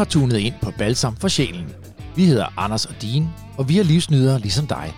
har 0.00 0.04
tunet 0.04 0.38
ind 0.38 0.54
på 0.62 0.72
Balsam 0.78 1.16
for 1.16 1.28
Sjælen. 1.28 1.66
Vi 2.16 2.24
hedder 2.24 2.46
Anders 2.56 2.84
og 2.84 2.94
Dean, 3.02 3.28
og 3.58 3.68
vi 3.68 3.78
er 3.78 3.82
livsnydere 3.82 4.38
ligesom 4.38 4.66
dig. 4.66 4.92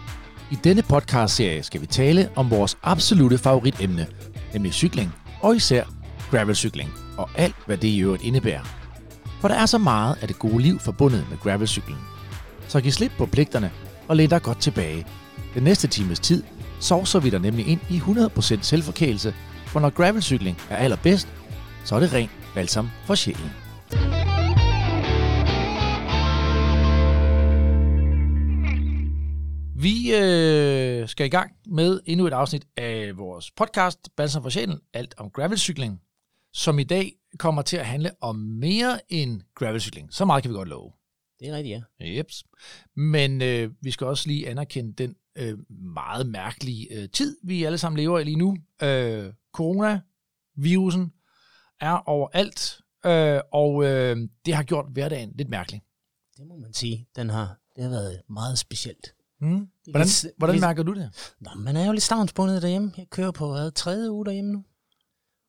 I 0.50 0.54
denne 0.64 0.82
podcast-serie 0.82 1.62
skal 1.62 1.80
vi 1.80 1.86
tale 1.86 2.28
om 2.36 2.50
vores 2.50 2.76
absolute 2.82 3.38
favoritemne, 3.38 4.06
nemlig 4.52 4.72
cykling, 4.72 5.14
og 5.40 5.56
især 5.56 5.84
gravelcykling, 6.30 6.90
og 7.16 7.28
alt 7.34 7.54
hvad 7.66 7.76
det 7.76 7.88
i 7.88 7.98
øvrigt 7.98 8.22
indebærer. 8.22 8.62
For 9.40 9.48
der 9.48 9.54
er 9.54 9.66
så 9.66 9.78
meget 9.78 10.16
af 10.20 10.28
det 10.28 10.38
gode 10.38 10.62
liv 10.62 10.78
forbundet 10.78 11.26
med 11.30 11.38
gravelcykling. 11.38 11.98
Så 12.68 12.80
giv 12.80 12.92
slip 12.92 13.12
på 13.18 13.26
pligterne 13.26 13.70
og 14.08 14.16
læn 14.16 14.30
dig 14.30 14.42
godt 14.42 14.58
tilbage. 14.60 15.06
Den 15.54 15.62
næste 15.62 15.88
times 15.88 16.20
tid 16.20 16.42
sovser 16.80 17.20
vi 17.20 17.30
dig 17.30 17.40
nemlig 17.40 17.66
ind 17.66 17.80
i 17.90 17.98
100% 17.98 18.58
selvforkælelse, 18.62 19.34
for 19.66 19.80
når 19.80 19.90
gravelcykling 19.90 20.58
er 20.70 20.76
allerbedst, 20.76 21.28
så 21.84 21.94
er 21.96 22.00
det 22.00 22.12
rent 22.12 22.30
balsam 22.54 22.90
for 23.06 23.14
sjælen. 23.14 23.50
Vi 29.82 30.14
øh, 30.14 31.08
skal 31.08 31.26
i 31.26 31.28
gang 31.28 31.52
med 31.66 32.00
endnu 32.06 32.26
et 32.26 32.32
afsnit 32.32 32.66
af 32.76 33.16
vores 33.16 33.50
podcast, 33.50 33.98
Balsam 34.16 34.42
for 34.42 34.50
sjælen, 34.50 34.80
alt 34.92 35.14
om 35.16 35.30
gravelcykling, 35.30 36.02
som 36.52 36.78
i 36.78 36.84
dag 36.84 37.12
kommer 37.38 37.62
til 37.62 37.76
at 37.76 37.86
handle 37.86 38.10
om 38.20 38.36
mere 38.36 39.00
end 39.08 39.40
gravelcykling. 39.54 40.12
Så 40.12 40.24
meget 40.24 40.42
kan 40.42 40.50
vi 40.50 40.54
godt 40.54 40.68
love. 40.68 40.92
Det 41.40 41.48
er 41.48 41.56
rigtigt, 41.56 41.84
ja. 42.00 42.16
Jeps. 42.16 42.44
Men 42.96 43.42
øh, 43.42 43.70
vi 43.80 43.90
skal 43.90 44.06
også 44.06 44.28
lige 44.28 44.48
anerkende 44.48 44.92
den 44.92 45.16
øh, 45.36 45.58
meget 45.68 46.26
mærkelige 46.26 46.94
øh, 46.94 47.08
tid, 47.08 47.36
vi 47.44 47.64
alle 47.64 47.78
sammen 47.78 47.96
lever 47.96 48.18
i 48.18 48.24
lige 48.24 48.36
nu. 48.36 48.56
Øh, 48.82 49.32
coronavirusen 49.52 51.12
er 51.80 52.08
overalt, 52.08 52.80
øh, 53.06 53.40
og 53.52 53.84
øh, 53.84 54.16
det 54.46 54.54
har 54.54 54.62
gjort 54.62 54.86
hverdagen 54.92 55.32
lidt 55.34 55.48
mærkelig. 55.48 55.82
Det 56.36 56.46
må 56.46 56.56
man 56.56 56.72
sige. 56.72 57.08
Den 57.16 57.30
har, 57.30 57.58
det 57.76 57.84
har 57.84 57.90
været 57.90 58.22
meget 58.28 58.58
specielt. 58.58 59.14
Mm. 59.42 59.68
Hvordan, 59.90 60.06
lidt- 60.06 60.34
hvordan 60.38 60.60
mærker 60.60 60.82
du 60.82 60.94
det? 60.94 61.34
Nå, 61.40 61.50
man 61.56 61.76
er 61.76 61.86
jo 61.86 61.92
lidt 61.92 62.02
stavnsbundet 62.02 62.62
derhjemme. 62.62 62.92
Jeg 62.96 63.06
kører 63.10 63.30
på 63.30 63.52
hvad, 63.52 63.70
tredje 63.70 64.10
uge 64.10 64.24
derhjemme 64.26 64.52
nu. 64.52 64.64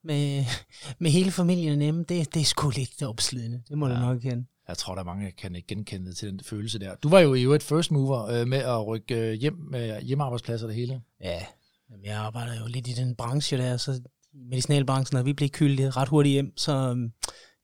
Med, 0.04 0.46
med 1.02 1.12
hele 1.12 1.32
familien 1.32 1.82
hjemme. 1.82 2.06
Det, 2.10 2.34
det 2.34 2.42
er 2.42 2.46
sgu 2.46 2.70
lidt 2.70 3.04
opslidende. 3.04 3.62
Det 3.70 3.78
må 3.78 3.88
ja. 3.88 3.96
du 3.96 4.00
nok 4.00 4.20
kende. 4.22 4.46
Jeg 4.68 4.78
tror, 4.78 4.96
der 4.96 5.02
er 5.02 5.06
mange, 5.06 5.26
der 5.26 5.32
kan 5.32 5.56
ikke 5.56 5.68
genkende 5.68 6.14
til 6.14 6.32
den 6.32 6.40
følelse 6.44 6.80
der. 6.80 6.96
Du 6.96 7.10
var 7.10 7.20
jo 7.20 7.34
i 7.34 7.44
øvrigt 7.44 7.64
first 7.64 7.92
mover 7.92 8.26
øh, 8.26 8.48
med 8.48 8.58
at 8.58 8.88
rykke 8.88 9.16
øh, 9.16 9.34
hjem 9.34 9.54
med 9.72 10.02
hjemmearbejdspladser 10.02 10.66
og 10.66 10.70
det 10.70 10.76
hele. 10.76 11.02
Ja, 11.22 11.46
Jamen, 11.92 12.06
jeg 12.06 12.18
arbejder 12.18 12.60
jo 12.60 12.66
lidt 12.68 12.88
i 12.88 12.94
den 12.94 13.16
branche 13.16 13.58
der, 13.58 13.78
så 13.78 14.02
medicinalbranchen, 14.34 15.18
og 15.18 15.26
vi 15.26 15.34
blev 15.34 15.50
kyldet 15.50 15.98
ret 15.98 16.08
hurtigt 16.08 16.34
hjem, 16.34 16.58
så 16.58 16.72
øhm, 16.90 17.12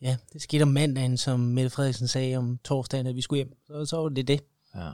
ja, 0.01 0.17
det 0.33 0.41
skete 0.41 0.63
om 0.63 0.67
mandagen, 0.67 1.17
som 1.17 1.39
Mette 1.39 1.69
Frederiksen 1.69 2.07
sagde 2.07 2.37
om 2.37 2.57
torsdagen, 2.63 3.07
at 3.07 3.15
vi 3.15 3.21
skulle 3.21 3.37
hjem. 3.37 3.53
Så, 3.67 3.85
så 3.85 3.97
var 3.97 4.09
det 4.09 4.27
det. 4.27 4.41
Ja. 4.75 4.89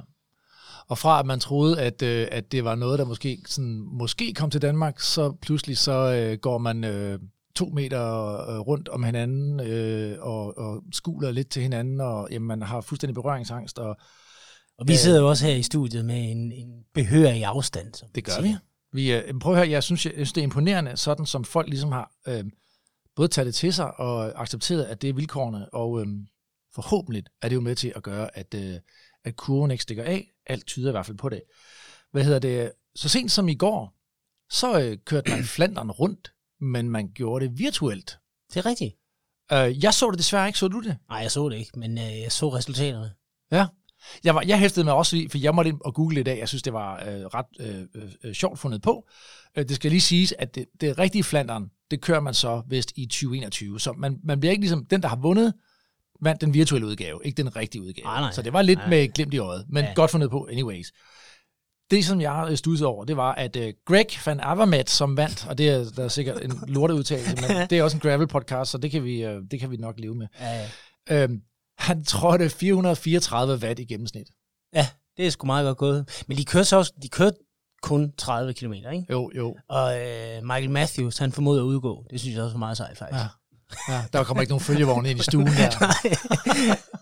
Og 0.88 0.98
fra 0.98 1.20
at 1.20 1.26
man 1.26 1.40
troede, 1.40 1.82
at, 1.82 2.02
øh, 2.02 2.28
at 2.32 2.52
det 2.52 2.64
var 2.64 2.76
noget, 2.76 3.00
der 3.00 3.06
måske, 3.06 3.42
sådan, 3.48 3.88
måske 3.92 4.34
kom 4.34 4.50
til 4.50 4.62
Danmark, 4.62 5.00
så 5.00 5.34
pludselig 5.42 5.78
så 5.78 6.14
øh, 6.14 6.38
går 6.38 6.58
man 6.58 6.84
øh, 6.84 7.20
to 7.56 7.66
meter 7.66 8.02
øh, 8.50 8.60
rundt 8.60 8.90
om 8.90 9.04
hinanden 9.04 9.60
øh, 9.60 10.18
og, 10.20 10.58
og 10.58 10.84
skuler 10.92 11.32
lidt 11.32 11.50
til 11.50 11.62
hinanden, 11.62 12.02
og 12.02 12.28
jamen, 12.32 12.48
man 12.48 12.62
har 12.62 12.82
fuldstændig 12.82 13.16
berøringsangst, 13.16 13.80
og 13.80 13.98
Og 14.78 14.88
vi 14.88 14.94
Øh. 14.94 14.98
sidder 14.98 15.20
jo 15.22 15.30
også 15.30 15.46
her 15.46 15.56
i 15.56 15.64
studiet 15.64 16.06
med 16.06 16.32
en, 16.32 16.52
en 16.52 16.84
behørig 16.94 17.46
afstand. 17.46 17.94
Som 17.94 18.08
det 18.16 18.24
gør 18.26 18.42
vi. 18.42 18.56
vi 18.94 19.14
øh, 19.14 19.40
prøv 19.42 19.54
at 19.54 19.60
høre, 19.60 19.70
jeg 19.70 19.84
synes, 19.84 20.06
jeg, 20.06 20.14
jeg 20.14 20.28
synes, 20.28 20.34
det 20.34 20.42
er 20.42 20.44
imponerende, 20.44 20.98
sådan 20.98 21.26
som 21.26 21.44
folk 21.44 21.70
ligesom 21.70 21.92
har 21.92 22.12
øh, 22.28 22.44
både 23.16 23.28
taget 23.28 23.46
det 23.46 23.56
til 23.56 23.74
sig 23.74 24.00
og 24.00 24.42
accepteret, 24.42 24.84
at 24.84 25.02
det 25.02 25.10
er 25.10 25.14
vilkårene, 25.14 25.74
og 25.74 26.02
øh, 26.02 26.08
forhåbentlig 26.76 27.24
er 27.42 27.50
det 27.50 27.56
jo 27.56 27.62
med 27.62 27.76
til 27.76 27.94
at 27.96 28.04
gøre, 28.04 28.38
at, 28.38 28.54
øh, 28.56 28.74
at 29.26 29.36
kurven 29.36 29.72
ikke 29.72 29.84
stikker 29.84 30.04
af. 30.04 30.32
Alt 30.46 30.68
tyder 30.68 30.90
i 30.90 30.92
hvert 30.92 31.06
fald 31.06 31.18
på 31.18 31.30
det. 31.30 31.42
Hvad 32.12 32.24
hedder 32.24 32.40
det? 32.40 32.72
Så 32.96 33.10
sent 33.10 33.32
som 33.32 33.50
i 33.50 33.56
går, 33.56 33.96
så 34.50 34.80
øh, 34.82 34.98
kørte 35.06 35.32
man 35.32 35.44
Flandern 35.56 35.92
rundt, 35.92 36.34
men 36.62 36.90
man 36.90 37.12
gjorde 37.14 37.46
det 37.46 37.58
virtuelt. 37.60 38.18
Det 38.54 38.58
er 38.58 38.66
rigtigt. 38.66 38.96
Øh, 39.52 39.84
jeg 39.84 39.94
så 39.94 40.12
det 40.12 40.18
desværre 40.18 40.48
ikke, 40.48 40.60
så 40.60 40.68
du 40.68 40.82
det? 40.82 40.98
Nej, 41.10 41.18
jeg 41.18 41.32
så 41.32 41.50
det 41.50 41.58
ikke, 41.58 41.80
men 41.80 41.98
øh, 41.98 42.22
jeg 42.22 42.32
så 42.32 42.50
resultaterne. 42.50 43.12
Ja. 43.52 43.68
Jeg, 44.24 44.36
var, 44.36 44.44
jeg 44.48 44.60
hæftede 44.60 44.84
mig 44.86 44.94
også 44.94 45.18
i, 45.18 45.28
for 45.28 45.38
jeg 45.38 45.56
måtte 45.56 45.70
ind 45.70 45.80
og 45.86 45.94
google 45.94 46.20
i 46.20 46.24
dag. 46.24 46.40
Jeg 46.40 46.48
synes, 46.48 46.64
det 46.64 46.74
var 46.74 46.96
øh, 46.96 47.26
ret 47.26 47.46
øh, 47.60 47.82
øh, 47.96 48.12
øh, 48.24 48.34
sjovt 48.34 48.60
fundet 48.60 48.82
på. 48.82 49.08
Øh, 49.58 49.68
det 49.68 49.76
skal 49.76 49.92
lige 49.92 50.02
siges, 50.02 50.34
at 50.40 50.56
det, 50.56 50.66
det 50.82 51.00
rigtige 51.00 51.24
Flandern, 51.24 51.72
det 51.92 52.02
kører 52.02 52.20
man 52.20 52.34
så 52.34 52.62
vist 52.68 52.92
i 52.96 53.06
2021. 53.06 53.80
Så 53.80 53.94
man, 53.94 54.20
man 54.24 54.40
bliver 54.40 54.52
ikke 54.52 54.62
ligesom 54.62 54.86
den, 54.86 55.02
der 55.02 55.08
har 55.08 55.16
vundet, 55.16 55.54
vandt 56.22 56.42
den 56.42 56.54
virtuelle 56.54 56.88
udgave, 56.88 57.20
ikke 57.26 57.38
den 57.38 57.56
rigtige 57.56 57.82
udgave. 57.82 58.04
Nej, 58.06 58.20
nej. 58.22 58.32
så 58.32 58.42
det 58.42 58.54
var 58.54 58.62
lidt 58.62 58.80
Nej. 58.80 58.90
med 58.90 59.14
glimt 59.14 59.34
i 59.34 59.38
øjet, 59.38 59.66
men 59.70 59.84
Ja. 59.84 59.90
ja. 59.90 59.94
godt 59.96 60.12
fundet 60.12 60.30
på 60.32 60.48
anyways. 60.52 60.92
Det, 61.92 62.06
som 62.06 62.22
jeg 62.22 62.58
studsede 62.58 62.88
over, 62.88 63.06
det 63.06 63.18
var, 63.18 63.34
at 63.34 63.56
øh, 63.56 63.74
Greg 63.86 64.06
van 64.26 64.40
Avermaet, 64.40 64.90
som 64.90 65.18
vandt, 65.18 65.48
og 65.50 65.58
det 65.58 65.70
er, 65.70 65.86
der 65.96 66.04
er 66.04 66.08
sikkert 66.08 66.44
en 66.44 66.52
lorteudtalelse, 66.76 67.36
men 67.36 67.70
det 67.70 67.80
er 67.80 67.84
også 67.84 67.98
en 67.98 68.02
gravel 68.02 68.28
podcast, 68.28 68.72
så 68.72 68.78
det 68.78 68.92
kan 68.92 69.04
vi, 69.04 69.24
øh, 69.24 69.42
det 69.52 69.60
kan 69.60 69.72
vi 69.72 69.78
nok 69.78 69.96
leve 70.00 70.16
med. 70.16 70.28
Ja, 70.40 70.70
Øhm, 71.12 71.42
han 71.78 72.04
trådte 72.04 72.50
434 72.50 73.58
watt 73.64 73.80
i 73.80 73.86
gennemsnit. 73.86 74.28
ja, 74.74 74.88
det 75.18 75.26
er 75.28 75.30
sgu 75.30 75.46
meget 75.46 75.66
godt 75.66 75.78
gået. 75.78 76.24
Men 76.28 76.38
de 76.38 76.46
kører 76.46 76.64
så 76.64 76.78
også, 76.78 76.94
de 77.02 77.10
kører 77.10 77.32
kun 77.82 78.12
30 78.18 78.54
km, 78.54 78.74
ikke? 78.74 79.06
Jo, 79.10 79.32
jo. 79.36 79.56
Og 79.70 80.02
øh, 80.02 80.44
Michael 80.44 80.70
Matthews, 80.70 81.18
han 81.18 81.32
formoder 81.32 81.62
at 81.62 81.66
udgå. 81.66 82.06
Det 82.10 82.20
synes 82.20 82.36
jeg 82.36 82.44
også 82.44 82.54
var 82.54 82.60
meget 82.60 82.78
sejt, 82.78 82.98
faktisk. 82.98 83.22
Ja. 83.22 83.28
Ja, 83.90 84.04
der 84.14 84.24
kommer 84.24 84.42
ikke 84.42 84.52
nogen 84.52 84.64
følgevogne 84.64 85.10
ind 85.10 85.20
i 85.20 85.24
stuen 85.24 85.48
der. 85.48 85.70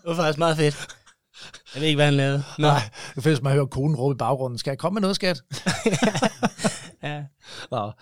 det 0.00 0.04
var 0.04 0.14
faktisk 0.14 0.38
meget 0.38 0.56
fedt. 0.56 0.86
Jeg 1.74 1.80
ved 1.80 1.88
ikke, 1.88 1.96
hvad 1.96 2.04
han 2.04 2.14
lavede. 2.14 2.44
Nå. 2.58 2.66
Nej, 2.66 2.80
det 3.14 3.22
fedt, 3.22 3.34
hvis 3.36 3.42
man 3.42 3.52
hører 3.52 3.66
konen 3.66 3.96
råbe 3.96 4.16
i 4.16 4.18
baggrunden. 4.18 4.58
Skal 4.58 4.70
jeg 4.70 4.78
komme 4.78 4.94
med 4.94 5.00
noget, 5.00 5.16
skat? 5.16 5.42
Ja. 7.02 7.22
Nå. 7.70 7.92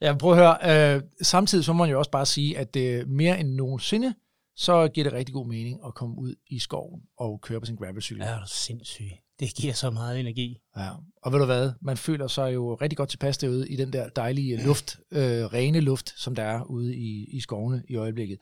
Ja, 0.00 0.14
prøv 0.14 0.32
at 0.32 0.38
høre. 0.38 0.94
Øh, 0.96 1.02
samtidig 1.22 1.64
så 1.64 1.72
må 1.72 1.84
man 1.84 1.90
jo 1.90 1.98
også 1.98 2.10
bare 2.10 2.26
sige, 2.26 2.58
at 2.58 2.74
det 2.74 3.08
mere 3.08 3.40
end 3.40 3.48
nogensinde, 3.48 4.14
så 4.56 4.88
giver 4.88 5.04
det 5.04 5.12
rigtig 5.12 5.34
god 5.34 5.46
mening 5.46 5.80
at 5.86 5.94
komme 5.94 6.18
ud 6.18 6.34
i 6.46 6.58
skoven 6.58 7.00
og 7.18 7.40
køre 7.42 7.60
på 7.60 7.66
sin 7.66 7.76
gravelcykel. 7.76 8.22
Ja, 8.22 8.30
det 8.30 8.36
er 8.36 8.46
sindssygt. 8.46 9.14
Det 9.40 9.54
giver 9.54 9.72
så 9.72 9.90
meget 9.90 10.20
energi. 10.20 10.58
Ja. 10.76 10.90
Og 11.22 11.32
ved 11.32 11.38
du 11.38 11.44
hvad? 11.44 11.72
Man 11.80 11.96
føler 11.96 12.26
sig 12.26 12.54
jo 12.54 12.74
rigtig 12.74 12.96
godt 12.96 13.08
tilpas 13.08 13.38
derude 13.38 13.68
i 13.68 13.76
den 13.76 13.92
der 13.92 14.08
dejlige 14.08 14.64
luft, 14.66 14.96
øh, 15.10 15.20
rene 15.44 15.80
luft, 15.80 16.20
som 16.20 16.34
der 16.34 16.42
er 16.42 16.62
ude 16.64 16.96
i, 16.96 17.24
i 17.24 17.40
skovene 17.40 17.82
i 17.88 17.96
øjeblikket. 17.96 18.38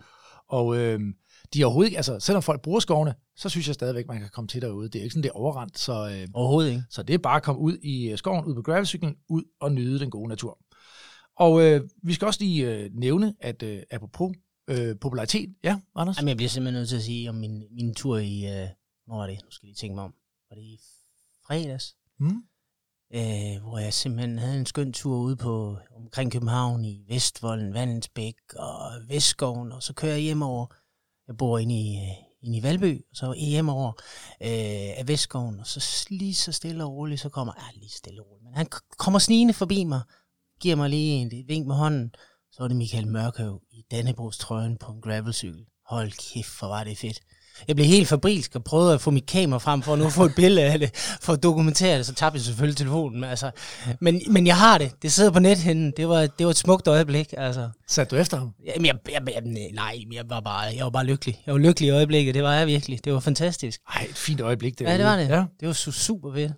Og 0.48 0.76
øh, 0.76 1.00
de 1.54 1.60
er 1.62 1.66
overhovedet 1.66 1.88
ikke, 1.88 1.96
altså 1.96 2.20
selvom 2.20 2.42
folk 2.42 2.62
bruger 2.62 2.80
skovene, 2.80 3.14
så 3.36 3.48
synes 3.48 3.66
jeg 3.66 3.74
stadigvæk, 3.74 4.06
man 4.06 4.20
kan 4.20 4.28
komme 4.32 4.48
til 4.48 4.62
derude. 4.62 4.88
Det 4.88 4.98
er 4.98 5.02
ikke 5.02 5.12
sådan, 5.12 5.22
det 5.22 5.28
er 5.28 5.36
overrendt, 5.36 5.78
så, 5.78 5.92
øh, 6.08 6.28
Overhovedet 6.34 6.70
ikke. 6.70 6.82
så 6.90 7.02
det 7.02 7.14
er 7.14 7.18
bare 7.18 7.36
at 7.36 7.42
komme 7.42 7.60
ud 7.60 7.76
i 7.76 8.10
øh, 8.10 8.18
skoven, 8.18 8.44
ud 8.44 8.54
på 8.54 8.62
gravelcyklen, 8.62 9.16
ud 9.28 9.42
og 9.60 9.72
nyde 9.72 10.00
den 10.00 10.10
gode 10.10 10.28
natur. 10.28 10.58
Og 11.36 11.62
øh, 11.62 11.80
vi 12.02 12.12
skal 12.12 12.26
også 12.26 12.40
lige 12.40 12.74
øh, 12.74 12.90
nævne, 12.94 13.34
at 13.40 13.62
øh, 13.62 13.82
apropos 13.90 14.36
øh, 14.68 14.96
popularitet, 15.00 15.54
ja, 15.64 15.78
Anders? 15.96 16.16
Jamen, 16.16 16.28
jeg 16.28 16.36
bliver 16.36 16.48
simpelthen 16.48 16.80
nødt 16.80 16.88
til 16.88 16.96
at 16.96 17.02
sige 17.02 17.28
om 17.28 17.34
min, 17.34 17.62
min 17.70 17.94
tur 17.94 18.18
i... 18.18 18.44
Øh, 18.44 18.68
hvor 19.06 19.16
var 19.16 19.26
det? 19.26 19.38
Nu 19.44 19.50
skal 19.50 19.66
jeg 19.66 19.68
lige 19.68 19.76
tænke 19.76 19.94
mig 19.94 20.04
om. 20.04 20.14
Var 20.56 20.62
det 20.62 20.68
i 20.68 20.80
fredags? 21.46 21.96
Mm? 22.18 22.42
øh, 23.14 23.62
hvor 23.62 23.78
jeg 23.78 23.94
simpelthen 23.94 24.38
havde 24.38 24.58
en 24.58 24.66
skøn 24.66 24.92
tur 24.92 25.16
ude 25.16 25.36
på 25.36 25.78
omkring 25.96 26.32
København 26.32 26.84
i 26.84 27.04
Vestvolden, 27.08 27.74
Vandensbæk 27.74 28.36
og 28.56 28.92
Vestskoven, 29.08 29.72
og 29.72 29.82
så 29.82 29.92
kører 29.92 30.12
jeg 30.12 30.22
hjem 30.22 30.42
over, 30.42 30.66
jeg 31.28 31.36
bor 31.36 31.58
inde 31.58 31.80
i, 31.80 31.96
øh, 31.96 32.16
inde 32.42 32.58
i 32.58 32.62
Valby, 32.62 33.04
og 33.10 33.16
så 33.16 33.32
hjem 33.32 33.68
over 33.68 33.92
øh, 34.40 34.98
af 34.98 35.04
Vestskoven, 35.06 35.60
og 35.60 35.66
så 35.66 36.06
lige 36.10 36.34
så 36.34 36.52
stille 36.52 36.84
og 36.84 36.92
roligt, 36.92 37.20
så 37.20 37.28
kommer, 37.28 37.52
ja, 37.58 37.78
lige 37.78 37.90
stille 37.90 38.22
og 38.22 38.30
roligt, 38.30 38.44
men 38.44 38.54
han 38.54 38.66
kommer 38.98 39.18
snigende 39.18 39.54
forbi 39.54 39.84
mig, 39.84 40.00
giver 40.60 40.76
mig 40.76 40.90
lige 40.90 41.12
en, 41.12 41.32
et 41.32 41.48
vink 41.48 41.66
med 41.66 41.76
hånden, 41.76 42.14
så 42.52 42.62
var 42.62 42.68
det 42.68 42.76
Michael 42.76 43.08
Mørkøv 43.08 43.62
i 43.70 43.84
Dannebrogs 43.90 44.38
trøjen 44.38 44.76
på 44.76 44.92
en 44.92 45.00
gravelcykel. 45.00 45.66
Hold 45.86 46.12
kæft, 46.12 46.58
hvor 46.58 46.68
var 46.68 46.84
det 46.84 46.98
fedt. 46.98 47.20
Jeg 47.68 47.76
blev 47.76 47.86
helt 47.86 48.08
fabrilsk 48.08 48.56
og 48.56 48.64
prøvede 48.64 48.94
at 48.94 49.00
få 49.00 49.10
mit 49.10 49.26
kamera 49.26 49.58
frem 49.58 49.82
for 49.82 49.92
at 49.92 49.98
nu 49.98 50.08
få 50.10 50.24
et 50.24 50.34
billede 50.36 50.66
af 50.66 50.78
det, 50.78 50.96
for 51.20 51.32
at 51.32 51.42
dokumentere 51.42 51.98
det, 51.98 52.06
så 52.06 52.14
tabte 52.14 52.36
jeg 52.36 52.44
selvfølgelig 52.44 52.76
telefonen. 52.76 53.24
Altså, 53.24 53.50
men, 54.00 54.22
men 54.30 54.46
jeg 54.46 54.56
har 54.56 54.78
det. 54.78 54.92
Det 55.02 55.12
sidder 55.12 55.30
på 55.30 55.38
nethinden. 55.38 55.92
Det 55.96 56.08
var, 56.08 56.20
det 56.20 56.46
var 56.46 56.50
et 56.50 56.56
smukt 56.56 56.88
øjeblik. 56.88 57.34
Altså. 57.36 57.70
Satte 57.88 58.16
du 58.16 58.20
efter 58.20 58.36
ham? 58.36 58.50
Jamen, 58.66 58.86
jeg, 58.86 58.94
jeg, 59.12 59.22
jeg, 59.34 59.70
nej, 59.72 60.04
jeg 60.12 60.24
var, 60.28 60.40
bare, 60.40 60.60
jeg 60.60 60.84
var 60.84 60.90
bare 60.90 61.04
lykkelig. 61.04 61.42
Jeg 61.46 61.54
var 61.54 61.60
lykkelig 61.60 61.86
i 61.86 61.90
øjeblikket. 61.90 62.34
Det 62.34 62.42
var 62.42 62.54
jeg 62.54 62.66
virkelig. 62.66 63.04
Det 63.04 63.12
var 63.12 63.20
fantastisk. 63.20 63.80
Ej, 63.94 64.06
et 64.10 64.16
fint 64.16 64.40
øjeblik. 64.40 64.80
Ja, 64.80 64.96
det 64.96 65.04
var 65.04 65.16
det. 65.16 65.28
Ja. 65.28 65.44
Det 65.60 65.68
var 65.68 65.74
su- 65.74 65.90
super 65.92 66.32
fedt. 66.34 66.52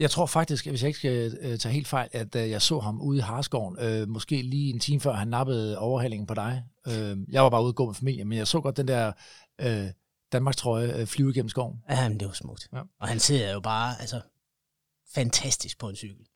Jeg 0.00 0.10
tror 0.10 0.26
faktisk, 0.26 0.66
hvis 0.66 0.82
jeg 0.82 0.88
ikke 0.88 0.98
skal 0.98 1.36
øh, 1.42 1.58
tage 1.58 1.72
helt 1.72 1.88
fejl, 1.88 2.08
at 2.12 2.36
øh, 2.36 2.50
jeg 2.50 2.62
så 2.62 2.78
ham 2.78 3.00
ude 3.00 3.18
i 3.18 3.20
Harskoven, 3.20 3.76
øh, 3.80 4.08
måske 4.08 4.42
lige 4.42 4.74
en 4.74 4.80
time 4.80 5.00
før 5.00 5.12
han 5.12 5.28
nappede 5.28 5.78
overhalingen 5.78 6.26
på 6.26 6.34
dig. 6.34 6.62
Øh, 6.88 7.16
jeg 7.32 7.42
var 7.42 7.50
bare 7.50 7.62
ude 7.62 7.70
og 7.70 7.74
gå 7.74 7.86
med 7.86 7.94
familien, 7.94 8.28
men 8.28 8.38
jeg 8.38 8.46
så 8.46 8.60
godt 8.60 8.76
den 8.76 8.88
der 8.88 9.12
øh, 9.60 9.86
Danmarks 10.32 10.56
trøje 10.56 11.00
øh, 11.00 11.06
flyve 11.06 11.34
gennem 11.34 11.48
skoven. 11.48 11.82
Ja, 11.90 12.08
men 12.08 12.20
det 12.20 12.28
var 12.28 12.34
smukt. 12.34 12.68
Ja. 12.72 12.82
Og 13.00 13.08
han 13.08 13.18
sidder 13.18 13.52
jo 13.52 13.60
bare 13.60 14.00
altså, 14.00 14.20
fantastisk 15.14 15.78
på 15.78 15.88
en 15.88 15.96
cykel. 15.96 16.26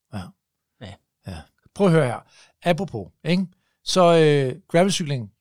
Prøv 1.75 1.87
at 1.87 1.93
høre 1.93 2.06
her. 2.06 2.21
Apropos, 2.62 3.09
ikke? 3.25 3.47
Så 3.85 4.03
øh, 4.03 4.61
gravelcykling 4.69 5.33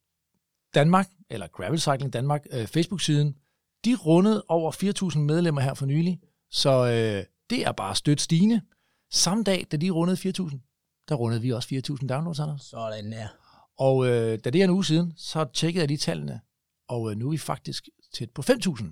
Danmark, 0.74 1.09
eller 1.30 1.48
Gravel 1.48 1.80
Cycling 1.80 2.13
Danmark, 2.13 2.45
øh, 2.51 2.68
Facebook-siden, 2.68 3.36
de 3.86 3.95
rundede 3.95 4.44
over 4.48 4.71
4.000 5.13 5.19
medlemmer 5.19 5.62
her 5.62 5.74
for 5.74 5.86
nylig, 5.86 6.19
så 6.51 6.69
øh, 6.69 7.25
det 7.50 7.68
er 7.68 7.71
bare 7.71 7.95
stødt 7.95 8.21
stigende. 8.21 8.62
Samme 9.12 9.44
dag, 9.44 9.68
da 9.71 9.77
de 9.77 9.89
rundede 9.89 10.18
4.000, 10.18 11.06
der 11.09 11.15
rundede 11.15 11.42
vi 11.42 11.51
også 11.51 11.81
4.000 12.01 12.07
downloads, 12.07 12.39
Anders. 12.39 12.62
Sådan 12.62 13.12
der. 13.12 13.27
Og 13.77 14.07
øh, 14.07 14.39
da 14.44 14.50
det 14.50 14.56
er 14.56 14.63
en 14.63 14.69
uge 14.69 14.86
siden, 14.86 15.13
så 15.18 15.45
tjekkede 15.53 15.81
jeg 15.81 15.89
de 15.89 15.98
tallene, 15.98 16.42
og 16.91 17.11
øh, 17.11 17.17
nu 17.17 17.27
er 17.27 17.31
vi 17.31 17.38
faktisk 17.38 17.89
tæt 18.13 18.29
på 18.29 18.41
5.000. 18.41 18.83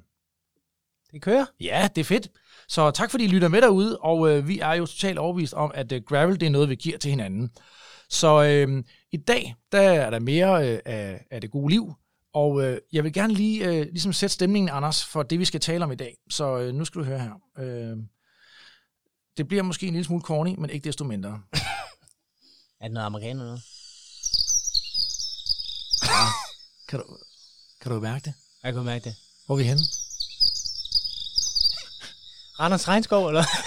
Det 1.11 1.21
kører. 1.21 1.45
Ja, 1.59 1.89
det 1.95 2.01
er 2.01 2.05
fedt. 2.05 2.29
Så 2.67 2.91
tak 2.91 3.11
fordi 3.11 3.23
I 3.23 3.27
lytter 3.27 3.47
med 3.47 3.61
derude, 3.61 3.97
og 3.97 4.29
øh, 4.29 4.47
vi 4.47 4.59
er 4.59 4.73
jo 4.73 4.85
totalt 4.85 5.17
overbevist 5.17 5.53
om, 5.53 5.71
at 5.75 5.91
øh, 5.91 6.01
gravel 6.03 6.39
det 6.39 6.45
er 6.45 6.49
noget, 6.49 6.69
vi 6.69 6.75
giver 6.75 6.97
til 6.97 7.09
hinanden. 7.09 7.51
Så 8.09 8.43
øh, 8.43 8.83
i 9.11 9.17
dag, 9.17 9.55
der 9.71 9.81
er 9.81 10.09
der 10.09 10.19
mere 10.19 10.69
øh, 10.69 10.79
af, 10.85 11.25
af 11.31 11.41
det 11.41 11.51
gode 11.51 11.69
liv, 11.73 11.93
og 12.33 12.63
øh, 12.63 12.77
jeg 12.91 13.03
vil 13.03 13.13
gerne 13.13 13.33
lige 13.33 13.65
øh, 13.67 13.85
ligesom 13.85 14.13
sætte 14.13 14.33
stemningen, 14.33 14.69
Anders, 14.69 15.05
for 15.05 15.23
det, 15.23 15.39
vi 15.39 15.45
skal 15.45 15.59
tale 15.59 15.83
om 15.83 15.91
i 15.91 15.95
dag. 15.95 16.17
Så 16.29 16.57
øh, 16.57 16.73
nu 16.73 16.85
skal 16.85 17.01
du 17.01 17.05
høre 17.05 17.19
her. 17.19 17.33
Øh, 17.59 17.97
det 19.37 19.47
bliver 19.47 19.63
måske 19.63 19.87
en 19.87 19.93
lille 19.93 20.05
smule 20.05 20.21
corny, 20.21 20.55
men 20.57 20.69
ikke 20.69 20.85
desto 20.85 21.03
mindre. 21.03 21.41
Er 22.81 22.85
det 22.87 22.93
noget 22.93 23.05
amerikaner 23.05 23.43
noget? 23.43 23.61
Kan 26.89 26.99
du, 26.99 27.17
kan 27.81 27.91
du 27.91 27.99
mærke 27.99 28.25
det? 28.25 28.33
Jeg 28.63 28.73
kan 28.73 28.83
mærke 28.83 29.03
det. 29.03 29.15
Hvor 29.45 29.55
er 29.55 29.57
vi 29.57 29.63
henne? 29.63 29.81
Randers 32.59 32.87
Regnskov, 32.87 33.27
eller? 33.27 33.43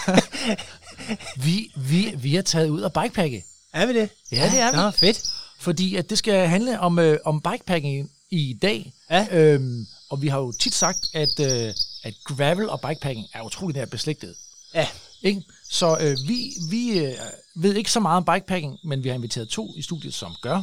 Vi, 1.45 1.73
vi, 1.77 2.15
vi 2.17 2.37
er 2.37 2.43
taget 2.43 2.69
ud 2.69 2.81
af 2.81 2.93
bikepacke. 2.93 3.45
er 3.73 3.87
vi 3.87 3.95
det? 3.95 4.09
Ja, 4.33 4.51
det 4.51 4.61
er 4.61 4.71
vi. 4.71 4.77
Nå, 4.77 4.91
fedt. 4.91 5.23
Fordi 5.59 5.97
at 5.97 6.11
det 6.11 6.19
skal 6.19 6.49
handle 6.49 6.81
om, 6.81 6.99
øh, 6.99 7.19
om 7.25 7.41
bikepacking 7.41 8.11
i 8.31 8.59
dag. 8.63 8.93
Ja. 9.11 9.27
Øhm, 9.31 9.87
og 10.11 10.23
vi 10.23 10.29
har 10.29 10.39
jo 10.39 10.53
tit 10.53 10.75
sagt, 10.75 10.99
at, 11.15 11.41
øh, 11.41 11.75
at 12.03 12.15
gravel 12.25 12.69
og 12.69 12.81
bikepacking 12.81 13.27
er 13.33 13.43
utroligt 13.43 13.77
nær 13.77 13.85
beslægtet. 13.85 14.35
Ja. 14.75 14.89
Ikke? 15.23 15.43
Så 15.71 15.99
øh, 16.01 16.17
vi, 16.29 16.53
vi 16.71 16.99
øh, 16.99 17.15
ved 17.55 17.75
ikke 17.75 17.91
så 17.91 18.01
meget 18.01 18.17
om 18.17 18.25
bikepacking, 18.25 18.79
men 18.85 19.05
vi 19.05 19.09
har 19.09 19.15
inviteret 19.15 19.49
to 19.49 19.75
i 19.77 19.83
studiet, 19.83 20.15
som 20.15 20.37
gør. 20.43 20.63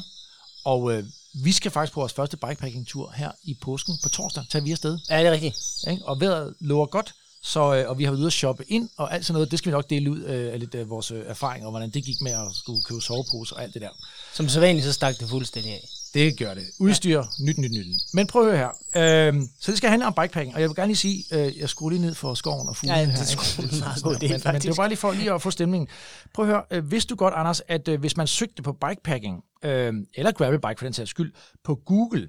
Og 0.63 0.93
øh, 0.93 1.03
vi 1.33 1.51
skal 1.51 1.71
faktisk 1.71 1.93
på 1.93 1.99
vores 1.99 2.13
første 2.13 2.37
bikepacking-tur 2.37 3.13
her 3.15 3.31
i 3.43 3.57
påsken 3.61 3.93
på 4.03 4.09
torsdag. 4.09 4.43
Tager 4.49 4.63
vi 4.63 4.71
afsted. 4.71 4.99
Ja, 5.09 5.19
det 5.19 5.27
er 5.27 5.31
rigtigt. 5.31 5.55
Ikke? 5.87 6.05
Og 6.05 6.21
vejret 6.21 6.53
lover 6.59 6.85
godt, 6.85 7.13
så, 7.43 7.75
øh, 7.75 7.89
og 7.89 7.97
vi 7.97 8.03
har 8.03 8.11
været 8.11 8.19
ude 8.19 8.27
at 8.27 8.33
shoppe 8.33 8.63
ind, 8.67 8.89
og 8.97 9.13
alt 9.13 9.25
sådan 9.25 9.33
noget, 9.33 9.51
det 9.51 9.59
skal 9.59 9.71
vi 9.71 9.73
nok 9.73 9.89
dele 9.89 10.11
ud 10.11 10.23
øh, 10.23 10.53
af 10.53 10.59
lidt 10.59 10.75
af 10.75 10.89
vores 10.89 11.11
øh, 11.11 11.23
erfaringer, 11.27 11.67
og 11.67 11.71
hvordan 11.71 11.89
det 11.89 12.03
gik 12.03 12.21
med 12.21 12.31
at 12.31 12.47
skulle 12.53 12.81
købe 12.83 13.01
sovepose 13.01 13.55
og 13.55 13.63
alt 13.63 13.73
det 13.73 13.81
der. 13.81 13.89
Som 14.33 14.49
så 14.49 14.59
vanligt, 14.59 14.85
så 14.85 14.93
stak 14.93 15.19
det 15.19 15.29
fuldstændig 15.29 15.71
af. 15.71 15.89
Det 16.13 16.37
gør 16.37 16.53
det. 16.53 16.63
Udstyr, 16.79 17.17
ja. 17.17 17.45
nyt, 17.45 17.57
nyt, 17.57 17.71
nyt. 17.71 17.85
Men 18.13 18.27
prøv 18.27 18.49
at 18.49 18.57
høre 18.57 18.71
her. 18.95 19.27
Øhm, 19.27 19.49
så 19.59 19.71
det 19.71 19.77
skal 19.77 19.89
handle 19.89 20.07
om 20.07 20.13
bikepacking, 20.21 20.55
og 20.55 20.61
jeg 20.61 20.69
vil 20.69 20.75
gerne 20.75 20.87
lige 20.87 20.97
sige, 20.97 21.23
øh, 21.31 21.57
jeg 21.57 21.69
skruer 21.69 21.89
lige 21.89 22.01
ned 22.01 22.15
for 22.15 22.33
skoven 22.33 22.67
og 22.67 22.75
fuglene 22.75 22.99
Ja, 22.99 23.05
det 23.05 23.11
her. 23.13 23.21
er 23.87 24.01
god 24.03 24.15
idé, 24.15 24.27
men, 24.27 24.41
men 24.45 24.61
det 24.61 24.69
var 24.69 24.75
bare 24.75 24.87
lige 24.87 24.97
for 24.97 25.11
lige 25.11 25.33
at 25.33 25.41
få 25.41 25.51
stemningen. 25.51 25.87
Prøv 26.33 26.45
at 26.45 26.51
høre, 26.51 26.63
øh, 26.71 26.91
vidste 26.91 27.09
du 27.09 27.15
godt, 27.15 27.33
Anders, 27.33 27.61
at 27.67 27.87
øh, 27.87 27.99
hvis 27.99 28.17
man 28.17 28.27
søgte 28.27 28.61
på 28.63 28.73
bikepacking, 28.73 29.43
øh, 29.63 29.93
eller 30.13 30.31
gravelbike 30.31 30.75
for 30.77 30.85
den 30.85 30.93
sags 30.93 31.09
skyld, 31.09 31.33
på 31.63 31.75
Google 31.75 32.27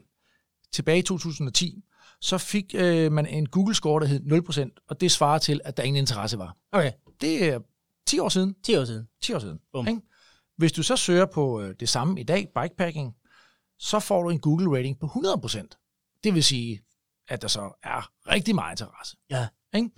tilbage 0.72 0.98
i 0.98 1.02
2010, 1.02 1.84
så 2.20 2.38
fik 2.38 2.64
øh, 2.74 3.12
man 3.12 3.26
en 3.26 3.46
Google-score, 3.46 4.00
der 4.00 4.06
hed 4.06 4.20
0%, 4.80 4.86
og 4.90 5.00
det 5.00 5.12
svarer 5.12 5.38
til, 5.38 5.60
at 5.64 5.76
der 5.76 5.82
ingen 5.82 6.00
interesse 6.00 6.38
var. 6.38 6.56
Okay, 6.72 6.92
Det 7.20 7.44
er 7.44 7.58
10 8.06 8.18
år 8.18 8.28
siden. 8.28 8.54
10 8.64 8.76
år 8.76 8.84
siden. 8.84 9.06
10 9.22 9.32
år 9.32 9.38
siden. 9.38 9.58
Bum. 9.72 10.02
Hvis 10.56 10.72
du 10.72 10.82
så 10.82 10.96
søger 10.96 11.26
på 11.26 11.60
øh, 11.60 11.74
det 11.80 11.88
samme 11.88 12.20
i 12.20 12.22
dag, 12.22 12.48
bikepacking, 12.62 13.14
så 13.80 14.00
får 14.00 14.22
du 14.22 14.30
en 14.30 14.40
Google 14.40 14.78
rating 14.78 14.98
på 15.00 15.06
100%. 15.06 16.20
Det 16.24 16.34
vil 16.34 16.44
sige, 16.44 16.80
at 17.28 17.42
der 17.42 17.48
så 17.48 17.78
er 17.82 18.10
rigtig 18.32 18.54
meget 18.54 18.80
interesse. 18.80 19.16
Ja. 19.30 19.48
Ikke? 19.74 19.90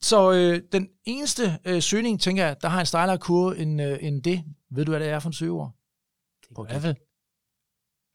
Så 0.00 0.32
øh, 0.32 0.62
den 0.72 0.88
eneste 1.04 1.58
øh, 1.64 1.82
søgning, 1.82 2.20
tænker 2.20 2.46
jeg, 2.46 2.56
der 2.62 2.68
har 2.68 2.80
en 2.80 2.86
stejlere 2.86 3.18
kurve 3.18 3.58
end, 3.58 3.82
øh, 3.82 3.98
end 4.00 4.22
det. 4.22 4.44
Ved 4.70 4.84
du, 4.84 4.90
hvad 4.92 5.00
det 5.00 5.08
er 5.08 5.18
for 5.18 5.28
en 5.28 5.32
søgeord? 5.32 5.72
Det 6.48 6.66
hvert 6.68 6.82
fald. 6.82 6.96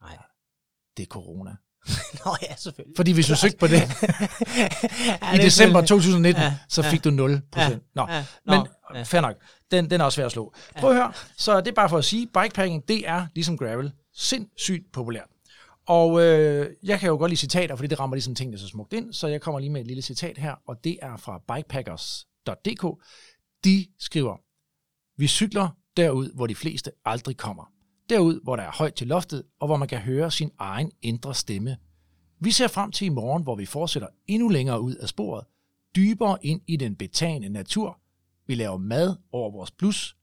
Nej. 0.02 0.18
Det 0.98 1.04
er 1.04 1.08
corona. 1.08 1.56
Nå 2.26 2.36
ja, 2.42 2.56
selvfølgelig. 2.56 2.94
Fordi 2.96 3.12
hvis 3.12 3.28
du 3.28 3.36
søgte 3.36 3.58
på 3.58 3.68
det 3.68 3.74
ja, 3.82 3.86
i 3.86 3.88
det 3.88 5.40
er 5.40 5.42
december 5.42 5.82
selvfølgelig- 5.82 5.88
2019, 5.88 6.44
Ja, 6.44 6.58
så 6.70 6.82
ja. 6.82 6.90
fik 6.92 7.04
du 7.04 7.10
0%. 7.10 7.14
Ja, 7.16 7.70
Nå, 7.96 8.08
ja, 8.10 8.26
men 8.46 8.60
nå, 8.60 8.68
ja. 8.96 9.04
fair 9.04 9.22
nok. 9.22 9.36
Den, 9.72 9.90
den 9.90 10.02
er 10.02 10.06
også 10.06 10.16
svær 10.16 10.26
at 10.26 10.32
slå. 10.32 10.54
Prøv 10.80 10.90
at 10.90 10.96
høre. 10.96 11.14
Så 11.38 11.62
det 11.62 11.68
er 11.68 11.76
bare 11.76 11.90
for 11.90 11.98
at 11.98 12.06
sige, 12.06 12.28
bikepacking, 12.28 12.88
det 12.88 13.08
er 13.08 13.28
ligesom 13.36 13.58
gravel 13.58 13.92
sindssygt 14.20 14.92
populært. 14.92 15.28
Og 15.86 16.22
øh, 16.22 16.76
jeg 16.84 17.00
kan 17.00 17.10
jo 17.10 17.18
godt 17.18 17.30
lide 17.30 17.40
citater, 17.40 17.76
fordi 17.76 17.88
det 17.88 18.00
rammer 18.00 18.16
ligesom 18.16 18.36
tingene 18.36 18.58
så 18.58 18.68
smukt 18.68 18.94
ind, 18.94 19.14
så 19.14 19.28
jeg 19.28 19.42
kommer 19.42 19.60
lige 19.60 19.70
med 19.70 19.82
et 19.82 19.88
lille 19.88 20.02
citat 20.02 20.38
her, 20.38 20.56
og 20.68 20.84
det 20.84 21.00
er 21.02 21.18
fra 21.18 21.42
bikepackers.dk. 21.54 23.04
De 23.64 23.86
skriver, 24.00 24.38
vi 25.18 25.28
cykler 25.28 25.70
derud, 25.98 26.32
hvor 26.36 26.48
de 26.48 26.56
fleste 26.56 26.92
aldrig 27.06 27.38
kommer. 27.38 27.72
Derud, 28.10 28.40
hvor 28.44 28.56
der 28.56 28.64
er 28.64 28.72
højt 28.72 28.94
til 28.94 29.08
loftet, 29.08 29.44
og 29.60 29.68
hvor 29.68 29.78
man 29.78 29.88
kan 29.88 30.00
høre 30.00 30.32
sin 30.32 30.52
egen 30.60 30.92
indre 31.02 31.36
stemme. 31.36 31.78
Vi 32.40 32.52
ser 32.52 32.68
frem 32.68 32.92
til 32.92 33.06
i 33.06 33.10
morgen, 33.10 33.44
hvor 33.44 33.56
vi 33.56 33.66
fortsætter 33.66 34.08
endnu 34.28 34.50
længere 34.50 34.82
ud 34.82 34.96
af 34.96 35.10
sporet, 35.10 35.46
dybere 35.96 36.46
ind 36.46 36.62
i 36.68 36.78
den 36.78 36.96
betagende 36.96 37.50
natur. 37.50 38.00
Vi 38.48 38.56
laver 38.56 38.78
mad 38.78 39.16
over 39.32 39.52
vores 39.52 39.72
blus, 39.72 40.18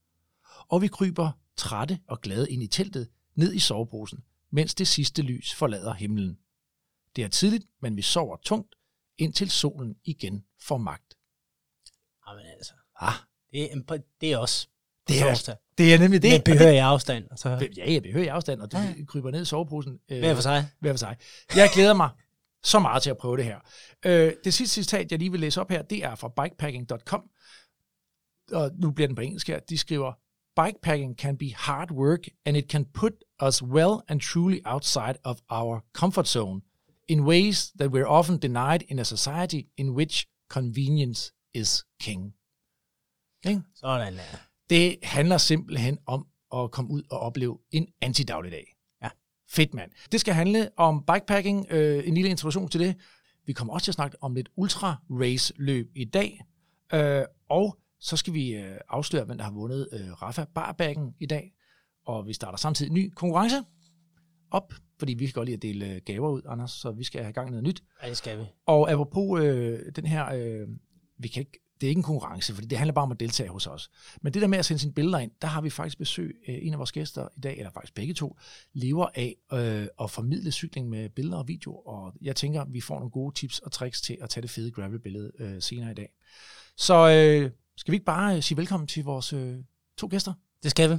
og 0.67 0.81
vi 0.81 0.87
kryber 0.87 1.31
trætte 1.57 1.99
og 2.07 2.21
glade 2.21 2.51
ind 2.51 2.63
i 2.63 2.67
teltet, 2.67 3.07
ned 3.37 3.53
i 3.53 3.59
soveposen, 3.59 4.23
mens 4.51 4.75
det 4.75 4.87
sidste 4.87 5.21
lys 5.21 5.53
forlader 5.53 5.93
himlen. 5.93 6.37
Det 7.15 7.23
er 7.23 7.27
tidligt, 7.27 7.65
men 7.81 7.95
vi 7.97 8.01
sover 8.01 8.37
tungt, 8.43 8.75
indtil 9.17 9.49
solen 9.49 9.95
igen 10.03 10.45
får 10.61 10.77
magt. 10.77 11.17
Jamen 12.27 12.45
altså, 12.57 12.73
Ah, 12.99 13.13
det 13.51 13.63
er, 13.73 13.97
det 14.21 14.31
er 14.33 14.37
også 14.37 14.67
det 15.07 15.19
er, 15.21 15.23
torsdag. 15.23 15.55
det 15.77 15.93
er 15.93 15.99
nemlig 15.99 16.21
det. 16.21 16.31
Med 16.31 16.39
behørig 16.57 16.79
afstand. 16.79 17.27
Og 17.31 17.39
så 17.39 17.69
ja, 17.77 17.93
jeg 17.93 18.03
behøver 18.03 18.25
i 18.25 18.27
afstand, 18.27 18.61
og 18.61 18.71
det 18.71 18.77
Ja. 18.77 19.05
kryber 19.05 19.31
ned 19.31 19.41
i 19.41 19.45
soveposen. 19.45 19.99
Øh, 20.09 20.19
hver 20.19 20.35
for 20.35 20.41
sig. 20.41 20.69
hver 20.79 20.93
for 20.93 20.97
sig. 20.97 21.17
Jeg 21.55 21.69
glæder 21.73 21.93
mig 21.93 22.09
så 22.63 22.79
meget 22.79 23.03
til 23.03 23.09
at 23.09 23.17
prøve 23.17 23.37
det 23.37 23.45
her. 23.45 23.59
Øh, 24.05 24.33
det 24.43 24.53
sidste 24.53 24.73
citat, 24.83 25.11
jeg 25.11 25.19
lige 25.19 25.31
vil 25.31 25.39
læse 25.39 25.61
op 25.61 25.69
her, 25.69 25.81
det 25.81 26.03
er 26.03 26.15
fra 26.15 26.43
bikepacking.com. 26.43 27.29
Og 28.51 28.71
nu 28.75 28.91
bliver 28.91 29.07
den 29.07 29.15
på 29.15 29.21
engelsk 29.21 29.47
her. 29.47 29.59
De 29.59 29.77
skriver, 29.77 30.13
Bikepacking 30.57 31.17
can 31.17 31.37
be 31.37 31.49
hard 31.49 31.91
work, 31.91 32.27
and 32.45 32.57
it 32.57 32.67
can 32.69 32.85
put 32.85 33.13
us 33.39 33.63
well 33.63 34.03
and 34.07 34.19
truly 34.21 34.61
outside 34.65 35.15
of 35.23 35.37
our 35.49 35.81
comfort 35.93 36.27
zone 36.27 36.61
in 37.07 37.25
ways 37.25 37.71
that 37.79 37.91
we're 37.91 38.07
often 38.07 38.37
denied 38.37 38.83
in 38.89 38.99
a 38.99 39.03
society 39.03 39.61
in 39.77 39.89
which 39.89 40.25
convenience 40.49 41.31
is 41.53 41.85
king. 42.01 42.33
Ikke? 43.45 43.61
Sådan 43.75 44.13
der. 44.13 44.21
Det 44.69 44.97
handler 45.03 45.37
simpelthen 45.37 45.97
om 46.05 46.27
at 46.53 46.71
komme 46.71 46.91
ud 46.91 47.03
og 47.11 47.19
opleve 47.19 47.59
en 47.71 47.87
antidagligdag. 48.01 48.77
Ja. 49.03 49.09
Fedt, 49.49 49.73
mand. 49.73 49.91
Det 50.11 50.19
skal 50.19 50.33
handle 50.33 50.69
om 50.77 51.03
bikepacking. 51.13 51.65
Øh, 51.69 52.07
en 52.07 52.13
lille 52.13 52.29
introduktion 52.29 52.69
til 52.69 52.79
det. 52.79 52.95
Vi 53.45 53.53
kommer 53.53 53.73
også 53.73 53.83
til 53.83 53.91
at 53.91 53.95
snakke 53.95 54.17
om 54.23 54.35
lidt 54.35 54.49
ultra-race-løb 54.55 55.91
i 55.95 56.05
dag. 56.05 56.41
Øh, 56.93 57.23
og 57.49 57.77
så 57.99 58.17
skal 58.17 58.33
vi 58.33 58.55
øh, 58.55 58.77
afsløre, 58.89 59.25
hvem 59.25 59.37
der 59.37 59.43
har 59.43 59.51
vundet 59.51 59.89
øh, 59.91 60.21
Rafa 60.21 60.45
Barbacken 60.55 61.15
i 61.19 61.25
dag. 61.25 61.53
Og 62.05 62.27
vi 62.27 62.33
starter 62.33 62.57
samtidig 62.57 62.89
en 62.89 62.95
ny 62.95 63.13
konkurrence 63.15 63.55
op, 64.51 64.73
fordi 64.99 65.13
vi 65.13 65.25
kan 65.25 65.33
godt 65.33 65.45
lide 65.45 65.55
at 65.55 65.61
dele 65.61 65.93
øh, 65.93 66.01
gaver 66.05 66.29
ud, 66.29 66.41
Anders, 66.45 66.71
så 66.71 66.91
vi 66.91 67.03
skal 67.03 67.21
have 67.21 67.33
gang 67.33 67.47
i 67.47 67.51
noget 67.51 67.63
nyt. 67.63 67.83
Ja, 68.03 68.09
det 68.09 68.17
skal 68.17 68.39
vi. 68.39 68.43
Og 68.65 68.91
apropos 68.91 69.41
øh, 69.41 69.79
den 69.95 70.05
her, 70.05 70.33
øh, 70.33 70.67
vi 71.17 71.27
kan 71.27 71.39
ikke, 71.39 71.59
det 71.81 71.87
er 71.87 71.89
ikke 71.89 71.99
en 71.99 72.03
konkurrence, 72.03 72.53
fordi 72.53 72.67
det 72.67 72.77
handler 72.77 72.93
bare 72.93 73.03
om 73.03 73.11
at 73.11 73.19
deltage 73.19 73.49
hos 73.49 73.67
os. 73.67 73.89
Men 74.21 74.33
det 74.33 74.41
der 74.41 74.47
med 74.47 74.57
at 74.57 74.65
sende 74.65 74.79
sine 74.79 74.93
billeder 74.93 75.19
ind, 75.19 75.31
der 75.41 75.47
har 75.47 75.61
vi 75.61 75.69
faktisk 75.69 75.97
besøg 75.97 76.35
af 76.47 76.59
en 76.63 76.73
af 76.73 76.79
vores 76.79 76.91
gæster 76.91 77.27
i 77.37 77.39
dag, 77.39 77.57
eller 77.57 77.71
faktisk 77.71 77.93
begge 77.93 78.13
to, 78.13 78.37
lever 78.73 79.07
af 79.15 79.35
øh, 79.53 79.87
at 80.01 80.11
formidle 80.11 80.51
cykling 80.51 80.89
med 80.89 81.09
billeder 81.09 81.37
og 81.37 81.47
video, 81.47 81.75
og 81.75 82.13
jeg 82.21 82.35
tænker, 82.35 82.65
vi 82.65 82.81
får 82.81 82.95
nogle 82.95 83.11
gode 83.11 83.35
tips 83.35 83.59
og 83.59 83.71
tricks 83.71 84.01
til 84.01 84.17
at 84.21 84.29
tage 84.29 84.41
det 84.41 84.49
fede 84.49 84.71
gravel-billede 84.71 85.31
øh, 85.39 85.61
senere 85.61 85.91
i 85.91 85.95
dag. 85.95 86.09
Så 86.77 87.09
øh, 87.09 87.51
skal 87.77 87.91
vi 87.91 87.95
ikke 87.95 88.05
bare 88.05 88.35
øh, 88.35 88.43
sige 88.43 88.57
velkommen 88.57 88.87
til 88.87 89.03
vores 89.03 89.33
øh, 89.33 89.55
to 89.97 90.07
gæster? 90.11 90.33
Det 90.63 90.71
skal 90.71 90.89
vi. 90.89 90.95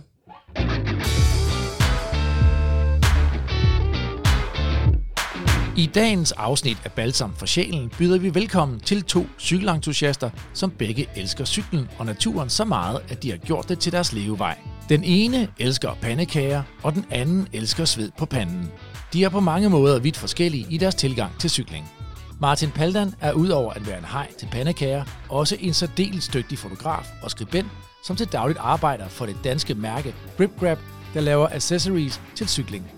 I 5.77 5.87
dagens 5.87 6.33
afsnit 6.33 6.79
af 6.85 6.93
Balsam 6.93 7.35
for 7.35 7.47
Sjælen 7.47 7.91
byder 7.99 8.19
vi 8.19 8.35
velkommen 8.35 8.81
til 8.81 9.03
to 9.03 9.27
cykelentusiaster, 9.39 10.31
som 10.55 10.71
begge 10.71 11.07
elsker 11.17 11.45
cyklen 11.45 11.89
og 11.99 12.07
naturen 12.07 12.51
så 12.51 12.65
meget, 12.65 13.01
at 13.09 13.23
de 13.23 13.31
har 13.31 13.37
gjort 13.37 13.69
det 13.69 13.79
til 13.79 13.93
deres 13.93 14.13
levevej. 14.13 14.59
Den 14.89 15.05
ene 15.05 15.49
elsker 15.59 15.95
pandekager, 15.95 16.63
og 16.83 16.95
den 16.95 17.05
anden 17.11 17.49
elsker 17.53 17.85
sved 17.85 18.11
på 18.19 18.27
panden. 18.27 18.71
De 19.13 19.25
er 19.25 19.29
på 19.29 19.41
mange 19.41 19.71
måder 19.71 19.99
vidt 20.01 20.17
forskellige 20.17 20.67
i 20.71 20.79
deres 20.79 20.95
tilgang 20.95 21.41
til 21.41 21.51
cykling. 21.51 21.98
Martin 22.41 22.71
Paldan 22.71 23.15
er 23.21 23.33
udover 23.33 23.73
at 23.73 23.87
være 23.87 23.99
en 23.99 24.05
hej 24.05 24.33
til 24.39 24.49
pandekager, 24.53 25.05
også 25.29 25.57
en 25.61 25.75
særdeles 25.75 26.29
dygtig 26.29 26.59
fotograf 26.59 27.07
og 27.23 27.31
skribent, 27.31 27.69
som 28.05 28.17
til 28.17 28.33
dagligt 28.33 28.59
arbejder 28.59 29.09
for 29.09 29.27
det 29.27 29.37
danske 29.45 29.75
mærke 29.75 30.15
Grip 30.37 30.51
Grab, 30.61 30.79
der 31.15 31.21
laver 31.21 31.49
accessories 31.49 32.21
til 32.35 32.49
cykling. 32.49 32.91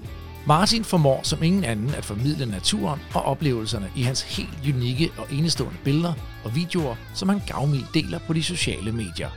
Martin 0.46 0.84
formår 0.84 1.20
som 1.22 1.42
ingen 1.42 1.64
anden 1.64 1.94
at 1.94 2.04
formidle 2.04 2.46
naturen 2.46 3.00
og 3.14 3.22
oplevelserne 3.22 3.90
i 3.96 4.02
hans 4.02 4.22
helt 4.22 4.74
unikke 4.74 5.10
og 5.18 5.26
enestående 5.32 5.78
billeder 5.84 6.12
og 6.44 6.54
videoer, 6.54 6.96
som 7.14 7.28
han 7.28 7.42
gavmildt 7.46 7.94
deler 7.94 8.18
på 8.26 8.32
de 8.32 8.42
sociale 8.42 8.92
medier. 8.92 9.30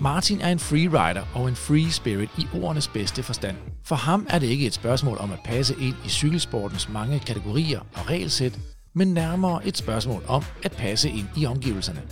Martin 0.00 0.40
er 0.40 0.48
en 0.48 0.58
freerider 0.58 1.22
og 1.34 1.48
en 1.48 1.56
free 1.56 1.92
spirit 1.92 2.30
i 2.38 2.46
ordenes 2.54 2.88
bedste 2.88 3.22
forstand. 3.22 3.56
For 3.84 3.96
ham 3.96 4.26
er 4.30 4.38
det 4.38 4.46
ikke 4.46 4.66
et 4.66 4.74
spørgsmål 4.74 5.18
om 5.20 5.32
at 5.32 5.38
passe 5.44 5.74
ind 5.80 5.94
i 6.04 6.08
cykelsportens 6.08 6.88
mange 6.88 7.18
kategorier 7.18 7.80
og 7.80 8.10
regelsæt, 8.10 8.58
men 8.96 9.08
nærmere 9.08 9.66
et 9.66 9.76
spørgsmål 9.76 10.22
om 10.28 10.42
at 10.62 10.72
passe 10.72 11.10
ind 11.10 11.26
i 11.36 11.46
omgivelserne. 11.46 12.02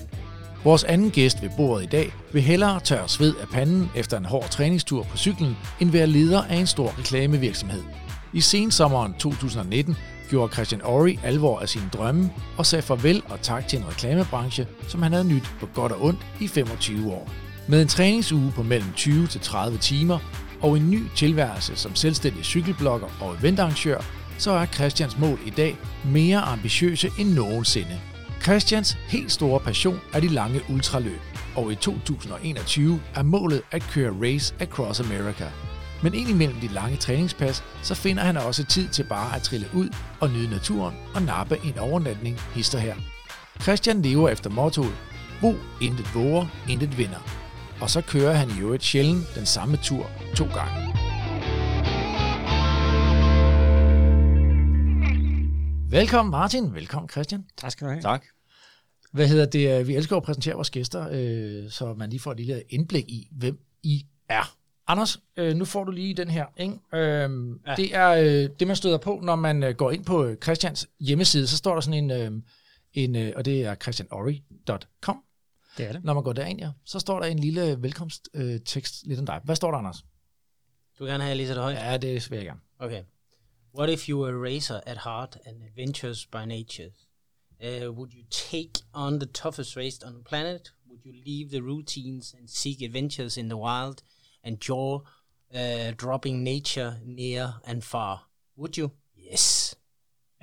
Vores 0.65 0.85
anden 0.85 1.11
gæst 1.11 1.43
ved 1.43 1.51
bordet 1.57 1.85
i 1.85 1.87
dag 1.87 2.15
vil 2.33 2.43
hellere 2.43 2.81
tørre 2.81 3.09
sved 3.09 3.35
af 3.37 3.49
panden 3.49 3.91
efter 3.95 4.19
en 4.19 4.25
hård 4.25 4.49
træningstur 4.51 5.03
på 5.03 5.17
cyklen, 5.17 5.57
end 5.81 5.91
være 5.91 6.07
leder 6.07 6.43
af 6.43 6.57
en 6.57 6.67
stor 6.67 6.99
reklamevirksomhed. 6.99 7.83
I 8.33 8.41
sensommeren 8.41 9.15
2019 9.19 9.97
gjorde 10.31 10.53
Christian 10.53 10.83
Ori 10.85 11.19
alvor 11.25 11.59
af 11.59 11.69
sine 11.69 11.89
drømme 11.93 12.31
og 12.57 12.67
sagde 12.67 12.83
farvel 12.83 13.23
og 13.29 13.43
tak 13.43 13.69
til 13.69 13.79
en 13.79 13.89
reklamebranche, 13.89 14.67
som 14.89 15.03
han 15.03 15.13
havde 15.13 15.29
nyt 15.29 15.53
på 15.61 15.67
godt 15.75 15.93
og 15.93 16.05
ondt 16.05 16.27
i 16.41 16.49
25 16.49 17.13
år. 17.13 17.31
Med 17.69 17.83
en 17.83 17.89
træningsuge 17.89 18.53
på 18.53 18.63
mellem 18.63 18.93
20 18.97 19.27
til 19.27 19.41
30 19.41 19.79
timer 19.79 20.19
og 20.61 20.77
en 20.77 20.91
ny 20.91 21.03
tilværelse 21.17 21.77
som 21.77 21.95
selvstændig 21.95 22.45
cykelblogger 22.45 23.09
og 23.21 23.37
eventarrangør, 23.41 24.01
så 24.39 24.51
er 24.51 24.67
Christians 24.67 25.19
mål 25.19 25.39
i 25.47 25.51
dag 25.51 25.77
mere 26.05 26.39
ambitiøse 26.39 27.11
end 27.19 27.35
nogensinde. 27.35 28.01
Christians 28.43 28.99
helt 29.09 29.33
store 29.33 29.61
passion 29.61 30.01
er 30.13 30.21
de 30.21 30.29
lange 30.29 30.61
ultraløb, 30.69 31.21
og 31.57 31.73
i 31.73 31.75
2021 31.75 33.01
er 33.15 33.23
målet 33.23 33.63
at 33.71 33.83
køre 33.83 34.15
Race 34.23 34.55
Across 34.61 35.01
America. 35.01 35.51
Men 36.03 36.15
indimellem 36.15 36.61
de 36.61 36.69
lange 36.69 36.97
træningspas, 36.97 37.65
så 37.83 37.95
finder 37.95 38.23
han 38.23 38.37
også 38.37 38.65
tid 38.65 38.89
til 38.89 39.05
bare 39.05 39.37
at 39.37 39.43
trille 39.43 39.67
ud 39.75 39.89
og 40.21 40.31
nyde 40.31 40.51
naturen 40.51 40.95
og 41.15 41.23
nappe 41.23 41.59
en 41.65 41.79
overnatning 41.79 42.41
hister 42.55 42.79
her. 42.79 42.95
Christian 43.63 44.03
lever 44.03 44.29
efter 44.29 44.51
mottoet, 44.51 44.95
Bo 45.41 45.55
intet 45.81 46.15
våger, 46.15 46.47
intet 46.69 46.99
vinder. 46.99 47.19
Og 47.81 47.91
så 47.91 48.01
kører 48.01 48.33
han 48.33 48.51
i 48.51 48.61
øvrigt 48.61 48.85
sjældent 48.85 49.35
den 49.35 49.47
samme 49.47 49.77
tur 49.77 50.07
to 50.37 50.45
gange. 50.45 50.94
Velkommen 55.95 56.31
Martin, 56.31 56.75
velkommen 56.75 57.09
Christian. 57.09 57.45
Tak 57.57 57.71
skal 57.71 57.87
du 57.87 57.91
have. 57.91 58.03
Tak. 58.03 58.25
Hvad 59.13 59.29
hedder 59.29 59.47
det? 59.47 59.89
Vi 59.89 59.97
elsker 59.97 60.17
at 60.17 60.23
præsentere 60.23 60.55
vores 60.55 60.71
gæster, 60.71 61.09
øh, 61.13 61.71
så 61.71 61.95
man 61.95 62.11
lige 62.11 62.21
får 62.21 62.31
et 62.31 62.37
lille 62.37 62.63
indblik 62.69 63.05
i, 63.09 63.29
hvem 63.33 63.59
I 63.83 64.07
er. 64.29 64.57
Anders, 64.87 65.19
øh, 65.37 65.57
nu 65.57 65.65
får 65.65 65.85
du 65.85 65.91
lige 65.91 66.15
den 66.15 66.31
her. 66.31 66.47
Ikke? 66.57 66.75
Øhm, 66.95 67.61
ja. 67.67 67.75
Det 67.75 67.95
er 67.95 68.11
øh, 68.11 68.51
det, 68.59 68.67
man 68.67 68.77
støder 68.77 68.99
på, 68.99 69.21
når 69.23 69.37
man 69.37 69.63
øh, 69.63 69.75
går 69.75 69.91
ind 69.91 70.05
på 70.05 70.25
øh, 70.25 70.37
Christians 70.43 70.89
hjemmeside. 71.01 71.47
Så 71.47 71.57
står 71.57 71.75
der 71.75 71.81
sådan 71.81 72.05
en, 72.05 72.11
øh, 72.11 72.43
en 72.93 73.17
øh, 73.17 73.33
og 73.37 73.45
det 73.45 73.65
er 73.65 73.75
christianori.com. 73.75 75.23
Det 75.79 75.89
er 75.89 75.93
det. 75.93 76.05
Når 76.05 76.15
man 76.15 76.23
går 76.23 76.33
derind, 76.33 76.61
ja, 76.61 76.71
så 76.85 76.99
står 76.99 77.21
der 77.21 77.27
en 77.27 77.39
lille 77.39 77.83
velkomsttekst 77.83 79.03
øh, 79.05 79.09
lidt 79.09 79.21
om 79.21 79.27
dig. 79.27 79.41
Hvad 79.45 79.57
står 79.57 79.71
der, 79.71 79.79
Anders? 79.79 80.05
Du 80.99 81.05
vil 81.05 81.11
gerne 81.11 81.25
have, 81.25 81.33
at 81.33 81.39
jeg 81.39 81.47
læser 81.47 81.55
det 81.55 81.63
højt? 81.63 81.77
Ja, 81.77 81.97
det 81.97 82.31
vil 82.31 82.37
jeg 82.37 82.47
gerne. 82.47 82.61
Okay. 82.79 83.03
What 83.77 83.91
if 83.91 84.09
you 84.09 84.19
were 84.19 84.31
a 84.31 84.39
racer 84.39 84.81
at 84.87 84.99
heart 84.99 85.37
and 85.45 85.57
adventurous 85.61 86.25
by 86.25 86.45
nature? 86.45 86.91
Uh, 87.61 87.91
would 87.93 88.15
you 88.15 88.23
take 88.31 88.83
on 88.95 89.19
the 89.19 89.27
toughest 89.27 89.75
race 89.75 89.99
on 90.07 90.13
the 90.15 90.23
planet? 90.23 90.71
Would 90.89 91.01
you 91.05 91.13
leave 91.27 91.51
the 91.51 91.61
routines 91.61 92.35
and 92.39 92.49
seek 92.49 92.83
adventures 92.83 93.37
in 93.37 93.49
the 93.49 93.57
wild 93.57 94.05
and 94.45 94.61
jaw 94.61 95.01
uh, 95.53 95.91
dropping 95.97 96.45
nature 96.45 97.01
near 97.05 97.55
and 97.65 97.83
far? 97.83 98.21
Would 98.57 98.77
you? 98.79 98.93
Yes. 99.33 99.75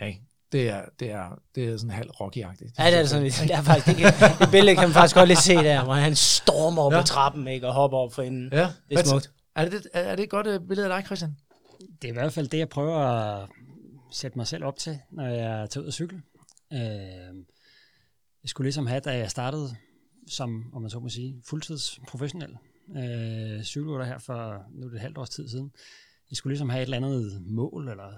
Ja, 0.02 0.14
det 0.52 0.70
er, 0.70 0.86
det 1.00 1.12
er, 1.12 1.40
det 1.56 1.70
er 1.70 1.78
sådan 1.78 1.90
halv 1.90 2.10
rocky-agtigt. 2.10 2.74
Ja, 2.80 2.92
det 2.92 3.00
er 3.00 3.06
sådan 3.06 3.24
lidt. 3.24 3.40
Det, 3.44 3.52
er 3.52 3.62
faktisk, 3.62 3.88
det, 3.88 3.96
kan, 3.96 4.14
det 4.40 4.52
billede 4.52 4.76
kan 4.76 4.88
man 4.88 4.94
faktisk 4.94 5.16
godt 5.16 5.28
lidt 5.28 5.40
se 5.40 5.54
der, 5.54 5.84
hvor 5.84 5.94
han 5.94 6.16
stormer 6.16 6.82
op 6.82 6.94
ja. 6.94 7.02
på 7.02 7.08
trappen 7.08 7.48
ikke, 7.48 7.68
og 7.68 7.74
hopper 7.74 7.98
op 7.98 8.14
for 8.14 8.22
enden. 8.22 8.50
Ja. 8.54 8.70
Det 8.90 9.00
er 9.00 9.04
smukt. 9.04 9.32
Er 9.56 9.70
det, 9.70 9.88
er, 9.94 10.16
det 10.16 10.24
et 10.24 10.30
godt 10.30 10.48
uh, 10.48 10.68
billede 10.68 10.94
af 10.94 11.02
dig, 11.02 11.06
Christian? 11.06 11.36
Det 12.02 12.08
er 12.08 12.12
i 12.12 12.14
hvert 12.14 12.34
fald 12.34 12.48
det, 12.48 12.58
jeg 12.58 12.70
prøver 12.70 12.98
at 12.98 13.50
sætte 14.12 14.38
mig 14.38 14.48
selv 14.48 14.64
op 14.64 14.78
til, 14.78 15.00
når 15.12 15.26
jeg 15.26 15.70
tager 15.70 15.82
ud 15.82 15.88
og 15.88 15.94
cykle. 15.94 16.22
Øh, 16.74 16.80
jeg 18.44 18.50
skulle 18.50 18.66
ligesom 18.66 18.88
have, 18.88 19.00
da 19.00 19.18
jeg 19.18 19.32
startede 19.32 19.76
som, 20.28 20.74
om 20.74 20.82
man 20.82 20.92
så 20.92 21.00
må 21.00 21.10
sige, 21.10 21.42
fuldtidsprofessionel 21.46 22.58
øh, 22.98 23.64
cykelrytter 23.64 24.06
her 24.06 24.20
for 24.20 24.66
nu 24.72 24.86
er 24.86 24.90
det 24.90 24.96
et 24.96 25.02
halvt 25.02 25.18
års 25.18 25.30
tid 25.30 25.50
siden. 25.50 25.72
Jeg 26.30 26.38
skulle 26.38 26.52
ligesom 26.52 26.70
have 26.70 26.82
et 26.82 26.86
eller 26.86 26.98
andet 26.98 27.42
mål, 27.46 27.90
eller 27.90 28.12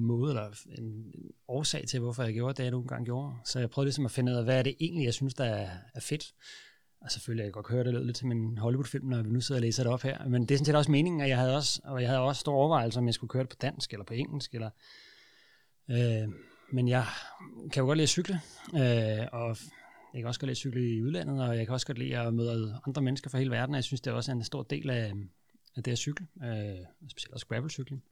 måde, 0.00 0.30
eller 0.30 0.50
en, 0.78 0.84
en 0.84 1.30
årsag 1.48 1.84
til, 1.88 2.00
hvorfor 2.00 2.22
jeg 2.22 2.34
gjorde 2.34 2.54
det, 2.54 2.62
jeg 2.62 2.70
nogle 2.70 2.86
gange 2.86 3.04
gjorde. 3.04 3.34
Så 3.44 3.58
jeg 3.58 3.70
prøvede 3.70 3.86
ligesom 3.86 4.04
at 4.04 4.10
finde 4.10 4.32
ud 4.32 4.36
af, 4.36 4.44
hvad 4.44 4.58
er 4.58 4.62
det 4.62 4.74
egentlig, 4.80 5.04
jeg 5.04 5.14
synes, 5.14 5.34
der 5.34 5.44
er, 5.44 5.70
er 5.94 6.00
fedt. 6.00 6.34
Og 7.04 7.10
selvfølgelig, 7.10 7.44
jeg 7.44 7.52
kan 7.52 7.62
godt 7.62 7.72
høre, 7.72 7.84
det 7.84 7.92
lød 7.92 8.04
lidt 8.04 8.16
til 8.16 8.26
min 8.26 8.58
Hollywood-film, 8.58 9.06
når 9.06 9.22
vi 9.22 9.30
nu 9.30 9.40
sidder 9.40 9.58
og 9.58 9.62
læser 9.62 9.82
det 9.82 9.92
op 9.92 10.02
her. 10.02 10.28
Men 10.28 10.42
det 10.42 10.50
er 10.50 10.58
sådan 10.58 10.64
set 10.64 10.74
også 10.74 10.90
meningen, 10.90 11.20
at 11.20 11.28
jeg 11.28 11.38
havde 11.38 11.56
også, 11.56 11.80
og 11.84 12.00
jeg 12.00 12.08
havde 12.08 12.20
også 12.20 12.40
store 12.40 12.54
overvejelser, 12.54 13.00
om 13.00 13.06
jeg 13.06 13.14
skulle 13.14 13.28
køre 13.28 13.42
det 13.42 13.50
på 13.50 13.56
dansk 13.62 13.92
eller 13.92 14.04
på 14.04 14.14
engelsk. 14.14 14.54
Eller, 14.54 14.70
øh, 15.90 16.28
men 16.72 16.88
jeg 16.88 17.06
kan 17.72 17.80
jo 17.80 17.86
godt 17.86 17.96
lide 17.96 18.02
at 18.02 18.08
cykle, 18.08 18.40
øh, 18.74 19.26
og 19.32 19.56
jeg 20.14 20.20
kan 20.22 20.26
også 20.26 20.40
godt 20.40 20.46
lide 20.46 20.50
at 20.50 20.56
cykle 20.56 20.96
i 20.96 21.02
udlandet, 21.02 21.42
og 21.48 21.56
jeg 21.56 21.66
kan 21.66 21.74
også 21.74 21.86
godt 21.86 21.98
lide 21.98 22.18
at 22.18 22.34
møde 22.34 22.80
andre 22.86 23.02
mennesker 23.02 23.30
fra 23.30 23.38
hele 23.38 23.50
verden, 23.50 23.74
og 23.74 23.76
jeg 23.76 23.84
synes, 23.84 24.00
det 24.00 24.10
er 24.10 24.14
også 24.14 24.32
en 24.32 24.44
stor 24.44 24.62
del 24.62 24.90
af, 24.90 25.12
af 25.76 25.82
det 25.82 25.92
at 25.92 25.98
cykle, 25.98 26.26
øh, 26.44 26.86
specielt 27.08 27.34
også 27.34 27.46
gravelcykling. 27.46 28.04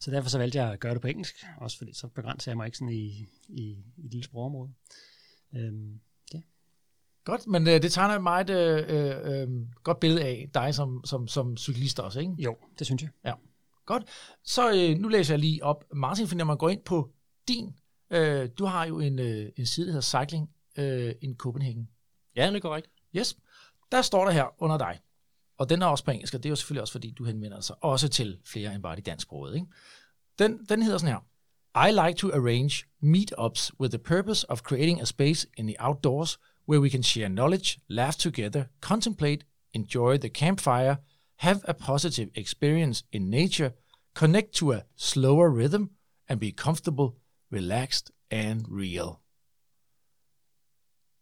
Så 0.00 0.10
derfor 0.10 0.28
så 0.28 0.38
valgte 0.38 0.58
jeg 0.58 0.72
at 0.72 0.80
gøre 0.80 0.94
det 0.94 1.02
på 1.02 1.08
engelsk, 1.08 1.34
også 1.56 1.78
fordi 1.78 1.92
så 1.92 2.08
begrænser 2.08 2.50
jeg 2.50 2.56
mig 2.56 2.66
ikke 2.66 2.78
sådan 2.78 2.94
i, 2.94 3.26
i, 3.48 3.84
i 3.96 4.04
et 4.04 4.10
lille 4.10 4.24
sprogområde. 4.24 4.72
Øhm. 5.56 6.00
Godt, 7.24 7.46
men 7.46 7.68
øh, 7.68 7.82
det 7.82 7.92
tegner 7.92 8.18
meget 8.18 8.50
øh, 8.50 9.42
øh, 9.42 9.48
godt 9.82 10.00
billede 10.00 10.24
af 10.24 10.50
dig 10.54 10.74
som, 10.74 11.04
som, 11.04 11.28
som 11.28 11.56
cyklist 11.56 12.00
også, 12.00 12.20
ikke? 12.20 12.32
Jo, 12.38 12.56
det 12.78 12.86
synes 12.86 13.02
jeg. 13.02 13.10
Ja, 13.24 13.32
godt. 13.86 14.04
Så 14.44 14.70
øh, 14.70 14.98
nu 14.98 15.08
læser 15.08 15.34
jeg 15.34 15.38
lige 15.38 15.64
op. 15.64 15.84
Martin, 15.94 16.26
for 16.26 16.36
når 16.36 16.44
man 16.44 16.56
går 16.56 16.68
ind 16.68 16.82
på 16.84 17.10
din, 17.48 17.74
øh, 18.10 18.48
du 18.58 18.64
har 18.64 18.84
jo 18.84 19.00
en, 19.00 19.18
øh, 19.18 19.52
en 19.56 19.66
side, 19.66 19.86
der 19.86 19.92
hedder 19.92 20.24
Cycling 20.24 20.50
øh, 20.78 21.14
in 21.20 21.36
Copenhagen. 21.36 21.88
Ja, 22.36 22.46
det 22.46 22.56
er 22.56 22.60
korrekt. 22.60 22.88
Yes. 23.16 23.36
Der 23.92 24.02
står 24.02 24.24
der 24.24 24.32
her 24.32 24.62
under 24.62 24.78
dig, 24.78 25.00
og 25.58 25.68
den 25.68 25.82
er 25.82 25.86
også 25.86 26.04
på 26.04 26.10
engelsk, 26.10 26.34
og 26.34 26.42
det 26.42 26.48
er 26.48 26.50
jo 26.50 26.56
selvfølgelig 26.56 26.80
også, 26.80 26.92
fordi 26.92 27.10
du 27.10 27.24
henvender 27.24 27.60
sig 27.60 27.84
også 27.84 28.08
til 28.08 28.38
flere 28.44 28.74
end 28.74 28.82
bare 28.82 28.96
de 28.96 29.00
dansksprogede. 29.00 29.54
Ikke? 29.54 29.66
Den, 30.38 30.64
den 30.68 30.82
hedder 30.82 30.98
sådan 30.98 31.14
her. 31.14 31.20
I 31.88 31.90
like 31.90 32.18
to 32.18 32.28
arrange 32.28 32.84
meetups 33.00 33.72
with 33.80 33.90
the 33.90 33.98
purpose 33.98 34.50
of 34.50 34.60
creating 34.60 35.00
a 35.00 35.04
space 35.04 35.48
in 35.56 35.66
the 35.66 35.76
outdoors 35.78 36.38
where 36.66 36.80
we 36.80 36.90
can 36.90 37.02
share 37.02 37.28
knowledge, 37.28 37.78
laugh 37.88 38.16
together, 38.16 38.64
contemplate, 38.80 39.44
enjoy 39.72 40.18
the 40.18 40.28
campfire, 40.28 40.98
have 41.36 41.60
a 41.64 41.74
positive 41.74 42.30
experience 42.34 43.04
in 43.12 43.30
nature, 43.30 43.72
connect 44.14 44.52
to 44.52 44.72
a 44.72 44.82
slower 44.96 45.50
rhythm, 45.50 45.90
and 46.28 46.40
be 46.40 46.52
comfortable, 46.52 47.16
relaxed 47.50 48.10
and 48.30 48.66
real. 48.68 49.20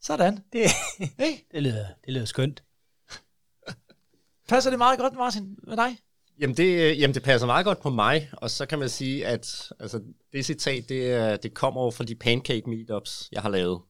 Sådan. 0.01 0.39
Det, 0.53 0.71
Hey, 1.19 1.35
det, 1.53 1.63
lyder, 1.63 1.87
det 2.05 2.13
lyder 2.15 2.27
skønt. 2.27 2.65
passer 4.49 4.71
det 4.71 4.79
meget 4.79 4.99
godt, 4.99 5.15
Martin, 5.15 5.59
med 5.63 5.77
dig? 5.77 5.99
Jamen 6.41 6.57
det, 6.57 6.99
jamen 6.99 7.15
det 7.15 7.23
passer 7.23 7.47
meget 7.47 7.65
godt 7.65 7.81
på 7.81 7.91
mig, 7.91 8.31
og 8.33 8.51
så 8.51 8.67
kan 8.67 8.79
man 8.79 8.89
sige, 8.89 9.27
at 9.27 9.73
altså, 9.81 10.03
det 10.33 10.45
citat, 10.45 10.89
det, 10.89 11.43
det 11.43 11.55
kommer 11.55 11.81
over 11.81 11.91
fra 11.91 12.05
de 12.05 12.15
pancake 12.15 12.71
meetups, 12.71 13.29
jeg 13.33 13.43
har 13.43 13.49
lavet. 13.49 13.81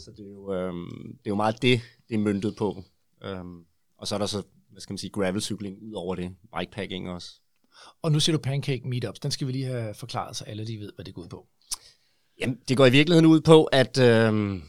Så 0.00 0.10
det 0.10 0.20
er 0.20 0.30
jo, 0.30 0.52
øhm, 0.54 1.18
det 1.18 1.26
er 1.26 1.30
jo 1.30 1.34
meget 1.34 1.62
det, 1.62 1.80
det 2.08 2.14
er 2.14 2.18
møntet 2.18 2.56
på. 2.56 2.82
Øhm, 3.24 3.64
og 3.98 4.08
så 4.08 4.14
er 4.14 4.18
der 4.18 4.26
så, 4.26 4.42
hvad 4.70 4.80
skal 4.80 4.92
man 4.92 4.98
sige, 4.98 5.10
gravelcykling 5.10 5.78
ud 5.82 5.92
over 5.92 6.14
det, 6.14 6.36
bikepacking 6.58 7.10
også. 7.10 7.30
Og 8.02 8.12
nu 8.12 8.20
siger 8.20 8.36
du 8.36 8.42
pancake 8.42 8.88
meetups. 8.88 9.20
Den 9.20 9.30
skal 9.30 9.46
vi 9.46 9.52
lige 9.52 9.64
have 9.64 9.94
forklaret, 9.94 10.36
så 10.36 10.44
alle 10.44 10.66
de 10.66 10.78
ved, 10.78 10.92
hvad 10.94 11.04
det 11.04 11.14
går 11.14 11.22
ud 11.22 11.28
på. 11.28 11.46
Jamen, 12.40 12.58
det 12.68 12.76
går 12.76 12.86
i 12.86 12.90
virkeligheden 12.90 13.26
ud 13.26 13.40
på, 13.40 13.64
at, 13.64 13.98
øhm, 13.98 14.62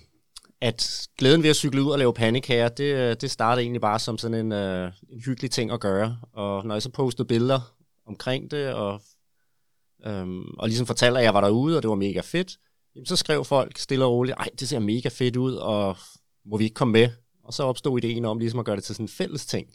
at 0.61 1.09
glæden 1.17 1.43
ved 1.43 1.49
at 1.49 1.55
cykle 1.55 1.83
ud 1.83 1.91
og 1.91 1.97
lave 1.97 2.13
pandekager, 2.13 2.69
det, 2.69 3.21
det 3.21 3.31
startede 3.31 3.63
egentlig 3.63 3.81
bare 3.81 3.99
som 3.99 4.17
sådan 4.17 4.45
en, 4.45 4.51
øh, 4.51 4.91
en 5.09 5.19
hyggelig 5.19 5.51
ting 5.51 5.71
at 5.71 5.79
gøre. 5.79 6.19
Og 6.33 6.65
når 6.65 6.75
jeg 6.75 6.81
så 6.81 6.89
postede 6.89 7.27
billeder 7.27 7.75
omkring 8.05 8.51
det, 8.51 8.73
og, 8.73 9.01
øhm, 10.05 10.43
og 10.59 10.67
ligesom 10.67 10.87
fortalte, 10.87 11.19
at 11.19 11.25
jeg 11.25 11.33
var 11.33 11.41
derude, 11.41 11.77
og 11.77 11.83
det 11.83 11.89
var 11.89 11.95
mega 11.95 12.21
fedt, 12.21 12.57
jamen, 12.95 13.05
så 13.05 13.15
skrev 13.15 13.45
folk 13.45 13.77
stille 13.77 14.05
og 14.05 14.11
roligt, 14.11 14.37
ej, 14.37 14.49
det 14.59 14.69
ser 14.69 14.79
mega 14.79 15.09
fedt 15.09 15.35
ud, 15.35 15.53
og 15.53 15.97
må 16.45 16.57
vi 16.57 16.63
ikke 16.63 16.73
komme 16.73 16.91
med? 16.91 17.09
Og 17.43 17.53
så 17.53 17.63
opstod 17.63 17.97
ideen 17.97 18.25
om 18.25 18.39
ligesom 18.39 18.59
at 18.59 18.65
gøre 18.65 18.75
det 18.75 18.83
til 18.83 18.95
sådan 18.95 19.03
en 19.03 19.09
fælles 19.09 19.45
ting. 19.45 19.67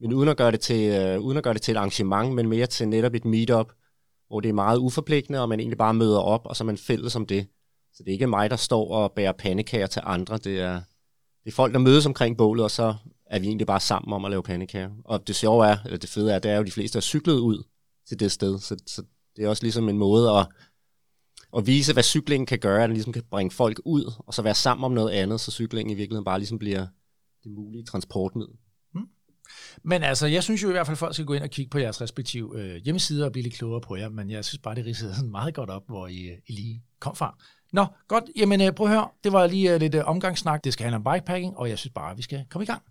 Men 0.00 0.12
uden 0.12 0.28
at 0.28 0.36
gøre 0.36 0.50
det 0.50 0.60
til, 0.60 0.92
øh, 0.92 1.20
uden 1.20 1.38
at 1.38 1.44
gøre 1.44 1.54
det 1.54 1.62
til 1.62 1.72
et 1.72 1.78
arrangement, 1.78 2.34
men 2.34 2.48
mere 2.48 2.66
til 2.66 2.88
netop 2.88 3.14
et 3.14 3.24
meetup, 3.24 3.72
hvor 4.28 4.40
det 4.40 4.48
er 4.48 4.52
meget 4.52 4.78
uforpligtende, 4.78 5.40
og 5.40 5.48
man 5.48 5.60
egentlig 5.60 5.78
bare 5.78 5.94
møder 5.94 6.20
op, 6.20 6.46
og 6.46 6.56
så 6.56 6.64
er 6.64 6.66
man 6.66 6.78
fælles 6.78 7.16
om 7.16 7.26
det. 7.26 7.46
Så 7.92 8.02
det 8.02 8.08
er 8.08 8.12
ikke 8.12 8.26
mig, 8.26 8.50
der 8.50 8.56
står 8.56 8.90
og 8.90 9.12
bærer 9.12 9.32
pandekager 9.32 9.86
til 9.86 10.02
andre. 10.04 10.38
Det 10.38 10.60
er, 10.60 10.80
det 11.44 11.50
er 11.50 11.54
folk, 11.54 11.72
der 11.72 11.78
mødes 11.78 12.06
omkring 12.06 12.36
bålet, 12.36 12.64
og 12.64 12.70
så 12.70 12.94
er 13.26 13.38
vi 13.38 13.46
egentlig 13.46 13.66
bare 13.66 13.80
sammen 13.80 14.12
om 14.12 14.24
at 14.24 14.30
lave 14.30 14.42
pandekager. 14.42 14.90
Og 15.04 15.28
det 15.28 15.36
sjove 15.36 15.66
er, 15.66 15.76
eller 15.84 15.98
det 15.98 16.10
fede 16.10 16.32
er, 16.32 16.38
det 16.38 16.50
er 16.50 16.54
jo, 16.54 16.60
at 16.60 16.66
de 16.66 16.72
fleste 16.72 16.96
er 16.96 17.00
cyklet 17.00 17.38
ud 17.38 17.62
til 18.08 18.20
det 18.20 18.32
sted. 18.32 18.58
Så, 18.58 18.76
så 18.86 19.02
det 19.36 19.44
er 19.44 19.48
også 19.48 19.62
ligesom 19.62 19.88
en 19.88 19.98
måde 19.98 20.30
at, 20.30 20.46
at 21.56 21.66
vise, 21.66 21.92
hvad 21.92 22.02
cyklingen 22.02 22.46
kan 22.46 22.58
gøre, 22.58 22.82
at 22.82 22.88
den 22.88 22.94
ligesom 22.94 23.12
kan 23.12 23.22
bringe 23.30 23.50
folk 23.50 23.80
ud, 23.84 24.12
og 24.18 24.34
så 24.34 24.42
være 24.42 24.54
sammen 24.54 24.84
om 24.84 24.92
noget 24.92 25.10
andet, 25.10 25.40
så 25.40 25.50
cyklingen 25.50 25.90
i 25.90 25.94
virkeligheden 25.94 26.24
bare 26.24 26.38
ligesom 26.38 26.58
bliver 26.58 26.86
det 27.44 27.52
mulige 27.52 27.84
transportmiddel. 27.84 28.54
Hmm. 28.94 29.08
Men 29.82 30.02
altså, 30.02 30.26
jeg 30.26 30.42
synes 30.42 30.62
jo 30.62 30.68
i 30.68 30.72
hvert 30.72 30.86
fald, 30.86 30.94
at 30.94 30.98
folk 30.98 31.14
skal 31.14 31.26
gå 31.26 31.34
ind 31.34 31.42
og 31.42 31.50
kigge 31.50 31.70
på 31.70 31.78
jeres 31.78 32.00
respektive 32.00 32.60
øh, 32.60 32.76
hjemmesider 32.76 33.26
og 33.26 33.32
blive 33.32 33.42
lidt 33.42 33.54
klogere 33.54 33.80
på 33.80 33.96
jer, 33.96 34.08
men 34.08 34.30
jeg 34.30 34.44
synes 34.44 34.62
bare, 34.62 34.74
det 34.74 34.86
ridsede 34.86 35.14
sådan 35.14 35.30
meget 35.30 35.54
godt 35.54 35.70
op, 35.70 35.82
hvor 35.86 36.06
I, 36.06 36.22
øh, 36.22 36.36
I 36.46 36.52
lige 36.52 36.82
kom 37.00 37.16
fra. 37.16 37.38
Nå, 37.72 37.86
godt. 38.08 38.24
Jamen, 38.36 38.60
øh, 38.60 38.72
prøv 38.72 38.86
at 38.86 38.92
høre. 38.92 39.08
Det 39.24 39.32
var 39.32 39.46
lige 39.46 39.74
øh, 39.74 39.80
lidt 39.80 39.94
øh, 39.94 40.04
omgangssnak. 40.04 40.64
Det 40.64 40.72
skal 40.72 40.84
handle 40.84 40.96
om 40.96 41.14
bikepacking, 41.14 41.56
og 41.56 41.68
jeg 41.68 41.78
synes 41.78 41.92
bare, 41.94 42.10
at 42.10 42.16
vi 42.16 42.22
skal 42.22 42.44
komme 42.50 42.64
i 42.64 42.66
gang. 42.66 42.82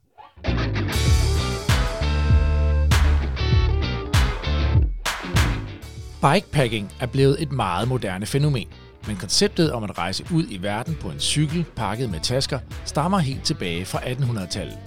Bikepacking 6.33 6.91
er 6.99 7.05
blevet 7.05 7.41
et 7.41 7.51
meget 7.51 7.87
moderne 7.87 8.25
fænomen, 8.25 8.67
men 9.07 9.15
konceptet 9.15 9.71
om 9.71 9.83
at 9.83 9.97
rejse 9.97 10.25
ud 10.33 10.45
i 10.49 10.61
verden 10.61 10.97
på 11.01 11.09
en 11.09 11.19
cykel 11.19 11.65
pakket 11.75 12.11
med 12.11 12.19
tasker 12.19 12.59
stammer 12.85 13.17
helt 13.17 13.43
tilbage 13.43 13.85
fra 13.85 13.99
1800-tallet. 13.99 14.77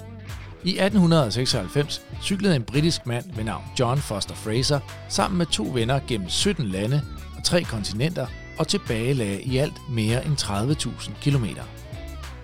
I 0.65 0.71
1896 0.71 2.03
cyklede 2.23 2.57
en 2.57 2.63
britisk 2.63 3.07
mand 3.07 3.25
ved 3.37 3.45
navn 3.45 3.65
John 3.81 3.99
Foster 3.99 4.35
Fraser 4.35 4.81
sammen 5.09 5.39
med 5.39 5.47
to 5.47 5.71
venner 5.75 6.01
gennem 6.09 6.29
17 6.29 6.67
lande 6.67 7.03
og 7.37 7.45
tre 7.45 7.63
kontinenter 7.63 8.27
og 8.59 8.69
tilbagelagde 8.69 9.43
i 9.43 9.57
alt 9.57 9.81
mere 9.91 10.27
end 10.27 10.37
30.000 10.37 11.11
km. 11.23 11.45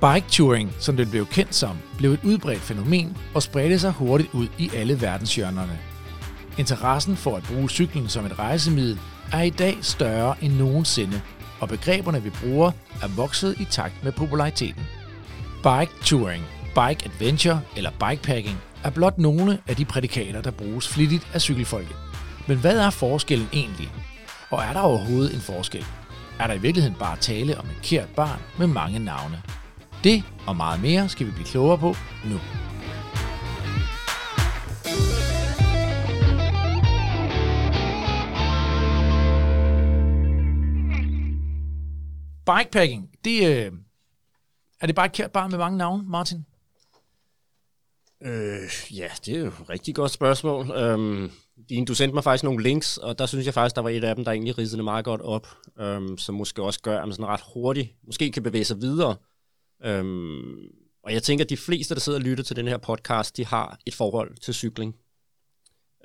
Bike 0.00 0.26
touring, 0.30 0.72
som 0.78 0.96
den 0.96 1.10
blev 1.10 1.26
kendt 1.26 1.54
som, 1.54 1.76
blev 1.98 2.12
et 2.12 2.24
udbredt 2.24 2.60
fænomen 2.60 3.16
og 3.34 3.42
spredte 3.42 3.78
sig 3.78 3.90
hurtigt 3.90 4.34
ud 4.34 4.46
i 4.58 4.70
alle 4.74 5.00
verdenshjørnerne. 5.00 5.78
Interessen 6.58 7.16
for 7.16 7.36
at 7.36 7.42
bruge 7.42 7.70
cyklen 7.70 8.08
som 8.08 8.26
et 8.26 8.38
rejsemiddel 8.38 9.00
er 9.32 9.42
i 9.42 9.50
dag 9.50 9.78
større 9.82 10.34
end 10.40 10.52
nogensinde, 10.52 11.20
og 11.60 11.68
begreberne 11.68 12.22
vi 12.22 12.30
bruger 12.30 12.70
er 13.02 13.08
vokset 13.08 13.60
i 13.60 13.64
takt 13.64 14.04
med 14.04 14.12
populariteten. 14.12 14.82
Bike 15.62 15.92
touring, 16.04 16.44
bike 16.66 17.04
adventure 17.04 17.60
eller 17.76 17.90
bikepacking 17.90 18.58
er 18.84 18.90
blot 18.90 19.18
nogle 19.18 19.58
af 19.68 19.76
de 19.76 19.84
prædikater, 19.84 20.42
der 20.42 20.50
bruges 20.50 20.88
flittigt 20.88 21.26
af 21.34 21.40
cykelfolket. 21.40 21.96
Men 22.46 22.58
hvad 22.58 22.78
er 22.78 22.90
forskellen 22.90 23.48
egentlig? 23.52 23.92
Og 24.50 24.62
er 24.62 24.72
der 24.72 24.80
overhovedet 24.80 25.34
en 25.34 25.40
forskel? 25.40 25.84
Er 26.38 26.46
der 26.46 26.54
i 26.54 26.58
virkeligheden 26.58 26.98
bare 26.98 27.16
tale 27.16 27.58
om 27.58 27.64
et 27.66 27.82
kært 27.82 28.08
barn 28.08 28.40
med 28.58 28.66
mange 28.66 28.98
navne? 28.98 29.42
Det 30.04 30.22
og 30.46 30.56
meget 30.56 30.82
mere 30.82 31.08
skal 31.08 31.26
vi 31.26 31.30
blive 31.30 31.46
klogere 31.46 31.78
på 31.78 31.96
nu. 32.25 32.40
Bikepacking, 42.46 43.10
det, 43.24 43.46
øh, 43.46 43.72
er 44.80 44.86
det 44.86 44.94
bare 44.94 45.06
et 45.06 45.12
kært 45.12 45.32
bare 45.32 45.48
med 45.48 45.58
mange 45.58 45.78
navne, 45.78 46.08
Martin? 46.08 46.46
Øh, 48.22 48.96
ja, 48.98 49.08
det 49.26 49.34
er 49.34 49.38
jo 49.38 49.46
et 49.46 49.70
rigtig 49.70 49.94
godt 49.94 50.10
spørgsmål. 50.10 50.70
Øhm, 50.70 51.30
din, 51.68 51.84
du 51.84 51.94
sendte 51.94 52.14
mig 52.14 52.24
faktisk 52.24 52.44
nogle 52.44 52.62
links, 52.62 52.98
og 52.98 53.18
der 53.18 53.26
synes 53.26 53.46
jeg 53.46 53.54
faktisk, 53.54 53.76
der 53.76 53.82
var 53.82 53.90
et 53.90 54.04
af 54.04 54.14
dem, 54.14 54.24
der 54.24 54.32
egentlig 54.32 54.58
ridsede 54.58 54.82
meget 54.82 55.04
godt 55.04 55.20
op, 55.20 55.48
øhm, 55.80 56.18
som 56.18 56.34
måske 56.34 56.62
også 56.62 56.80
gør, 56.80 56.98
at 56.98 57.08
man 57.08 57.12
sådan 57.12 57.26
ret 57.26 57.44
hurtigt 57.54 57.94
måske 58.06 58.32
kan 58.32 58.42
bevæge 58.42 58.64
sig 58.64 58.80
videre. 58.80 59.16
Øhm, 59.84 60.54
og 61.02 61.12
jeg 61.12 61.22
tænker, 61.22 61.44
at 61.44 61.50
de 61.50 61.56
fleste, 61.56 61.94
der 61.94 62.00
sidder 62.00 62.18
og 62.18 62.22
lytter 62.22 62.44
til 62.44 62.56
den 62.56 62.68
her 62.68 62.78
podcast, 62.78 63.36
de 63.36 63.46
har 63.46 63.78
et 63.86 63.94
forhold 63.94 64.36
til 64.36 64.54
cykling. 64.54 64.94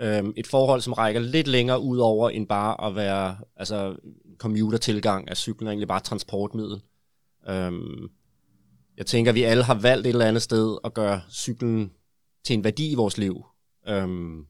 Øhm, 0.01 0.34
et 0.38 0.48
forhold, 0.48 0.81
som 0.81 0.94
rækker 0.94 1.22
lidt 1.22 1.48
længere 1.48 1.81
ud 1.81 1.98
over 1.98 2.29
end 2.29 2.48
bare 2.48 2.87
at 2.87 2.96
være 2.96 3.37
altså, 3.55 3.96
commuter-tilgang 4.37 5.29
af 5.29 5.37
cyklen, 5.37 5.68
er 5.68 5.72
egentlig 5.72 5.87
bare 5.87 6.00
transportmiddel. 6.00 6.81
Øhm, 7.50 8.09
jeg 8.98 9.05
tænker, 9.05 9.31
at 9.31 9.35
vi 9.35 9.44
alle 9.44 9.64
har 9.64 9.75
valgt 9.75 10.07
et 10.07 10.11
eller 10.11 10.25
andet 10.25 10.44
sted 10.44 10.77
at 10.83 10.94
gøre 10.94 11.22
cyklen 11.31 11.92
til 12.46 12.53
en 12.53 12.64
værdi 12.64 12.92
i 12.92 12.96
vores 12.96 13.18
liv. 13.18 13.46
Øhm, 13.87 14.46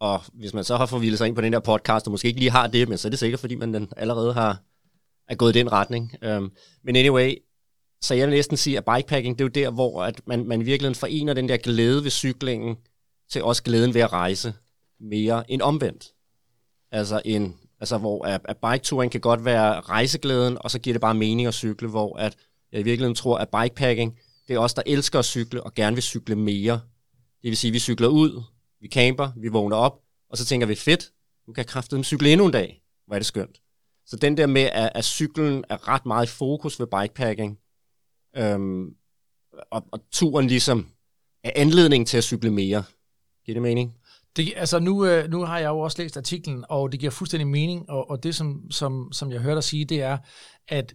og 0.00 0.20
hvis 0.34 0.54
man 0.54 0.64
så 0.64 0.76
har 0.76 0.86
forvildet 0.86 1.18
sig 1.18 1.26
ind 1.26 1.36
på 1.36 1.42
den 1.42 1.52
der 1.52 1.60
podcast, 1.60 2.06
og 2.06 2.10
måske 2.10 2.28
ikke 2.28 2.40
lige 2.40 2.50
har 2.50 2.66
det, 2.66 2.88
men 2.88 2.98
så 2.98 3.08
er 3.08 3.10
det 3.10 3.18
sikkert, 3.18 3.40
fordi 3.40 3.54
man 3.54 3.74
den 3.74 3.88
allerede 3.96 4.32
har 4.32 4.62
er 5.28 5.34
gået 5.34 5.56
i 5.56 5.58
den 5.58 5.72
retning. 5.72 6.12
Øhm, 6.22 6.50
men 6.84 6.96
anyway, 6.96 7.34
så 8.00 8.14
jeg 8.14 8.28
vil 8.28 8.34
næsten 8.34 8.56
sige, 8.56 8.78
at 8.78 8.84
bikepacking, 8.84 9.38
det 9.38 9.44
er 9.44 9.48
jo 9.48 9.64
der, 9.64 9.70
hvor 9.70 10.02
at 10.02 10.20
man, 10.26 10.46
man 10.46 10.66
virkelig 10.66 10.96
forener 10.96 11.34
den 11.34 11.48
der 11.48 11.56
glæde 11.56 12.04
ved 12.04 12.10
cyklingen, 12.10 12.76
til 13.30 13.42
også 13.42 13.62
glæden 13.62 13.94
ved 13.94 14.00
at 14.00 14.12
rejse 14.12 14.54
mere 15.00 15.50
end 15.50 15.62
omvendt. 15.62 16.12
Altså, 16.90 17.22
en, 17.24 17.56
altså 17.80 17.98
hvor 17.98 18.26
at, 18.26 18.40
at 18.44 18.56
bike-touring 18.56 19.12
kan 19.12 19.20
godt 19.20 19.44
være 19.44 19.80
rejseglæden, 19.80 20.58
og 20.60 20.70
så 20.70 20.78
giver 20.78 20.94
det 20.94 21.00
bare 21.00 21.14
mening 21.14 21.48
at 21.48 21.54
cykle, 21.54 21.88
hvor 21.88 22.18
at 22.18 22.36
jeg 22.72 22.80
i 22.80 22.84
virkeligheden 22.84 23.14
tror, 23.14 23.38
at 23.38 23.48
bikepacking, 23.48 24.18
det 24.48 24.54
er 24.54 24.58
os, 24.58 24.74
der 24.74 24.82
elsker 24.86 25.18
at 25.18 25.24
cykle 25.24 25.62
og 25.62 25.74
gerne 25.74 25.96
vil 25.96 26.02
cykle 26.02 26.36
mere. 26.36 26.80
Det 27.42 27.48
vil 27.48 27.56
sige, 27.56 27.68
at 27.68 27.74
vi 27.74 27.78
cykler 27.78 28.08
ud, 28.08 28.42
vi 28.80 28.88
camper, 28.88 29.30
vi 29.36 29.48
vågner 29.48 29.76
op, 29.76 30.00
og 30.30 30.38
så 30.38 30.44
tænker 30.44 30.66
vi, 30.66 30.74
fedt, 30.74 31.12
nu 31.46 31.52
kan 31.52 31.60
jeg 31.60 31.66
kraftedeme 31.66 32.04
cykle 32.04 32.32
endnu 32.32 32.46
en 32.46 32.52
dag. 32.52 32.82
Hvor 33.06 33.14
er 33.14 33.18
det 33.18 33.26
skønt. 33.26 33.60
Så 34.06 34.16
den 34.16 34.36
der 34.36 34.46
med, 34.46 34.62
at, 34.62 34.92
at 34.94 35.04
cyklen 35.04 35.64
er 35.68 35.88
ret 35.88 36.06
meget 36.06 36.26
i 36.26 36.30
fokus 36.30 36.80
ved 36.80 36.86
bikepacking, 36.86 37.58
øhm, 38.36 38.94
og, 39.70 39.84
og 39.92 40.00
turen 40.12 40.46
ligesom 40.46 40.88
er 41.44 41.50
anledning 41.56 42.06
til 42.06 42.16
at 42.16 42.24
cykle 42.24 42.50
mere. 42.50 42.84
Giver 43.44 43.54
det 43.54 43.62
mening? 43.62 43.94
Det, 44.36 44.52
altså 44.56 44.78
nu, 44.78 45.06
øh, 45.06 45.30
nu 45.30 45.44
har 45.44 45.58
jeg 45.58 45.68
jo 45.68 45.78
også 45.78 46.02
læst 46.02 46.16
artiklen, 46.16 46.64
og 46.68 46.92
det 46.92 47.00
giver 47.00 47.10
fuldstændig 47.10 47.46
mening, 47.46 47.90
og, 47.90 48.10
og 48.10 48.22
det, 48.22 48.34
som, 48.34 48.70
som, 48.70 49.12
som 49.12 49.32
jeg 49.32 49.40
hørte 49.40 49.54
dig 49.54 49.64
sige, 49.64 49.84
det 49.84 50.02
er, 50.02 50.18
at 50.68 50.94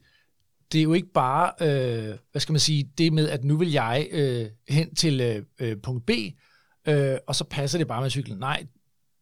det 0.72 0.80
er 0.80 0.84
jo 0.84 0.94
ikke 0.94 1.12
bare, 1.14 1.52
øh, 1.62 2.18
hvad 2.32 2.40
skal 2.42 2.54
man 2.54 2.60
sige, 2.60 2.92
det 2.98 3.14
med, 3.14 3.30
at 3.30 3.44
nu 3.44 3.58
vil 3.58 3.72
jeg 3.72 4.08
øh, 4.12 4.50
hen 4.70 4.96
til 4.96 5.22
øh, 5.22 5.44
øh, 5.60 5.78
punkt 5.84 6.06
B, 6.06 6.10
øh, 6.88 7.18
og 7.28 7.36
så 7.36 7.44
passer 7.44 7.78
det 7.78 7.88
bare 7.88 8.02
med 8.02 8.10
cyklen. 8.10 8.38
Nej, 8.38 8.66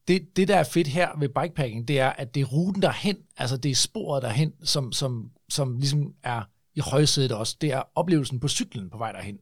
det, 0.07 0.35
det 0.35 0.47
der 0.47 0.55
er 0.55 0.63
fedt 0.63 0.87
her 0.87 1.09
ved 1.19 1.29
bikepacking, 1.29 1.87
det 1.87 1.99
er, 1.99 2.09
at 2.09 2.35
det 2.35 2.41
er 2.41 2.45
ruten 2.45 2.81
derhen, 2.81 3.17
altså 3.37 3.57
det 3.57 3.71
er 3.71 3.75
sporet 3.75 4.23
derhen, 4.23 4.53
som, 4.63 4.91
som, 4.91 5.31
som 5.49 5.77
ligesom 5.77 6.13
er 6.23 6.41
i 6.75 6.79
højsædet 6.79 7.31
også. 7.31 7.57
Det 7.61 7.71
er 7.71 7.83
oplevelsen 7.95 8.39
på 8.39 8.47
cyklen 8.47 8.89
på 8.89 8.97
vej 8.97 9.11
derhen. 9.11 9.37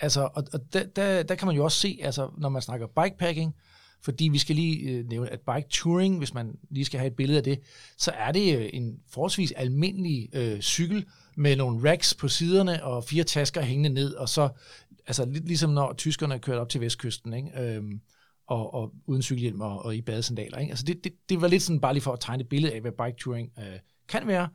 Altså, 0.00 0.28
og, 0.34 0.44
og 0.52 0.60
der, 0.72 0.84
der, 0.84 1.22
der 1.22 1.34
kan 1.34 1.46
man 1.46 1.56
jo 1.56 1.64
også 1.64 1.78
se, 1.78 1.98
altså, 2.02 2.30
når 2.38 2.48
man 2.48 2.62
snakker 2.62 2.86
bikepacking, 2.86 3.54
fordi 4.02 4.28
vi 4.28 4.38
skal 4.38 4.56
lige 4.56 4.90
øh, 4.90 5.08
nævne, 5.08 5.30
at 5.30 5.40
bike 5.40 5.68
touring, 5.70 6.18
hvis 6.18 6.34
man 6.34 6.58
lige 6.70 6.84
skal 6.84 7.00
have 7.00 7.08
et 7.08 7.16
billede 7.16 7.38
af 7.38 7.44
det, 7.44 7.60
så 7.98 8.10
er 8.10 8.32
det 8.32 8.58
øh, 8.58 8.70
en 8.72 8.98
forholdsvis 9.10 9.52
almindelig 9.52 10.28
øh, 10.32 10.60
cykel 10.60 11.06
med 11.36 11.56
nogle 11.56 11.90
racks 11.90 12.14
på 12.14 12.28
siderne 12.28 12.84
og 12.84 13.04
fire 13.04 13.24
tasker 13.24 13.62
hængende 13.62 13.90
ned, 13.90 14.14
og 14.14 14.28
så, 14.28 14.48
altså 15.06 15.24
lidt 15.24 15.46
ligesom 15.46 15.70
når 15.70 15.92
tyskerne 15.92 16.38
kørte 16.38 16.60
op 16.60 16.68
til 16.68 16.80
vestkysten, 16.80 17.34
ikke? 17.34 17.50
Øhm, 17.60 18.00
og, 18.46 18.74
og 18.74 18.92
uden 19.06 19.22
cykelhjelm 19.22 19.60
og, 19.60 19.84
og 19.84 19.96
i 19.96 20.00
badesandaler. 20.00 20.58
Ikke? 20.58 20.70
Altså 20.70 20.84
det, 20.84 21.04
det, 21.04 21.12
det 21.28 21.40
var 21.40 21.48
lidt 21.48 21.62
sådan 21.62 21.80
bare 21.80 21.92
lige 21.92 22.02
for 22.02 22.12
at 22.12 22.20
tegne 22.20 22.40
et 22.40 22.48
billede 22.48 22.74
af, 22.74 22.80
hvad 22.80 22.92
bike 22.92 23.18
touring 23.18 23.52
øh, 23.58 23.78
kan 24.08 24.26
være. 24.26 24.48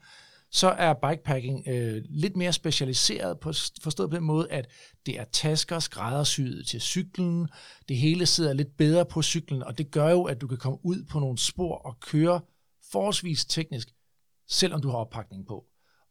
Så 0.55 0.69
er 0.69 0.93
bikepacking 0.93 1.67
øh, 1.67 2.03
lidt 2.09 2.35
mere 2.35 2.53
specialiseret, 2.53 3.39
på, 3.39 3.53
forstået 3.81 4.09
på 4.09 4.15
den 4.15 4.23
måde, 4.23 4.51
at 4.51 4.69
det 5.05 5.19
er 5.19 5.23
tasker 5.23 5.79
skræddersyet 5.79 6.67
til 6.67 6.81
cyklen. 6.81 7.47
Det 7.87 7.97
hele 7.97 8.25
sidder 8.25 8.53
lidt 8.53 8.77
bedre 8.77 9.05
på 9.05 9.21
cyklen, 9.21 9.63
og 9.63 9.77
det 9.77 9.91
gør 9.91 10.09
jo, 10.09 10.23
at 10.23 10.41
du 10.41 10.47
kan 10.47 10.57
komme 10.57 10.79
ud 10.83 11.03
på 11.03 11.19
nogle 11.19 11.37
spor 11.37 11.75
og 11.75 11.99
køre 11.99 12.41
forholdsvis 12.91 13.45
teknisk, 13.45 13.89
selvom 14.49 14.81
du 14.81 14.89
har 14.89 14.97
oppakning 14.97 15.47
på. 15.47 15.65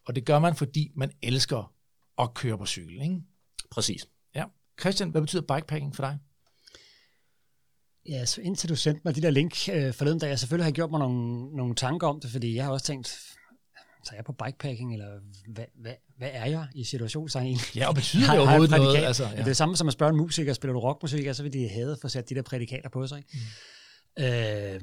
Og 0.07 0.15
det 0.15 0.25
gør 0.25 0.39
man, 0.39 0.57
fordi 0.57 0.93
man 0.97 1.11
elsker 1.23 1.73
at 2.19 2.35
køre 2.35 2.59
på 2.59 2.67
cykel. 2.67 3.03
Ikke? 3.03 3.23
Præcis. 3.71 4.09
Ja. 4.35 4.45
Christian, 4.81 5.11
hvad 5.11 5.21
betyder 5.21 5.43
bikepacking 5.43 5.97
for 5.97 6.03
dig? 6.03 6.19
Ja, 8.09 8.25
så 8.25 8.41
indtil 8.41 8.69
du 8.69 8.77
sendte 8.77 9.01
mig 9.05 9.17
de 9.17 9.23
der 9.23 9.31
link 9.31 9.69
øh, 9.73 9.95
forleden 9.95 10.19
dag, 10.19 10.29
jeg 10.29 10.39
selvfølgelig 10.39 10.67
har 10.67 10.73
gjort 10.73 10.91
mig 10.91 11.01
nogle, 11.01 11.57
nogle 11.57 11.75
tanker 11.75 12.07
om 12.07 12.21
det, 12.21 12.31
fordi 12.31 12.55
jeg 12.55 12.65
har 12.65 12.73
også 12.73 12.87
tænkt, 12.87 13.35
så 14.05 14.13
er 14.13 14.17
jeg 14.17 14.25
på 14.25 14.33
bikepacking, 14.33 14.93
eller 14.93 15.09
hvad, 15.49 15.65
hvad, 15.75 15.93
hvad 16.19 16.29
er 16.33 16.47
jeg 16.47 16.67
i 16.75 16.85
situationstegn 16.85 17.59
Ja, 17.77 17.89
og 17.89 17.95
betyder 17.95 18.31
det 18.31 18.41
overhovedet 18.41 18.71
noget? 18.71 18.97
Altså, 18.97 19.25
ja. 19.25 19.31
Det 19.31 19.39
er 19.39 19.45
det 19.45 19.57
samme 19.57 19.77
som 19.77 19.87
at 19.87 19.93
spørge 19.93 20.11
en 20.11 20.17
musiker, 20.17 20.53
spiller 20.53 20.73
du 20.73 20.81
rockmusik, 20.81 21.27
og 21.27 21.37
så 21.37 21.43
vil 21.43 21.53
de 21.53 21.69
have 21.69 21.97
få 22.03 22.09
sat 22.09 22.29
de 22.29 22.35
der 22.35 22.43
prædikater 22.43 22.89
på 22.89 23.07
sig. 23.07 23.19
Ikke? 23.19 23.31
Mm. 24.19 24.25
Øh, 24.25 24.81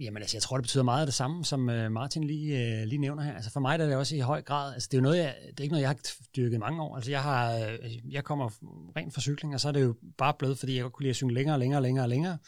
Jamen 0.00 0.22
altså, 0.22 0.36
jeg 0.36 0.42
tror, 0.42 0.56
det 0.56 0.62
betyder 0.62 0.82
meget 0.82 1.00
af 1.00 1.06
det 1.06 1.14
samme, 1.14 1.44
som 1.44 1.70
øh, 1.70 1.92
Martin 1.92 2.24
lige, 2.24 2.80
øh, 2.80 2.86
lige 2.86 2.98
nævner 2.98 3.22
her. 3.22 3.34
Altså 3.34 3.50
for 3.50 3.60
mig 3.60 3.78
der 3.78 3.84
er 3.84 3.88
det 3.88 3.98
også 3.98 4.16
i 4.16 4.18
høj 4.18 4.42
grad, 4.42 4.74
altså 4.74 4.88
det 4.92 4.96
er 4.96 4.98
jo 4.98 5.02
noget, 5.02 5.18
jeg, 5.18 5.34
det 5.50 5.60
er 5.60 5.62
ikke 5.62 5.72
noget, 5.72 5.82
jeg 5.82 5.88
har 5.88 5.98
dyrket 6.36 6.60
mange 6.60 6.82
år. 6.82 6.96
Altså 6.96 7.10
jeg 7.10 7.22
har, 7.22 7.54
øh, 7.54 8.12
jeg 8.12 8.24
kommer 8.24 8.50
rent 8.96 9.14
fra 9.14 9.20
cykling, 9.20 9.54
og 9.54 9.60
så 9.60 9.68
er 9.68 9.72
det 9.72 9.82
jo 9.82 9.94
bare 10.18 10.34
blevet, 10.38 10.58
fordi 10.58 10.74
jeg 10.74 10.82
godt 10.82 10.92
kunne 10.92 11.02
lide 11.02 11.10
at 11.10 11.16
cykle 11.16 11.34
længere 11.34 11.54
og 11.54 11.58
længere 11.58 11.78
og 11.78 11.82
længere 11.82 12.04
og 12.04 12.08
længere. 12.08 12.38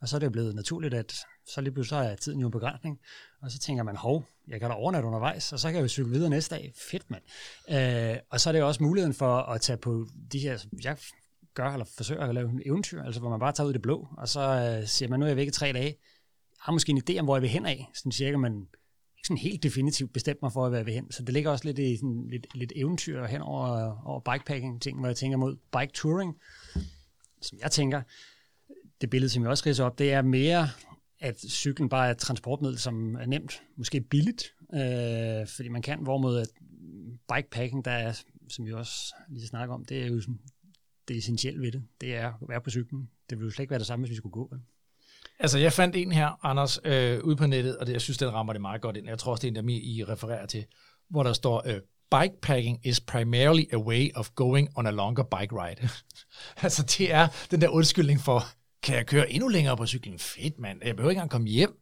Og 0.00 0.08
så 0.08 0.16
er 0.16 0.18
det 0.18 0.26
jo 0.26 0.30
blevet 0.30 0.54
naturligt, 0.54 0.94
at 0.94 1.14
så 1.46 1.60
lige 1.60 1.72
pludselig 1.72 1.98
er 1.98 2.16
tiden 2.16 2.40
jo 2.40 2.46
en 2.46 2.52
begrænsning. 2.52 2.98
Og 3.42 3.50
så 3.50 3.58
tænker 3.58 3.82
man, 3.82 3.96
hov, 3.96 4.24
jeg 4.48 4.60
kan 4.60 4.70
da 4.70 4.74
overnatte 4.74 5.06
undervejs, 5.06 5.52
og 5.52 5.58
så 5.58 5.68
kan 5.68 5.76
jeg 5.76 5.82
jo 5.82 5.88
cykle 5.88 6.10
videre 6.10 6.30
næste 6.30 6.54
dag. 6.54 6.72
Fedt, 6.90 7.10
mand. 7.10 7.22
Øh, 7.70 8.16
og 8.30 8.40
så 8.40 8.50
er 8.50 8.52
det 8.52 8.60
jo 8.60 8.66
også 8.68 8.82
muligheden 8.82 9.14
for 9.14 9.36
at 9.36 9.60
tage 9.60 9.76
på 9.76 10.06
de 10.32 10.38
her, 10.38 10.64
jeg 10.84 10.96
gør 11.54 11.72
eller 11.72 11.86
forsøger 11.96 12.26
at 12.26 12.34
lave 12.34 12.50
en 12.50 12.62
eventyr, 12.66 13.02
altså 13.02 13.20
hvor 13.20 13.30
man 13.30 13.40
bare 13.40 13.52
tager 13.52 13.66
ud 13.66 13.72
i 13.72 13.72
det 13.72 13.82
blå, 13.82 14.08
og 14.18 14.28
så 14.28 14.40
øh, 14.40 14.88
siger 14.88 15.08
man, 15.08 15.20
nu 15.20 15.26
er 15.26 15.30
jeg 15.30 15.36
væk 15.36 15.48
i 15.48 15.50
tre 15.50 15.72
dage 15.72 15.96
har 16.58 16.72
måske 16.72 16.90
en 16.90 17.02
idé 17.10 17.18
om, 17.18 17.24
hvor 17.24 17.36
jeg 17.36 17.42
vil 17.42 17.50
hen 17.50 17.66
af, 17.66 17.90
sådan 17.94 18.12
cirka, 18.12 18.36
men 18.36 18.52
ikke 19.16 19.26
sådan 19.26 19.36
helt 19.36 19.62
definitivt 19.62 20.12
bestemt 20.12 20.42
mig 20.42 20.52
for, 20.52 20.66
at 20.66 20.76
jeg 20.76 20.86
vil 20.86 20.94
hen. 20.94 21.12
Så 21.12 21.22
det 21.22 21.34
ligger 21.34 21.50
også 21.50 21.64
lidt 21.64 21.78
i 21.78 21.96
sådan 21.96 22.26
lidt, 22.30 22.46
lidt 22.54 22.72
eventyr 22.76 23.26
hen 23.26 23.42
over, 23.42 24.00
over 24.06 24.20
bikepacking-ting, 24.20 24.98
hvor 24.98 25.08
jeg 25.08 25.16
tænker 25.16 25.38
mod 25.38 25.56
bike 25.78 25.92
touring, 25.92 26.36
som 27.42 27.58
jeg 27.62 27.70
tænker, 27.70 28.02
det 29.00 29.10
billede, 29.10 29.30
som 29.30 29.42
jeg 29.42 29.50
også 29.50 29.64
ridser 29.66 29.84
op, 29.84 29.98
det 29.98 30.12
er 30.12 30.22
mere, 30.22 30.68
at 31.20 31.40
cyklen 31.40 31.88
bare 31.88 32.06
er 32.06 32.10
et 32.10 32.18
transportmiddel, 32.18 32.78
som 32.78 33.14
er 33.14 33.26
nemt, 33.26 33.62
måske 33.76 34.00
billigt, 34.00 34.52
øh, 34.74 35.46
fordi 35.46 35.68
man 35.68 35.82
kan, 35.82 35.98
hvorimod 35.98 36.38
at 36.40 36.48
bikepacking, 37.34 37.84
der 37.84 37.90
er, 37.90 38.12
som 38.48 38.66
vi 38.66 38.72
også 38.72 39.14
lige 39.28 39.46
snakker 39.46 39.74
om, 39.74 39.84
det 39.84 40.02
er 40.02 40.06
jo 40.06 40.20
sådan, 40.20 40.38
det 41.08 41.16
essentielle 41.16 41.60
ved 41.60 41.72
det. 41.72 41.82
Det 42.00 42.16
er 42.16 42.26
at 42.26 42.48
være 42.48 42.60
på 42.60 42.70
cyklen. 42.70 43.10
Det 43.30 43.38
ville 43.38 43.46
jo 43.46 43.50
slet 43.50 43.62
ikke 43.62 43.70
være 43.70 43.78
det 43.78 43.86
samme, 43.86 44.02
hvis 44.02 44.10
vi 44.10 44.16
skulle 44.16 44.32
gå. 44.32 44.54
Altså, 45.38 45.58
jeg 45.58 45.72
fandt 45.72 45.96
en 45.96 46.12
her, 46.12 46.46
Anders, 46.46 46.78
øh, 46.84 47.24
ude 47.24 47.36
på 47.36 47.46
nettet, 47.46 47.76
og 47.76 47.86
det, 47.86 47.92
jeg 47.92 48.00
synes, 48.00 48.18
den 48.18 48.32
rammer 48.32 48.52
det 48.52 48.62
meget 48.62 48.80
godt 48.80 48.96
ind. 48.96 49.08
Jeg 49.08 49.18
tror 49.18 49.32
også, 49.32 49.42
det 49.42 49.56
er 49.56 49.62
en, 49.62 49.68
der 49.68 49.72
I 49.82 50.04
refererer 50.08 50.46
til, 50.46 50.64
hvor 51.10 51.22
der 51.22 51.32
står, 51.32 51.62
øh, 51.66 51.80
bikepacking 52.10 52.86
is 52.86 53.00
primarily 53.00 53.64
a 53.72 53.76
way 53.76 54.10
of 54.14 54.30
going 54.34 54.68
on 54.76 54.86
a 54.86 54.90
longer 54.90 55.22
bike 55.22 55.62
ride. 55.62 55.88
altså, 56.64 56.82
det 56.98 57.12
er 57.12 57.28
den 57.50 57.60
der 57.60 57.68
undskyldning 57.68 58.20
for, 58.20 58.42
kan 58.82 58.96
jeg 58.96 59.06
køre 59.06 59.32
endnu 59.32 59.48
længere 59.48 59.76
på 59.76 59.86
cyklen? 59.86 60.18
Fedt, 60.18 60.58
mand. 60.58 60.80
Jeg 60.84 60.96
behøver 60.96 61.10
ikke 61.10 61.18
engang 61.18 61.30
komme 61.30 61.48
hjem. 61.48 61.78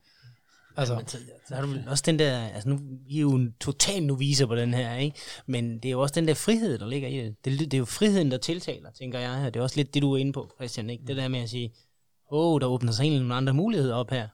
Altså. 0.76 0.94
Ja, 0.94 0.98
men 0.98 1.08
så, 1.08 1.18
så 1.48 1.54
har 1.54 1.62
du 1.62 1.74
også 1.86 2.02
den 2.06 2.18
der, 2.18 2.38
altså 2.38 2.68
nu 2.68 2.80
I 3.08 3.16
er 3.16 3.20
jo 3.20 3.34
en 3.34 3.54
total 3.60 4.02
noviser 4.02 4.46
på 4.46 4.56
den 4.56 4.74
her, 4.74 4.96
ikke? 4.96 5.16
men 5.46 5.74
det 5.74 5.84
er 5.84 5.90
jo 5.90 6.00
også 6.00 6.14
den 6.14 6.28
der 6.28 6.34
frihed, 6.34 6.78
der 6.78 6.86
ligger 6.86 7.08
i 7.08 7.16
det. 7.16 7.44
Det, 7.44 7.58
det 7.58 7.74
er 7.74 7.78
jo 7.78 7.84
friheden, 7.84 8.30
der 8.30 8.38
tiltaler, 8.38 8.90
tænker 8.90 9.18
jeg. 9.18 9.54
Det 9.54 9.60
er 9.60 9.64
også 9.64 9.76
lidt 9.76 9.94
det, 9.94 10.02
du 10.02 10.12
er 10.12 10.18
inde 10.18 10.32
på, 10.32 10.50
Christian. 10.56 10.90
Ikke? 10.90 11.04
Det 11.06 11.16
der 11.16 11.28
med 11.28 11.40
at 11.40 11.50
sige, 11.50 11.72
åh, 12.30 12.54
oh, 12.54 12.60
der 12.60 12.66
åbner 12.66 12.92
sig 12.92 13.02
egentlig 13.02 13.20
nogle 13.20 13.34
andre 13.34 13.54
muligheder 13.54 13.94
op 13.94 14.10
her. 14.10 14.28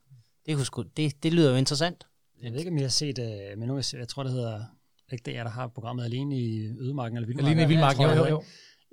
Det, 0.47 0.57
kunne 0.57 0.67
sgu, 0.67 0.83
det, 0.97 1.23
det 1.23 1.33
lyder 1.33 1.51
jo 1.51 1.57
interessant. 1.57 2.07
Jeg 2.43 2.53
ved 2.53 2.59
ikke, 2.59 2.71
om 2.71 2.77
jeg 2.77 2.85
har 2.85 2.89
set, 2.89 3.19
uh, 3.19 3.59
men 3.59 3.69
nu, 3.69 3.77
jeg, 3.77 3.85
jeg 3.93 4.09
tror, 4.09 4.23
det 4.23 4.33
hedder, 4.33 4.65
ikke 5.13 5.23
det 5.25 5.37
er, 5.37 5.43
der 5.43 5.51
har 5.51 5.69
programmet 5.69 6.05
Alene 6.05 6.39
i 6.39 6.67
Ødemarken 6.81 7.17
eller 7.17 7.27
Vildmarken. 7.27 7.49
Alene 7.49 7.63
i 7.63 7.69
Vildmarken, 7.69 8.03
jo, 8.03 8.11
jo, 8.11 8.27
jo. 8.27 8.43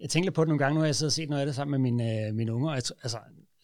Jeg 0.01 0.10
tænkte 0.10 0.32
på 0.32 0.43
det 0.43 0.47
nogle 0.47 0.60
gange, 0.60 0.73
nu 0.73 0.79
har 0.79 0.86
jeg 0.86 0.95
siddet 0.95 1.10
og 1.10 1.13
set 1.13 1.29
noget 1.29 1.41
af 1.41 1.45
det 1.45 1.55
sammen 1.55 1.82
med 1.82 1.91
mine, 1.91 2.29
uh, 2.29 2.36
mine 2.36 2.53
unger, 2.53 2.69
jeg, 2.69 2.84
altså, 3.03 3.17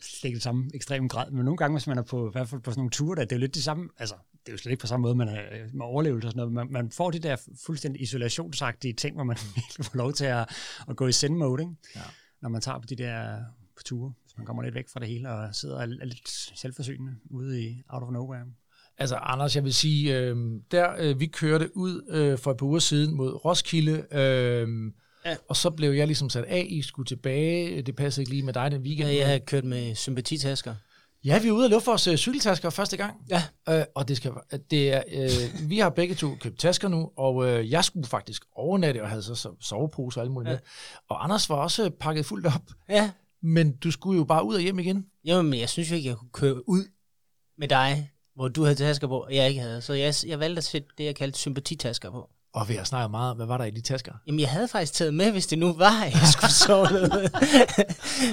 slet 0.06 0.28
ikke 0.30 0.36
det 0.36 0.44
samme 0.44 0.70
ekstrem 0.74 1.10
grad, 1.10 1.32
men 1.32 1.46
nogle 1.46 1.58
gange, 1.58 1.78
hvis 1.78 1.88
man 1.88 1.98
er 1.98 2.02
på, 2.02 2.28
i 2.28 2.32
hvert 2.32 2.50
fald 2.50 2.62
på 2.62 2.72
sådan 2.72 2.80
nogle 2.80 2.92
ture, 2.92 3.16
der, 3.16 3.22
det 3.22 3.32
er 3.32 3.36
jo 3.36 3.40
lidt 3.40 3.56
det 3.56 3.64
samme, 3.64 3.90
altså, 3.98 4.16
det 4.32 4.48
er 4.48 4.52
jo 4.52 4.58
slet 4.58 4.72
ikke 4.72 4.82
på 4.82 4.88
samme 4.88 5.02
måde, 5.02 5.16
man 5.16 5.28
er 5.28 5.42
med 5.74 5.86
overlevelse 5.86 6.28
og 6.28 6.32
sådan 6.32 6.40
noget, 6.40 6.54
man, 6.54 6.68
man 6.72 6.92
får 6.92 7.12
de 7.12 7.20
der 7.20 7.36
fuldstændig 7.66 8.02
isolationsagtige 8.02 8.94
ting, 8.94 9.16
hvor 9.16 9.24
man 9.24 9.38
får 9.88 9.98
lov 9.98 10.14
til 10.14 10.26
at, 10.26 10.50
at 10.90 10.96
gå 10.96 11.08
i 11.08 11.12
send 11.12 11.36
mode, 11.36 11.64
ikke? 11.64 11.76
Ja. 11.96 12.02
når 12.42 12.50
man 12.50 12.62
tager 12.62 12.80
på 12.80 12.86
de 12.90 12.96
der 12.96 13.38
på 13.78 13.84
ture, 13.84 14.14
så 14.28 14.34
man 14.38 14.46
kommer 14.46 14.64
lidt 14.64 14.76
væk 14.76 14.90
fra 14.90 15.00
det 15.00 15.08
hele 15.08 15.30
og 15.30 15.56
sidder 15.56 15.76
og 15.76 15.82
er 15.82 16.06
lidt 16.06 16.30
selvforsynende 16.56 17.16
ude 17.30 17.64
i 17.64 17.84
out 17.90 18.04
of 18.04 18.10
nowhere. 18.12 18.46
Altså 18.98 19.16
Anders, 19.16 19.56
jeg 19.56 19.64
vil 19.64 19.74
sige, 19.74 20.20
øh, 20.20 20.38
der 20.72 20.96
øh, 21.00 21.20
vi 21.20 21.26
kørte 21.26 21.78
ud 21.78 22.06
øh, 22.10 22.38
for 22.38 22.52
et 22.52 22.58
par 22.58 22.66
uger 22.66 22.80
siden 22.80 23.16
mod 23.16 23.46
Roskilde, 23.46 24.06
øh, 24.12 24.92
Ja. 25.26 25.36
Og 25.50 25.56
så 25.56 25.70
blev 25.70 25.92
jeg 25.92 26.08
ligesom 26.08 26.30
sat 26.30 26.44
af, 26.44 26.66
I 26.70 26.82
skulle 26.82 27.06
tilbage. 27.06 27.82
Det 27.82 27.96
passede 27.96 28.22
ikke 28.22 28.32
lige 28.32 28.44
med 28.44 28.54
dig 28.54 28.72
den 28.72 28.82
weekend. 28.82 29.10
Ja, 29.10 29.18
jeg 29.18 29.28
har 29.28 29.40
kørt 29.40 29.64
med 29.64 29.96
sympatitasker. 29.96 30.76
Ja, 31.24 31.40
vi 31.40 31.48
er 31.48 31.52
ude 31.52 31.66
og 31.66 31.70
løbe 31.70 31.86
vores 31.86 32.08
uh, 32.08 32.16
cykeltasker 32.16 32.70
første 32.70 32.98
gang. 32.98 33.16
Ja. 33.30 33.44
Uh, 33.80 33.84
og 33.96 34.08
det 34.08 34.18
skal, 34.18 34.32
det 34.72 34.94
er, 34.94 35.04
uh, 35.14 35.70
vi 35.70 35.80
har 35.80 35.90
begge 35.90 36.16
to 36.16 36.36
købt 36.42 36.60
tasker 36.60 36.88
nu, 36.88 37.12
og 37.18 37.36
uh, 37.36 37.72
jeg 37.72 37.86
skulle 37.86 38.08
faktisk 38.08 38.46
overnatte 38.56 39.02
og 39.02 39.10
havde 39.10 39.24
så 39.24 39.50
sovepose 39.62 40.20
og 40.20 40.24
alt 40.24 40.32
muligt 40.32 40.50
ja. 40.50 40.54
med. 40.54 40.60
Og 41.10 41.24
Anders 41.24 41.50
var 41.50 41.56
også 41.56 41.90
pakket 42.00 42.26
fuldt 42.26 42.46
op. 42.46 42.72
Ja. 42.90 43.12
Men 43.42 43.76
du 43.76 43.92
skulle 43.92 44.18
jo 44.18 44.24
bare 44.24 44.46
ud 44.46 44.56
og 44.56 44.62
hjem 44.62 44.80
igen. 44.80 45.06
Jamen, 45.26 45.50
men 45.50 45.60
jeg 45.60 45.70
synes 45.70 45.92
jo 45.92 45.96
ikke, 45.96 46.10
jeg 46.10 46.18
kunne 46.18 46.30
køre 46.34 46.70
ud 46.70 46.84
med 47.58 47.68
dig, 47.68 48.12
hvor 48.36 48.48
du 48.48 48.64
havde 48.64 48.76
tasker 48.76 49.08
på, 49.08 49.20
og 49.20 49.36
jeg 49.36 49.50
ikke 49.50 49.62
havde. 49.62 49.82
Så 49.82 49.94
jeg, 49.94 50.14
jeg 50.28 50.40
valgte 50.40 50.58
at 50.58 50.64
sætte 50.64 50.88
det, 50.98 51.04
jeg 51.04 51.16
kaldte 51.16 51.40
sympatitasker 51.40 52.12
på. 52.12 52.30
Og 52.56 52.70
vi 52.70 52.74
har 52.74 52.84
snakket 52.84 53.12
meget, 53.12 53.36
hvad 53.36 53.46
var 53.46 53.58
der 53.58 53.66
i 53.66 53.72
de 53.72 53.82
tasker? 53.82 54.12
Jamen, 54.28 54.40
jeg 54.40 54.50
havde 54.50 54.68
faktisk 54.68 54.94
taget 54.94 55.14
med, 55.14 55.32
hvis 55.32 55.48
det 55.48 55.60
nu 55.60 55.74
var, 55.74 56.04
at 56.04 56.14
jeg 56.14 56.28
skulle 56.32 56.54
sove 56.54 56.88
noget. 57.10 57.32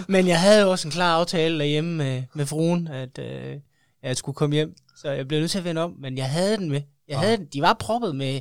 Men 0.09 0.29
jeg 0.29 0.41
havde 0.41 0.63
jo 0.63 0.71
også 0.71 0.89
en 0.89 0.93
klar 0.93 1.19
aftale 1.19 1.59
derhjemme 1.59 1.95
med, 1.97 2.23
med 2.35 2.47
fruen, 2.47 2.89
at 2.89 3.19
øh, 3.19 3.57
jeg 4.03 4.17
skulle 4.17 4.37
komme 4.37 4.55
hjem. 4.55 4.75
Så 4.97 5.11
jeg 5.11 5.29
blev 5.29 5.41
nødt 5.41 5.51
til 5.51 5.59
at 5.59 5.65
vende 5.65 5.83
om, 5.83 5.95
men 5.99 6.19
jeg 6.19 6.31
havde 6.31 6.57
den 6.57 6.71
med. 6.71 6.81
Jeg 7.09 7.19
havde 7.19 7.37
den. 7.37 7.47
De 7.53 7.63
var 7.63 7.77
proppet 7.81 8.17
med 8.17 8.41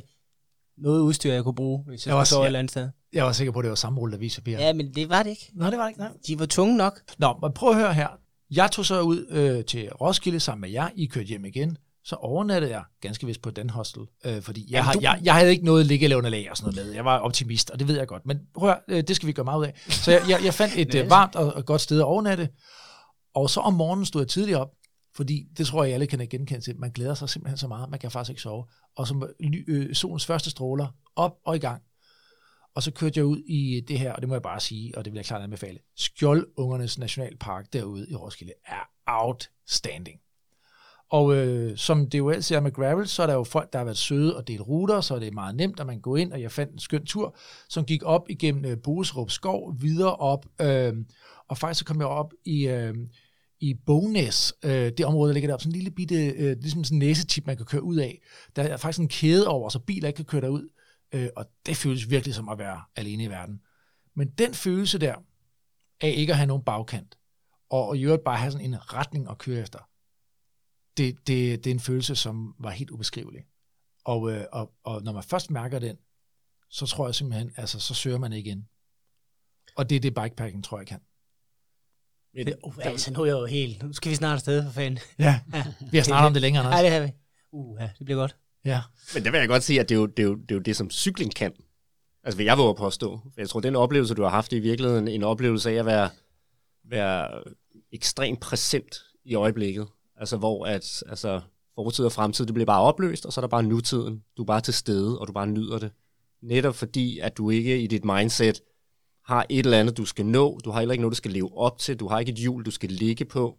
noget 0.78 1.00
udstyr, 1.00 1.32
jeg 1.32 1.44
kunne 1.44 1.54
bruge, 1.54 1.84
hvis 1.86 2.06
jeg, 2.06 2.16
jeg 2.16 2.26
skulle 2.26 2.36
sove 2.36 2.42
et 2.42 2.46
eller 2.46 2.58
andet 2.58 2.70
sted. 2.70 2.88
Jeg 3.12 3.24
var 3.24 3.32
sikker 3.32 3.52
på, 3.52 3.58
at 3.58 3.62
det 3.62 3.70
var 3.70 3.76
samme 3.76 4.00
rulle 4.00 4.16
avispapir. 4.16 4.58
Ja, 4.58 4.72
men 4.72 4.94
det 4.94 5.08
var 5.08 5.22
det 5.22 5.30
ikke. 5.30 5.50
Nej, 5.54 5.70
det 5.70 5.78
var 5.78 5.84
det 5.84 5.90
ikke. 5.90 6.00
Nej. 6.00 6.10
De 6.26 6.38
var 6.38 6.46
tunge 6.46 6.76
nok. 6.76 7.00
Nå, 7.18 7.38
men 7.42 7.52
prøv 7.52 7.70
at 7.70 7.76
høre 7.76 7.94
her. 7.94 8.08
Jeg 8.50 8.70
tog 8.70 8.84
så 8.86 9.00
ud 9.00 9.26
øh, 9.30 9.64
til 9.64 9.92
Roskilde 9.92 10.40
sammen 10.40 10.60
med 10.60 10.70
jer. 10.70 10.88
I 10.96 11.06
kørte 11.06 11.26
hjem 11.26 11.44
igen 11.44 11.76
så 12.04 12.16
overnattede 12.16 12.72
jeg 12.72 12.84
ganske 13.00 13.26
vist 13.26 13.42
på 13.42 13.50
den 13.50 13.70
hostel, 13.70 14.02
øh, 14.24 14.42
fordi 14.42 14.72
jeg, 14.72 14.84
har, 14.84 14.92
du... 14.92 14.98
jeg, 15.02 15.20
jeg 15.22 15.34
havde 15.34 15.50
ikke 15.50 15.64
noget 15.64 15.86
liggeunderlag 15.86 16.50
og 16.50 16.56
sådan 16.56 16.74
noget. 16.74 16.94
Jeg 16.94 17.04
var 17.04 17.18
optimist, 17.18 17.70
og 17.70 17.78
det 17.78 17.88
ved 17.88 17.98
jeg 17.98 18.06
godt. 18.06 18.26
Men 18.26 18.40
prøv 18.54 18.74
øh, 18.88 19.02
det 19.08 19.16
skal 19.16 19.26
vi 19.26 19.32
gøre 19.32 19.44
meget 19.44 19.58
ud 19.58 19.64
af. 19.64 19.74
Så 19.88 20.10
jeg, 20.10 20.22
jeg, 20.28 20.44
jeg 20.44 20.54
fandt 20.54 20.74
et 20.76 20.94
øh, 21.02 21.10
varmt 21.10 21.36
og, 21.36 21.52
og 21.52 21.66
godt 21.66 21.80
sted 21.80 21.98
at 21.98 22.04
overnatte, 22.04 22.48
og 23.34 23.50
så 23.50 23.60
om 23.60 23.74
morgenen 23.74 24.06
stod 24.06 24.20
jeg 24.20 24.28
tidligt 24.28 24.56
op, 24.56 24.70
fordi 25.14 25.44
det 25.58 25.66
tror 25.66 25.84
jeg, 25.84 25.94
alle 25.94 26.06
kan 26.06 26.28
genkende 26.28 26.60
til. 26.60 26.78
Man 26.78 26.90
glæder 26.90 27.14
sig 27.14 27.28
simpelthen 27.28 27.58
så 27.58 27.68
meget, 27.68 27.90
man 27.90 27.98
kan 27.98 28.10
faktisk 28.10 28.30
ikke 28.30 28.42
sove. 28.42 28.64
Og 28.96 29.06
så 29.06 29.28
øh, 29.68 29.94
solens 29.94 30.26
første 30.26 30.50
stråler 30.50 30.86
op 31.16 31.32
og 31.44 31.56
i 31.56 31.58
gang. 31.58 31.82
Og 32.74 32.82
så 32.82 32.90
kørte 32.90 33.18
jeg 33.18 33.24
ud 33.24 33.38
i 33.38 33.80
det 33.88 33.98
her, 33.98 34.12
og 34.12 34.22
det 34.22 34.28
må 34.28 34.34
jeg 34.34 34.42
bare 34.42 34.60
sige, 34.60 34.98
og 34.98 35.04
det 35.04 35.12
vil 35.12 35.18
jeg 35.18 35.24
klart 35.24 35.42
anbefale. 35.42 35.78
Skjoldungernes 35.96 36.98
Nationalpark 36.98 37.72
derude 37.72 38.10
i 38.10 38.14
Roskilde 38.14 38.52
er 38.66 38.88
outstanding. 39.06 40.20
Og 41.12 41.36
øh, 41.36 41.76
som 41.76 42.10
det 42.10 42.18
jo 42.18 42.30
altid 42.30 42.56
er 42.56 42.60
med 42.60 42.72
gravel, 42.72 43.08
så 43.08 43.22
er 43.22 43.26
der 43.26 43.34
jo 43.34 43.44
folk, 43.44 43.72
der 43.72 43.78
har 43.78 43.84
været 43.84 43.98
søde 43.98 44.36
og 44.36 44.48
delt 44.48 44.60
ruter, 44.60 45.00
så 45.00 45.14
er 45.14 45.18
det 45.18 45.34
meget 45.34 45.54
nemt, 45.54 45.80
at 45.80 45.86
man 45.86 46.00
går 46.00 46.16
ind, 46.16 46.32
og 46.32 46.42
jeg 46.42 46.52
fandt 46.52 46.72
en 46.72 46.78
skøn 46.78 47.06
tur, 47.06 47.36
som 47.68 47.84
gik 47.84 48.02
op 48.04 48.30
igennem 48.30 48.64
øh, 48.64 48.76
Boserup 48.82 49.30
skov, 49.30 49.74
videre 49.80 50.16
op, 50.16 50.46
øh, 50.60 50.94
og 51.48 51.58
faktisk 51.58 51.78
så 51.78 51.84
kom 51.84 52.00
jeg 52.00 52.06
op 52.06 52.32
i, 52.44 52.68
øh, 52.68 52.94
i 53.60 53.74
Bognæs, 53.86 54.52
øh, 54.64 54.70
det 54.70 55.06
område, 55.06 55.28
der 55.28 55.32
ligger 55.32 55.46
deroppe, 55.46 55.62
sådan 55.62 55.74
en 55.74 55.76
lille 55.76 55.90
bitte, 55.90 56.26
øh, 56.26 56.56
ligesom 56.60 56.84
sådan 56.84 56.96
en 56.96 56.98
næsetip, 56.98 57.46
man 57.46 57.56
kan 57.56 57.66
køre 57.66 57.82
ud 57.82 57.96
af. 57.96 58.22
Der 58.56 58.62
er 58.62 58.76
faktisk 58.76 59.00
en 59.00 59.08
kæde 59.08 59.48
over, 59.48 59.68
så 59.68 59.78
biler 59.78 60.08
ikke 60.08 60.16
kan 60.16 60.24
køre 60.24 60.40
derud, 60.40 60.68
øh, 61.12 61.28
og 61.36 61.46
det 61.66 61.76
føles 61.76 62.10
virkelig 62.10 62.34
som 62.34 62.48
at 62.48 62.58
være 62.58 62.80
alene 62.96 63.24
i 63.24 63.30
verden. 63.30 63.60
Men 64.16 64.28
den 64.28 64.54
følelse 64.54 64.98
der, 64.98 65.14
af 66.00 66.14
ikke 66.16 66.32
at 66.32 66.36
have 66.36 66.46
nogen 66.46 66.62
bagkant, 66.62 67.18
og 67.70 67.96
i 67.96 68.02
øvrigt 68.02 68.24
bare 68.24 68.36
have 68.36 68.52
sådan 68.52 68.66
en 68.66 68.94
retning 68.94 69.30
at 69.30 69.38
køre 69.38 69.60
efter, 69.60 69.78
det, 70.96 71.16
det, 71.26 71.64
det 71.64 71.70
er 71.70 71.74
en 71.74 71.80
følelse, 71.80 72.16
som 72.16 72.54
var 72.58 72.70
helt 72.70 72.90
ubeskrivelig. 72.90 73.44
Og, 74.04 74.32
øh, 74.32 74.44
og, 74.52 74.72
og 74.84 75.02
når 75.02 75.12
man 75.12 75.22
først 75.22 75.50
mærker 75.50 75.78
den, 75.78 75.96
så 76.70 76.86
tror 76.86 77.06
jeg 77.06 77.14
simpelthen, 77.14 77.52
altså 77.56 77.80
så 77.80 77.94
søger 77.94 78.18
man 78.18 78.32
igen. 78.32 78.68
Og 79.76 79.90
det 79.90 79.96
er 79.96 80.00
det 80.00 80.14
bikepacking, 80.14 80.64
tror 80.64 80.78
jeg 80.78 80.86
kan. 80.86 81.00
Det, 82.34 82.56
uh, 82.64 82.74
altså 82.80 83.12
nu 83.12 83.20
er 83.20 83.26
jeg 83.26 83.32
jo 83.32 83.46
helt, 83.46 83.82
nu 83.82 83.92
skal 83.92 84.10
vi 84.10 84.16
snart 84.16 84.34
afsted 84.34 84.64
for 84.64 84.70
fanden. 84.70 85.00
Ja, 85.18 85.40
vi 85.92 85.96
har 85.96 86.04
snart 86.04 86.24
om 86.24 86.32
det 86.32 86.42
længere. 86.42 86.64
Nej, 86.64 86.82
det 86.82 86.90
har 86.90 87.00
vi. 87.00 87.12
Uh, 87.52 87.76
ja, 87.80 87.90
det 87.98 88.04
bliver 88.04 88.20
godt. 88.20 88.36
Ja. 88.64 88.80
Men 89.14 89.24
der 89.24 89.30
vil 89.30 89.38
jeg 89.38 89.48
godt 89.48 89.62
sige, 89.62 89.80
at 89.80 89.88
det 89.88 89.94
er 89.94 89.98
jo 89.98 90.06
det, 90.06 90.18
er 90.18 90.26
jo, 90.26 90.34
det, 90.34 90.50
er 90.50 90.54
jo 90.54 90.60
det 90.60 90.76
som 90.76 90.90
cykling 90.90 91.34
kan. 91.34 91.52
Altså 92.24 92.36
vil 92.36 92.44
jeg 92.44 92.58
våge 92.58 92.74
påstå. 92.74 93.20
Jeg 93.36 93.48
tror, 93.48 93.60
den 93.60 93.76
oplevelse, 93.76 94.14
du 94.14 94.22
har 94.22 94.30
haft, 94.30 94.52
i 94.52 94.58
virkeligheden 94.58 95.08
en 95.08 95.22
oplevelse 95.22 95.70
af 95.70 95.74
at 95.74 95.86
være, 95.86 96.10
være 96.84 97.42
ekstremt 97.92 98.40
præsent 98.40 98.96
i 99.24 99.34
øjeblikket. 99.34 99.88
Altså 100.22 100.36
hvor 100.36 100.66
at, 100.66 101.02
altså, 101.08 101.40
fortid 101.74 102.04
og 102.04 102.12
fremtid, 102.12 102.46
det 102.46 102.54
bliver 102.54 102.66
bare 102.66 102.82
opløst, 102.82 103.26
og 103.26 103.32
så 103.32 103.40
er 103.40 103.42
der 103.42 103.48
bare 103.48 103.62
nutiden. 103.62 104.22
Du 104.36 104.42
er 104.42 104.46
bare 104.46 104.60
til 104.60 104.74
stede, 104.74 105.18
og 105.18 105.28
du 105.28 105.32
bare 105.32 105.46
nyder 105.46 105.78
det. 105.78 105.90
Netop 106.42 106.74
fordi, 106.74 107.18
at 107.18 107.36
du 107.36 107.50
ikke 107.50 107.82
i 107.82 107.86
dit 107.86 108.04
mindset 108.04 108.62
har 109.24 109.46
et 109.48 109.64
eller 109.66 109.80
andet, 109.80 109.96
du 109.96 110.04
skal 110.04 110.26
nå. 110.26 110.60
Du 110.64 110.70
har 110.70 110.80
heller 110.80 110.92
ikke 110.92 111.02
noget, 111.02 111.12
du 111.12 111.16
skal 111.16 111.30
leve 111.30 111.58
op 111.58 111.78
til. 111.78 112.00
Du 112.00 112.08
har 112.08 112.20
ikke 112.20 112.32
et 112.32 112.38
hjul, 112.38 112.64
du 112.64 112.70
skal 112.70 112.90
ligge 112.90 113.24
på. 113.24 113.58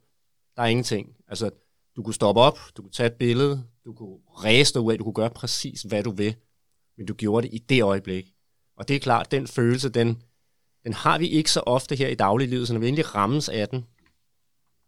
Der 0.56 0.62
er 0.62 0.68
ingenting. 0.68 1.16
Altså, 1.28 1.50
du 1.96 2.04
kunne 2.04 2.14
stoppe 2.14 2.42
op, 2.42 2.60
du 2.78 2.82
kunne 2.82 2.92
tage 2.92 3.08
et 3.08 3.14
billede, 3.14 3.64
du 3.86 3.94
kunne 3.94 4.18
ræse 4.28 4.74
dig 4.74 4.82
ud 4.82 4.92
af, 4.92 4.98
du 4.98 5.04
kunne 5.04 5.14
gøre 5.14 5.30
præcis, 5.30 5.82
hvad 5.82 6.04
du 6.04 6.12
vil. 6.12 6.36
Men 6.98 7.06
du 7.06 7.14
gjorde 7.14 7.48
det 7.48 7.54
i 7.54 7.58
det 7.58 7.84
øjeblik. 7.84 8.34
Og 8.78 8.88
det 8.88 8.96
er 8.96 9.00
klart, 9.00 9.32
den 9.32 9.48
følelse, 9.48 9.90
den, 9.90 10.22
den 10.84 10.94
har 10.94 11.18
vi 11.18 11.28
ikke 11.28 11.52
så 11.52 11.60
ofte 11.60 11.96
her 11.96 12.08
i 12.08 12.16
dagliglivet, 12.16 12.68
så 12.68 12.74
når 12.74 12.80
vi 12.80 12.88
endelig 12.88 13.16
rammes 13.16 13.50
af 13.50 13.70
den, 13.70 13.86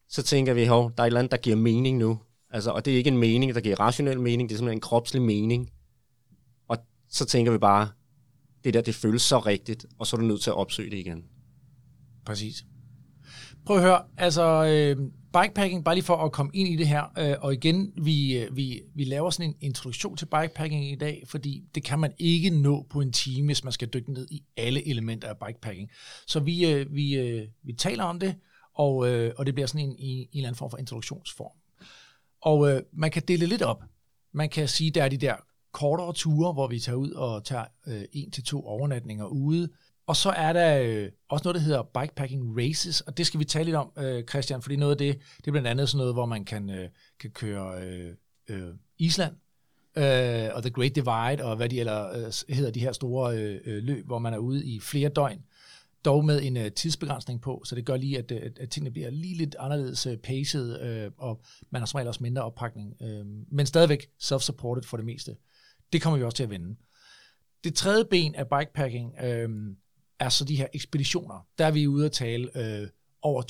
så 0.09 0.23
tænker 0.23 0.53
vi, 0.53 0.61
at 0.61 0.67
der 0.67 0.73
er 0.73 1.01
et 1.01 1.05
eller 1.05 1.19
andet, 1.19 1.31
der 1.31 1.37
giver 1.37 1.55
mening 1.55 1.97
nu. 1.97 2.19
Altså, 2.49 2.71
og 2.71 2.85
det 2.85 2.93
er 2.93 2.97
ikke 2.97 3.07
en 3.07 3.17
mening, 3.17 3.55
der 3.55 3.61
giver 3.61 3.79
rationel 3.79 4.19
mening, 4.19 4.49
det 4.49 4.55
er 4.55 4.57
simpelthen 4.57 4.77
en 4.77 4.81
kropslig 4.81 5.21
mening. 5.21 5.69
Og 6.67 6.77
så 7.09 7.25
tænker 7.25 7.51
vi 7.51 7.57
bare, 7.57 7.89
det 8.63 8.73
der, 8.73 8.81
det 8.81 8.95
føles 8.95 9.21
så 9.21 9.39
rigtigt, 9.39 9.85
og 9.99 10.07
så 10.07 10.15
er 10.15 10.19
du 10.19 10.25
nødt 10.27 10.41
til 10.41 10.49
at 10.49 10.55
opsøge 10.55 10.91
det 10.91 10.97
igen. 10.97 11.23
Præcis. 12.25 12.65
Prøv 13.65 13.77
at 13.77 13.83
høre, 13.83 14.01
altså 14.17 14.65
øh, 14.65 15.11
bikepacking, 15.33 15.85
bare 15.85 15.95
lige 15.95 16.05
for 16.05 16.17
at 16.17 16.31
komme 16.31 16.51
ind 16.53 16.69
i 16.69 16.75
det 16.75 16.87
her, 16.87 17.03
øh, 17.17 17.35
og 17.41 17.53
igen, 17.53 17.91
vi, 18.01 18.37
øh, 18.37 18.55
vi, 18.55 18.81
vi 18.95 19.03
laver 19.03 19.29
sådan 19.29 19.49
en 19.49 19.55
introduktion 19.61 20.17
til 20.17 20.25
bikepacking 20.25 20.91
i 20.91 20.95
dag, 20.95 21.23
fordi 21.27 21.63
det 21.75 21.83
kan 21.83 21.99
man 21.99 22.11
ikke 22.17 22.49
nå 22.49 22.85
på 22.89 23.01
en 23.01 23.11
time, 23.11 23.45
hvis 23.45 23.63
man 23.63 23.73
skal 23.73 23.87
dykke 23.87 24.13
ned 24.13 24.27
i 24.31 24.43
alle 24.57 24.87
elementer 24.87 25.27
af 25.27 25.35
bikepacking. 25.47 25.89
Så 26.27 26.39
vi, 26.39 26.71
øh, 26.71 26.93
vi, 26.93 27.15
øh, 27.15 27.47
vi 27.63 27.73
taler 27.73 28.03
om 28.03 28.19
det, 28.19 28.35
og, 28.75 29.09
øh, 29.09 29.33
og 29.37 29.45
det 29.45 29.53
bliver 29.53 29.67
sådan 29.67 29.87
en, 29.87 29.95
i, 29.99 30.19
en 30.19 30.27
eller 30.33 30.47
anden 30.47 30.57
form 30.57 30.71
for 30.71 30.77
introduktionsform. 30.77 31.51
Og 32.41 32.71
øh, 32.71 32.81
man 32.93 33.11
kan 33.11 33.23
dele 33.27 33.45
lidt 33.45 33.61
op. 33.61 33.83
Man 34.33 34.49
kan 34.49 34.67
sige, 34.67 34.91
der 34.91 35.03
er 35.03 35.09
de 35.09 35.17
der 35.17 35.35
kortere 35.71 36.13
ture, 36.13 36.53
hvor 36.53 36.67
vi 36.67 36.79
tager 36.79 36.95
ud 36.95 37.11
og 37.11 37.43
tager 37.43 37.65
øh, 37.87 38.01
en 38.13 38.31
til 38.31 38.43
to 38.43 38.67
overnatninger 38.67 39.25
ude. 39.25 39.69
Og 40.07 40.15
så 40.15 40.29
er 40.29 40.53
der 40.53 40.79
øh, 40.81 41.09
også 41.29 41.43
noget, 41.43 41.55
der 41.55 41.61
hedder 41.61 41.83
bikepacking 41.83 42.57
races, 42.57 43.01
og 43.01 43.17
det 43.17 43.27
skal 43.27 43.39
vi 43.39 43.45
tale 43.45 43.65
lidt 43.65 43.75
om, 43.75 43.91
øh, 43.97 44.23
Christian, 44.23 44.61
fordi 44.61 44.75
noget 44.75 44.91
af 44.91 44.97
det, 44.97 45.19
det 45.37 45.47
er 45.47 45.51
blandt 45.51 45.67
andet 45.67 45.89
sådan 45.89 45.97
noget, 45.97 46.13
hvor 46.13 46.25
man 46.25 46.45
kan, 46.45 46.69
øh, 46.69 46.89
kan 47.19 47.31
køre 47.31 47.81
øh, 47.83 48.13
øh, 48.49 48.73
Island, 48.97 49.33
øh, 49.97 50.49
og 50.53 50.61
The 50.61 50.71
Great 50.71 50.95
Divide, 50.95 51.43
og 51.45 51.55
hvad 51.55 51.69
de 51.69 51.79
eller 51.79 52.09
øh, 52.09 52.55
hedder 52.55 52.71
de 52.71 52.79
her 52.79 52.91
store 52.91 53.37
øh, 53.37 53.61
øh, 53.65 53.83
løb, 53.83 54.05
hvor 54.05 54.19
man 54.19 54.33
er 54.33 54.37
ude 54.37 54.65
i 54.65 54.79
flere 54.79 55.09
døgn, 55.09 55.41
dog 56.05 56.25
med 56.25 56.43
en 56.43 56.57
øh, 56.57 56.71
tidsbegrænsning 56.71 57.41
på, 57.41 57.61
så 57.65 57.75
det 57.75 57.85
gør 57.85 57.97
lige, 57.97 58.17
at, 58.17 58.31
øh, 58.31 58.41
at, 58.43 58.59
at 58.59 58.69
tingene 58.69 58.91
bliver 58.91 59.09
lige 59.09 59.37
lidt 59.37 59.55
anderledes 59.59 60.05
øh, 60.05 60.17
paced, 60.17 60.81
øh, 60.81 61.11
og 61.17 61.41
man 61.69 61.81
har 61.81 61.85
som 61.85 61.97
regel 61.97 62.07
også 62.07 62.23
mindre 62.23 62.43
oppakning, 62.43 62.93
øh, 63.01 63.25
men 63.51 63.65
stadigvæk 63.65 64.07
self-supported 64.23 64.83
for 64.83 64.97
det 64.97 65.05
meste. 65.05 65.35
Det 65.93 66.01
kommer 66.01 66.17
vi 66.17 66.23
også 66.23 66.35
til 66.35 66.43
at 66.43 66.49
vende. 66.49 66.75
Det 67.63 67.75
tredje 67.75 68.05
ben 68.05 68.35
af 68.35 68.47
bikepacking 68.47 69.13
øh, 69.23 69.49
er 70.19 70.29
så 70.29 70.45
de 70.45 70.55
her 70.55 70.67
ekspeditioner. 70.73 71.47
Der 71.57 71.65
er 71.65 71.71
vi 71.71 71.87
ude 71.87 72.05
at 72.05 72.11
tale 72.11 72.81
øh, 72.81 72.87
over 73.21 73.43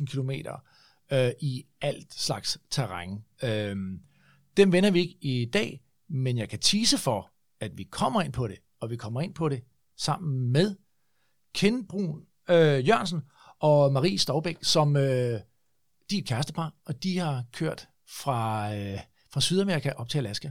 1000-2000 0.00 0.06
kilometer 0.06 0.64
øh, 1.12 1.30
i 1.40 1.64
alt 1.80 2.14
slags 2.14 2.58
terræn. 2.70 3.24
Øh, 3.44 3.76
dem 4.56 4.72
vender 4.72 4.90
vi 4.90 5.00
ikke 5.00 5.16
i 5.20 5.44
dag, 5.44 5.82
men 6.08 6.38
jeg 6.38 6.48
kan 6.48 6.58
tise 6.58 6.98
for, 6.98 7.32
at 7.60 7.78
vi 7.78 7.82
kommer 7.82 8.22
ind 8.22 8.32
på 8.32 8.48
det, 8.48 8.58
og 8.80 8.90
vi 8.90 8.96
kommer 8.96 9.20
ind 9.20 9.34
på 9.34 9.48
det 9.48 9.62
sammen 9.96 10.52
med 10.52 10.76
Ken 11.54 11.86
Brun 11.86 12.26
øh, 12.50 12.88
Jørgensen 12.88 13.22
og 13.58 13.92
Marie 13.92 14.18
Stavbæk, 14.18 14.58
som 14.62 14.96
øh, 14.96 15.02
de 16.10 16.16
er 16.16 16.18
et 16.18 16.26
kærestepar, 16.26 16.74
og 16.84 17.02
de 17.02 17.18
har 17.18 17.44
kørt 17.52 17.88
fra, 18.08 18.74
øh, 18.74 18.98
fra 19.32 19.40
Sydamerika 19.40 19.92
op 19.96 20.08
til 20.08 20.18
Alaska. 20.18 20.50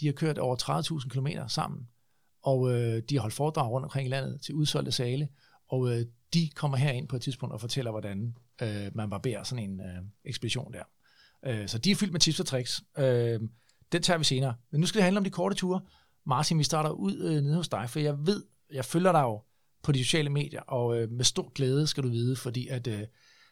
De 0.00 0.06
har 0.06 0.12
kørt 0.12 0.38
over 0.38 0.56
30.000 1.02 1.08
km 1.08 1.26
sammen, 1.48 1.88
og 2.42 2.72
øh, 2.72 3.02
de 3.08 3.14
har 3.14 3.20
holdt 3.20 3.34
foredrag 3.34 3.70
rundt 3.70 3.84
omkring 3.84 4.06
i 4.06 4.10
landet 4.10 4.40
til 4.42 4.54
udsolgte 4.54 4.92
sale, 4.92 5.28
og 5.68 5.92
øh, 5.92 6.06
de 6.34 6.50
kommer 6.54 6.76
her 6.76 6.90
ind 6.90 7.08
på 7.08 7.16
et 7.16 7.22
tidspunkt 7.22 7.52
og 7.52 7.60
fortæller, 7.60 7.90
hvordan 7.90 8.36
øh, 8.62 8.90
man 8.94 9.10
barberer 9.10 9.42
sådan 9.42 9.70
en 9.70 9.80
øh, 9.80 10.02
ekspedition 10.24 10.72
der. 10.72 10.82
Øh, 11.46 11.68
så 11.68 11.78
de 11.78 11.90
er 11.90 11.96
fyldt 11.96 12.12
med 12.12 12.20
tips 12.20 12.40
og 12.40 12.46
tricks. 12.46 12.82
Øh, 12.98 13.40
den 13.92 14.02
tager 14.02 14.18
vi 14.18 14.24
senere. 14.24 14.54
Men 14.70 14.80
nu 14.80 14.86
skal 14.86 14.98
det 14.98 15.04
handle 15.04 15.18
om 15.18 15.24
de 15.24 15.30
korte 15.30 15.56
ture. 15.56 15.80
Martin, 16.26 16.58
vi 16.58 16.64
starter 16.64 16.90
ud 16.90 17.16
øh, 17.18 17.42
nede 17.42 17.56
hos 17.56 17.68
dig, 17.68 17.90
for 17.90 18.00
jeg 18.00 18.26
ved, 18.26 18.44
jeg 18.72 18.84
følger 18.84 19.12
dig 19.12 19.22
jo 19.22 19.42
på 19.82 19.92
de 19.92 20.04
sociale 20.04 20.30
medier, 20.30 20.60
og 20.60 21.00
øh, 21.00 21.10
med 21.10 21.24
stor 21.24 21.52
glæde 21.54 21.86
skal 21.86 22.02
du 22.02 22.08
vide, 22.08 22.36
fordi 22.36 22.68
at 22.68 22.86
øh, 22.86 23.00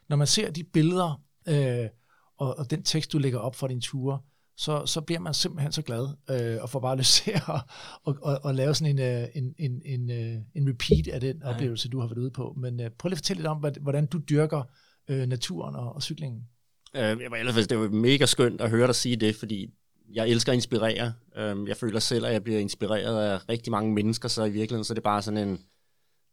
når 0.09 0.17
man 0.17 0.27
ser 0.27 0.51
de 0.51 0.63
billeder 0.63 1.21
øh, 1.47 1.89
og, 2.37 2.57
og 2.57 2.71
den 2.71 2.83
tekst, 2.83 3.11
du 3.13 3.17
lægger 3.17 3.39
op 3.39 3.55
for 3.55 3.67
din 3.67 3.81
ture, 3.81 4.19
så, 4.57 4.85
så 4.85 5.01
bliver 5.01 5.19
man 5.19 5.33
simpelthen 5.33 5.71
så 5.71 5.81
glad 5.81 6.07
øh, 6.29 6.63
og 6.63 6.69
får 6.69 6.79
bare 6.79 6.97
lyst 7.01 7.23
til 7.23 7.31
at 7.31 7.41
og, 8.03 8.17
og, 8.21 8.39
og 8.43 8.55
lave 8.55 8.75
sådan 8.75 8.99
en, 8.99 9.23
øh, 9.23 9.27
en, 9.35 9.55
en, 9.59 9.81
en, 9.85 10.11
øh, 10.11 10.41
en 10.55 10.69
repeat 10.69 11.07
af 11.07 11.21
den 11.21 11.43
oplevelse, 11.43 11.89
du 11.89 11.99
har 11.99 12.07
været 12.07 12.17
ude 12.17 12.31
på. 12.31 12.53
Men 12.57 12.79
øh, 12.79 12.89
prøv 12.89 13.09
lige 13.09 13.15
at 13.15 13.17
fortælle 13.17 13.39
lidt 13.39 13.47
om, 13.47 13.65
hvordan 13.81 14.05
du 14.05 14.17
dyrker 14.29 14.63
øh, 15.09 15.27
naturen 15.27 15.75
og, 15.75 15.95
og 15.95 16.03
cyklingen. 16.03 16.41
Øh, 16.95 17.01
jeg 17.01 17.31
var 17.31 17.37
ellers, 17.37 17.67
det 17.67 17.79
var 17.79 17.89
mega 17.89 18.25
skønt 18.25 18.61
at 18.61 18.69
høre 18.69 18.87
dig 18.87 18.95
sige 18.95 19.15
det, 19.15 19.35
fordi 19.35 19.67
jeg 20.13 20.29
elsker 20.29 20.51
at 20.51 20.55
inspirere. 20.55 21.13
Øh, 21.37 21.67
jeg 21.67 21.77
føler 21.77 21.99
selv, 21.99 22.25
at 22.25 22.33
jeg 22.33 22.43
bliver 22.43 22.59
inspireret 22.59 23.29
af 23.29 23.49
rigtig 23.49 23.71
mange 23.71 23.93
mennesker, 23.93 24.29
så 24.29 24.43
i 24.43 24.51
virkeligheden 24.51 24.83
så 24.83 24.93
er 24.93 24.95
det 24.95 25.03
bare 25.03 25.21
sådan 25.21 25.47
en, 25.47 25.59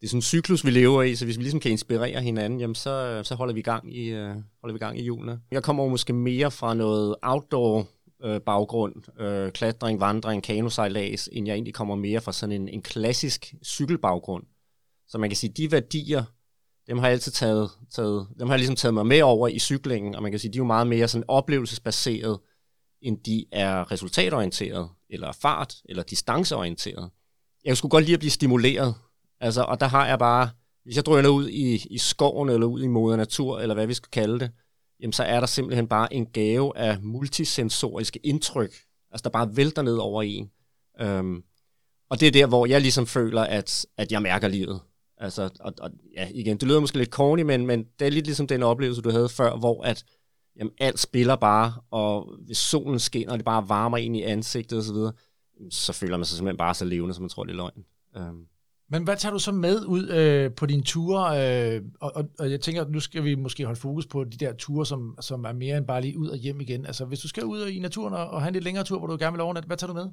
det 0.01 0.07
er 0.07 0.09
sådan 0.09 0.19
en 0.19 0.23
cyklus, 0.23 0.65
vi 0.65 0.71
lever 0.71 1.03
i, 1.03 1.15
så 1.15 1.25
hvis 1.25 1.39
vi 1.39 1.43
ligesom 1.43 1.61
kan 1.61 1.71
inspirere 1.71 2.23
hinanden, 2.23 2.61
jamen 2.61 2.75
så, 2.75 3.21
så 3.25 3.35
holder 3.35 3.55
vi 3.55 3.63
gang 3.63 3.95
i, 3.97 4.09
øh, 4.09 4.35
holder 4.61 4.73
vi 4.73 4.79
gang 4.79 4.99
i 4.99 5.05
julene. 5.05 5.41
Jeg 5.51 5.63
kommer 5.63 5.89
måske 5.89 6.13
mere 6.13 6.51
fra 6.51 6.75
noget 6.75 7.17
outdoor 7.23 7.89
øh, 8.25 8.41
baggrund, 8.41 9.21
øh, 9.21 9.53
klatring, 9.53 10.01
vandring, 10.01 10.43
kanosejlads, 10.43 11.29
end 11.33 11.47
jeg 11.47 11.55
egentlig 11.55 11.75
kommer 11.75 11.95
mere 11.95 12.21
fra 12.21 12.33
sådan 12.33 12.61
en, 12.61 12.69
en 12.69 12.83
klassisk 12.83 13.55
cykelbaggrund. 13.65 14.45
Så 15.09 15.19
man 15.19 15.31
kan 15.31 15.37
sige, 15.37 15.53
de 15.57 15.73
værdier, 15.73 16.25
dem 16.89 16.99
har 16.99 17.07
jeg 17.07 17.13
altid 17.13 17.33
taget, 17.33 17.71
taget, 17.91 18.27
dem 18.39 18.47
har 18.49 18.55
jeg 18.55 18.59
ligesom 18.59 18.77
taget 18.77 18.95
mig 18.95 19.07
med 19.07 19.23
over 19.23 19.49
i 19.49 19.59
cyklingen, 19.59 20.15
og 20.15 20.23
man 20.23 20.33
kan 20.33 20.39
sige, 20.39 20.53
de 20.53 20.57
er 20.57 20.61
jo 20.61 20.65
meget 20.65 20.87
mere 20.87 21.09
sådan 21.09 21.25
oplevelsesbaseret, 21.29 22.39
end 23.03 23.19
de 23.27 23.45
er 23.53 23.93
resultatorienteret, 23.93 24.89
eller 25.11 25.33
fart, 25.33 25.75
eller 25.85 26.03
distanceorienteret. 26.03 27.11
Jeg 27.65 27.77
skulle 27.77 27.91
godt 27.91 28.05
lide 28.05 28.15
at 28.15 28.21
blive 28.21 28.31
stimuleret, 28.31 28.95
altså, 29.41 29.63
og 29.63 29.81
der 29.81 29.87
har 29.87 30.07
jeg 30.07 30.19
bare, 30.19 30.51
hvis 30.85 30.97
jeg 30.97 31.07
drøner 31.07 31.29
ud 31.29 31.49
i, 31.49 31.87
i 31.91 31.99
skoven, 31.99 32.49
eller 32.49 32.67
ud 32.67 32.83
i 32.83 32.87
moder 32.87 33.17
natur, 33.17 33.61
eller 33.61 33.75
hvad 33.75 33.87
vi 33.87 33.95
skal 33.95 34.11
kalde 34.11 34.39
det, 34.39 34.51
jamen 35.01 35.13
så 35.13 35.23
er 35.23 35.41
der 35.41 35.47
simpelthen 35.47 35.89
bare 35.89 36.15
en 36.15 36.27
gave 36.27 36.79
af 36.79 37.03
multisensoriske 37.03 38.21
indtryk, 38.25 38.75
altså 39.11 39.23
der 39.25 39.31
bare 39.31 39.57
vælter 39.57 39.83
ned 39.83 39.97
over 39.97 40.23
en. 40.23 40.51
Øhm, 41.01 41.43
og 42.11 42.21
det 42.21 42.29
er 42.29 42.33
der, 42.33 42.47
hvor 42.47 42.67
jeg 42.67 42.81
ligesom 42.81 43.07
føler, 43.07 43.43
at, 43.43 43.87
at 43.97 44.13
jeg 44.13 44.23
mærker 44.23 44.49
livet. 44.49 44.81
Altså, 45.19 45.51
og, 45.61 45.73
og, 45.81 45.91
ja, 46.17 46.29
igen, 46.35 46.57
det 46.57 46.69
lyder 46.69 46.81
måske 46.81 46.99
lidt 46.99 47.11
corny, 47.11 47.43
men, 47.43 47.67
men 47.67 47.85
det 47.99 48.07
er 48.07 48.11
lidt 48.11 48.27
ligesom 48.27 48.47
den 48.47 48.63
oplevelse, 48.63 49.03
du 49.03 49.11
havde 49.11 49.29
før, 49.29 49.57
hvor 49.57 49.83
at, 49.83 50.05
jamen, 50.57 50.73
alt 50.79 50.99
spiller 50.99 51.37
bare, 51.37 51.75
og 51.91 52.37
hvis 52.47 52.59
solen 52.59 52.99
skinner, 52.99 53.33
og 53.33 53.39
det 53.39 53.45
bare 53.45 53.69
varmer 53.69 53.97
ind 53.97 54.17
i 54.17 54.23
ansigtet 54.23 54.79
osv., 54.79 54.95
så, 54.95 55.13
så 55.71 55.93
føler 55.93 56.17
man 56.17 56.25
sig 56.25 56.37
simpelthen 56.37 56.59
bare 56.59 56.75
så 56.75 56.85
levende, 56.85 57.15
som 57.15 57.23
man 57.23 57.29
tror, 57.29 57.45
det 57.45 57.53
er 57.53 57.57
løgn. 57.57 57.85
Øhm 58.17 58.47
men 58.91 59.03
hvad 59.03 59.17
tager 59.17 59.33
du 59.33 59.39
så 59.39 59.53
med 59.53 59.85
ud 59.87 60.09
øh, 60.09 60.53
på 60.53 60.67
dine 60.67 60.83
ture? 60.83 61.75
Øh, 61.75 61.83
og, 62.01 62.13
og, 62.17 62.25
og 62.39 62.51
jeg 62.51 62.61
tænker, 62.61 62.83
at 62.83 62.91
nu 62.91 63.01
skal 63.01 63.25
vi 63.25 63.35
måske 63.35 63.65
holde 63.65 63.81
fokus 63.81 64.07
på 64.07 64.25
de 64.25 64.37
der 64.37 64.53
ture, 64.53 64.87
som, 64.87 65.19
som 65.21 65.45
er 65.45 65.53
mere 65.53 65.77
end 65.77 65.87
bare 65.87 66.01
lige 66.01 66.19
ud 66.19 66.29
og 66.29 66.37
hjem 66.37 66.61
igen. 66.61 66.87
Altså 66.87 67.05
hvis 67.05 67.21
du 67.21 67.29
skal 67.29 67.45
ud 67.45 67.67
i 67.67 67.79
naturen 67.79 68.15
og, 68.15 68.27
og 68.27 68.41
have 68.41 68.49
en 68.49 68.53
lidt 68.53 68.65
længere 68.65 68.85
tur, 68.85 68.99
hvor 68.99 69.07
du 69.07 69.17
gerne 69.19 69.33
vil 69.33 69.41
overnatte, 69.41 69.67
hvad 69.67 69.77
tager 69.77 69.93
du 69.93 69.99
med? 69.99 70.07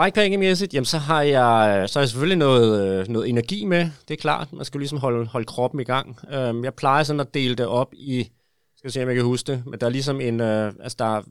Bikepacking-mæssigt, 0.00 0.74
jamen 0.74 0.84
så 0.84 0.98
har 0.98 1.22
jeg, 1.22 1.88
så 1.88 1.98
har 1.98 2.02
jeg 2.02 2.08
selvfølgelig 2.08 2.38
noget, 2.38 3.00
øh, 3.00 3.08
noget 3.08 3.28
energi 3.28 3.64
med, 3.64 3.90
det 4.08 4.14
er 4.14 4.20
klart. 4.20 4.52
Man 4.52 4.64
skal 4.64 4.78
jo 4.78 4.80
ligesom 4.80 4.98
holde, 4.98 5.26
holde 5.26 5.46
kroppen 5.46 5.80
i 5.80 5.84
gang. 5.84 6.18
Øhm, 6.32 6.64
jeg 6.64 6.74
plejer 6.74 7.02
sådan 7.02 7.20
at 7.20 7.34
dele 7.34 7.54
det 7.54 7.66
op 7.66 7.94
i, 7.94 8.28
skal 8.76 8.90
se 8.92 9.02
om 9.02 9.08
jeg 9.08 9.16
kan 9.16 9.24
huske 9.24 9.52
det, 9.52 9.62
men 9.66 9.80
der 9.80 9.86
er 9.86 9.90
ligesom 9.90 10.20
en, 10.20 10.40
øh, 10.40 10.72
altså 10.80 10.96
der 10.98 11.04
er 11.04 11.22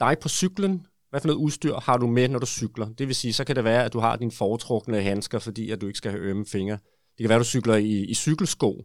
dig 0.00 0.16
på 0.22 0.28
cyklen, 0.28 0.86
hvad 1.14 1.20
for 1.20 1.28
noget 1.28 1.40
udstyr 1.40 1.74
har 1.74 1.96
du 1.96 2.06
med, 2.06 2.28
når 2.28 2.38
du 2.38 2.46
cykler? 2.46 2.88
Det 2.88 3.06
vil 3.06 3.14
sige, 3.14 3.32
så 3.32 3.44
kan 3.44 3.56
det 3.56 3.64
være, 3.64 3.84
at 3.84 3.92
du 3.92 3.98
har 3.98 4.16
dine 4.16 4.30
foretrukne 4.30 5.02
handsker, 5.02 5.38
fordi 5.38 5.70
at 5.70 5.80
du 5.80 5.86
ikke 5.86 5.96
skal 5.96 6.10
have 6.10 6.22
ømme 6.22 6.46
fingre. 6.46 6.78
Det 7.18 7.18
kan 7.18 7.28
være, 7.28 7.36
at 7.36 7.40
du 7.40 7.44
cykler 7.44 7.74
i, 7.74 8.04
i 8.04 8.14
cykelsko. 8.14 8.84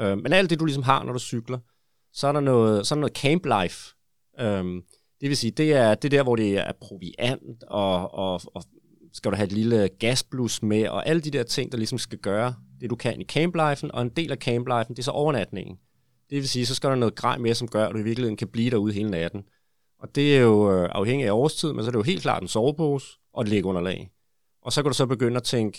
Øh, 0.00 0.18
men 0.18 0.32
alt 0.32 0.50
det, 0.50 0.60
du 0.60 0.64
ligesom 0.64 0.82
har, 0.82 1.04
når 1.04 1.12
du 1.12 1.18
cykler, 1.18 1.58
så 2.12 2.26
er 2.26 2.32
der 2.32 2.40
noget, 2.40 2.86
så 2.86 2.94
er 2.94 2.96
der 2.96 3.00
noget 3.00 3.16
camp 3.16 3.46
life. 3.46 3.94
Øh, 4.40 4.64
det 5.20 5.28
vil 5.28 5.36
sige, 5.36 5.50
det 5.50 5.72
er 5.72 5.94
det 5.94 6.10
der, 6.10 6.22
hvor 6.22 6.36
det 6.36 6.58
er 6.58 6.72
proviant, 6.80 7.64
og, 7.68 8.14
og, 8.14 8.40
og 8.54 8.62
skal 9.12 9.30
du 9.30 9.36
have 9.36 9.46
et 9.46 9.52
lille 9.52 9.88
gasblus 9.98 10.62
med, 10.62 10.88
og 10.88 11.08
alle 11.08 11.22
de 11.22 11.30
der 11.30 11.42
ting, 11.42 11.72
der 11.72 11.78
ligesom 11.78 11.98
skal 11.98 12.18
gøre 12.18 12.54
det, 12.80 12.90
du 12.90 12.96
kan 12.96 13.20
i 13.20 13.24
camplifen, 13.24 13.92
og 13.92 14.02
en 14.02 14.08
del 14.08 14.32
af 14.32 14.38
camplifen, 14.38 14.94
det 14.94 14.98
er 14.98 15.02
så 15.02 15.10
overnatningen. 15.10 15.76
Det 16.30 16.36
vil 16.36 16.48
sige, 16.48 16.66
så 16.66 16.74
skal 16.74 16.90
der 16.90 16.96
noget 16.96 17.14
grej 17.14 17.38
med, 17.38 17.54
som 17.54 17.68
gør, 17.68 17.86
at 17.86 17.94
du 17.94 17.98
i 17.98 18.02
virkeligheden 18.02 18.36
kan 18.36 18.48
blive 18.48 18.70
derude 18.70 18.92
hele 18.92 19.10
natten. 19.10 19.42
Og 20.06 20.14
det 20.14 20.36
er 20.36 20.40
jo 20.40 20.72
øh, 20.72 20.88
afhængig 20.92 21.26
af 21.26 21.32
årstid, 21.32 21.72
men 21.72 21.84
så 21.84 21.88
er 21.88 21.90
det 21.90 21.98
jo 21.98 22.02
helt 22.02 22.22
klart 22.22 22.42
en 22.42 22.48
sovepose 22.48 23.06
og 23.34 23.42
et 23.42 23.48
lægunderlag. 23.48 24.10
Og 24.62 24.72
så 24.72 24.82
kan 24.82 24.90
du 24.90 24.96
så 24.96 25.06
begynde 25.06 25.36
at 25.36 25.42
tænke, 25.42 25.78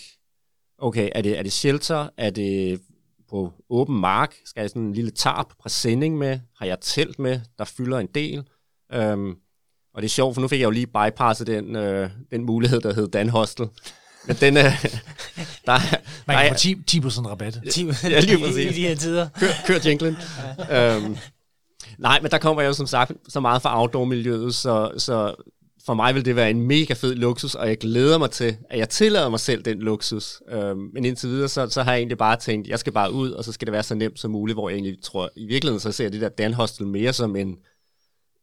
okay, 0.78 1.10
er 1.14 1.22
det, 1.22 1.38
er 1.38 1.42
det 1.42 1.52
shelter? 1.52 2.08
Er 2.16 2.30
det 2.30 2.80
på 3.30 3.52
åben 3.70 4.00
mark? 4.00 4.34
Skal 4.44 4.60
jeg 4.60 4.70
sådan 4.70 4.82
en 4.82 4.92
lille 4.92 5.10
tarp, 5.10 5.46
præsending 5.60 6.18
med? 6.18 6.40
Har 6.58 6.66
jeg 6.66 6.78
telt 6.80 7.18
med, 7.18 7.40
der 7.58 7.64
fylder 7.64 7.98
en 7.98 8.06
del? 8.14 8.44
Øhm, 8.92 9.30
og 9.94 10.02
det 10.02 10.04
er 10.04 10.10
sjovt, 10.10 10.34
for 10.34 10.40
nu 10.40 10.48
fik 10.48 10.60
jeg 10.60 10.64
jo 10.64 10.70
lige 10.70 10.86
bypasset 10.86 11.46
den, 11.46 11.76
øh, 11.76 12.10
den 12.30 12.44
mulighed, 12.44 12.80
der 12.80 12.94
hed 12.94 13.08
Dan 13.08 13.28
Hostel. 13.28 13.68
Men 14.26 14.36
den, 14.36 14.56
øh, 14.56 14.62
der, 15.66 15.78
Man 16.26 16.36
kan 16.36 16.50
få 16.50 16.58
10, 16.58 16.82
10 16.86 17.00
rabat. 17.00 17.60
10, 17.70 17.86
ja, 18.02 18.20
lige 18.20 18.38
præcis. 18.38 18.56
I, 18.56 18.68
i 18.70 18.72
de 18.72 18.88
her 18.88 18.94
tider. 18.94 19.28
Kør, 19.40 19.48
kør 19.66 19.78
jinglen. 19.86 20.16
øhm, 20.70 21.16
Nej, 21.98 22.18
men 22.22 22.30
der 22.30 22.38
kommer 22.38 22.62
jeg 22.62 22.68
jo 22.68 22.72
som 22.72 22.86
sagt 22.86 23.12
så 23.28 23.40
meget 23.40 23.62
fra 23.62 23.80
outdoor-miljøet, 23.80 24.54
så, 24.54 24.90
så 24.98 25.34
for 25.86 25.94
mig 25.94 26.14
vil 26.14 26.24
det 26.24 26.36
være 26.36 26.50
en 26.50 26.60
mega 26.60 26.94
fed 26.94 27.14
luksus, 27.14 27.54
og 27.54 27.68
jeg 27.68 27.78
glæder 27.78 28.18
mig 28.18 28.30
til, 28.30 28.56
at 28.70 28.78
jeg 28.78 28.88
tillader 28.88 29.28
mig 29.28 29.40
selv 29.40 29.62
den 29.62 29.78
luksus. 29.78 30.42
Øhm, 30.50 30.90
men 30.94 31.04
indtil 31.04 31.28
videre, 31.28 31.48
så, 31.48 31.68
så 31.70 31.82
har 31.82 31.92
jeg 31.92 31.98
egentlig 31.98 32.18
bare 32.18 32.36
tænkt, 32.36 32.66
at 32.66 32.70
jeg 32.70 32.78
skal 32.78 32.92
bare 32.92 33.12
ud, 33.12 33.30
og 33.30 33.44
så 33.44 33.52
skal 33.52 33.66
det 33.66 33.72
være 33.72 33.82
så 33.82 33.94
nemt 33.94 34.20
som 34.20 34.30
muligt, 34.30 34.56
hvor 34.56 34.68
jeg 34.68 34.76
egentlig 34.76 35.02
tror, 35.02 35.30
i 35.36 35.46
virkeligheden 35.46 35.80
så 35.80 35.92
ser 35.92 36.04
jeg 36.04 36.12
det 36.12 36.20
der 36.20 36.28
Dan 36.28 36.54
Hostel 36.54 36.86
mere 36.86 37.12
som 37.12 37.36
en, 37.36 37.56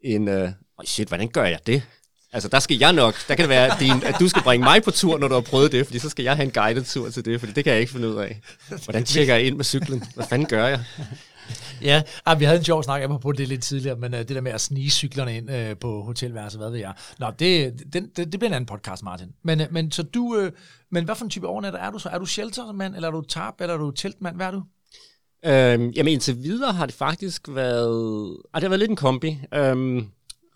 en 0.04 0.28
øh, 0.28 0.50
oh 0.78 0.86
shit, 0.86 1.08
hvordan 1.08 1.28
gør 1.28 1.44
jeg 1.44 1.60
det? 1.68 1.82
Altså, 2.34 2.50
der 2.50 2.60
skal 2.60 2.78
jeg 2.78 2.94
nok, 2.94 3.15
der 3.28 3.36
kan 3.36 3.44
det 3.44 3.50
være, 3.50 3.76
din, 3.80 4.04
at 4.04 4.15
du 4.20 4.28
skal 4.28 4.41
bringe 4.41 4.63
mig 4.63 4.84
på 4.84 4.91
tur, 4.91 5.18
når 5.18 5.28
du 5.28 5.34
har 5.34 5.41
prøvet 5.41 5.72
det, 5.72 5.86
fordi 5.86 6.00
så 6.00 6.10
skal 6.10 6.24
jeg 6.24 6.36
have 6.36 6.46
en 6.46 6.52
guided 6.52 6.84
tur 6.84 7.10
til 7.10 7.26
det, 7.26 7.39
fordi 7.39 7.54
det 7.54 7.63
kan 7.63 7.74
jeg 7.74 7.80
ikke 7.80 7.91
finde 7.91 8.10
ud 8.10 8.15
af. 8.15 8.41
Hvordan 8.84 9.04
tjekker 9.04 9.36
jeg 9.36 9.44
ind 9.44 9.56
med 9.56 9.65
cyklen? 9.65 10.04
Hvad 10.15 10.26
fanden 10.30 10.48
gør 10.48 10.68
jeg? 10.68 10.84
Ja, 11.81 12.01
ah, 12.25 12.39
vi 12.39 12.45
havde 12.45 12.58
en 12.58 12.65
sjov 12.65 12.84
snak 12.84 13.01
jeg 13.01 13.10
på 13.21 13.31
det 13.31 13.47
lidt 13.47 13.63
tidligere, 13.63 13.95
men 13.95 14.13
uh, 14.13 14.19
det 14.19 14.29
der 14.29 14.41
med 14.41 14.51
at 14.51 14.62
snige 14.62 14.89
cyklerne 14.89 15.38
ind 15.38 15.49
uh, 15.49 15.77
på 15.79 16.01
hotelværelset, 16.01 16.60
hvad 16.60 16.69
ved 16.69 16.79
jeg. 16.79 16.93
Nå, 17.19 17.31
det, 17.39 17.73
det, 17.93 18.17
det, 18.17 18.31
det 18.31 18.39
bliver 18.39 18.49
en 18.49 18.53
anden 18.53 18.65
podcast, 18.65 19.03
Martin. 19.03 19.27
Men, 19.43 19.62
uh, 19.62 19.67
men 19.71 19.91
så 19.91 20.03
du, 20.03 20.21
uh, 20.21 20.49
men 20.91 21.05
hvad 21.05 21.15
for 21.15 21.23
en 21.23 21.29
type 21.29 21.47
overnatter 21.47 21.79
er 21.79 21.91
du 21.91 21.99
så? 21.99 22.10
Er 22.10 22.17
du 22.17 22.25
sheltermand, 22.25 22.95
eller 22.95 23.08
er 23.08 23.12
du 23.12 23.21
tarp, 23.21 23.62
eller 23.62 23.73
er 23.73 23.77
du 23.77 23.91
teltmand? 23.91 24.36
Hvad 24.36 24.47
er 24.47 24.51
du? 24.51 24.63
Øhm, 25.45 25.89
jamen 25.89 26.13
indtil 26.13 26.43
videre 26.43 26.73
har 26.73 26.86
det 26.86 26.95
faktisk 26.95 27.47
været, 27.49 28.38
ah, 28.53 28.62
det 28.62 28.63
har 28.63 28.69
været 28.69 28.79
lidt 28.79 28.89
en 28.89 28.95
kombi. 28.95 29.39
Øhm, 29.53 30.08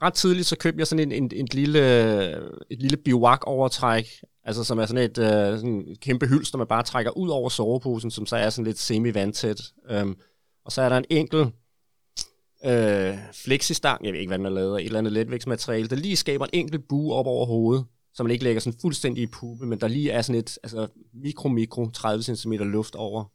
ret 0.02 0.14
tidligt 0.14 0.48
så 0.48 0.58
købte 0.58 0.80
jeg 0.80 0.88
sådan 0.88 1.12
en, 1.12 1.24
en, 1.24 1.32
en 1.36 1.48
lille, 1.52 1.82
et 2.70 2.80
lille 2.80 2.98
biwak-overtræk, 2.98 4.08
altså 4.44 4.64
som 4.64 4.80
er 4.80 4.86
sådan 4.86 5.04
et 5.04 5.18
øh, 5.18 5.58
sådan 5.58 5.96
kæmpe 6.02 6.28
hylster, 6.28 6.58
man 6.58 6.68
bare 6.68 6.84
trækker 6.84 7.18
ud 7.18 7.30
over 7.30 7.50
soveposen, 7.50 8.12
som 8.12 8.26
så 8.26 8.36
er 8.36 8.50
sådan 8.50 8.66
lidt 8.66 8.80
semi-vandtæt. 8.80 9.62
Øhm, 9.90 10.16
og 10.70 10.74
så 10.74 10.82
er 10.82 10.90
der 10.90 10.98
en 10.98 11.06
enkelt 11.10 11.48
øh, 12.66 13.18
flexistang, 13.34 14.06
jeg 14.06 14.14
ved 14.14 14.20
ikke, 14.20 14.30
hvad 14.30 14.38
den 14.38 14.46
er 14.46 14.50
lavet 14.50 14.76
af, 14.78 14.82
et 14.82 14.86
eller 14.86 15.00
andet 15.00 15.14
letvægtsmateriale, 15.14 15.88
der 15.88 15.96
lige 15.96 16.16
skaber 16.16 16.46
en 16.46 16.50
enkelt 16.54 16.88
bue 16.88 17.14
op 17.14 17.28
over 17.28 17.46
hovedet, 17.46 17.86
så 18.14 18.24
man 18.24 18.32
ikke 18.32 18.44
lægger 18.44 18.60
sådan 18.60 18.80
fuldstændig 18.82 19.24
i 19.24 19.28
puppe, 19.28 19.66
men 19.66 19.82
der 19.82 19.88
lige 19.88 20.12
er 20.12 20.22
sådan 20.22 20.40
et 20.40 20.58
altså 20.64 20.88
mikro-mikro 21.14 21.90
30 21.90 22.24
cm 22.24 22.54
luft 22.54 22.96
over. 22.96 23.26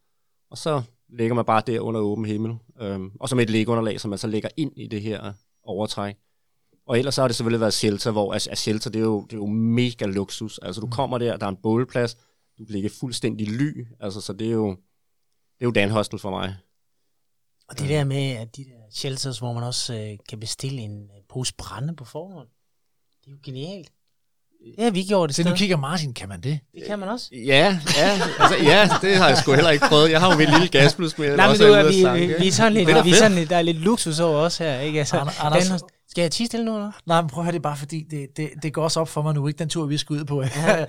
Og 0.51 0.59
så 0.59 0.83
lægger 1.09 1.35
man 1.35 1.45
bare 1.45 1.63
der 1.67 1.81
under 1.81 2.01
åben 2.01 2.25
himmel. 2.25 2.55
Øhm, 2.81 3.11
og 3.21 3.29
så 3.29 3.37
med 3.37 3.45
et 3.45 3.51
lægunderlag, 3.51 4.01
som 4.01 4.09
man 4.09 4.19
så 4.19 4.27
lægger 4.27 4.49
ind 4.57 4.73
i 4.77 4.87
det 4.87 5.03
her 5.03 5.33
overtræk. 5.65 6.17
Og 6.87 6.99
ellers 6.99 7.15
så 7.15 7.21
har 7.21 7.29
det 7.29 7.37
selvfølgelig 7.37 7.61
været 7.61 7.75
shelter, 7.75 8.11
hvor 8.11 8.33
altså, 8.33 8.51
altså, 8.51 8.63
shelter, 8.63 8.91
det 8.91 8.99
er, 8.99 9.05
jo, 9.05 9.25
det 9.25 9.33
er 9.33 9.37
jo 9.37 9.47
mega 9.47 10.07
luksus. 10.07 10.59
Altså 10.59 10.81
du 10.81 10.87
kommer 10.87 11.19
der, 11.19 11.37
der 11.37 11.47
er 11.47 11.51
en 11.51 11.59
bålplads, 11.63 12.15
du 12.59 12.65
kan 12.65 12.73
ligge 12.75 12.91
fuldstændig 13.01 13.49
ly, 13.49 13.87
altså 14.01 14.21
så 14.21 14.33
det 14.33 14.47
er 14.47 14.53
jo, 14.53 14.71
det 15.59 15.61
er 15.61 15.67
jo 15.67 15.71
Dan 15.71 15.91
Hostel 15.91 16.19
for 16.19 16.31
mig. 16.31 16.57
Og 17.69 17.79
det 17.79 17.89
der 17.89 18.05
med, 18.05 18.31
at 18.31 18.57
de 18.57 18.65
der 18.65 18.71
shelters, 18.93 19.39
hvor 19.39 19.53
man 19.53 19.63
også 19.63 19.95
øh, 19.95 20.19
kan 20.29 20.41
bestille 20.41 20.79
en 20.79 21.03
øh, 21.03 21.23
pose 21.29 21.55
brænde 21.55 21.97
på 21.97 22.05
forhånd, 22.05 22.49
det 23.21 23.27
er 23.27 23.31
jo 23.31 23.39
genialt. 23.45 23.89
Det 24.77 24.85
har 24.85 24.91
vi 24.91 25.03
gjort 25.03 25.29
det 25.29 25.37
Så 25.37 25.45
nu 25.49 25.55
kigger 25.55 25.77
Martin, 25.77 26.15
kan 26.15 26.29
man 26.29 26.41
det? 26.41 26.61
Det 26.75 26.83
kan 26.87 26.99
man 26.99 27.09
også. 27.09 27.29
Ja, 27.33 27.79
ja, 27.97 28.21
altså, 28.39 28.57
ja, 28.63 28.89
det 29.03 29.17
har 29.17 29.29
jeg 29.29 29.39
sgu 29.39 29.53
heller 29.53 29.71
ikke 29.71 29.87
prøvet. 29.89 30.11
Jeg 30.11 30.21
har 30.21 30.33
jo 30.33 30.39
mit 30.39 30.51
lille 30.51 30.69
gasplus 30.69 31.19
med. 31.19 31.37
Nej, 31.37 31.49
men 31.49 31.57
du, 31.57 31.65
er 31.65 31.89
vi, 31.89 32.01
sanke, 32.03 32.27
vi, 32.27 32.35
vi, 32.39 32.49
er 32.49 32.53
sådan 32.53 32.73
lidt, 32.73 32.89
vi 33.05 33.11
er 33.11 33.15
sådan 33.15 33.35
lidt, 33.35 33.51
der 33.51 33.57
er 33.57 33.63
lidt 33.63 33.77
luksus 33.77 34.21
over 34.21 34.39
os 34.39 34.59
her, 34.59 34.81
ikke? 34.81 34.99
Altså, 34.99 35.17
Ander- 35.17 35.41
Anders- 35.45 35.69
den, 35.69 35.81
skal 36.09 36.23
jeg 36.23 36.31
tige 36.31 36.47
stille 36.47 36.67
nu, 36.67 36.75
eller? 36.75 36.91
Nej, 37.07 37.21
men 37.21 37.31
prøv 37.31 37.41
at 37.43 37.45
høre 37.45 37.53
det 37.53 37.59
er 37.59 37.63
bare, 37.63 37.77
fordi 37.77 38.07
det, 38.11 38.27
det, 38.37 38.51
det 38.63 38.73
går 38.73 38.85
også 38.85 39.01
op 39.01 39.09
for 39.09 39.23
mig 39.23 39.35
nu, 39.35 39.47
ikke 39.49 39.59
den 39.59 39.69
tur, 39.69 39.87
vi 39.87 39.99
skal 39.99 40.15
ud 40.17 40.25
på. 40.25 40.43
Ja. 40.43 40.49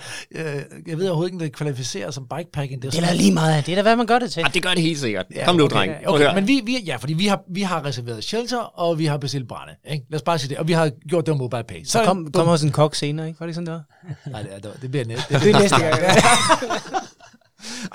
jeg 0.88 0.98
ved 0.98 1.08
overhovedet 1.08 1.28
ikke, 1.28 1.36
om 1.36 1.40
det 1.40 1.52
kvalificerer 1.54 2.12
som 2.12 2.28
bikepacking. 2.38 2.82
Det 2.82 2.88
er, 2.88 2.92
Det 2.92 3.04
er 3.04 3.08
da 3.08 3.14
lige 3.14 3.34
meget. 3.34 3.66
Det 3.66 3.72
er 3.72 3.76
da, 3.76 3.82
hvad 3.82 3.96
man 3.96 4.06
gør 4.06 4.20
det 4.20 4.32
til. 4.32 4.42
Ah, 4.46 4.54
det 4.54 4.64
gør 4.64 4.70
det 4.70 4.82
helt 4.82 5.00
sikkert. 5.00 5.26
Kom 5.46 5.56
nu, 5.56 5.64
okay, 5.64 5.76
dreng. 5.76 5.92
ja, 5.92 5.98
at 6.00 6.08
Okay, 6.08 6.24
høre. 6.26 6.36
men 6.36 6.48
vi, 6.48 6.62
vi, 6.66 6.80
ja, 6.86 6.96
fordi 6.96 7.14
vi 7.14 7.28
har, 7.28 7.42
vi 7.50 7.62
har 7.62 7.86
reserveret 7.86 8.24
shelter, 8.24 8.60
og 8.60 9.00
vi 9.00 9.06
har 9.06 9.18
bestilt 9.18 9.48
brænde. 9.48 9.74
Ikke? 9.92 10.06
Lad 10.10 10.20
os 10.20 10.24
bare 10.24 10.40
sige 10.40 10.50
det. 10.50 10.58
Og 10.58 10.68
vi 10.68 10.74
har 10.74 10.92
gjort 11.10 11.26
det 11.26 11.34
med 11.34 11.40
mobile 11.40 11.64
pay. 11.64 11.84
Så 11.84 12.04
kom, 12.06 12.32
kom 12.32 12.48
også 12.48 12.66
en 12.66 12.72
kok 12.72 12.96
senere, 12.96 13.28
ikke? 13.28 13.40
Var 13.40 13.46
det 13.46 13.50
ikke 13.58 13.68
sådan, 13.68 13.68
der? 13.68 13.82
Nej, 14.32 14.42
det, 14.42 14.54
er- 14.54 14.60
det, 14.60 14.82
det 14.82 14.92
bliver 14.92 15.06
næste. 15.06 15.34
Det, 15.34 15.42
Det 15.44 15.56
er 15.56 15.60
næste 15.60 15.80
gang. 15.80 15.94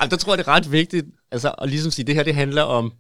Ej, 0.00 0.06
der 0.06 0.16
tror 0.16 0.32
jeg, 0.32 0.38
det 0.38 0.46
er 0.46 0.52
ret 0.52 0.72
vigtigt 0.72 1.06
altså, 1.32 1.54
at 1.62 1.68
ligesom 1.68 1.90
sige, 1.90 2.06
det 2.06 2.14
her 2.14 2.22
det 2.22 2.34
handler 2.34 2.62
om 2.62 2.92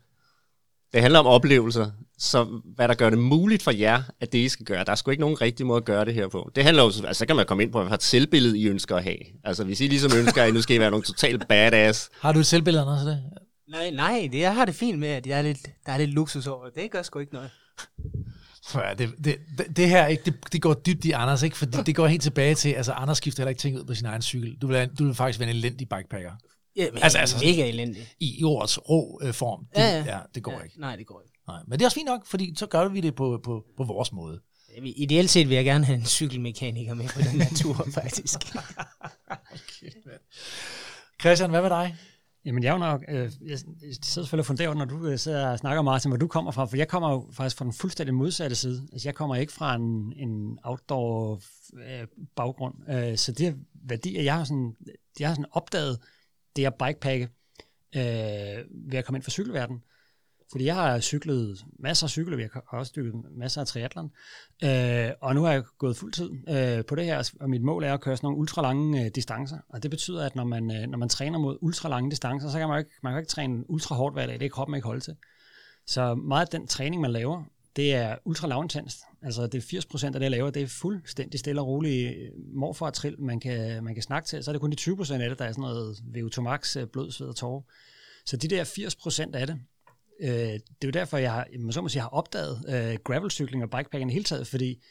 det 0.92 1.02
handler 1.02 1.18
om 1.18 1.26
oplevelser, 1.26 1.90
så 2.18 2.60
hvad 2.76 2.88
der 2.88 2.94
gør 2.94 3.10
det 3.10 3.18
muligt 3.18 3.62
for 3.62 3.70
jer, 3.70 4.02
at 4.20 4.32
det 4.32 4.38
I 4.38 4.48
skal 4.48 4.66
gøre. 4.66 4.84
Der 4.84 4.92
er 4.92 4.96
sgu 4.96 5.10
ikke 5.10 5.20
nogen 5.20 5.40
rigtig 5.40 5.66
måde 5.66 5.76
at 5.76 5.84
gøre 5.84 6.04
det 6.04 6.14
her 6.14 6.28
på. 6.28 6.50
Det 6.54 6.64
handler 6.64 6.82
jo, 6.82 6.88
altså 6.88 7.14
så 7.14 7.26
kan 7.26 7.36
man 7.36 7.46
komme 7.46 7.62
ind 7.62 7.72
på, 7.72 7.78
hvad 7.78 7.90
for 7.90 7.94
et 7.94 8.02
selvbillede 8.02 8.58
I 8.58 8.68
ønsker 8.68 8.96
at 8.96 9.02
have. 9.02 9.18
Altså 9.44 9.64
hvis 9.64 9.80
I 9.80 9.86
ligesom 9.86 10.18
ønsker, 10.18 10.42
at 10.42 10.54
nu 10.54 10.62
skal 10.62 10.76
I 10.76 10.80
være 10.80 10.90
nogle 10.90 11.04
totalt 11.04 11.48
badass. 11.48 12.10
har 12.20 12.32
du 12.32 12.38
et 12.38 12.46
selvbillede, 12.46 12.82
Anders? 12.82 13.00
Det? 13.00 13.22
Nej, 13.68 13.90
nej, 13.90 14.28
det, 14.32 14.40
jeg 14.40 14.54
har 14.54 14.64
det 14.64 14.74
fint 14.74 14.98
med, 14.98 15.08
at 15.08 15.26
jeg 15.26 15.38
er 15.38 15.42
lidt, 15.42 15.58
der 15.86 15.92
er 15.92 15.98
lidt 15.98 16.10
luksus 16.10 16.46
over 16.46 16.64
det. 16.74 16.90
Gør 16.90 17.02
sgu 17.02 17.18
ikke 17.18 17.34
noget. 17.34 17.50
Det, 18.98 19.14
det, 19.24 19.36
det, 19.58 19.76
det 19.76 19.88
her 19.88 20.06
ikke, 20.06 20.22
det, 20.24 20.34
det 20.52 20.62
går 20.62 20.74
dybt 20.74 21.04
i 21.04 21.10
Anders, 21.10 21.42
ikke? 21.42 21.56
Fordi 21.56 21.78
det 21.86 21.96
går 21.96 22.06
helt 22.06 22.22
tilbage 22.22 22.54
til, 22.54 22.68
altså 22.72 22.92
Anders 22.92 23.18
skifter 23.18 23.42
heller 23.42 23.48
ikke 23.48 23.60
ting 23.60 23.78
ud 23.78 23.84
på 23.84 23.94
sin 23.94 24.06
egen 24.06 24.22
cykel. 24.22 24.56
Du 24.62 24.66
vil, 24.66 24.90
du 24.98 25.04
vil 25.04 25.14
faktisk 25.14 25.40
være 25.40 25.50
en 25.50 25.56
elendig 25.56 25.88
bikepacker. 25.88 26.30
Ja, 26.76 26.86
men 26.92 27.02
Altså, 27.02 27.18
altså, 27.18 27.36
mega 27.44 27.68
elendig. 27.68 28.08
I, 28.20 28.40
i 28.40 28.44
ordets 28.44 28.78
rå 28.88 29.20
øh, 29.22 29.34
form. 29.34 29.66
Det, 29.74 29.80
Ja, 29.80 29.98
ja, 29.98 30.04
ja. 30.16 30.20
det 30.34 30.42
går 30.42 30.52
ja, 30.52 30.62
ikke. 30.62 30.80
Nej, 30.80 30.96
det 30.96 31.06
går 31.06 31.22
ikke. 31.26 31.38
Nej. 31.48 31.62
Men 31.66 31.78
det 31.78 31.84
er 31.84 31.86
også 31.86 31.94
fint 31.94 32.06
nok, 32.06 32.26
fordi 32.26 32.54
så 32.56 32.66
gør 32.66 32.88
vi 32.88 33.00
det 33.00 33.14
på, 33.14 33.40
på, 33.44 33.64
på 33.76 33.84
vores 33.84 34.12
måde. 34.12 34.40
Ideelt 34.96 35.30
set 35.30 35.48
vil 35.48 35.54
jeg 35.54 35.64
gerne 35.64 35.84
have 35.84 35.98
en 35.98 36.04
cykelmekaniker 36.06 36.94
med 36.94 37.08
på 37.08 37.20
den 37.20 37.40
her 37.40 37.54
tur, 37.56 37.86
faktisk. 38.02 38.38
Christian, 41.20 41.50
hvad 41.50 41.62
med 41.62 41.70
dig? 41.70 41.96
Jamen 42.44 42.62
jeg 42.62 42.68
er 42.68 42.72
jo 42.72 42.78
nok, 42.78 43.04
øh, 43.08 43.30
jeg, 43.46 43.58
sidder 43.58 44.02
selvfølgelig 44.02 44.38
og 44.38 44.46
funderer, 44.46 44.74
når 44.74 44.84
du 44.84 45.06
øh, 45.06 45.18
sidder 45.18 45.50
og 45.50 45.58
snakker, 45.58 45.82
Martin, 45.82 46.10
hvor 46.10 46.18
du 46.18 46.26
kommer 46.26 46.50
fra, 46.50 46.64
for 46.64 46.76
jeg 46.76 46.88
kommer 46.88 47.10
jo 47.10 47.28
faktisk 47.32 47.56
fra 47.56 47.64
den 47.64 47.72
fuldstændig 47.72 48.14
modsatte 48.14 48.56
side. 48.56 48.88
Altså 48.92 49.08
jeg 49.08 49.14
kommer 49.14 49.36
ikke 49.36 49.52
fra 49.52 49.74
en, 49.74 50.12
en 50.16 50.58
outdoor 50.62 51.40
øh, 51.74 52.06
baggrund, 52.36 52.74
øh, 52.90 53.18
så 53.18 53.32
det 53.32 53.46
er 53.46 53.52
værdier, 53.74 54.22
jeg 54.22 54.34
har 54.34 54.44
sådan, 54.44 54.72
jeg 55.18 55.28
har 55.28 55.34
sådan 55.34 55.50
opdaget, 55.52 55.98
det 56.56 56.66
at 56.66 56.74
bikepacke 56.74 57.28
øh, 57.96 58.64
ved 58.90 58.98
at 58.98 59.04
komme 59.04 59.18
ind 59.18 59.22
fra 59.22 59.30
cykelverdenen. 59.30 59.82
Fordi 60.50 60.64
jeg 60.64 60.74
har 60.74 61.00
cyklet 61.00 61.64
masser 61.78 62.06
af 62.06 62.10
cykler, 62.10 62.38
jeg 62.38 62.48
har 62.52 62.78
også 62.78 62.92
dykket 62.96 63.14
masser 63.36 63.60
af 63.60 63.66
triathlon, 63.66 64.10
øh, 64.64 65.10
og 65.20 65.34
nu 65.34 65.42
har 65.42 65.52
jeg 65.52 65.64
gået 65.78 65.96
fuld 65.96 66.12
tid 66.12 66.30
øh, 66.48 66.84
på 66.84 66.94
det 66.94 67.04
her, 67.04 67.32
og 67.40 67.50
mit 67.50 67.62
mål 67.62 67.84
er 67.84 67.94
at 67.94 68.00
køre 68.00 68.16
sådan 68.16 68.26
nogle 68.26 68.38
ultralange 68.38 69.04
øh, 69.04 69.10
distancer, 69.14 69.58
og 69.68 69.82
det 69.82 69.90
betyder, 69.90 70.26
at 70.26 70.36
når 70.36 70.44
man, 70.44 70.70
øh, 70.70 70.86
når 70.88 70.98
man 70.98 71.08
træner 71.08 71.38
mod 71.38 71.58
ultralange 71.60 72.10
distancer, 72.10 72.48
så 72.48 72.58
kan 72.58 72.68
man 72.68 72.76
jo 72.76 72.78
ikke, 72.78 72.90
man 73.02 73.12
kan 73.12 73.20
ikke 73.20 73.30
træne 73.30 73.70
ultra 73.70 73.94
hårdt 73.94 74.14
hver 74.14 74.26
dag, 74.26 74.40
det 74.40 74.46
er 74.46 74.50
kroppen 74.50 74.74
ikke 74.74 74.86
holde 74.86 75.00
til. 75.00 75.16
Så 75.86 76.14
meget 76.14 76.46
af 76.46 76.60
den 76.60 76.66
træning, 76.66 77.02
man 77.02 77.10
laver, 77.10 77.44
det 77.76 77.94
er 77.94 78.16
ultra 78.24 78.48
lavintens. 78.48 79.04
Altså 79.22 79.46
det 79.46 79.74
er 79.74 79.80
80% 79.80 80.06
af 80.06 80.12
det, 80.12 80.22
jeg 80.22 80.30
laver, 80.30 80.50
det 80.50 80.62
er 80.62 80.66
fuldstændig 80.66 81.40
stille 81.40 81.60
og 81.60 81.66
roligt 81.66 82.32
morfar 82.54 82.86
og 82.86 82.94
trill, 82.94 83.20
man 83.20 83.40
kan, 83.40 83.84
man 83.84 83.94
kan 83.94 84.02
snakke 84.02 84.26
til. 84.26 84.44
Så 84.44 84.50
er 84.50 84.52
det 84.52 84.60
kun 84.60 84.70
de 84.70 84.76
20% 84.80 85.12
af 85.12 85.28
det, 85.28 85.38
der 85.38 85.44
er 85.44 85.52
sådan 85.52 85.62
noget 85.62 85.96
VO2 86.16 86.40
max, 86.40 86.76
øh, 86.76 86.86
blod, 86.86 87.10
sved 87.10 87.28
og 87.28 87.36
tårer. 87.36 87.62
Så 88.26 88.36
de 88.36 88.48
der 88.48 88.64
80% 88.64 89.34
af 89.34 89.46
det, 89.46 89.60
øh, 90.20 90.30
det 90.30 90.62
er 90.82 90.86
jo 90.86 90.90
derfor, 90.90 91.18
jeg 91.18 91.32
har, 91.32 91.46
man 91.58 91.72
så 91.72 91.80
må 91.80 91.88
sige, 91.88 92.02
har 92.02 92.08
opdaget 92.08 92.64
øh, 92.68 92.98
gravelcykling 93.04 93.62
og 93.62 93.70
bikepacking 93.70 94.10
i 94.10 94.12
hele 94.12 94.24
taget, 94.24 94.46
fordi 94.46 94.82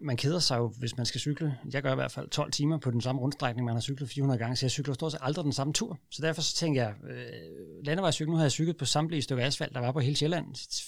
man 0.00 0.16
keder 0.16 0.38
sig 0.38 0.56
jo, 0.56 0.72
hvis 0.78 0.96
man 0.96 1.06
skal 1.06 1.20
cykle. 1.20 1.58
Jeg 1.72 1.82
gør 1.82 1.92
i 1.92 1.94
hvert 1.94 2.12
fald 2.12 2.28
12 2.28 2.52
timer 2.52 2.78
på 2.78 2.90
den 2.90 3.00
samme 3.00 3.20
rundstrækning, 3.20 3.64
man 3.64 3.74
har 3.74 3.80
cyklet 3.80 4.10
400 4.10 4.38
gange, 4.38 4.56
så 4.56 4.66
jeg 4.66 4.70
cykler 4.70 4.94
stort 4.94 5.12
set 5.12 5.20
aldrig 5.22 5.44
den 5.44 5.52
samme 5.52 5.72
tur. 5.72 5.98
Så 6.10 6.22
derfor 6.22 6.42
så 6.42 6.54
tænker 6.54 6.82
jeg, 6.82 6.94
øh, 7.10 7.84
landevejscykel, 7.84 8.30
nu 8.30 8.36
har 8.36 8.44
jeg 8.44 8.52
cyklet 8.52 8.76
på 8.76 8.84
samtlige 8.84 9.22
stykker 9.22 9.46
asfalt, 9.46 9.74
der 9.74 9.80
var 9.80 9.92
på 9.92 10.00
hele 10.00 10.16
Sjælland. 10.16 10.54
Så 10.54 10.82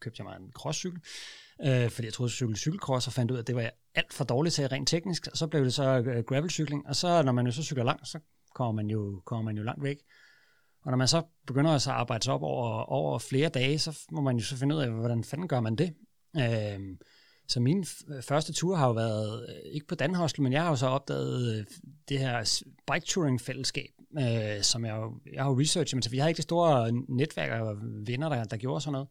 købte 0.00 0.20
jeg 0.20 0.24
mig 0.24 0.36
en 0.36 0.52
crosscykel, 0.52 1.00
øh, 1.66 1.90
fordi 1.90 2.06
jeg 2.06 2.12
troede, 2.12 2.32
cykel 2.32 2.56
skulle 2.56 2.56
cykelcross, 2.56 3.06
og 3.06 3.12
fandt 3.12 3.30
ud 3.30 3.36
af, 3.36 3.40
at 3.40 3.46
det 3.46 3.54
var 3.54 3.60
jeg 3.60 3.72
alt 3.94 4.12
for 4.12 4.24
dårligt 4.24 4.54
til 4.54 4.68
rent 4.68 4.88
teknisk. 4.88 5.28
Og 5.32 5.36
så 5.36 5.46
blev 5.46 5.64
det 5.64 5.74
så 5.74 5.98
øh, 5.98 6.24
gravelcykling, 6.24 6.86
og 6.86 6.96
så 6.96 7.22
når 7.22 7.32
man 7.32 7.46
jo 7.46 7.52
så 7.52 7.62
cykler 7.62 7.84
langt, 7.84 8.08
så 8.08 8.18
kommer 8.54 8.72
man 8.72 8.90
jo, 8.90 9.22
kommer 9.26 9.44
man 9.44 9.56
jo 9.56 9.62
langt 9.62 9.82
væk. 9.82 9.96
Og 10.84 10.90
når 10.90 10.96
man 10.98 11.08
så 11.08 11.22
begynder 11.46 11.70
at 11.70 11.82
så 11.82 11.90
arbejde 11.90 12.24
sig 12.24 12.34
op 12.34 12.42
over, 12.42 12.82
over 12.82 13.18
flere 13.18 13.48
dage, 13.48 13.78
så 13.78 13.98
må 14.12 14.20
man 14.20 14.36
jo 14.36 14.44
så 14.44 14.56
finde 14.56 14.74
ud 14.74 14.80
af, 14.80 14.90
hvordan 14.90 15.24
fanden 15.24 15.48
gør 15.48 15.60
man 15.60 15.76
det. 15.76 15.94
Øh, 16.36 16.96
så 17.48 17.60
min 17.60 17.82
f- 17.82 18.14
øh, 18.14 18.22
første 18.22 18.52
tur 18.52 18.76
har 18.76 18.86
jo 18.86 18.92
været, 18.92 19.46
øh, 19.48 19.72
ikke 19.72 19.86
på 19.86 19.94
Danhostel, 19.94 20.42
men 20.42 20.52
jeg 20.52 20.62
har 20.62 20.68
jo 20.68 20.76
så 20.76 20.86
opdaget 20.86 21.58
øh, 21.58 21.66
det 22.08 22.18
her 22.18 22.62
bike 22.92 23.06
touring 23.06 23.40
fællesskab, 23.40 23.90
øh, 24.18 24.62
som 24.62 24.84
jeg, 24.84 24.96
jo, 24.96 25.20
jeg 25.32 25.42
har 25.42 25.50
jo 25.50 25.60
researchet, 25.60 25.96
men 25.96 26.02
så 26.02 26.10
jeg 26.12 26.24
har 26.24 26.28
ikke 26.28 26.36
det 26.36 26.42
store 26.42 26.92
netværk 27.08 27.50
af 27.50 27.74
venner, 28.06 28.28
der, 28.28 28.44
der 28.44 28.56
gjorde 28.56 28.80
sådan 28.80 28.92
noget. 28.92 29.08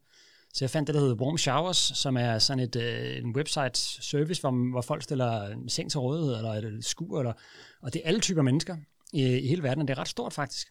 Så 0.58 0.64
jeg 0.64 0.70
fandt 0.70 0.86
det, 0.86 0.94
der 0.94 1.00
hedder 1.00 1.14
Warm 1.14 1.38
Showers, 1.38 1.92
som 1.94 2.16
er 2.16 2.38
sådan 2.38 2.62
et, 2.62 2.76
øh, 2.76 3.16
en 3.16 3.36
website 3.36 3.78
service, 4.02 4.40
hvor, 4.40 4.70
hvor 4.70 4.80
folk 4.80 5.02
stiller 5.02 5.46
en 5.46 5.68
seng 5.68 5.90
til 5.90 6.00
rådighed, 6.00 6.36
eller 6.36 6.50
et 6.50 6.84
skur, 6.84 7.18
eller, 7.18 7.32
og 7.82 7.92
det 7.92 8.02
er 8.04 8.08
alle 8.08 8.20
typer 8.20 8.42
mennesker 8.42 8.76
i, 9.12 9.38
i 9.38 9.48
hele 9.48 9.62
verden, 9.62 9.82
og 9.82 9.88
det 9.88 9.94
er 9.94 9.98
ret 9.98 10.08
stort 10.08 10.32
faktisk. 10.32 10.66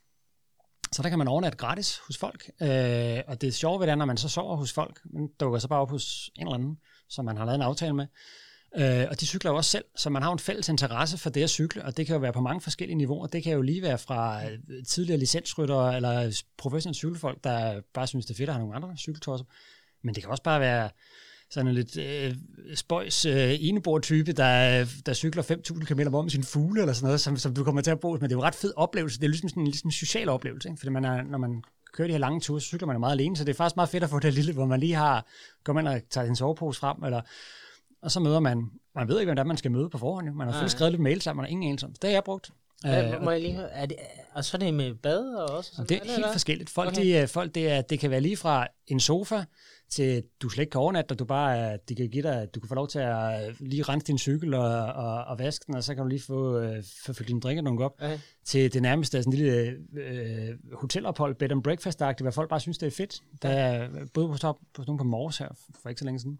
Så 0.91 1.03
der 1.03 1.09
kan 1.09 1.17
man 1.17 1.27
overnatte 1.27 1.57
gratis 1.57 1.97
hos 2.07 2.17
folk, 2.17 2.49
øh, 2.61 3.19
og 3.27 3.41
det 3.41 3.55
sjove 3.55 3.79
ved 3.79 3.87
det 3.87 3.91
er, 3.91 3.95
når 3.95 4.05
man 4.05 4.17
så 4.17 4.29
sover 4.29 4.55
hos 4.55 4.73
folk, 4.73 5.01
man 5.05 5.29
dukker 5.39 5.59
så 5.59 5.67
bare 5.67 5.79
op 5.81 5.89
hos 5.89 6.29
en 6.35 6.47
eller 6.47 6.53
anden, 6.53 6.77
som 7.09 7.25
man 7.25 7.37
har 7.37 7.45
lavet 7.45 7.55
en 7.55 7.61
aftale 7.61 7.93
med, 7.93 8.07
øh, 8.77 9.05
og 9.09 9.19
de 9.19 9.25
cykler 9.25 9.51
jo 9.51 9.57
også 9.57 9.71
selv, 9.71 9.85
så 9.95 10.09
man 10.09 10.21
har 10.21 10.31
en 10.31 10.39
fælles 10.39 10.69
interesse 10.69 11.17
for 11.17 11.29
det 11.29 11.43
at 11.43 11.49
cykle, 11.49 11.85
og 11.85 11.97
det 11.97 12.05
kan 12.05 12.13
jo 12.15 12.19
være 12.19 12.33
på 12.33 12.41
mange 12.41 12.61
forskellige 12.61 12.97
niveauer. 12.97 13.27
Det 13.27 13.43
kan 13.43 13.53
jo 13.53 13.61
lige 13.61 13.81
være 13.81 13.97
fra 13.97 14.49
øh, 14.49 14.85
tidligere 14.87 15.19
licensryttere 15.19 15.95
eller 15.95 16.41
professionelle 16.57 16.97
cykelfolk, 16.97 17.43
der 17.43 17.81
bare 17.93 18.07
synes, 18.07 18.25
det 18.25 18.33
er 18.33 18.37
fedt 18.37 18.49
at 18.49 18.55
have 18.55 18.67
nogle 18.67 18.75
andre 18.75 18.97
cykeltosser, 18.97 19.45
men 20.03 20.15
det 20.15 20.23
kan 20.23 20.31
også 20.31 20.43
bare 20.43 20.59
være 20.59 20.89
sådan 21.49 21.67
en 21.67 21.75
lidt 21.75 21.97
øh, 21.97 22.35
spøjs 22.75 23.25
øh, 23.25 23.55
enebord-type, 23.59 24.31
der, 24.31 24.85
der 25.05 25.13
cykler 25.13 25.43
5.000 25.43 25.85
km 25.85 26.13
om 26.13 26.29
sin 26.29 26.43
fugle 26.43 26.81
eller 26.81 26.93
sådan 26.93 27.05
noget, 27.05 27.21
som, 27.21 27.37
som 27.37 27.53
du 27.53 27.63
kommer 27.63 27.81
til 27.81 27.91
at 27.91 27.99
bo. 27.99 28.11
Men 28.11 28.21
det 28.21 28.31
er 28.31 28.35
jo 28.35 28.39
en 28.39 28.43
ret 28.43 28.55
fed 28.55 28.73
oplevelse. 28.75 29.19
Det 29.19 29.25
er 29.25 29.29
ligesom 29.29 29.49
sådan 29.49 29.61
en, 29.63 29.67
ligesom 29.67 29.87
en 29.87 29.91
social 29.91 30.29
oplevelse, 30.29 30.69
ikke? 30.69 30.79
fordi 30.79 30.91
man 30.91 31.05
er, 31.05 31.23
når 31.23 31.37
man 31.37 31.63
kører 31.93 32.07
de 32.07 32.13
her 32.13 32.19
lange 32.19 32.39
ture, 32.39 32.61
så 32.61 32.67
cykler 32.67 32.85
man 32.87 32.95
jo 32.95 32.99
meget 32.99 33.11
alene, 33.11 33.37
så 33.37 33.43
det 33.43 33.49
er 33.49 33.57
faktisk 33.57 33.75
meget 33.75 33.89
fedt 33.89 34.03
at 34.03 34.09
få 34.09 34.19
det 34.19 34.33
lille, 34.33 34.53
hvor 34.53 34.65
man 34.65 34.79
lige 34.79 34.93
har, 34.93 35.25
går 35.63 35.73
man 35.73 35.87
og 35.87 36.01
tager 36.09 36.27
en 36.27 36.35
sovepose 36.35 36.79
frem, 36.79 37.03
eller, 37.03 37.21
og 38.01 38.11
så 38.11 38.19
møder 38.19 38.39
man, 38.39 38.71
man 38.95 39.07
ved 39.07 39.19
ikke, 39.19 39.33
hvem 39.33 39.47
man 39.47 39.57
skal 39.57 39.71
møde 39.71 39.89
på 39.89 39.97
forhånd. 39.97 40.29
Man 40.29 40.47
har 40.47 40.51
selvfølgelig 40.51 40.71
skrevet 40.71 40.91
lidt 40.91 41.01
mail 41.01 41.21
sammen, 41.21 41.37
man 41.37 41.45
har 41.45 41.51
ingen 41.51 41.69
anelse 41.69 41.85
om. 41.85 41.91
Det 41.91 42.03
har 42.03 42.15
jeg 42.15 42.23
brugt. 42.23 42.51
Hvad, 42.81 43.13
Øh, 43.13 43.21
må 43.23 43.31
jeg 43.31 43.41
lige 43.41 43.53
høre? 43.53 43.71
Er 43.71 43.85
det, 43.85 43.97
og 44.33 44.45
så 44.45 44.57
er 44.57 44.59
det 44.59 44.73
med 44.73 44.93
bad 44.95 45.35
og 45.35 45.57
også? 45.57 45.71
Sådan, 45.71 45.89
det 45.89 45.95
er 45.97 46.01
eller 46.01 46.13
helt 46.13 46.25
hvad? 46.25 46.33
forskelligt. 46.33 46.69
Folk, 46.69 46.89
Okay. 46.89 47.21
de, 47.21 47.27
folk 47.27 47.55
det, 47.55 47.71
er, 47.71 47.81
det 47.81 47.99
kan 47.99 48.11
være 48.11 48.21
lige 48.21 48.37
fra 48.37 48.67
en 48.87 48.99
sofa, 48.99 49.43
til 49.89 50.23
du 50.41 50.49
slet 50.49 50.61
ikke 50.61 50.71
kan 50.71 50.81
overnatte, 50.81 51.11
og 51.11 51.19
du 51.19 51.25
bare, 51.25 51.57
er- 51.57 51.77
de 51.77 51.95
kan 51.95 52.09
give 52.09 52.23
dig, 52.23 52.47
du 52.55 52.59
kan 52.59 52.67
få 52.67 52.75
lov 52.75 52.87
til 52.87 52.99
at 52.99 53.49
øh, 53.49 53.55
lige 53.59 53.83
rense 53.83 54.07
din 54.07 54.17
cykel 54.17 54.53
og, 54.53 54.85
og, 54.85 55.23
og 55.25 55.39
vaske 55.39 55.63
den, 55.67 55.75
og 55.75 55.83
så 55.83 55.95
kan 55.95 56.01
du 56.03 56.07
lige 56.07 56.21
få, 56.21 56.59
øh, 56.59 56.83
få 57.05 57.13
fyldt 57.13 57.27
dine 57.27 57.39
drikker 57.41 57.61
nogle 57.63 57.85
op, 57.85 57.93
Okay. 58.01 58.19
til 58.45 58.73
det 58.73 58.81
nærmeste 58.81 59.23
sådan 59.23 59.33
en 59.33 59.39
lille 59.39 59.75
øh, 59.97 60.55
hotelophold, 60.73 61.35
bed 61.35 61.51
and 61.51 61.63
breakfast 61.63 61.99
hvor 62.21 62.31
folk 62.31 62.49
bare 62.49 62.59
synes, 62.59 62.77
det 62.77 62.87
er 62.87 62.91
fedt. 62.91 63.21
Der 63.41 63.49
er 63.49 63.89
både 64.13 64.27
på 64.27 64.37
top 64.37 64.57
på 64.73 64.83
på 64.97 65.03
Mors 65.03 65.37
her, 65.37 65.49
for 65.81 65.89
ikke 65.89 65.99
så 65.99 66.05
længe 66.05 66.19
siden 66.19 66.39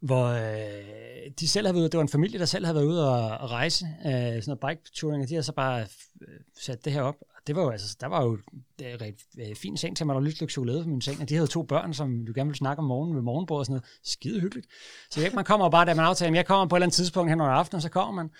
hvor 0.00 0.26
øh, 0.26 1.30
de 1.40 1.48
selv 1.48 1.66
havde 1.66 1.74
været 1.74 1.82
ude, 1.82 1.90
det 1.90 1.98
var 1.98 2.02
en 2.02 2.08
familie, 2.08 2.38
der 2.38 2.44
selv 2.44 2.64
havde 2.64 2.74
været 2.76 2.86
ude 2.86 3.10
og, 3.10 3.38
og 3.38 3.50
rejse, 3.50 3.86
øh, 4.06 4.12
sådan 4.12 4.42
noget 4.46 4.60
bike 4.60 4.90
touring, 4.94 5.22
og 5.22 5.28
de 5.28 5.34
havde 5.34 5.42
så 5.42 5.52
bare 5.52 5.80
øh, 6.22 6.28
sat 6.60 6.84
det 6.84 6.92
her 6.92 7.02
op. 7.02 7.16
Og 7.20 7.42
det 7.46 7.56
var 7.56 7.62
jo 7.62 7.70
altså, 7.70 7.96
der 8.00 8.06
var 8.06 8.22
jo 8.24 8.38
rigtig 8.80 9.56
fin 9.56 9.76
seng 9.76 9.96
til 9.96 10.06
mig, 10.06 10.14
der 10.14 10.20
var 10.20 10.24
lidt 10.24 10.36
stykke 10.36 10.52
chokolade 10.52 10.82
på 10.82 10.88
min 10.88 11.00
seng, 11.00 11.20
og 11.20 11.28
de 11.28 11.34
havde 11.34 11.46
to 11.46 11.62
børn, 11.62 11.94
som 11.94 12.26
du 12.26 12.32
gerne 12.34 12.48
ville 12.48 12.58
snakke 12.58 12.80
om 12.80 12.86
morgenen 12.86 13.16
ved 13.16 13.22
morgenbordet 13.22 13.60
og 13.60 13.66
sådan 13.66 13.72
noget. 13.72 13.84
Skide 14.04 14.40
hyggeligt. 14.40 14.66
Så 15.10 15.20
jeg, 15.20 15.30
man 15.34 15.44
kommer 15.44 15.70
bare, 15.70 15.84
da 15.86 15.94
man 15.94 16.04
aftaler, 16.04 16.34
jeg 16.34 16.46
kommer 16.46 16.66
på 16.66 16.76
et 16.76 16.78
eller 16.78 16.86
andet 16.86 16.96
tidspunkt 16.96 17.30
hen 17.30 17.40
over 17.40 17.50
aftenen, 17.50 17.82
så 17.82 17.88
kommer 17.88 18.14
man, 18.14 18.30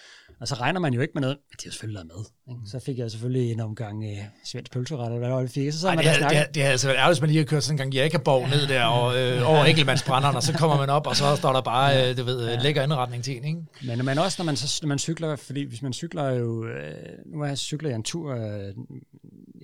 og 0.40 0.48
så 0.48 0.54
regner 0.54 0.80
man 0.80 0.94
jo 0.94 1.00
ikke 1.00 1.12
med 1.14 1.20
noget. 1.20 1.36
Men 1.50 1.56
de 1.62 1.64
har 1.64 1.70
selvfølgelig 1.70 2.06
med. 2.06 2.24
Ikke? 2.48 2.60
Så 2.66 2.78
fik 2.78 2.98
jeg 2.98 3.10
selvfølgelig 3.10 3.52
en 3.52 3.60
omgang 3.60 4.04
øh, 4.04 4.24
svensk 4.44 4.72
pølseret, 4.72 5.06
eller 5.06 5.28
hvad 5.28 5.42
det 5.42 5.50
fik. 5.50 5.72
Så 5.72 5.80
sad 5.80 5.88
Ej, 5.88 5.94
man 5.94 6.04
det, 6.04 6.12
havde, 6.12 6.24
det, 6.24 6.36
havde, 6.36 6.48
det 6.54 6.62
havde 6.62 6.72
altså 6.72 6.86
været 6.86 6.98
ærgerligt, 6.98 7.18
hvis 7.18 7.20
man 7.20 7.30
lige 7.30 7.38
har 7.38 7.44
kørt 7.44 7.64
sådan 7.64 7.74
en 7.74 7.78
gang 7.78 7.94
Jakaborg 7.94 8.48
ned 8.48 8.66
der 8.66 8.84
og, 8.84 9.18
øh, 9.18 9.50
over 9.50 9.64
Enkelmandsbrænderen, 9.64 10.36
og 10.36 10.42
så 10.42 10.52
kommer 10.52 10.76
man 10.76 10.90
op, 10.90 11.06
og 11.06 11.16
så 11.16 11.36
står 11.36 11.52
der 11.52 11.60
bare, 11.60 12.10
øh, 12.10 12.16
du 12.16 12.24
ved, 12.24 12.48
ja. 12.48 12.62
lækker 12.62 12.82
indretning 12.82 13.24
til 13.24 13.36
en, 13.36 13.44
ikke? 13.44 13.60
Men, 13.86 14.04
men 14.04 14.18
også 14.18 14.36
når 14.38 14.44
man, 14.44 14.56
så, 14.56 14.78
når 14.82 14.88
man 14.88 14.98
cykler, 14.98 15.36
fordi 15.36 15.64
hvis 15.64 15.82
man 15.82 15.92
cykler 15.92 16.30
jo, 16.30 16.66
øh, 16.66 16.94
nu 17.26 17.40
har 17.40 17.46
jeg 17.46 17.58
cyklet 17.58 17.94
en 17.94 18.02
tur, 18.02 18.34
øh, 18.34 18.74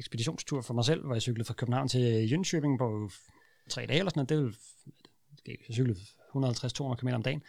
ekspeditionstur 0.03 0.61
for 0.63 0.75
mig 0.75 0.85
selv, 0.85 1.05
hvor 1.05 1.15
jeg 1.15 1.23
cyklede 1.23 1.47
fra 1.47 1.55
København 1.55 1.89
til 1.89 2.29
Jönköping 2.33 2.79
på 2.79 3.11
tre 3.69 3.87
dage 3.87 3.99
eller 3.99 4.11
sådan 4.11 4.19
noget, 4.19 4.29
det 4.29 4.39
vil, 4.43 5.59
jeg 5.69 5.75
cyklede 5.75 5.99
150-200 6.37 6.95
km 6.95 7.09
om 7.09 7.23
dagen, 7.23 7.43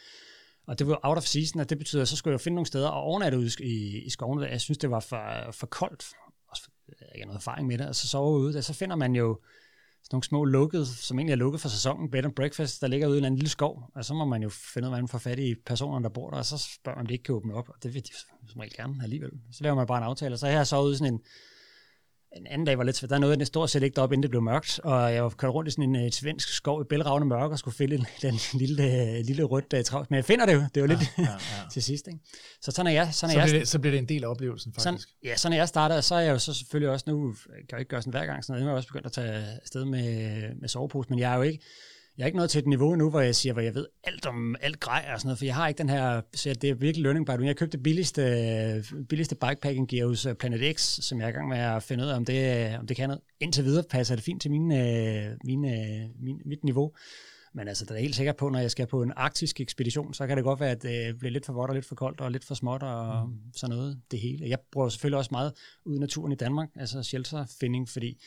og 0.66 0.78
det 0.78 0.86
var 0.86 1.00
out 1.02 1.18
of 1.18 1.24
season, 1.24 1.60
og 1.60 1.70
det 1.70 1.78
betyder, 1.78 2.02
at 2.02 2.08
så 2.08 2.16
skulle 2.16 2.32
jeg 2.32 2.40
finde 2.40 2.54
nogle 2.54 2.66
steder 2.66 2.88
og 2.88 3.02
overnatte 3.02 3.38
ude 3.38 3.50
i, 3.60 3.98
i 3.98 4.10
skovene. 4.10 4.46
Jeg 4.46 4.60
synes, 4.60 4.78
det 4.78 4.90
var 4.90 5.00
for, 5.00 5.50
for 5.52 5.66
koldt. 5.66 6.12
Også 6.48 6.62
for, 6.64 6.70
jeg 6.88 6.96
har 7.00 7.14
ikke 7.14 7.26
noget 7.26 7.38
erfaring 7.38 7.66
med 7.66 7.78
det. 7.78 7.88
Og 7.88 7.94
så 7.94 8.08
sove 8.08 8.38
ude 8.38 8.58
og 8.58 8.64
så 8.64 8.74
finder 8.74 8.96
man 8.96 9.14
jo 9.14 9.40
sådan 10.02 10.14
nogle 10.14 10.24
små 10.24 10.44
lukkede, 10.44 10.86
som 10.86 11.18
egentlig 11.18 11.32
er 11.32 11.36
lukket 11.36 11.60
for 11.60 11.68
sæsonen, 11.68 12.10
bed 12.10 12.24
and 12.24 12.32
breakfast, 12.32 12.80
der 12.80 12.86
ligger 12.86 13.08
ude 13.08 13.16
i 13.16 13.18
en 13.18 13.24
anden 13.24 13.38
lille 13.38 13.50
skov. 13.50 13.90
Og 13.94 14.04
så 14.04 14.14
må 14.14 14.24
man 14.24 14.42
jo 14.42 14.48
finde 14.48 14.86
ud 14.86 14.88
af, 14.88 14.90
hvordan 14.90 15.02
man 15.02 15.08
får 15.08 15.18
fat 15.18 15.38
i 15.38 15.54
personerne, 15.66 16.02
der 16.02 16.08
bor 16.08 16.30
der, 16.30 16.36
og 16.36 16.44
så 16.44 16.58
spørger 16.58 16.96
man, 16.96 17.02
om 17.02 17.06
de 17.06 17.14
ikke 17.14 17.24
kan 17.24 17.34
åbne 17.34 17.54
op. 17.54 17.68
Og 17.68 17.74
det 17.82 17.94
vil 17.94 18.02
de 18.02 18.10
som 18.48 18.60
regel 18.60 18.74
gerne 18.76 19.02
alligevel. 19.02 19.30
Så 19.52 19.62
laver 19.62 19.76
man 19.76 19.86
bare 19.86 19.98
en 19.98 20.04
aftale. 20.04 20.34
Og 20.34 20.38
så 20.38 20.46
her 20.46 20.64
så 20.64 20.80
ude 20.80 20.96
sådan 20.96 21.14
en, 21.14 21.20
en 22.36 22.46
anden 22.46 22.66
dag 22.66 22.78
var 22.78 22.84
lidt 22.84 22.96
svært. 22.96 23.10
Der 23.10 23.18
nåede 23.18 23.38
jeg 23.38 23.46
stort 23.46 23.70
set 23.70 23.82
ikke 23.82 23.96
deroppe, 23.96 24.14
inden 24.14 24.22
det 24.22 24.30
blev 24.30 24.42
mørkt, 24.42 24.80
og 24.84 25.14
jeg 25.14 25.22
var 25.22 25.28
kørt 25.28 25.54
rundt 25.54 25.68
i 25.68 25.70
sådan 25.70 25.94
en 25.94 26.04
uh, 26.04 26.10
svensk 26.10 26.48
skov 26.48 26.80
i 26.80 26.84
bælragende 26.84 27.26
mørke 27.26 27.54
og 27.54 27.58
skulle 27.58 27.76
finde 27.76 27.96
den 28.22 28.34
lille, 28.54 28.82
uh, 28.82 29.26
lille 29.26 29.42
rødt 29.42 29.74
uh, 29.76 29.82
travlt. 29.84 30.10
Men 30.10 30.16
jeg 30.16 30.24
finder 30.24 30.46
det 30.46 30.54
jo. 30.54 30.62
Det 30.74 30.80
jo 30.80 30.86
lidt 30.86 31.00
ja, 31.18 31.22
ja. 31.22 31.28
til 31.72 31.82
sidst. 31.82 32.06
Ikke? 32.06 32.18
Så 32.60 32.70
sådan 32.70 32.86
er 32.86 32.90
jeg. 32.90 33.08
Sådan 33.12 33.32
Så 33.32 33.38
er 33.38 33.42
jeg, 33.42 33.48
bliver, 33.48 33.60
det, 33.60 33.68
så 33.68 33.78
bliver 33.78 33.92
det 33.92 33.98
en 33.98 34.08
del 34.08 34.24
af 34.24 34.28
oplevelsen, 34.28 34.74
sådan, 34.78 34.94
faktisk. 34.94 35.08
ja, 35.24 35.36
sådan 35.36 35.52
er 35.52 35.56
jeg 35.56 35.68
starter, 35.68 36.00
så 36.00 36.14
er 36.14 36.20
jeg 36.20 36.32
jo 36.32 36.38
så 36.38 36.54
selvfølgelig 36.54 36.90
også 36.90 37.04
nu, 37.08 37.34
jeg 37.48 37.54
kan 37.68 37.76
jo 37.76 37.78
ikke 37.78 37.88
gøre 37.88 38.02
sådan 38.02 38.10
hver 38.10 38.26
gang, 38.26 38.44
sådan 38.44 38.60
noget, 38.60 38.66
jeg 38.66 38.72
er 38.72 38.76
også 38.76 38.88
begyndt 38.88 39.06
at 39.06 39.12
tage 39.12 39.58
afsted 39.62 39.84
med, 39.84 40.40
med 40.60 40.68
sovepose, 40.68 41.10
men 41.10 41.18
jeg 41.18 41.32
er 41.32 41.36
jo 41.36 41.42
ikke, 41.42 41.64
jeg 42.18 42.24
er 42.24 42.26
ikke 42.26 42.38
nået 42.38 42.50
til 42.50 42.58
et 42.58 42.66
niveau 42.66 42.94
nu, 42.94 43.10
hvor 43.10 43.20
jeg 43.20 43.34
siger, 43.34 43.52
hvor 43.52 43.62
jeg 43.62 43.74
ved 43.74 43.86
alt 44.04 44.26
om 44.26 44.56
alt 44.60 44.80
grej 44.80 45.10
og 45.14 45.20
sådan 45.20 45.28
noget, 45.28 45.38
for 45.38 45.44
jeg 45.44 45.54
har 45.54 45.68
ikke 45.68 45.78
den 45.78 45.88
her, 45.88 46.20
så 46.34 46.54
det 46.54 46.70
er 46.70 46.74
virkelig 46.74 47.02
learning 47.02 47.26
by 47.26 47.30
doing. 47.30 47.46
Jeg 47.46 47.56
købte 47.56 47.76
det 47.76 47.82
billigste, 47.82 48.84
billigste 49.08 49.34
bikepacking 49.34 49.88
gear 49.88 50.06
hos 50.06 50.26
øh, 50.26 50.34
Planet 50.34 50.76
X, 50.76 50.80
som 50.80 51.18
jeg 51.18 51.24
er 51.24 51.28
i 51.28 51.32
gang 51.32 51.48
med 51.48 51.58
at 51.58 51.82
finde 51.82 52.04
ud 52.04 52.08
af, 52.08 52.16
om 52.16 52.24
det, 52.24 52.78
om 52.78 52.86
det 52.86 52.96
kan 52.96 53.08
noget. 53.08 53.22
Indtil 53.40 53.64
videre 53.64 53.84
passer 53.90 54.14
det 54.14 54.24
fint 54.24 54.42
til 54.42 54.50
mine, 54.50 54.78
øh, 54.80 55.36
mine, 55.44 56.08
min, 56.20 56.40
mit 56.44 56.64
niveau. 56.64 56.92
Men 57.54 57.68
altså, 57.68 57.84
der 57.84 57.94
er 57.94 57.98
helt 57.98 58.16
sikkert 58.16 58.36
på, 58.36 58.48
når 58.48 58.58
jeg 58.58 58.70
skal 58.70 58.86
på 58.86 59.02
en 59.02 59.12
arktisk 59.16 59.60
ekspedition, 59.60 60.14
så 60.14 60.26
kan 60.26 60.36
det 60.36 60.44
godt 60.44 60.60
være, 60.60 60.70
at 60.70 60.82
det 60.82 61.18
bliver 61.18 61.32
lidt 61.32 61.46
for 61.46 61.52
vådt 61.52 61.70
og 61.70 61.74
lidt 61.74 61.86
for 61.86 61.94
koldt 61.94 62.20
og 62.20 62.30
lidt 62.30 62.44
for 62.44 62.54
småt 62.54 62.82
og 62.82 63.28
mm. 63.28 63.34
sådan 63.56 63.76
noget, 63.76 64.00
det 64.10 64.20
hele. 64.20 64.48
Jeg 64.48 64.58
bruger 64.72 64.88
selvfølgelig 64.88 65.18
også 65.18 65.28
meget 65.32 65.52
ud 65.84 65.96
i 65.96 65.98
naturen 65.98 66.32
i 66.32 66.34
Danmark, 66.34 66.68
altså 66.76 67.02
shelterfinding, 67.02 67.88
fordi 67.88 68.22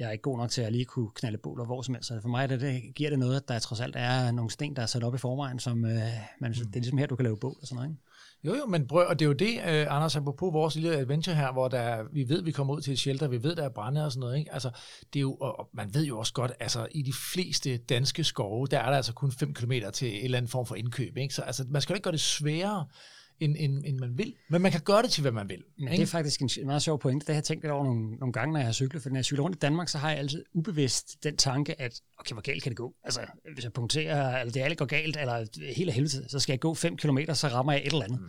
jeg 0.00 0.08
er 0.08 0.12
ikke 0.12 0.22
god 0.22 0.38
nok 0.38 0.50
til 0.50 0.62
at 0.62 0.72
lige 0.72 0.84
kunne 0.84 1.10
knalde 1.14 1.38
bål 1.38 1.60
og 1.60 1.66
hvor 1.66 1.82
som 1.82 1.94
helst. 1.94 2.08
Så 2.08 2.20
for 2.22 2.28
mig 2.28 2.48
det, 2.48 2.60
det 2.60 2.82
giver 2.94 3.10
det 3.10 3.18
noget, 3.18 3.36
at 3.36 3.48
der 3.48 3.58
trods 3.58 3.80
alt 3.80 3.96
er 3.98 4.30
nogle 4.30 4.50
sten, 4.50 4.76
der 4.76 4.82
er 4.82 4.86
sat 4.86 5.04
op 5.04 5.14
i 5.14 5.18
forvejen, 5.18 5.58
som 5.58 5.84
øh, 5.84 5.92
man, 6.40 6.50
mm. 6.50 6.54
det 6.54 6.76
er 6.76 6.80
ligesom 6.80 6.98
her, 6.98 7.06
du 7.06 7.16
kan 7.16 7.24
lave 7.24 7.36
bål 7.36 7.56
og 7.60 7.66
sådan 7.66 7.76
noget. 7.76 7.90
Ikke? 7.90 8.02
Jo, 8.44 8.54
jo, 8.54 8.66
men 8.66 8.86
prøv, 8.86 9.06
og 9.08 9.18
det 9.18 9.24
er 9.24 9.28
jo 9.28 9.32
det, 9.32 9.56
uh, 9.56 9.96
Anders, 9.96 10.16
apropos 10.16 10.52
vores 10.52 10.74
lille 10.74 10.96
adventure 10.96 11.36
her, 11.36 11.52
hvor 11.52 11.68
der, 11.68 12.04
vi 12.12 12.28
ved, 12.28 12.42
vi 12.42 12.52
kommer 12.52 12.74
ud 12.74 12.80
til 12.80 12.92
et 12.92 12.98
shelter, 12.98 13.28
vi 13.28 13.42
ved, 13.42 13.56
der 13.56 13.64
er 13.64 13.68
brænde 13.68 14.04
og 14.04 14.12
sådan 14.12 14.20
noget, 14.20 14.38
ikke? 14.38 14.52
Altså, 14.52 14.70
det 15.12 15.18
er 15.18 15.20
jo, 15.20 15.34
og 15.34 15.68
man 15.72 15.94
ved 15.94 16.04
jo 16.04 16.18
også 16.18 16.32
godt, 16.32 16.52
altså, 16.60 16.86
i 16.90 17.02
de 17.02 17.12
fleste 17.32 17.76
danske 17.76 18.24
skove, 18.24 18.66
der 18.66 18.78
er 18.78 18.90
der 18.90 18.96
altså 18.96 19.12
kun 19.12 19.32
5 19.32 19.54
km 19.54 19.72
til 19.92 20.08
en 20.18 20.24
eller 20.24 20.38
anden 20.38 20.50
form 20.50 20.66
for 20.66 20.74
indkøb, 20.74 21.16
ikke? 21.16 21.34
Så 21.34 21.42
altså, 21.42 21.64
man 21.70 21.82
skal 21.82 21.92
jo 21.92 21.96
ikke 21.96 22.04
gøre 22.04 22.12
det 22.12 22.20
sværere, 22.20 22.86
end, 23.40 23.56
end, 23.58 23.82
end 23.86 23.98
man 23.98 24.18
vil. 24.18 24.34
Men 24.48 24.62
man 24.62 24.72
kan 24.72 24.80
gøre 24.80 25.02
det 25.02 25.10
til, 25.10 25.22
hvad 25.22 25.32
man 25.32 25.48
vil. 25.48 25.62
Ikke? 25.78 25.92
det 25.92 26.02
er 26.02 26.06
faktisk 26.06 26.40
en 26.40 26.66
meget 26.66 26.82
sjov 26.82 27.00
pointe. 27.00 27.26
Det 27.26 27.34
har 27.34 27.36
jeg 27.36 27.44
tænkt 27.44 27.64
lidt 27.64 27.72
over 27.72 27.84
nogle, 27.84 28.10
nogle 28.10 28.32
gange, 28.32 28.52
når 28.52 28.60
jeg 28.60 28.66
har 28.66 28.72
cyklet. 28.72 29.02
For 29.02 29.10
når 29.10 29.16
jeg 29.16 29.24
cykler 29.24 29.44
rundt 29.44 29.56
i 29.56 29.58
Danmark, 29.58 29.88
så 29.88 29.98
har 29.98 30.10
jeg 30.10 30.18
altid 30.18 30.44
ubevidst 30.54 31.24
den 31.24 31.36
tanke, 31.36 31.80
at 31.80 32.00
okay, 32.18 32.32
hvor 32.32 32.42
galt 32.42 32.62
kan 32.62 32.70
det 32.70 32.76
gå? 32.76 32.94
Altså, 33.04 33.20
hvis 33.54 33.64
jeg 33.64 33.72
punkterer, 33.72 34.40
eller 34.40 34.52
det 34.52 34.60
alt 34.60 34.78
går 34.78 34.84
galt, 34.84 35.16
eller 35.16 35.46
helt 35.76 35.88
af 35.88 35.94
helvede, 35.94 36.28
så 36.28 36.38
skal 36.38 36.52
jeg 36.52 36.60
gå 36.60 36.74
5 36.74 36.96
km, 36.96 37.18
så 37.32 37.48
rammer 37.48 37.72
jeg 37.72 37.82
et 37.84 37.92
eller 37.92 38.04
andet. 38.04 38.20
Mm. 38.20 38.26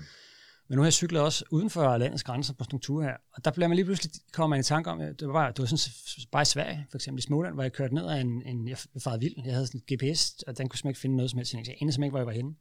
Men 0.71 0.75
nu 0.75 0.81
har 0.81 0.85
jeg 0.85 0.93
cyklet 0.93 1.21
også 1.21 1.45
uden 1.51 1.69
for 1.69 1.97
landets 1.97 2.23
grænser 2.23 2.53
på 2.53 2.63
sådan 2.63 2.77
en 2.77 2.81
tur 2.81 3.03
her, 3.03 3.13
og 3.33 3.45
der 3.45 3.51
bliver 3.51 3.67
man 3.67 3.75
lige 3.75 3.85
pludselig 3.85 4.11
kommer 4.33 4.55
man 4.55 4.59
i 4.59 4.63
tanke 4.63 4.89
om, 4.89 4.99
at 4.99 5.19
det 5.19 5.27
var, 5.27 5.33
bare, 5.33 5.47
det 5.51 5.59
var 5.59 5.65
sådan, 5.65 6.27
bare 6.31 6.41
i 6.41 6.45
Sverige, 6.45 6.87
for 6.91 6.97
eksempel 6.97 7.19
i 7.19 7.21
Småland, 7.21 7.53
hvor 7.53 7.63
jeg 7.63 7.73
kørte 7.73 7.95
ned 7.95 8.07
af 8.07 8.21
en, 8.21 8.43
en 8.45 8.67
jeg 8.67 8.77
farede 9.03 9.19
vild. 9.19 9.33
Jeg 9.45 9.53
havde 9.53 9.67
sådan 9.67 9.81
en 9.89 9.97
GPS, 9.97 10.43
og 10.47 10.57
den 10.57 10.69
kunne 10.69 10.77
simpelthen 10.77 10.89
ikke 10.89 10.99
finde 10.99 11.15
noget 11.15 11.31
som 11.31 11.37
helst. 11.37 11.53
Jeg 11.53 11.59
anede 11.59 11.75
simpelthen 11.77 12.03
ikke, 12.03 12.11
hvor 12.11 12.19
jeg 12.19 12.27
var 12.27 12.33
henne. 12.33 12.55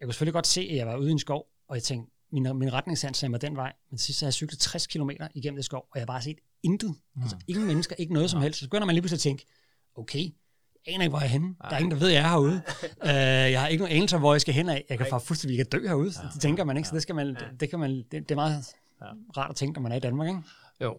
Jeg 0.00 0.06
kunne 0.06 0.14
selvfølgelig 0.14 0.34
godt 0.34 0.46
se, 0.46 0.60
at 0.60 0.76
jeg 0.76 0.86
var 0.86 0.96
ude 0.96 1.08
i 1.08 1.12
en 1.12 1.18
skov, 1.18 1.46
og 1.68 1.76
jeg 1.76 1.82
tænkte, 1.82 2.12
min, 2.32 2.56
min 2.58 2.72
retningssand 2.72 3.14
sagde 3.14 3.30
mig 3.30 3.40
den 3.40 3.56
vej, 3.56 3.72
men 3.90 3.98
sidst 3.98 4.20
har 4.20 4.26
jeg 4.26 4.34
cyklet 4.34 4.58
60 4.58 4.86
km 4.86 5.10
igennem 5.34 5.56
det 5.56 5.64
skov, 5.64 5.80
og 5.80 5.90
jeg 5.94 6.00
har 6.00 6.06
bare 6.06 6.22
set 6.22 6.38
intet. 6.62 6.94
Mm. 7.14 7.22
Altså 7.22 7.36
ingen 7.48 7.66
mennesker, 7.66 7.96
ikke 7.98 8.12
noget 8.12 8.30
som 8.30 8.40
helst. 8.42 8.60
Så 8.60 8.66
begynder 8.66 8.86
man 8.86 8.94
lige 8.94 9.02
pludselig 9.02 9.16
at 9.16 9.20
tænke, 9.20 9.46
okay, 9.94 10.30
jeg 10.86 10.94
aner 10.94 11.04
ikke, 11.04 11.10
hvor 11.10 11.18
jeg 11.18 11.26
er 11.26 11.30
henne. 11.30 11.54
Der 11.60 11.68
er 11.68 11.78
ingen, 11.78 11.90
der 11.90 11.96
ved, 11.96 12.08
at 12.08 12.14
jeg 12.14 12.24
er 12.24 12.28
herude. 12.28 12.62
uh, 13.02 13.08
jeg 13.54 13.60
har 13.60 13.68
ikke 13.68 13.82
nogen 13.82 13.96
anelse 13.96 14.16
om, 14.16 14.22
hvor 14.22 14.34
jeg 14.34 14.40
skal 14.40 14.54
hen 14.54 14.68
af. 14.68 14.84
Jeg 14.88 14.98
kan 14.98 15.06
faktisk 15.10 15.26
fuldstændig 15.26 15.58
ikke 15.58 15.70
dø 15.70 15.88
herude. 15.88 16.12
Ja, 16.22 16.28
det 16.34 16.40
tænker 16.40 16.64
man 16.64 16.76
ikke, 16.76 16.88
så 16.88 16.94
det, 16.94 17.02
skal 17.02 17.14
man, 17.14 17.36
det, 17.60 17.70
kan 17.70 17.78
man, 17.78 17.90
det, 17.90 18.12
det 18.12 18.30
er 18.30 18.34
meget 18.34 18.64
rart 19.36 19.50
at 19.50 19.56
tænke, 19.56 19.74
når 19.74 19.82
man 19.82 19.92
er 19.92 19.96
i 19.96 20.00
Danmark. 20.00 20.28
Ikke? 20.28 20.40
Jo. 20.80 20.96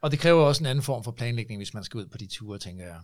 Og 0.00 0.10
det 0.10 0.18
kræver 0.18 0.42
også 0.42 0.62
en 0.62 0.66
anden 0.66 0.82
form 0.82 1.04
for 1.04 1.10
planlægning, 1.10 1.58
hvis 1.58 1.74
man 1.74 1.84
skal 1.84 1.98
ud 1.98 2.06
på 2.06 2.18
de 2.18 2.26
ture, 2.26 2.58
tænker 2.58 2.84
jeg. 2.84 3.00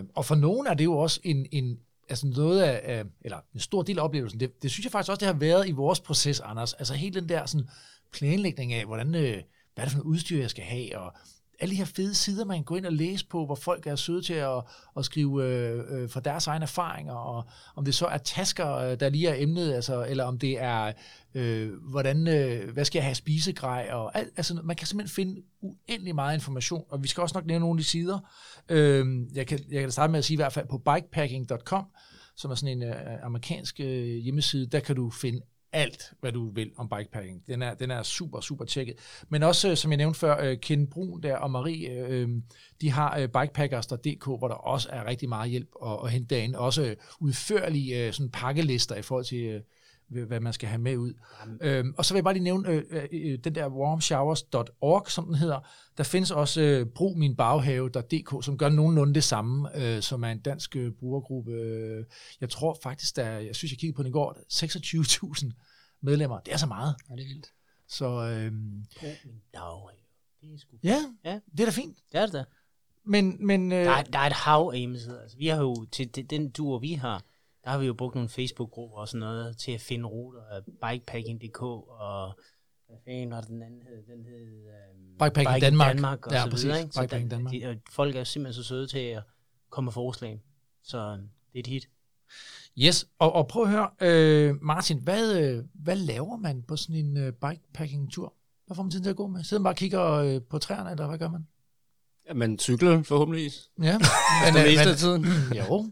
Uh, 0.00 0.08
og 0.14 0.24
for 0.24 0.34
nogen 0.34 0.66
er 0.66 0.74
det 0.74 0.84
jo 0.84 0.98
også 0.98 1.20
en, 1.24 1.46
en 1.52 1.78
altså 2.08 2.26
noget 2.26 2.62
af, 2.62 2.80
af, 2.84 3.04
eller 3.20 3.38
en 3.54 3.60
stor 3.60 3.82
del 3.82 3.98
af 3.98 4.02
oplevelsen, 4.02 4.40
det, 4.40 4.62
det 4.62 4.70
synes 4.70 4.84
jeg 4.84 4.92
faktisk 4.92 5.10
også, 5.10 5.20
det 5.20 5.26
har 5.26 5.40
været 5.40 5.68
i 5.68 5.72
vores 5.72 6.00
proces, 6.00 6.40
Anders. 6.40 6.72
Altså 6.72 6.94
hele 6.94 7.20
den 7.20 7.28
der 7.28 7.46
sådan, 7.46 7.68
planlægning 8.12 8.72
af, 8.72 8.84
hvordan, 8.84 9.14
øh, 9.14 9.42
hvad 9.74 9.84
er 9.84 9.84
det 9.84 9.90
for 9.90 9.98
noget 9.98 10.10
udstyr, 10.10 10.40
jeg 10.40 10.50
skal 10.50 10.64
have, 10.64 10.98
og 10.98 11.12
alle 11.60 11.72
de 11.72 11.76
her 11.76 11.84
fede 11.84 12.14
sider, 12.14 12.44
man 12.44 12.56
kan 12.56 12.64
gå 12.64 12.76
ind 12.76 12.86
og 12.86 12.92
læse 12.92 13.26
på, 13.26 13.46
hvor 13.46 13.54
folk 13.54 13.86
er 13.86 13.96
søde 13.96 14.22
til 14.22 14.34
at, 14.34 14.62
at 14.96 15.04
skrive 15.04 15.44
øh, 15.44 15.84
øh, 15.88 16.10
fra 16.10 16.20
deres 16.20 16.46
egne 16.46 16.62
erfaringer, 16.62 17.14
og 17.14 17.44
om 17.76 17.84
det 17.84 17.94
så 17.94 18.06
er 18.06 18.18
tasker, 18.18 18.76
øh, 18.76 19.00
der 19.00 19.08
lige 19.08 19.28
er 19.28 19.42
emnet, 19.42 19.74
altså, 19.74 20.06
eller 20.08 20.24
om 20.24 20.38
det 20.38 20.62
er, 20.62 20.92
øh, 21.34 21.72
hvordan, 21.90 22.28
øh, 22.28 22.72
hvad 22.72 22.84
skal 22.84 22.98
jeg 22.98 23.04
have 23.04 23.14
spisegrej, 23.14 23.88
og 23.92 24.18
alt, 24.18 24.32
altså, 24.36 24.60
man 24.64 24.76
kan 24.76 24.86
simpelthen 24.86 25.14
finde 25.14 25.42
uendelig 25.60 26.14
meget 26.14 26.34
information, 26.34 26.84
og 26.88 27.02
vi 27.02 27.08
skal 27.08 27.20
også 27.20 27.36
nok 27.38 27.46
nævne 27.46 27.60
nogle 27.60 27.78
af 27.78 27.82
de 27.82 27.88
sider. 27.88 28.18
Øh, 28.68 29.06
jeg, 29.34 29.46
kan, 29.46 29.60
jeg 29.70 29.80
kan 29.80 29.90
starte 29.90 30.10
med 30.10 30.18
at 30.18 30.24
sige 30.24 30.34
i 30.34 30.36
hvert 30.36 30.52
fald 30.52 30.68
på 30.68 30.78
bikepacking.com, 30.78 31.84
som 32.36 32.50
er 32.50 32.54
sådan 32.54 32.82
en 32.82 32.82
øh, 32.82 33.24
amerikansk 33.24 33.80
øh, 33.80 34.16
hjemmeside, 34.16 34.66
der 34.66 34.80
kan 34.80 34.96
du 34.96 35.10
finde 35.10 35.40
alt, 35.72 36.12
hvad 36.20 36.32
du 36.32 36.50
vil 36.50 36.70
om 36.76 36.88
bikepacking. 36.88 37.46
Den 37.46 37.62
er, 37.62 37.74
den 37.74 37.90
er 37.90 38.02
super, 38.02 38.40
super 38.40 38.64
tjekket. 38.64 38.96
Men 39.28 39.42
også, 39.42 39.70
øh, 39.70 39.76
som 39.76 39.90
jeg 39.90 39.96
nævnte 39.96 40.18
før, 40.20 40.44
øh, 40.44 40.58
Ken 40.58 40.86
Brun 40.86 41.22
der 41.22 41.36
og 41.36 41.50
Marie, 41.50 41.90
øh, 41.90 42.22
øh 42.22 42.28
de 42.80 42.90
har 42.90 43.26
bikepackers.dk, 43.26 44.24
hvor 44.24 44.48
der 44.48 44.54
også 44.54 44.88
er 44.92 45.06
rigtig 45.06 45.28
meget 45.28 45.50
hjælp 45.50 45.68
at, 45.86 45.98
at 46.04 46.10
hente 46.10 46.34
derinde. 46.34 46.58
Også 46.58 46.94
udførlige 47.20 48.12
sådan 48.12 48.30
pakkelister 48.30 48.94
i 48.94 49.02
forhold 49.02 49.24
til, 49.24 49.62
hvad 50.08 50.40
man 50.40 50.52
skal 50.52 50.68
have 50.68 50.80
med 50.80 50.96
ud. 50.96 51.14
Øhm, 51.60 51.94
og 51.96 52.04
så 52.04 52.14
vil 52.14 52.18
jeg 52.18 52.24
bare 52.24 52.34
lige 52.34 52.44
nævne 52.44 52.68
øh, 52.68 52.82
øh, 53.12 53.38
den 53.44 53.54
der 53.54 53.68
warmshowers.org, 53.68 55.10
som 55.10 55.26
den 55.26 55.34
hedder. 55.34 55.60
Der 55.98 56.04
findes 56.04 56.30
også 56.30 56.60
øh, 56.60 56.86
brugminbaghave.dk, 56.86 58.44
som 58.44 58.58
gør 58.58 58.68
nogenlunde 58.68 59.14
det 59.14 59.24
samme, 59.24 59.76
øh, 59.96 60.02
som 60.02 60.24
er 60.24 60.28
en 60.28 60.38
dansk 60.40 60.76
øh, 60.76 60.92
brugergruppe. 60.92 61.52
Jeg 62.40 62.50
tror 62.50 62.78
faktisk, 62.82 63.16
der, 63.16 63.28
jeg 63.30 63.56
synes, 63.56 63.72
jeg 63.72 63.78
kiggede 63.78 63.96
på 63.96 64.02
den 64.02 64.08
i 64.08 64.12
går, 64.12 64.36
26.000 64.52 65.98
medlemmer. 66.02 66.40
Det 66.40 66.52
er 66.52 66.56
så 66.58 66.66
meget. 66.66 66.94
Ja, 67.10 67.14
det 67.14 67.22
er 67.22 67.28
vildt. 67.28 67.46
Så 67.88 68.06
øh. 68.06 68.52
Det 70.40 70.54
er 70.54 70.58
sgu 70.58 70.76
ja, 70.82 70.98
Ja. 71.24 71.40
det 71.52 71.60
er 71.60 71.64
da 71.64 71.70
fint. 71.70 71.98
Det 72.12 72.20
er 72.20 72.26
det 72.26 72.32
da. 72.32 72.44
Men, 73.06 73.46
men 73.46 73.72
øh, 73.72 73.84
Der 73.84 73.90
er, 73.90 74.02
der 74.02 74.18
er 74.18 74.26
et 74.26 74.32
hav 74.32 74.70
af 74.72 74.78
hjemmesider. 74.78 75.20
Altså, 75.20 75.36
vi 75.36 75.46
har 75.46 75.60
jo, 75.60 75.86
til 75.92 76.30
den 76.30 76.52
tur, 76.52 76.78
vi 76.78 76.92
har, 76.92 77.22
der 77.64 77.70
har 77.70 77.78
vi 77.78 77.86
jo 77.86 77.94
brugt 77.94 78.14
nogle 78.14 78.28
Facebook-grupper 78.28 78.96
og 78.98 79.08
sådan 79.08 79.20
noget 79.20 79.56
til 79.56 79.72
at 79.72 79.80
finde 79.80 80.04
ruter 80.04 80.40
af 80.50 80.60
bikepacking.dk 80.64 81.62
og 81.62 82.32
hvad 82.88 82.96
fanden 83.04 83.30
var 83.30 83.40
den 83.40 83.62
anden 83.62 83.82
hed? 83.82 84.16
Den 84.16 84.24
hed 84.24 84.64
um, 84.66 85.18
Bikepacking 85.18 85.60
Danmark. 85.60 85.88
Danmark 85.88 86.26
og 86.26 86.32
Ja, 86.32 86.44
så 86.44 86.50
præcis. 86.50 86.64
videre, 86.64 86.80
ikke? 86.80 86.92
Så 86.92 87.00
Bikepacking 87.00 87.30
der, 87.30 87.36
Danmark. 87.36 87.52
De, 87.52 87.66
og 87.66 87.76
folk 87.90 88.16
er 88.16 88.24
simpelthen 88.24 88.62
så 88.62 88.68
søde 88.68 88.86
til 88.86 88.98
at 88.98 89.22
komme 89.70 89.86
med 89.86 89.92
forslag. 89.92 90.42
Så 90.82 90.98
øhm, 90.98 91.28
det 91.52 91.58
er 91.58 91.60
et 91.60 91.66
hit. 91.66 91.88
Yes, 92.78 93.06
og, 93.18 93.32
og 93.32 93.48
prøv 93.48 93.62
at 93.62 93.70
høre, 93.70 93.90
øh, 94.00 94.62
Martin, 94.62 94.98
hvad, 94.98 95.38
øh, 95.42 95.64
hvad 95.74 95.96
laver 95.96 96.36
man 96.36 96.62
på 96.62 96.76
sådan 96.76 96.96
en 96.96 97.16
øh, 97.16 97.32
bikepacking-tur? 97.32 98.34
Hvad 98.66 98.74
får 98.74 98.82
man 98.82 98.90
tid 98.90 99.00
til 99.02 99.10
at 99.10 99.16
gå 99.16 99.26
med? 99.26 99.44
Sidder 99.44 99.60
man 99.60 99.64
bare 99.64 99.72
og 99.72 99.76
kigger 99.76 100.10
øh, 100.12 100.40
på 100.42 100.58
træerne, 100.58 100.90
eller 100.90 101.06
hvad 101.06 101.18
gør 101.18 101.28
man? 101.28 101.46
Man 102.34 102.58
cykler 102.58 103.02
forhåbentlig. 103.02 103.50
Ja, 103.82 103.98
Men, 104.44 104.54
det 104.54 104.64
meste 104.64 104.90
af 104.90 104.96
tiden. 104.96 105.24
Jo. 105.58 105.90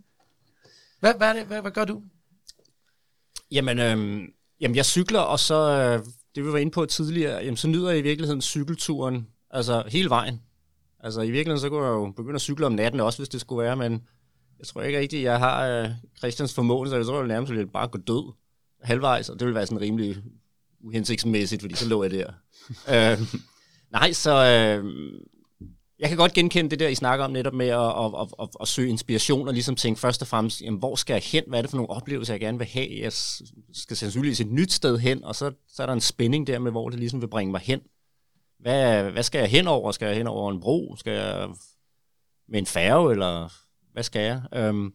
Hvad, 1.03 1.15
hvad, 1.15 1.29
er 1.29 1.33
det, 1.33 1.47
hvad, 1.47 1.61
hvad 1.61 1.71
gør 1.71 1.85
du? 1.85 2.03
Jamen, 3.51 3.79
øhm, 3.79 4.33
jamen, 4.61 4.77
jeg 4.77 4.85
cykler, 4.85 5.21
og 5.21 5.39
så, 5.39 5.55
øh, 5.55 6.07
det 6.35 6.45
vi 6.45 6.53
var 6.53 6.59
inde 6.59 6.73
på 6.73 6.87
tidligere, 6.87 7.39
jamen, 7.45 7.57
så 7.57 7.69
nyder 7.69 7.91
jeg 7.91 7.99
i 7.99 8.03
virkeligheden 8.03 8.43
cykelturen, 8.43 9.27
altså 9.51 9.85
hele 9.89 10.11
vejen. 10.11 10.43
Altså 11.01 11.21
i 11.21 11.31
virkeligheden, 11.31 11.61
så 11.61 11.69
kunne 11.69 11.85
jeg 11.85 11.93
jo 11.93 12.13
begynde 12.17 12.35
at 12.35 12.41
cykle 12.41 12.67
om 12.67 12.73
natten 12.73 13.01
også, 13.01 13.19
hvis 13.19 13.29
det 13.29 13.41
skulle 13.41 13.65
være, 13.65 13.77
men 13.77 13.93
jeg 14.59 14.67
tror 14.67 14.83
ikke 14.83 14.99
rigtigt, 14.99 15.23
jeg 15.23 15.39
har 15.39 15.67
øh, 15.67 15.91
Christians 16.19 16.55
formål, 16.55 16.89
så 16.89 16.97
jeg 16.97 17.07
tror, 17.07 17.19
jeg 17.19 17.29
nærmest 17.29 17.53
ville 17.53 17.67
bare 17.67 17.89
gå 17.89 17.99
død 17.99 18.33
halvvejs, 18.83 19.29
og 19.29 19.39
det 19.39 19.47
ville 19.47 19.55
være 19.55 19.67
sådan 19.67 19.81
rimelig 19.81 20.17
uhensigtsmæssigt, 20.81 21.63
fordi 21.63 21.75
så 21.75 21.89
lå 21.89 22.03
jeg 22.03 22.11
der. 22.11 22.33
øh, 23.13 23.21
nej, 23.91 24.13
så 24.13 24.31
øh, 24.31 24.85
jeg 26.03 26.09
kan 26.09 26.19
godt 26.19 26.33
genkende 26.33 26.71
det 26.71 26.81
der, 26.81 26.89
I 26.89 26.95
snakker 26.95 27.25
om 27.25 27.31
netop 27.31 27.53
med 27.53 27.69
at, 27.69 27.79
at, 27.79 28.11
at, 28.21 28.29
at, 28.43 28.49
at 28.61 28.69
søge 28.69 28.89
inspiration 28.89 29.49
og 29.49 29.55
ligesom 29.55 29.77
tænke 29.77 30.01
først 30.01 30.23
og 30.23 30.29
fremmest, 30.29 30.61
jamen, 30.61 30.79
hvor 30.79 30.97
skal 30.97 31.15
jeg 31.15 31.23
hen? 31.23 31.45
Hvad 31.49 31.59
er 31.59 31.63
det 31.63 31.71
for 31.71 31.77
nogle 31.77 31.91
oplevelser, 31.91 32.35
jeg 32.35 32.41
gerne 32.41 32.59
vil 32.59 32.67
have? 32.67 33.01
Jeg 33.01 33.13
skal 33.73 33.97
sandsynligvis 33.97 34.41
et 34.41 34.53
nyt 34.53 34.73
sted 34.73 34.99
hen, 34.99 35.25
og 35.25 35.35
så, 35.35 35.53
så 35.69 35.83
er 35.83 35.87
der 35.87 35.93
en 35.93 36.01
spænding 36.01 36.47
der 36.47 36.59
med, 36.59 36.71
hvor 36.71 36.89
det 36.89 36.99
ligesom 36.99 37.21
vil 37.21 37.29
bringe 37.29 37.53
mig 37.53 37.61
hen. 37.61 37.81
Hvad, 38.59 39.11
hvad 39.11 39.23
skal 39.23 39.39
jeg 39.39 39.49
hen 39.49 39.69
over? 39.69 39.93
Skal 39.93 40.07
jeg 40.07 40.17
hen 40.17 40.27
over 40.27 40.51
en 40.51 40.61
bro? 40.61 40.97
Skal 40.99 41.13
jeg 41.13 41.49
med 42.49 42.59
en 42.59 42.67
færge, 42.67 43.13
eller 43.13 43.53
hvad 43.93 44.03
skal 44.03 44.23
jeg? 44.23 44.43
Øhm, 44.55 44.93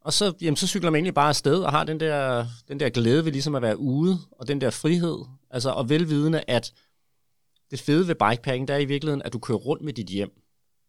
og 0.00 0.12
så, 0.12 0.32
jamen, 0.40 0.56
så 0.56 0.66
cykler 0.66 0.90
man 0.90 0.98
egentlig 0.98 1.14
bare 1.14 1.28
afsted 1.28 1.62
og 1.62 1.70
har 1.70 1.84
den 1.84 2.00
der, 2.00 2.46
den 2.68 2.80
der 2.80 2.88
glæde 2.88 3.24
ved 3.24 3.32
ligesom 3.32 3.54
at 3.54 3.62
være 3.62 3.78
ude, 3.78 4.18
og 4.32 4.48
den 4.48 4.60
der 4.60 4.70
frihed, 4.70 5.18
altså 5.50 5.70
og 5.70 5.88
velvidende, 5.88 6.44
at 6.48 6.72
det 7.72 7.80
fede 7.80 8.08
ved 8.08 8.14
bikepacking, 8.14 8.68
der 8.68 8.74
er 8.74 8.78
i 8.78 8.84
virkeligheden, 8.84 9.22
at 9.22 9.32
du 9.32 9.38
kører 9.38 9.58
rundt 9.58 9.82
med 9.82 9.92
dit 9.92 10.06
hjem. 10.06 10.30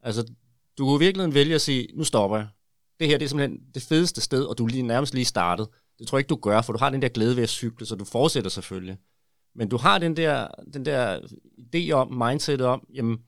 Altså, 0.02 0.34
du 0.78 0.86
kunne 0.86 0.96
i 0.96 1.06
virkeligheden 1.06 1.34
vælge 1.34 1.56
at 1.56 1.62
sige, 1.62 1.88
nu 1.94 2.04
stopper 2.04 2.38
jeg. 2.38 2.48
Det 3.00 3.08
her 3.08 3.18
det 3.18 3.26
er 3.26 3.30
simpelthen 3.30 3.60
det 3.74 3.84
fedeste 3.84 4.22
sted, 4.22 4.44
og 4.44 4.58
du 4.58 4.66
er 4.66 4.70
lige, 4.70 4.84
nærmest 4.84 5.14
lige 5.14 5.26
startet. 5.26 5.68
Det 6.00 6.08
tror 6.08 6.18
jeg 6.18 6.20
ikke, 6.20 6.30
du 6.30 6.36
gør, 6.36 6.62
for 6.62 6.74
du 6.74 6.80
har 6.80 6.90
den 6.90 7.02
der 7.02 7.10
glæde 7.10 7.36
ved 7.36 7.44
at 7.44 7.50
cykle, 7.50 7.86
så 7.86 7.96
du 7.96 8.06
fortsætter 8.06 8.50
selvfølgelig. 8.50 8.98
Men 9.56 9.70
du 9.70 9.78
har 9.78 9.98
den 9.98 10.18
der, 10.18 10.48
den 10.74 10.86
der 10.86 11.20
idé 11.60 11.92
om, 11.92 12.14
mindsetet 12.14 12.68
om, 12.68 12.88
jamen, 12.94 13.12
det 13.12 13.20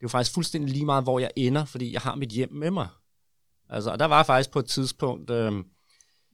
er 0.00 0.02
jo 0.02 0.08
faktisk 0.08 0.34
fuldstændig 0.34 0.70
lige 0.70 0.84
meget, 0.84 1.04
hvor 1.04 1.18
jeg 1.18 1.30
ender, 1.36 1.64
fordi 1.64 1.92
jeg 1.92 2.00
har 2.00 2.14
mit 2.14 2.28
hjem 2.28 2.52
med 2.52 2.70
mig. 2.70 2.88
Altså, 3.68 3.90
og 3.90 3.98
der 3.98 4.04
var 4.04 4.22
faktisk 4.22 4.50
på 4.50 4.58
et 4.58 4.66
tidspunkt 4.66 5.30
øh, 5.30 5.52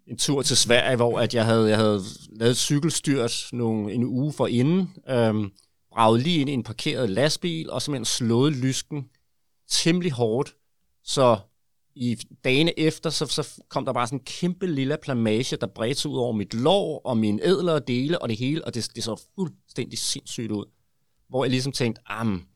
en 0.06 0.18
tur 0.18 0.42
til 0.42 0.56
Sverige, 0.56 0.96
hvor 0.96 1.20
at 1.20 1.34
jeg 1.34 1.44
havde, 1.44 1.68
jeg 1.68 1.76
havde 1.76 2.00
lavet 2.30 2.56
cykelstyrt 2.56 3.48
nogle, 3.52 3.92
en 3.92 4.04
uge 4.04 4.32
for 4.32 4.46
inden, 4.46 4.94
øh, 5.08 5.34
braget 5.92 6.22
lige 6.22 6.40
ind 6.40 6.50
i 6.50 6.52
en 6.52 6.62
parkeret 6.62 7.10
lastbil, 7.10 7.70
og 7.70 7.82
simpelthen 7.82 8.04
slået 8.04 8.52
lysken 8.52 9.08
temmelig 9.68 10.12
hårdt, 10.12 10.56
så 11.04 11.38
i 11.94 12.18
dagene 12.44 12.78
efter, 12.78 13.10
så, 13.10 13.26
så 13.26 13.62
kom 13.68 13.84
der 13.84 13.92
bare 13.92 14.06
sådan 14.06 14.18
en 14.18 14.24
kæmpe 14.24 14.66
lille 14.66 14.96
plamage, 15.02 15.56
der 15.56 15.66
bredte 15.66 16.00
sig 16.00 16.10
ud 16.10 16.18
over 16.18 16.32
mit 16.32 16.54
lår 16.54 17.00
og 17.04 17.16
mine 17.16 17.42
ædlere 17.42 17.78
dele 17.78 18.22
og 18.22 18.28
det 18.28 18.36
hele, 18.36 18.64
og 18.64 18.74
det, 18.74 18.90
det 18.94 19.04
så 19.04 19.22
fuldstændig 19.34 19.98
sindssygt 19.98 20.50
ud. 20.50 20.64
Hvor 21.28 21.44
jeg 21.44 21.50
ligesom 21.50 21.72
tænkte, 21.72 22.02
am, 22.06 22.46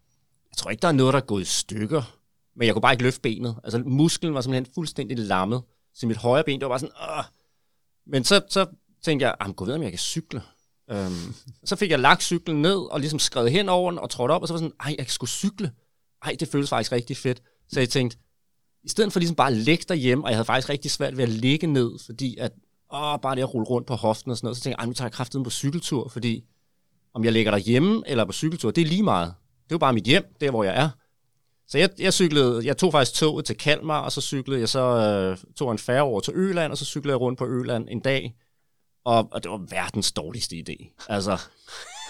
jeg 0.51 0.57
tror 0.57 0.71
ikke, 0.71 0.83
der 0.83 0.89
er 0.89 0.93
noget, 0.93 1.13
der 1.13 1.21
er 1.21 1.25
gået 1.25 1.43
i 1.43 1.45
stykker, 1.45 2.19
men 2.57 2.67
jeg 2.67 2.75
kunne 2.75 2.83
bare 2.83 2.93
ikke 2.93 3.03
løfte 3.03 3.21
benet. 3.21 3.57
Altså 3.65 3.79
musklen 3.79 4.35
var 4.35 4.41
simpelthen 4.41 4.75
fuldstændig 4.75 5.19
lammet, 5.19 5.63
så 5.95 6.07
mit 6.07 6.17
højre 6.17 6.45
ben, 6.45 6.61
det 6.61 6.65
var 6.65 6.69
bare 6.69 6.79
sådan, 6.79 6.95
Åh! 7.19 7.25
Men 8.07 8.25
så, 8.25 8.41
så 8.49 8.67
tænkte 9.03 9.27
jeg, 9.27 9.35
am, 9.41 9.55
gå 9.55 9.65
ved, 9.65 9.75
om 9.75 9.83
jeg 9.83 9.93
kan 9.93 9.99
cykle. 9.99 10.43
Øhm, 10.93 11.35
så 11.65 11.77
fik 11.77 11.91
jeg 11.91 11.99
lagt 11.99 12.23
cyklen 12.23 12.63
ned 12.63 12.93
og 12.93 13.01
ligesom 13.01 13.19
skrevet 13.19 13.53
hen 13.53 13.69
over 13.69 13.91
den 13.91 13.99
og 13.99 14.11
trådt 14.11 14.31
op, 14.31 14.43
og 14.43 14.49
så 14.49 14.55
var 14.55 14.59
sådan, 14.59 14.73
ej, 14.81 14.95
jeg 14.99 15.07
skulle 15.09 15.31
cykle. 15.31 15.73
Ej, 16.25 16.37
det 16.41 16.49
føles 16.49 16.69
faktisk 16.69 16.93
rigtig 16.93 17.17
fedt. 17.17 17.43
Så 17.69 17.81
jeg 17.81 17.89
tænkte, 17.89 18.19
i 18.85 18.89
stedet 18.89 19.13
for 19.13 19.21
ligesom 19.21 19.37
bare 19.37 19.51
at 19.51 19.57
ligge 19.57 19.85
derhjemme, 19.89 20.25
og 20.25 20.31
jeg 20.31 20.37
havde 20.37 20.45
faktisk 20.45 20.69
rigtig 20.69 20.91
svært 20.91 21.17
ved 21.17 21.25
at 21.25 21.31
ligge 21.31 21.67
ned, 21.67 21.91
fordi 22.07 22.37
at, 22.37 22.53
åh, 22.93 23.21
bare 23.23 23.35
det 23.35 23.43
at 23.43 23.55
rulle 23.55 23.67
rundt 23.67 23.87
på 23.87 23.95
hoften 23.95 24.31
og 24.31 24.37
sådan 24.37 24.47
noget, 24.47 24.57
så 24.57 24.63
tænkte 24.63 24.81
jeg, 24.81 24.87
nu 24.87 24.93
tager 24.93 25.07
jeg 25.07 25.13
kraften 25.13 25.43
på 25.43 25.51
cykeltur, 25.51 26.09
fordi 26.09 26.45
om 27.15 27.25
jeg 27.25 27.33
ligger 27.33 27.51
derhjemme 27.51 28.03
eller 28.07 28.25
på 28.25 28.33
cykeltur, 28.33 28.71
det 28.71 28.83
er 28.83 28.87
lige 28.87 29.03
meget. 29.03 29.35
Det 29.65 29.73
er 29.73 29.75
jo 29.75 29.79
bare 29.79 29.93
mit 29.93 30.05
hjem, 30.05 30.25
der 30.41 30.51
hvor 30.51 30.65
jeg 30.65 30.83
er. 30.83 30.89
Så 31.69 31.79
jeg, 31.79 31.91
jeg 31.99 32.13
cyklede, 32.13 32.67
jeg 32.67 32.77
tog 32.77 32.93
faktisk 32.93 33.15
toget 33.15 33.45
til 33.45 33.57
Kalmar, 33.57 34.01
og 34.01 34.13
så 34.13 34.21
cyklede 34.21 34.61
jeg 34.61 34.69
så, 34.69 34.81
øh, 34.81 35.39
tog 35.57 35.73
en 35.73 35.79
færre 35.79 36.03
over 36.03 36.21
til 36.21 36.33
Øland, 36.37 36.73
og 36.73 36.79
så 36.79 36.85
cyklede 36.85 37.13
jeg 37.13 37.21
rundt 37.21 37.39
på 37.39 37.47
Øland 37.47 37.89
en 37.91 38.01
dag, 38.01 38.35
og, 39.05 39.29
og 39.33 39.43
det 39.43 39.51
var 39.51 39.61
verdens 39.69 40.13
dårligste 40.13 40.57
idé. 40.57 41.05
Altså, 41.09 41.39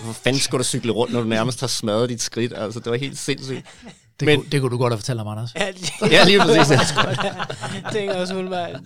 hvor 0.01 0.13
fanden 0.13 0.41
skulle 0.41 0.59
du 0.59 0.65
cykle 0.65 0.93
rundt, 0.93 1.13
når 1.13 1.21
du 1.21 1.29
nærmest 1.29 1.61
har 1.61 1.67
smadret 1.67 2.09
dit 2.09 2.23
skridt? 2.23 2.53
Altså, 2.57 2.81
det 2.81 2.91
var 2.91 2.97
helt 2.97 3.19
sindssygt. 3.19 3.67
Det, 4.21 4.27
men, 4.27 4.39
kunne, 4.39 4.51
det 4.53 4.61
kunne 4.61 4.71
du 4.71 4.79
godt 4.79 4.93
have 4.93 4.99
fortalt 4.99 5.21
om, 5.21 5.29
Anders. 5.29 5.55
Ja, 5.55 5.67
det, 5.73 6.13
Ja, 6.13 6.25
lige 6.25 6.39
præcis. 6.39 6.71
jeg 7.85 7.93
tænker 7.93 8.15
også 8.15 8.35
umiddelbart, 8.35 8.81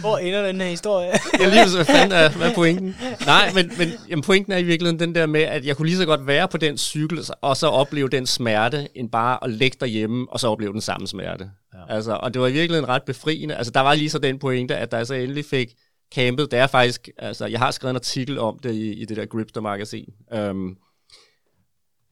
hvor 0.00 0.18
ender 0.18 0.46
den 0.46 0.60
her 0.60 0.68
historie? 0.68 1.08
ja, 1.40 1.48
lige 1.48 1.62
præcis. 1.62 1.74
Hvad 1.74 1.84
fanden 1.84 2.12
er, 2.12 2.28
hvad 2.28 2.50
er 2.50 2.54
pointen? 2.54 2.96
Nej, 3.26 3.52
men, 3.54 3.72
men 3.78 3.92
jamen, 4.08 4.22
pointen 4.22 4.52
er 4.52 4.56
i 4.56 4.62
virkeligheden 4.62 5.00
den 5.00 5.14
der 5.14 5.26
med, 5.26 5.40
at 5.40 5.64
jeg 5.66 5.76
kunne 5.76 5.86
lige 5.88 5.96
så 5.98 6.06
godt 6.06 6.26
være 6.26 6.48
på 6.48 6.56
den 6.56 6.78
cykel, 6.78 7.18
og 7.42 7.56
så 7.56 7.66
opleve 7.66 8.08
den 8.08 8.26
smerte, 8.26 8.88
end 8.94 9.10
bare 9.10 9.38
at 9.44 9.50
ligge 9.50 9.76
derhjemme, 9.80 10.26
og 10.30 10.40
så 10.40 10.48
opleve 10.48 10.72
den 10.72 10.80
samme 10.80 11.06
smerte. 11.08 11.50
Ja. 11.74 11.94
Altså, 11.94 12.12
og 12.12 12.34
det 12.34 12.42
var 12.42 12.48
i 12.48 12.52
virkeligheden 12.52 12.88
ret 12.88 13.02
befriende. 13.02 13.54
Altså, 13.54 13.72
der 13.72 13.80
var 13.80 13.94
lige 13.94 14.10
så 14.10 14.18
den 14.18 14.38
pointe, 14.38 14.76
at 14.76 14.92
da 14.92 14.96
jeg 14.96 15.06
så 15.06 15.14
endelig 15.14 15.44
fik 15.44 15.68
campet, 16.14 16.50
det 16.50 16.58
er 16.58 16.66
faktisk, 16.66 17.08
altså, 17.18 17.46
jeg 17.46 17.58
har 17.58 17.70
skrevet 17.70 17.90
en 17.90 17.96
artikel 17.96 18.38
om 18.38 18.58
det 18.58 18.74
i, 18.74 18.92
i 18.92 19.04
det 19.04 19.16
der 19.16 19.26
Gripster-magasin, 19.26 20.14
øhm, 20.32 20.76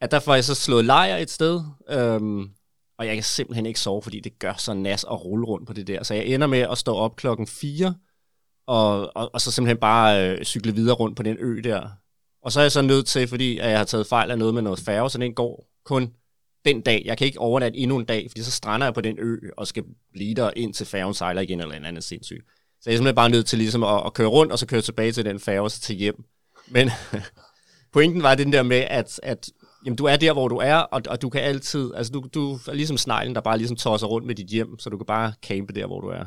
at 0.01 0.11
der 0.11 0.21
får 0.21 0.35
jeg 0.35 0.45
så 0.45 0.55
slået 0.55 0.85
lejr 0.85 1.17
et 1.17 1.31
sted, 1.31 1.63
øhm, 1.91 2.51
og 2.99 3.07
jeg 3.07 3.15
kan 3.15 3.25
simpelthen 3.25 3.67
ikke 3.67 3.81
sove, 3.81 4.03
fordi 4.03 4.21
det 4.21 4.39
gør 4.39 4.55
så 4.59 4.75
nas 4.75 5.05
at 5.05 5.25
rulle 5.25 5.47
rundt 5.47 5.67
på 5.67 5.73
det 5.73 5.87
der. 5.87 6.03
Så 6.03 6.15
jeg 6.15 6.27
ender 6.27 6.47
med 6.47 6.59
at 6.59 6.79
stå 6.79 6.95
op 6.95 7.17
klokken 7.17 7.47
4, 7.47 7.95
og, 8.67 9.17
og, 9.17 9.31
og 9.35 9.41
så 9.41 9.51
simpelthen 9.51 9.79
bare 9.79 10.31
øh, 10.31 10.45
cykle 10.45 10.75
videre 10.75 10.95
rundt 10.95 11.17
på 11.17 11.23
den 11.23 11.37
ø 11.41 11.61
der. 11.65 11.89
Og 12.43 12.53
så 12.53 12.61
er 12.61 12.65
jeg 12.65 12.73
så 12.73 12.83
nødt 12.83 13.07
til, 13.07 13.29
fordi 13.29 13.59
at 13.59 13.71
jeg 13.71 13.79
har 13.79 13.85
taget 13.85 14.07
fejl 14.07 14.31
af 14.31 14.39
noget 14.39 14.55
med 14.55 14.63
noget 14.63 14.79
færge, 14.79 15.11
så 15.11 15.19
den 15.19 15.35
går 15.35 15.69
kun 15.85 16.13
den 16.65 16.81
dag. 16.81 17.03
Jeg 17.05 17.19
kan 17.19 17.27
ikke 17.27 17.41
overnatte 17.41 17.79
endnu 17.79 17.99
en 17.99 18.05
dag, 18.05 18.27
fordi 18.31 18.43
så 18.43 18.51
strander 18.51 18.87
jeg 18.87 18.95
på 18.95 19.01
den 19.01 19.19
ø, 19.19 19.37
og 19.57 19.67
skal 19.67 19.85
blive 20.13 20.35
der 20.35 20.51
ind 20.57 20.75
til 20.75 20.87
færgen 20.87 21.15
sejler 21.15 21.41
igen, 21.43 21.61
eller 21.61 21.75
en 21.75 21.85
anden 21.85 22.03
sindssygt. 22.03 22.45
Så 22.81 22.91
jeg 22.91 22.95
er 22.95 22.97
simpelthen 22.97 23.15
bare 23.15 23.31
nødt 23.31 23.47
til 23.47 23.59
ligesom 23.59 23.83
at, 23.83 24.03
at 24.07 24.15
køre 24.15 24.29
rundt, 24.29 24.53
og 24.53 24.59
så 24.59 24.67
køre 24.67 24.81
tilbage 24.81 25.13
til 25.13 25.25
den 25.25 25.41
færge, 25.41 25.63
og 25.63 25.71
så 25.71 25.81
til 25.81 25.97
hjem. 25.97 26.25
Men 26.69 26.91
pointen 27.93 28.23
var 28.23 28.35
den 28.35 28.53
der 28.53 28.63
med, 28.63 28.77
at, 28.77 29.21
at 29.23 29.51
jamen, 29.85 29.97
du 29.97 30.05
er 30.05 30.17
der, 30.17 30.33
hvor 30.33 30.49
du 30.49 30.57
er, 30.57 30.77
og, 30.77 31.03
og 31.09 31.23
du 31.23 31.29
kan 31.29 31.41
altid, 31.41 31.95
altså 31.95 32.13
du, 32.13 32.25
du 32.35 32.59
er 32.69 32.73
ligesom 32.73 32.97
sneglen, 32.97 33.35
der 33.35 33.41
bare 33.41 33.59
ligesom 33.59 33.77
tosser 33.77 34.07
rundt 34.07 34.27
med 34.27 34.35
dit 34.35 34.47
hjem, 34.47 34.79
så 34.79 34.91
du 34.91 34.97
kan 34.97 35.07
bare 35.07 35.33
campe 35.43 35.73
der, 35.73 35.87
hvor 35.87 36.01
du 36.01 36.09
er. 36.09 36.25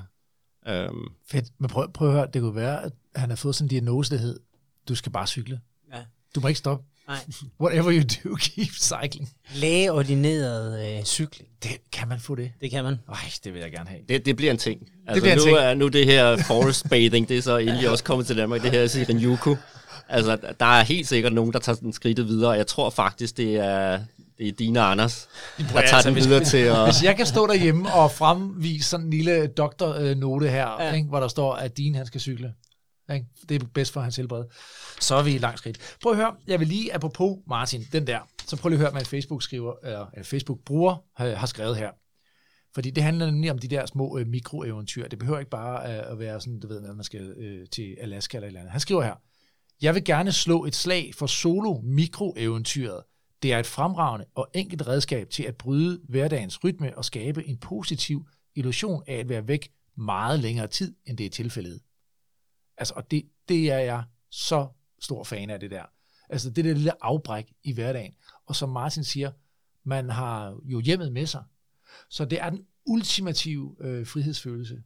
Um, 0.89 1.12
Fedt, 1.28 1.45
men 1.60 1.70
prøv, 1.70 1.91
prøv 1.91 2.08
at 2.08 2.14
høre, 2.14 2.28
det 2.34 2.41
kunne 2.41 2.56
være, 2.56 2.84
at 2.84 2.91
han 3.16 3.30
har 3.30 3.36
fået 3.36 3.56
sådan 3.56 3.66
en 3.66 3.70
diagnose, 3.70 4.12
der 4.12 4.22
hed, 4.22 4.39
du 4.88 4.95
skal 4.95 5.12
bare 5.12 5.28
cykle. 5.28 5.62
Ja. 5.93 5.99
Du 6.36 6.39
må 6.39 6.47
ikke 6.47 6.58
stoppe. 6.58 6.86
Nej. 7.08 7.18
Whatever 7.62 7.91
you 7.91 8.04
do, 8.04 8.36
keep 8.56 8.72
cycling. 8.74 9.30
Lægeordineret 9.56 10.97
øh, 10.97 11.04
cykling. 11.04 11.49
Det, 11.64 11.72
kan 11.91 12.08
man 12.08 12.20
få 12.20 12.36
det? 12.36 12.51
Det 12.62 12.72
kan 12.72 12.84
man. 12.84 12.99
Nej, 13.08 13.18
det 13.43 13.54
vil 13.54 13.62
jeg 13.62 13.72
gerne 13.72 13.89
have. 13.89 14.01
det, 14.10 14.26
det 14.26 14.36
bliver 14.36 14.51
en 14.51 14.58
ting. 14.58 14.82
Altså, 15.08 15.22
bliver 15.22 15.34
en 15.34 15.38
nu, 15.39 15.43
ting. 15.45 15.58
Er, 15.58 15.74
nu 15.74 15.88
det 15.88 16.06
her 16.06 16.38
forest 16.38 16.89
bathing, 16.89 17.30
det 17.30 17.38
er 17.38 17.41
så 17.41 17.58
endelig 17.58 17.89
også 17.89 18.04
kommet 18.04 18.28
til 18.28 18.38
Danmark, 18.38 18.62
det 18.62 18.72
her 18.72 18.88
Shirinjuku. 18.88 19.56
Altså, 20.10 20.38
der 20.60 20.66
er 20.66 20.84
helt 20.84 21.08
sikkert 21.08 21.34
nogen, 21.34 21.54
der 21.54 21.60
tager 21.60 21.76
den 21.76 21.93
skridtet 21.93 22.28
videre, 22.28 22.51
og 22.51 22.58
jeg 22.58 22.68
tror 22.68 22.89
faktisk, 22.89 23.38
det 23.38 23.56
er, 23.56 23.99
det 24.38 24.47
er 24.47 24.51
dine 24.51 24.82
Anders, 24.82 25.28
der 25.58 25.64
tager 25.66 25.82
altså, 25.82 26.10
den 26.10 26.14
hvis- 26.14 26.28
videre 26.28 26.43
til 26.43 26.58
at... 26.58 26.84
Hvis 26.84 27.04
jeg 27.04 27.16
kan 27.18 27.26
stå 27.26 27.47
derhjemme 27.47 27.93
og 27.93 28.12
fremvise 28.12 28.89
sådan 28.89 29.06
en 29.06 29.10
lille 29.12 29.47
doktornote 29.47 30.47
her, 30.49 30.68
ja. 30.80 30.86
Ja. 30.88 30.93
ikke, 30.93 31.08
hvor 31.08 31.20
der 31.20 31.28
står, 31.28 31.54
at 31.54 31.78
din 31.78 31.95
han 31.95 32.06
skal 32.06 32.22
cykle. 32.22 32.54
Ikke? 33.14 33.28
Det 33.49 33.61
er 33.61 33.66
bedst 33.74 33.93
for 33.93 34.01
hans 34.01 34.16
helbred. 34.16 34.43
Så 34.99 35.16
er 35.16 35.24
vi 35.24 35.36
i 35.36 35.38
langt 35.38 35.59
skridt. 35.59 35.97
Prøv 36.01 36.11
at 36.11 36.18
høre, 36.18 36.36
jeg 36.47 36.59
vil 36.59 36.68
lige, 36.68 36.93
apropos 36.93 37.38
Martin, 37.47 37.84
den 37.91 38.07
der, 38.07 38.20
så 38.45 38.57
prøv 38.57 38.70
lige 38.70 38.78
at 38.78 38.82
høre, 38.82 38.91
hvad 38.91 39.01
en 39.01 39.05
Facebook-skriver, 39.05 39.74
eller, 39.84 40.05
en 40.18 40.24
Facebook-bruger 40.24 40.95
har, 41.16 41.28
øh, 41.28 41.38
har 41.38 41.47
skrevet 41.47 41.78
her. 41.78 41.91
Fordi 42.74 42.89
det 42.89 43.03
handler 43.03 43.26
nemlig 43.26 43.51
om 43.51 43.59
de 43.59 43.68
der 43.68 43.86
små 43.86 44.18
øh, 44.18 44.28
mikroeventyr. 44.28 45.07
Det 45.07 45.20
behøver 45.20 45.39
ikke 45.39 45.51
bare 45.51 45.93
øh, 45.93 46.11
at 46.11 46.20
være 46.20 46.41
sådan, 46.41 46.59
du 46.59 46.68
ved, 46.68 46.89
at 46.89 46.95
man 46.95 47.03
skal 47.03 47.22
øh, 47.22 47.68
til 47.72 47.95
Alaska 48.01 48.38
eller 48.38 48.45
et 48.45 48.49
eller 48.49 48.59
andet. 48.59 48.72
Han 48.72 48.82
skriver 48.82 49.03
her, 49.03 49.16
jeg 49.82 49.95
vil 49.95 50.03
gerne 50.03 50.32
slå 50.32 50.66
et 50.66 50.76
slag 50.76 51.11
for 51.16 51.28
solo 51.28 51.82
mikroeventyret. 51.84 53.03
Det 53.43 53.53
er 53.53 53.59
et 53.59 53.66
fremragende 53.66 54.26
og 54.36 54.47
enkelt 54.53 54.88
redskab 54.88 55.30
til 55.30 55.43
at 55.43 55.55
bryde 55.55 56.01
hverdagens 56.09 56.64
rytme 56.64 56.97
og 56.97 57.05
skabe 57.05 57.47
en 57.47 57.57
positiv 57.57 58.28
illusion 58.55 59.03
af 59.07 59.16
at 59.16 59.30
være 59.30 59.47
væk 59.47 59.70
meget 59.97 60.39
længere 60.39 60.68
tid, 60.68 60.95
end 61.05 61.18
det 61.18 61.26
er 61.26 61.30
tilfældet. 61.30 61.80
Altså, 62.84 62.93
og 62.97 63.11
det, 63.11 63.23
det 63.49 63.71
er 63.71 63.77
jeg 63.77 64.03
så 64.31 64.67
stor 65.01 65.23
fan 65.23 65.49
af 65.49 65.59
det 65.59 65.71
der. 65.71 65.84
Altså, 66.29 66.49
det 66.49 66.65
der 66.65 66.73
lille 66.73 67.03
afbræk 67.03 67.53
i 67.63 67.73
hverdagen. 67.73 68.13
Og 68.45 68.55
som 68.55 68.69
Martin 68.69 69.03
siger, 69.03 69.31
man 69.84 70.09
har 70.09 70.59
jo 70.65 70.79
hjemmet 70.79 71.11
med 71.11 71.27
sig. 71.27 71.43
Så 72.09 72.25
det 72.25 72.41
er 72.41 72.49
den 72.49 72.65
ultimative 72.86 73.75
øh, 73.79 74.07
frihedsfølelse. 74.07 74.84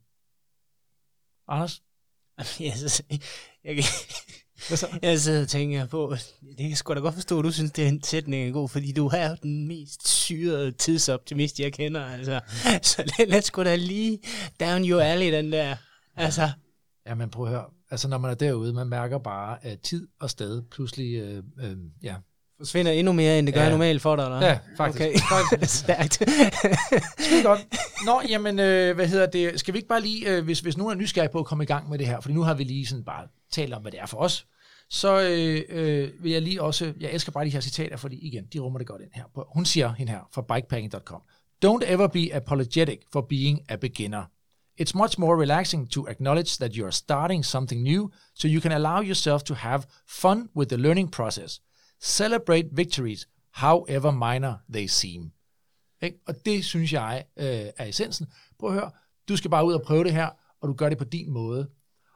Anders? 1.47 1.83
Jeg, 2.37 2.73
jeg, 5.01 5.19
sidder 5.19 5.41
og 5.41 5.47
tænker 5.47 5.85
på, 5.85 6.15
det 6.41 6.57
kan 6.57 6.69
jeg 6.69 6.77
sgu 6.77 6.93
da 6.93 6.99
godt 6.99 7.15
forstå, 7.15 7.39
at 7.39 7.45
du 7.45 7.51
synes, 7.51 7.71
det 7.71 7.83
er 7.83 7.89
en 7.89 8.03
sætning 8.03 8.47
er 8.47 8.53
god, 8.53 8.69
fordi 8.69 8.91
du 8.91 9.07
er 9.07 9.35
den 9.35 9.67
mest 9.67 10.07
syrede 10.07 10.71
tidsoptimist, 10.71 11.59
jeg 11.59 11.73
kender. 11.73 12.05
Altså. 12.05 12.41
Så 12.81 13.03
lad, 13.17 13.27
lad 13.27 13.41
sgu 13.41 13.63
da 13.63 13.75
lige 13.75 14.19
down 14.59 14.89
your 14.89 15.01
alley, 15.01 15.31
den 15.31 15.51
der. 15.51 15.75
Altså, 16.15 16.51
Jamen 17.07 17.29
prøv 17.29 17.45
at 17.45 17.51
høre. 17.51 17.76
Altså 17.91 18.07
når 18.07 18.17
man 18.17 18.31
er 18.31 18.35
derude, 18.35 18.73
man 18.73 18.87
mærker 18.87 19.17
bare, 19.17 19.65
at 19.65 19.79
tid 19.79 20.07
og 20.19 20.29
sted 20.29 20.63
pludselig, 20.71 21.15
øh, 21.15 21.43
øh, 21.63 21.77
ja. 22.03 22.15
Forsvinder 22.57 22.91
endnu 22.91 23.13
mere, 23.13 23.39
end 23.39 23.47
det 23.47 23.53
gør 23.55 23.63
Ja. 23.63 23.69
normalt 23.69 24.01
for 24.01 24.15
dig, 24.15 24.23
eller? 24.23 24.45
Ja, 24.45 24.59
faktisk. 24.77 25.01
Okay. 25.01 25.13
Stærkt. 25.81 26.13
Skide 27.19 27.43
godt. 27.43 27.67
Nå, 28.05 28.21
jamen, 28.29 28.59
øh, 28.59 28.95
hvad 28.95 29.07
hedder 29.07 29.25
det? 29.25 29.59
Skal 29.59 29.73
vi 29.73 29.77
ikke 29.77 29.89
bare 29.89 30.01
lige, 30.01 30.37
øh, 30.37 30.43
hvis, 30.43 30.59
hvis 30.59 30.77
nogen 30.77 30.97
er 30.97 31.01
nysgerrige 31.01 31.31
på 31.31 31.39
at 31.39 31.45
komme 31.45 31.63
i 31.63 31.67
gang 31.67 31.89
med 31.89 31.97
det 31.97 32.07
her, 32.07 32.19
fordi 32.21 32.33
nu 32.33 32.41
har 32.41 32.53
vi 32.53 32.63
lige 32.63 32.85
sådan 32.85 33.03
bare 33.03 33.27
talt 33.51 33.73
om, 33.73 33.81
hvad 33.81 33.91
det 33.91 33.99
er 33.99 34.05
for 34.05 34.17
os, 34.17 34.47
så 34.89 35.21
øh, 35.21 35.61
øh, 35.69 36.09
vil 36.23 36.31
jeg 36.31 36.41
lige 36.41 36.61
også, 36.61 36.93
jeg 36.99 37.11
elsker 37.11 37.31
bare 37.31 37.45
de 37.45 37.49
her 37.49 37.59
citater, 37.61 37.97
fordi 37.97 38.27
igen, 38.27 38.45
de 38.53 38.59
rummer 38.59 38.77
det 38.79 38.87
godt 38.87 39.01
ind 39.01 39.11
her. 39.13 39.23
Hun 39.53 39.65
siger 39.65 39.93
hende 39.93 40.11
her 40.11 40.29
fra 40.33 40.41
bikepacking.com. 40.55 41.21
Don't 41.65 41.91
ever 41.93 42.07
be 42.07 42.33
apologetic 42.33 42.99
for 43.13 43.21
being 43.21 43.59
a 43.69 43.75
beginner. 43.75 44.23
It's 44.77 44.95
much 44.95 45.17
more 45.17 45.41
relaxing 45.41 45.91
to 45.91 46.07
acknowledge 46.07 46.57
that 46.57 46.75
you 46.75 46.85
are 46.85 46.91
starting 46.91 47.45
something 47.45 47.81
new, 47.83 48.11
so 48.35 48.47
you 48.47 48.61
can 48.61 48.71
allow 48.71 49.01
yourself 49.01 49.43
to 49.43 49.53
have 49.53 49.83
fun 50.07 50.49
with 50.55 50.69
the 50.69 50.77
learning 50.77 51.11
process. 51.11 51.61
Celebrate 52.01 52.65
victories, 52.71 53.27
however 53.53 54.11
minor 54.11 54.53
they 54.73 54.87
seem. 54.87 55.31
Ikke? 56.01 56.19
Og 56.27 56.35
det 56.45 56.65
synes 56.65 56.93
jeg 56.93 57.25
øh, 57.37 57.65
er 57.77 57.85
essensen. 57.85 58.27
Prøv 58.59 58.69
at 58.69 58.75
høre, 58.75 58.91
du 59.29 59.37
skal 59.37 59.51
bare 59.51 59.65
ud 59.65 59.73
og 59.73 59.81
prøve 59.81 60.03
det 60.03 60.13
her, 60.13 60.29
og 60.61 60.67
du 60.67 60.73
gør 60.73 60.89
det 60.89 60.97
på 60.97 61.03
din 61.03 61.31
måde. 61.31 61.69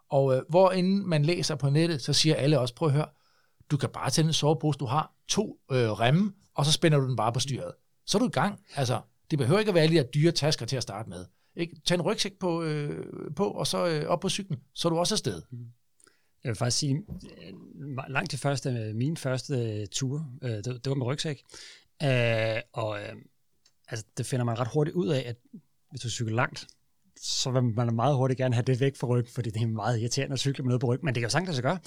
Og 0.10 0.36
øh, 0.36 0.42
hvor 0.50 0.72
inden 0.72 1.10
man 1.10 1.26
læser 1.26 1.56
på 1.56 1.70
nettet, 1.70 2.02
så 2.02 2.14
siger 2.14 2.36
alle 2.36 2.60
også, 2.60 2.76
prøv 2.76 2.88
at 2.88 2.94
høre, 2.94 3.08
du 3.72 3.78
kan 3.78 3.90
bare 3.90 4.10
tage 4.10 4.26
den 4.26 4.34
sovepose, 4.34 4.78
du 4.78 4.86
har, 4.86 5.14
to 5.28 5.58
øh, 5.72 5.92
remme, 5.92 6.34
og 6.56 6.66
så 6.66 6.72
spænder 6.72 7.00
du 7.00 7.08
den 7.08 7.16
bare 7.16 7.34
på 7.34 7.40
styret. 7.40 7.72
Så 8.06 8.18
er 8.18 8.20
du 8.20 8.28
i 8.28 8.32
gang. 8.32 8.60
Altså, 8.76 9.02
det 9.32 9.40
behøver 9.40 9.60
ikke 9.60 9.70
at 9.70 9.76
være 9.76 9.84
alle 9.84 9.96
de 9.96 10.04
der 10.04 10.10
dyre 10.10 10.32
tasker 10.32 10.66
til 10.66 10.76
at 10.78 10.84
starte 10.84 11.10
med. 11.10 11.26
Ikke? 11.56 11.82
Tag 11.86 11.96
en 11.96 12.02
rygsæk 12.02 12.40
på, 12.40 12.64
øh, 12.64 13.06
på 13.36 13.44
og 13.44 13.68
så 13.68 13.88
øh, 13.88 14.06
op 14.06 14.20
på 14.20 14.30
cyklen, 14.30 14.60
så 14.74 14.88
er 14.88 14.90
du 14.90 14.98
også 14.98 15.16
afsted. 15.16 15.42
Mm. 15.52 15.66
Jeg 16.44 16.50
vil 16.50 16.56
faktisk 16.56 16.78
sige, 16.78 16.96
øh, 16.96 17.54
langt 18.10 18.32
de 18.32 18.38
første, 18.38 18.70
øh, 18.70 18.96
min 18.96 19.18
første 19.18 19.54
øh, 19.54 19.88
tur, 19.92 20.26
øh, 20.42 20.50
det, 20.50 20.66
det 20.66 20.88
var 20.88 20.96
med 20.96 21.06
rygsæk. 21.06 21.44
Øh, 22.04 22.62
og 22.74 23.00
øh, 23.00 23.16
altså, 23.88 24.06
det 24.18 24.26
finder 24.26 24.46
man 24.46 24.60
ret 24.60 24.68
hurtigt 24.74 24.96
ud 24.96 25.08
af, 25.08 25.24
at 25.28 25.36
hvis 25.90 26.02
du 26.02 26.10
cykler 26.10 26.36
langt, 26.36 26.68
så 27.18 27.52
vil 27.52 27.64
man 27.64 27.96
meget 27.96 28.16
hurtigt 28.16 28.38
gerne 28.38 28.56
have 28.56 28.64
det 28.64 28.80
væk 28.80 28.96
fra 28.96 29.08
ryggen, 29.08 29.34
fordi 29.34 29.50
det 29.50 29.62
er 29.62 29.68
meget 29.68 30.00
irriterende 30.00 30.34
at 30.34 30.40
cykle 30.40 30.64
med 30.64 30.70
noget 30.70 30.82
på 30.82 30.88
ryggen, 30.88 31.06
men 31.06 31.16
det 31.16 31.22
kan 31.22 31.26
jo 31.26 31.32
sagtens 31.32 31.58
lade 31.58 31.62
gøre. 31.62 31.80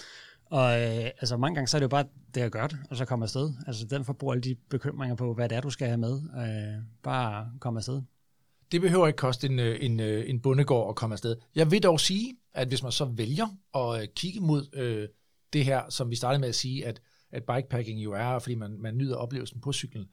Og 0.44 0.80
øh, 0.80 1.04
altså 1.04 1.36
mange 1.36 1.54
gange 1.54 1.68
så 1.68 1.76
er 1.76 1.78
det 1.78 1.84
jo 1.84 1.88
bare 1.88 2.04
det 2.34 2.40
at 2.40 2.52
gøre 2.52 2.68
det, 2.68 2.78
og 2.90 2.96
så 2.96 3.04
komme 3.04 3.24
afsted. 3.24 3.52
Altså 3.66 3.86
den 3.86 4.04
forbruger 4.04 4.32
alle 4.34 4.42
de 4.42 4.54
bekymringer 4.54 5.16
på, 5.16 5.34
hvad 5.34 5.48
det 5.48 5.56
er, 5.56 5.60
du 5.60 5.70
skal 5.70 5.86
have 5.86 5.98
med. 5.98 6.22
Øh, 6.36 6.82
bare 7.02 7.50
komme 7.60 7.78
afsted. 7.78 8.02
Det 8.74 8.82
behøver 8.82 9.06
ikke 9.06 9.16
koste 9.16 9.46
en, 9.46 9.58
øh, 9.58 9.78
en, 9.80 10.00
øh, 10.00 10.30
en 10.30 10.40
bondegård 10.40 10.88
at 10.88 10.96
komme 10.96 11.14
afsted. 11.14 11.36
Jeg 11.54 11.70
vil 11.70 11.82
dog 11.82 12.00
sige, 12.00 12.36
at 12.54 12.68
hvis 12.68 12.82
man 12.82 12.92
så 12.92 13.04
vælger 13.04 13.46
at 13.74 14.02
øh, 14.02 14.08
kigge 14.16 14.40
mod 14.40 14.68
øh, 14.72 15.08
det 15.52 15.64
her, 15.64 15.90
som 15.90 16.10
vi 16.10 16.16
startede 16.16 16.40
med 16.40 16.48
at 16.48 16.54
sige, 16.54 16.86
at, 16.86 17.00
at 17.32 17.44
bikepacking 17.44 18.04
jo 18.04 18.12
er, 18.12 18.38
fordi 18.38 18.54
man, 18.54 18.78
man 18.80 18.96
nyder 18.96 19.16
oplevelsen 19.16 19.60
på 19.60 19.72
cyklen, 19.72 20.06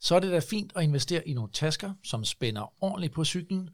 så 0.00 0.14
er 0.14 0.20
det 0.20 0.32
da 0.32 0.38
fint 0.38 0.72
at 0.76 0.82
investere 0.82 1.28
i 1.28 1.34
nogle 1.34 1.52
tasker, 1.52 1.94
som 2.04 2.24
spænder 2.24 2.84
ordentligt 2.84 3.12
på 3.12 3.24
cyklen, 3.24 3.70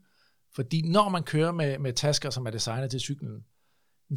fordi 0.55 0.81
når 0.81 1.09
man 1.09 1.23
kører 1.23 1.51
med, 1.51 1.79
med 1.79 1.93
tasker, 1.93 2.29
som 2.29 2.45
er 2.45 2.51
designet 2.51 2.91
til 2.91 2.99
cyklen, 2.99 3.43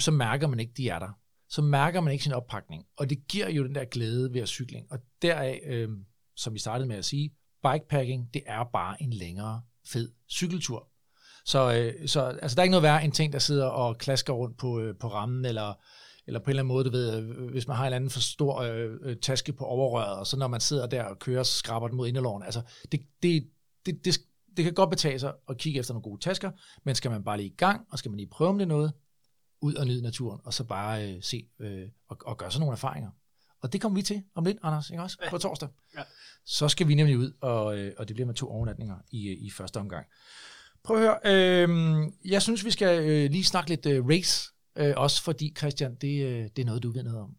så 0.00 0.10
mærker 0.10 0.46
man 0.46 0.60
ikke, 0.60 0.72
de 0.76 0.88
er 0.88 0.98
der. 0.98 1.18
Så 1.48 1.62
mærker 1.62 2.00
man 2.00 2.12
ikke 2.12 2.24
sin 2.24 2.32
oppakning, 2.32 2.84
og 2.96 3.10
det 3.10 3.28
giver 3.28 3.48
jo 3.48 3.64
den 3.64 3.74
der 3.74 3.84
glæde 3.84 4.32
ved 4.34 4.40
at 4.40 4.48
cykling. 4.48 4.92
Og 4.92 4.98
deraf, 5.22 5.60
øh, 5.66 5.88
som 6.36 6.54
vi 6.54 6.58
startede 6.58 6.88
med 6.88 6.96
at 6.96 7.04
sige, 7.04 7.30
bikepacking, 7.62 8.34
det 8.34 8.42
er 8.46 8.64
bare 8.72 9.02
en 9.02 9.12
længere 9.12 9.62
fed 9.86 10.12
cykeltur. 10.30 10.88
Så, 11.44 11.74
øh, 11.74 12.08
så 12.08 12.20
altså, 12.20 12.54
der 12.54 12.60
er 12.60 12.64
ikke 12.64 12.70
noget 12.70 12.82
værre 12.82 13.04
end 13.04 13.12
ting, 13.12 13.32
der 13.32 13.38
sidder 13.38 13.66
og 13.66 13.98
klasker 13.98 14.32
rundt 14.32 14.58
på, 14.58 14.80
øh, 14.80 14.94
på 15.00 15.08
rammen, 15.08 15.44
eller, 15.44 15.74
eller 16.26 16.40
på 16.40 16.44
en 16.44 16.50
eller 16.50 16.62
anden 16.62 16.74
måde, 16.74 16.84
du 16.84 16.90
ved, 16.90 17.18
øh, 17.18 17.50
hvis 17.50 17.68
man 17.68 17.76
har 17.76 17.84
en 17.84 17.86
eller 17.86 17.96
anden 17.96 18.10
for 18.10 18.20
stor 18.20 18.60
øh, 18.60 18.90
øh, 19.02 19.16
taske 19.16 19.52
på 19.52 19.64
overrøret, 19.64 20.18
og 20.18 20.26
så 20.26 20.36
når 20.36 20.48
man 20.48 20.60
sidder 20.60 20.86
der 20.86 21.04
og 21.04 21.18
kører, 21.18 21.42
så 21.42 21.52
skraber 21.52 21.88
den 21.88 21.96
mod 21.96 22.08
inderloven. 22.08 22.42
Altså, 22.42 22.62
det, 22.92 23.00
det, 23.22 23.46
det, 23.86 24.04
det, 24.04 24.20
det 24.56 24.64
kan 24.64 24.74
godt 24.74 24.90
betale 24.90 25.18
sig 25.18 25.34
at 25.48 25.58
kigge 25.58 25.80
efter 25.80 25.94
nogle 25.94 26.02
gode 26.02 26.20
tasker, 26.20 26.50
men 26.84 26.94
skal 26.94 27.10
man 27.10 27.24
bare 27.24 27.36
lige 27.36 27.48
i 27.48 27.56
gang, 27.56 27.86
og 27.90 27.98
skal 27.98 28.10
man 28.10 28.16
lige 28.16 28.30
prøve 28.30 28.50
om 28.50 28.58
det 28.58 28.68
noget, 28.68 28.92
ud 29.60 29.74
og 29.74 29.86
nyde 29.86 30.02
naturen, 30.02 30.40
og 30.44 30.54
så 30.54 30.64
bare 30.64 31.12
øh, 31.12 31.22
se 31.22 31.48
øh, 31.58 31.88
og, 32.08 32.16
og 32.26 32.38
gøre 32.38 32.50
sådan 32.50 32.60
nogle 32.60 32.72
erfaringer. 32.72 33.10
Og 33.66 33.72
det 33.72 33.80
kommer 33.80 33.98
vi 33.98 34.02
til 34.02 34.22
om 34.34 34.44
lidt, 34.44 34.58
Anders, 34.62 34.90
ikke 34.90 35.02
også? 35.02 35.18
På 35.30 35.38
torsdag. 35.38 35.68
Ja. 35.96 36.02
Så 36.44 36.68
skal 36.68 36.88
vi 36.88 36.94
nemlig 36.94 37.18
ud, 37.18 37.32
og, 37.40 37.78
øh, 37.78 37.92
og 37.98 38.08
det 38.08 38.16
bliver 38.16 38.26
med 38.26 38.34
to 38.34 38.50
overnatninger 38.50 38.96
i, 39.10 39.28
øh, 39.28 39.36
i 39.40 39.50
første 39.50 39.76
omgang. 39.76 40.06
Prøv 40.84 40.96
at 40.96 41.02
høre, 41.02 41.18
øh, 41.24 41.68
jeg 42.24 42.42
synes, 42.42 42.64
vi 42.64 42.70
skal 42.70 43.04
øh, 43.04 43.30
lige 43.30 43.44
snakke 43.44 43.70
lidt 43.70 43.86
øh, 43.86 44.06
race, 44.08 44.50
øh, 44.76 44.94
også 44.96 45.22
fordi, 45.22 45.54
Christian, 45.58 45.94
det, 45.94 46.24
øh, 46.24 46.48
det 46.56 46.58
er 46.58 46.64
noget, 46.64 46.82
du 46.82 46.92
ved 46.92 47.02
noget 47.02 47.20
om. 47.20 47.30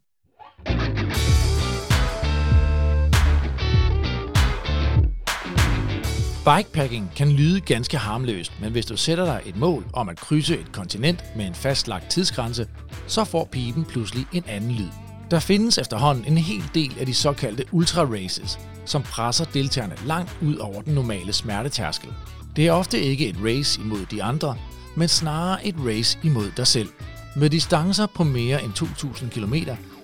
Bikepacking 6.46 7.12
kan 7.16 7.32
lyde 7.32 7.62
ganske 7.62 7.98
harmløst, 7.98 8.62
men 8.62 8.72
hvis 8.72 8.86
du 8.86 8.98
sætter 8.98 9.26
dig 9.26 9.42
et 9.46 9.58
mål 9.58 9.86
om 9.94 10.10
at 10.10 10.18
krydse 10.18 10.60
et 10.60 10.72
kontinent 10.72 11.24
med 11.36 11.46
en 11.46 11.56
fastlagt 11.56 12.12
tidsgrænse, 12.12 12.68
så 13.08 13.24
får 13.24 13.46
pipen 13.46 13.86
pludselig 13.86 14.26
en 14.34 14.44
anden 14.48 14.72
lyd. 14.72 15.07
Der 15.32 15.40
findes 15.40 15.78
efterhånden 15.78 16.26
en 16.26 16.38
hel 16.38 16.64
del 16.74 16.96
af 17.00 17.06
de 17.06 17.14
såkaldte 17.14 17.66
ultra 17.72 18.04
races, 18.04 18.60
som 18.86 19.04
presser 19.04 19.46
deltagerne 19.46 19.96
langt 20.06 20.38
ud 20.42 20.56
over 20.56 20.82
den 20.82 20.94
normale 20.94 21.34
smertetærskel. 21.34 22.10
Det 22.56 22.68
er 22.68 22.72
ofte 22.72 23.00
ikke 23.00 23.28
et 23.28 23.36
race 23.44 23.82
imod 23.82 24.06
de 24.06 24.24
andre, 24.24 24.56
men 24.96 25.08
snarere 25.08 25.68
et 25.68 25.76
race 25.86 26.20
imod 26.24 26.52
dig 26.58 26.68
selv. 26.68 26.90
Med 27.36 27.50
distancer 27.50 28.06
på 28.06 28.24
mere 28.24 28.64
end 28.64 28.72
2.000 28.74 29.30
km 29.30 29.54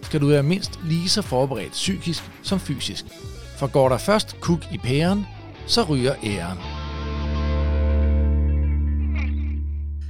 skal 0.01 0.21
du 0.21 0.27
være 0.27 0.43
mindst 0.43 0.79
lige 0.85 1.09
så 1.09 1.21
forberedt 1.21 1.71
psykisk 1.71 2.23
som 2.41 2.59
fysisk. 2.59 3.05
For 3.57 3.67
går 3.67 3.89
der 3.89 3.97
først 3.97 4.39
kuk 4.41 4.59
i 4.73 4.77
pæren, 4.77 5.25
så 5.67 5.83
ryger 5.83 6.15
æren. 6.23 6.57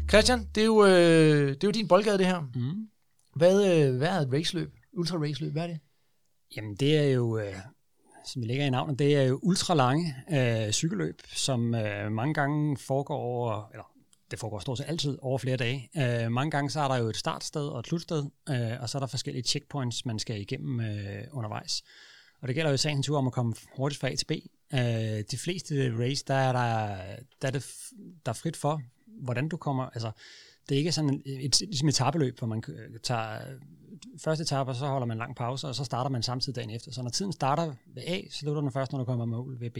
Christian, 0.09 0.47
det 0.55 0.61
er 0.61 0.65
jo, 0.65 0.85
øh, 0.85 1.47
det 1.47 1.63
er 1.63 1.67
jo 1.67 1.71
din 1.71 1.87
boldgade 1.87 2.17
det 2.17 2.25
her. 2.25 2.39
Mm. 2.55 2.87
Hvad, 3.35 3.87
øh, 3.87 3.97
hvad 3.97 4.07
er 4.07 4.19
et 4.19 4.29
raceløb? 4.33 4.73
Ultra 4.93 5.17
race 5.17 5.41
løb, 5.43 5.51
hvad 5.51 5.63
er 5.63 5.67
det? 5.67 5.79
Jamen 6.55 6.75
det 6.75 6.97
er 6.97 7.03
jo, 7.03 7.37
øh, 7.37 7.55
som 8.25 8.41
vi 8.41 8.47
lægger 8.47 8.65
i 8.65 8.69
navnet, 8.69 8.99
det 8.99 9.15
er 9.15 9.23
jo 9.23 9.39
ultralange 9.43 10.15
øh, 10.31 10.71
cykelløb, 10.71 11.21
som 11.27 11.75
øh, 11.75 12.11
mange 12.11 12.33
gange 12.33 12.77
foregår 12.77 13.17
over, 13.17 13.69
eller 13.71 13.83
det 14.31 14.39
foregår 14.39 14.59
stort 14.59 14.77
set 14.77 14.85
altid 14.87 15.17
over 15.21 15.37
flere 15.37 15.57
dage. 15.57 15.89
Øh, 15.97 16.31
mange 16.31 16.51
gange 16.51 16.69
så 16.69 16.79
er 16.79 16.87
der 16.87 16.95
jo 16.95 17.05
et 17.05 17.17
startsted 17.17 17.67
og 17.67 17.79
et 17.79 17.87
slutsted, 17.87 18.23
øh, 18.49 18.81
og 18.81 18.89
så 18.89 18.97
er 18.97 18.99
der 18.99 19.07
forskellige 19.07 19.43
checkpoints, 19.43 20.05
man 20.05 20.19
skal 20.19 20.41
igennem 20.41 20.79
øh, 20.79 21.23
undervejs. 21.31 21.83
Og 22.41 22.47
det 22.47 22.55
gælder 22.55 22.69
jo 22.69 22.75
i 22.75 22.77
sagens 22.77 23.05
tur 23.05 23.17
om 23.17 23.27
at 23.27 23.33
komme 23.33 23.53
hurtigt 23.77 23.99
fra 23.99 24.09
A 24.09 24.15
til 24.15 24.25
B. 24.25 24.31
Øh, 24.73 25.23
de 25.31 25.37
fleste 25.37 25.95
race, 25.99 26.25
der 26.27 26.33
er 26.33 26.51
der, 26.51 26.95
der 27.41 27.47
er 27.47 27.51
det 27.51 27.65
der 28.25 28.29
er 28.31 28.33
frit 28.33 28.57
for, 28.57 28.81
hvordan 29.21 29.49
du 29.49 29.57
kommer, 29.57 29.83
altså 29.83 30.11
det 30.69 30.75
er 30.75 30.79
ikke 30.79 30.91
sådan 30.91 31.21
et, 31.25 31.45
et, 31.45 31.59
ligesom 31.59 31.87
et 31.87 31.95
tabeløb, 31.95 32.37
hvor 32.37 32.47
man 32.47 32.63
tager 33.03 33.39
første 34.23 34.41
etape, 34.41 34.71
og 34.71 34.75
så 34.75 34.87
holder 34.87 35.07
man 35.07 35.17
lang 35.17 35.35
pause, 35.35 35.67
og 35.67 35.75
så 35.75 35.83
starter 35.83 36.09
man 36.09 36.23
samtidig 36.23 36.55
dagen 36.55 36.69
efter. 36.69 36.91
Så 36.91 37.01
når 37.01 37.09
tiden 37.09 37.31
starter 37.31 37.73
ved 37.95 38.03
A, 38.07 38.21
så 38.29 38.37
slutter 38.37 38.61
den 38.61 38.71
først, 38.71 38.91
når 38.91 38.99
du 38.99 39.05
kommer 39.05 39.25
med 39.25 39.37
mål 39.37 39.59
ved 39.59 39.69
B. 39.69 39.77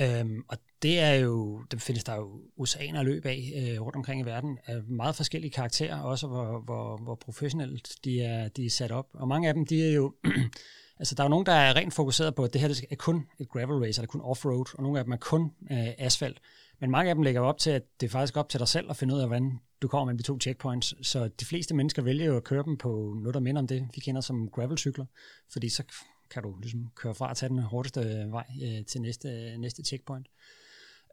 Øhm, 0.00 0.44
og 0.48 0.58
det 0.82 0.98
er 0.98 1.14
jo, 1.14 1.62
det 1.70 1.82
findes 1.82 2.04
der 2.04 2.14
jo 2.14 2.40
oceaner 2.58 2.98
af 2.98 3.04
løb 3.04 3.26
af 3.26 3.52
øh, 3.56 3.82
rundt 3.82 3.96
omkring 3.96 4.20
i 4.20 4.24
verden, 4.24 4.58
af 4.66 4.82
meget 4.82 5.16
forskellige 5.16 5.50
karakterer, 5.50 6.00
også 6.00 6.26
hvor, 6.26 6.60
hvor, 6.60 6.96
hvor 6.96 7.14
professionelt 7.14 7.92
de 8.04 8.22
er, 8.22 8.48
de 8.48 8.66
er 8.66 8.70
sat 8.70 8.92
op. 8.92 9.06
Og 9.12 9.28
mange 9.28 9.48
af 9.48 9.54
dem, 9.54 9.66
de 9.66 9.88
er 9.88 9.92
jo, 9.92 10.14
altså 11.00 11.14
der 11.14 11.22
er 11.22 11.24
jo 11.24 11.30
nogen, 11.30 11.46
der 11.46 11.52
er 11.52 11.76
rent 11.76 11.94
fokuseret 11.94 12.34
på, 12.34 12.44
at 12.44 12.52
det 12.52 12.60
her 12.60 12.68
det 12.68 12.84
er 12.90 12.96
kun 12.96 13.26
et 13.38 13.48
gravel 13.48 13.84
race, 13.84 14.00
eller 14.00 14.06
kun 14.08 14.20
offroad, 14.20 14.66
og 14.74 14.82
nogle 14.82 14.98
af 14.98 15.04
dem 15.04 15.12
er 15.12 15.16
kun 15.16 15.52
øh, 15.70 15.88
asfalt. 15.98 16.40
Men 16.80 16.90
mange 16.90 17.08
af 17.08 17.14
dem 17.14 17.22
lægger 17.22 17.40
op 17.40 17.58
til, 17.58 17.70
at 17.70 17.82
det 18.00 18.06
er 18.06 18.10
faktisk 18.10 18.36
op 18.36 18.48
til 18.48 18.60
dig 18.60 18.68
selv 18.68 18.90
at 18.90 18.96
finde 18.96 19.14
ud 19.14 19.20
af, 19.20 19.26
hvordan 19.26 19.60
du 19.82 19.88
kommer 19.88 20.12
med 20.12 20.18
de 20.18 20.22
to 20.22 20.38
checkpoints. 20.40 21.08
Så 21.08 21.28
de 21.28 21.44
fleste 21.44 21.74
mennesker 21.74 22.02
vælger 22.02 22.26
jo 22.26 22.36
at 22.36 22.44
køre 22.44 22.62
dem 22.64 22.76
på 22.78 23.14
noget, 23.20 23.34
der 23.34 23.40
minder 23.40 23.62
om 23.62 23.66
det, 23.66 23.88
vi 23.94 24.00
kender 24.00 24.20
som 24.20 24.48
gravelcykler, 24.50 25.06
fordi 25.52 25.68
så 25.68 25.84
kan 26.30 26.42
du 26.42 26.58
ligesom 26.60 26.90
køre 26.94 27.14
fra 27.14 27.28
og 27.28 27.36
tage 27.36 27.50
den 27.50 27.62
hurtigste 27.62 28.26
vej 28.30 28.46
øh, 28.64 28.84
til 28.84 29.00
næste, 29.00 29.58
næste 29.58 29.84
checkpoint. 29.84 30.28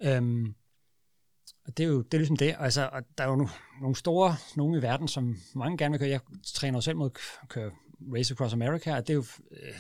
Øhm, 0.04 0.56
og 1.66 1.78
det 1.78 1.84
er 1.84 1.88
jo 1.88 2.02
det 2.02 2.14
er 2.14 2.18
ligesom 2.18 2.38
det. 2.38 2.56
Altså, 2.60 2.90
og 2.92 3.02
der 3.18 3.24
er 3.24 3.30
jo 3.30 3.48
nogle 3.82 3.96
store, 3.96 4.36
nogle 4.56 4.80
i 4.80 4.82
verden, 4.82 5.08
som 5.08 5.38
mange 5.56 5.78
gerne 5.78 5.92
vil 5.92 6.00
køre. 6.00 6.10
Jeg 6.10 6.20
træner 6.46 6.78
jo 6.78 6.82
selv 6.82 6.98
mod 6.98 7.10
at 7.42 7.50
køre 7.50 7.72
Race 8.16 8.34
Across 8.34 8.54
America, 8.54 8.96
og 8.96 9.08
det 9.08 9.10
er 9.10 9.16
jo, 9.16 9.26
øh, 9.52 9.74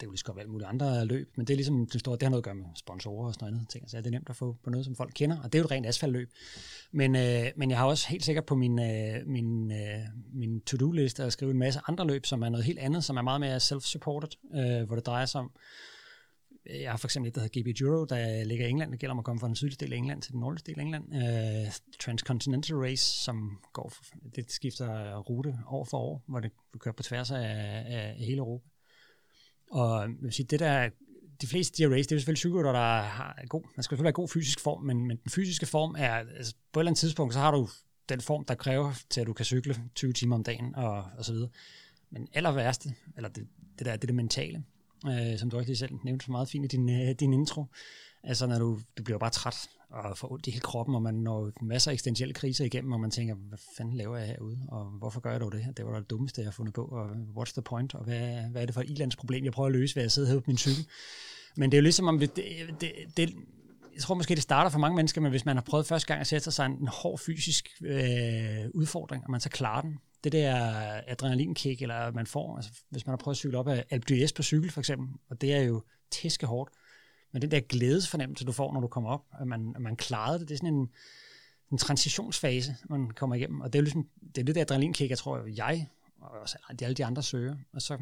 det 0.00 0.06
er 0.06 0.08
jo 0.08 0.10
lige 0.10 0.18
så 0.18 0.24
godt 0.24 0.38
alt 0.38 0.50
muligt 0.50 0.68
andre 0.68 1.04
løb, 1.04 1.32
men 1.36 1.46
det 1.46 1.54
er 1.54 1.56
ligesom 1.56 1.86
det 1.86 2.00
store, 2.00 2.14
det 2.14 2.22
har 2.22 2.30
noget 2.30 2.40
at 2.40 2.44
gøre 2.44 2.54
med 2.54 2.64
sponsorer 2.76 3.26
og 3.26 3.34
sådan 3.34 3.52
noget 3.52 3.68
ting. 3.68 3.90
Så 3.90 3.96
det 3.96 4.06
er 4.06 4.10
nemt 4.10 4.30
at 4.30 4.36
få 4.36 4.56
på 4.64 4.70
noget, 4.70 4.84
som 4.84 4.96
folk 4.96 5.12
kender, 5.14 5.36
og 5.42 5.52
det 5.52 5.54
er 5.54 5.58
jo 5.58 5.64
et 5.64 5.70
rent 5.70 5.86
asfaltløb. 5.86 6.30
Men, 6.92 7.16
øh, 7.16 7.46
men 7.56 7.70
jeg 7.70 7.78
har 7.78 7.86
også 7.86 8.08
helt 8.08 8.24
sikkert 8.24 8.46
på 8.46 8.54
min, 8.54 8.78
øh, 8.78 9.26
min, 9.26 9.72
øh, 9.72 10.00
min 10.32 10.60
to-do-liste 10.60 11.24
at 11.24 11.32
skrive 11.32 11.50
en 11.50 11.58
masse 11.58 11.80
andre 11.88 12.06
løb, 12.06 12.26
som 12.26 12.42
er 12.42 12.48
noget 12.48 12.64
helt 12.64 12.78
andet, 12.78 13.04
som 13.04 13.16
er 13.16 13.22
meget 13.22 13.40
mere 13.40 13.56
self-supported, 13.56 14.58
øh, 14.58 14.86
hvor 14.86 14.94
det 14.96 15.06
drejer 15.06 15.26
sig 15.26 15.40
om 15.40 15.50
øh, 16.66 16.80
jeg 16.80 16.90
har 16.90 16.96
for 16.96 17.06
eksempel 17.06 17.28
et, 17.28 17.34
der 17.34 17.40
hedder 17.40 17.62
GB 17.62 17.80
Euro, 17.80 18.04
der 18.04 18.44
ligger 18.44 18.66
i 18.66 18.70
England. 18.70 18.90
Det 18.92 19.00
gælder 19.00 19.12
om 19.12 19.18
at 19.18 19.24
komme 19.24 19.40
fra 19.40 19.46
den 19.46 19.56
sydlige 19.56 19.76
del 19.80 19.92
af 19.92 19.96
England 19.96 20.22
til 20.22 20.32
den 20.32 20.40
nordlige 20.40 20.64
del 20.66 20.78
af 20.78 20.82
England. 20.82 21.04
Uh, 21.14 21.72
Transcontinental 22.00 22.76
Race, 22.76 23.22
som 23.24 23.58
går 23.72 23.88
for, 23.88 24.04
det 24.34 24.52
skifter 24.52 25.18
rute 25.18 25.58
år 25.70 25.84
for 25.84 25.98
år, 25.98 26.22
hvor 26.26 26.40
det 26.40 26.50
kører 26.78 26.94
på 26.94 27.02
tværs 27.02 27.30
af, 27.30 27.38
af 27.86 28.14
hele 28.18 28.38
Europa. 28.38 28.69
Og 29.70 30.04
øh, 30.04 30.10
jeg 30.14 30.22
vil 30.22 30.32
sige, 30.32 30.46
det 30.46 30.60
der 30.60 30.88
de 31.40 31.46
fleste 31.46 31.76
de 31.76 31.82
her 31.82 31.96
race, 31.96 32.02
det 32.02 32.12
er 32.12 32.16
jo 32.16 32.20
selvfølgelig 32.20 32.38
cykelrytter, 32.38 32.72
der 32.72 33.02
har 33.02 33.44
god, 33.48 33.62
man 33.62 33.82
skal 33.82 33.82
selvfølgelig 33.82 34.08
have 34.08 34.12
god 34.12 34.28
fysisk 34.28 34.60
form, 34.60 34.82
men, 34.82 35.06
men 35.06 35.16
den 35.16 35.30
fysiske 35.30 35.66
form 35.66 35.94
er, 35.98 36.14
altså 36.14 36.54
på 36.72 36.80
et 36.80 36.82
eller 36.82 36.90
andet 36.90 36.98
tidspunkt, 36.98 37.34
så 37.34 37.40
har 37.40 37.50
du 37.50 37.68
den 38.08 38.20
form, 38.20 38.44
der 38.44 38.54
kræver 38.54 38.92
til, 39.10 39.20
at 39.20 39.26
du 39.26 39.32
kan 39.32 39.44
cykle 39.44 39.76
20 39.94 40.12
timer 40.12 40.36
om 40.36 40.44
dagen 40.44 40.74
og, 40.74 41.04
og 41.18 41.24
så 41.24 41.32
videre. 41.32 41.48
Men 42.10 42.28
aller 42.32 42.52
værste, 42.52 42.94
eller 43.16 43.28
det, 43.28 43.46
det 43.78 43.86
der, 43.86 43.96
det 43.96 44.08
det 44.08 44.14
mentale, 44.14 44.64
øh, 45.06 45.38
som 45.38 45.50
du 45.50 45.56
også 45.56 45.68
lige 45.68 45.76
selv 45.76 45.92
nævnte 46.04 46.24
så 46.24 46.32
meget 46.32 46.48
fint 46.48 46.64
i 46.64 46.68
din, 46.76 46.90
øh, 46.90 47.14
din 47.20 47.32
intro. 47.32 47.64
Altså, 48.24 48.46
når 48.46 48.58
du, 48.58 48.80
du 48.98 49.02
bliver 49.02 49.18
bare 49.18 49.30
træt 49.30 49.68
og 49.90 50.18
får 50.18 50.32
ondt 50.32 50.46
i 50.46 50.50
hele 50.50 50.60
kroppen, 50.60 50.94
og 50.94 51.02
man 51.02 51.14
når 51.14 51.50
masser 51.62 51.90
af 51.90 51.92
eksistentielle 51.92 52.34
kriser 52.34 52.64
igennem, 52.64 52.92
og 52.92 53.00
man 53.00 53.10
tænker, 53.10 53.34
hvad 53.34 53.58
fanden 53.76 53.96
laver 53.96 54.16
jeg 54.16 54.26
herude, 54.26 54.58
og 54.68 54.84
hvorfor 54.84 55.20
gør 55.20 55.30
jeg 55.30 55.40
dog 55.40 55.52
det 55.52 55.64
her? 55.64 55.72
Det 55.72 55.86
var 55.86 55.98
det 55.98 56.10
dummeste, 56.10 56.40
jeg 56.40 56.46
har 56.46 56.52
fundet 56.52 56.74
på, 56.74 56.84
og 56.84 57.10
what's 57.10 57.52
the 57.52 57.62
point, 57.62 57.94
og 57.94 58.04
hvad, 58.04 58.50
hvad 58.50 58.62
er 58.62 58.66
det 58.66 58.74
for 58.74 58.82
et 58.82 59.14
problem, 59.18 59.44
jeg 59.44 59.52
prøver 59.52 59.66
at 59.66 59.72
løse 59.72 59.96
ved 59.96 60.02
at 60.02 60.12
sidde 60.12 60.28
her 60.28 60.34
på 60.34 60.44
min 60.46 60.58
cykel? 60.58 60.86
Men 61.56 61.70
det 61.70 61.76
er 61.76 61.80
jo 61.80 61.82
ligesom 61.82 62.08
om, 62.08 62.18
det, 62.18 62.36
det, 62.36 62.92
det, 63.16 63.34
jeg 63.94 64.02
tror 64.02 64.14
måske, 64.14 64.34
det 64.34 64.42
starter 64.42 64.70
for 64.70 64.78
mange 64.78 64.96
mennesker, 64.96 65.20
men 65.20 65.30
hvis 65.30 65.44
man 65.44 65.56
har 65.56 65.62
prøvet 65.62 65.86
første 65.86 66.06
gang 66.06 66.20
at 66.20 66.26
sætte 66.26 66.50
sig 66.50 66.66
en 66.66 66.88
hård 66.88 67.18
fysisk 67.18 67.68
øh, 67.84 68.64
udfordring, 68.74 69.24
og 69.24 69.30
man 69.30 69.40
så 69.40 69.48
klarer 69.48 69.82
den, 69.82 69.98
det 70.24 70.32
der 70.32 70.54
adrenalinkick, 71.06 71.82
eller 71.82 72.12
man 72.12 72.26
får, 72.26 72.56
altså 72.56 72.72
hvis 72.90 73.06
man 73.06 73.12
har 73.12 73.16
prøvet 73.16 73.34
at 73.34 73.38
cykle 73.38 73.58
op 73.58 73.68
af 73.68 73.84
Alpe 73.90 74.14
d'Huez 74.14 74.28
på 74.36 74.42
cykel 74.42 74.70
for 74.70 74.80
eksempel, 74.80 75.08
og 75.30 75.40
det 75.40 75.54
er 75.54 75.62
jo 75.62 75.82
tæske 76.10 76.46
hårdt, 76.46 76.70
men 77.32 77.42
den 77.42 77.50
der 77.50 77.60
glædesfornemmelse, 77.60 78.44
du 78.44 78.52
får, 78.52 78.72
når 78.72 78.80
du 78.80 78.86
kommer 78.86 79.10
op, 79.10 79.24
at 79.40 79.46
man, 79.46 79.72
at 79.76 79.82
man 79.82 79.96
klarede 79.96 80.38
det, 80.38 80.48
det 80.48 80.54
er 80.54 80.58
sådan 80.58 80.74
en, 80.74 80.90
en 81.72 81.78
transitionsfase, 81.78 82.76
man 82.88 83.10
kommer 83.10 83.36
igennem, 83.36 83.60
og 83.60 83.72
det 83.72 83.78
er 83.78 83.80
jo 83.80 83.84
ligesom, 83.84 84.08
det 84.34 84.38
er 84.38 84.44
det 84.44 84.54
der 84.54 84.60
adrenalinkick, 84.60 85.10
jeg 85.10 85.18
tror, 85.18 85.46
jeg, 85.56 85.88
og 86.20 86.30
også 86.30 86.58
alle 86.82 86.94
de 86.94 87.04
andre 87.04 87.22
søger, 87.22 87.56
og 87.72 87.82
så 87.82 87.98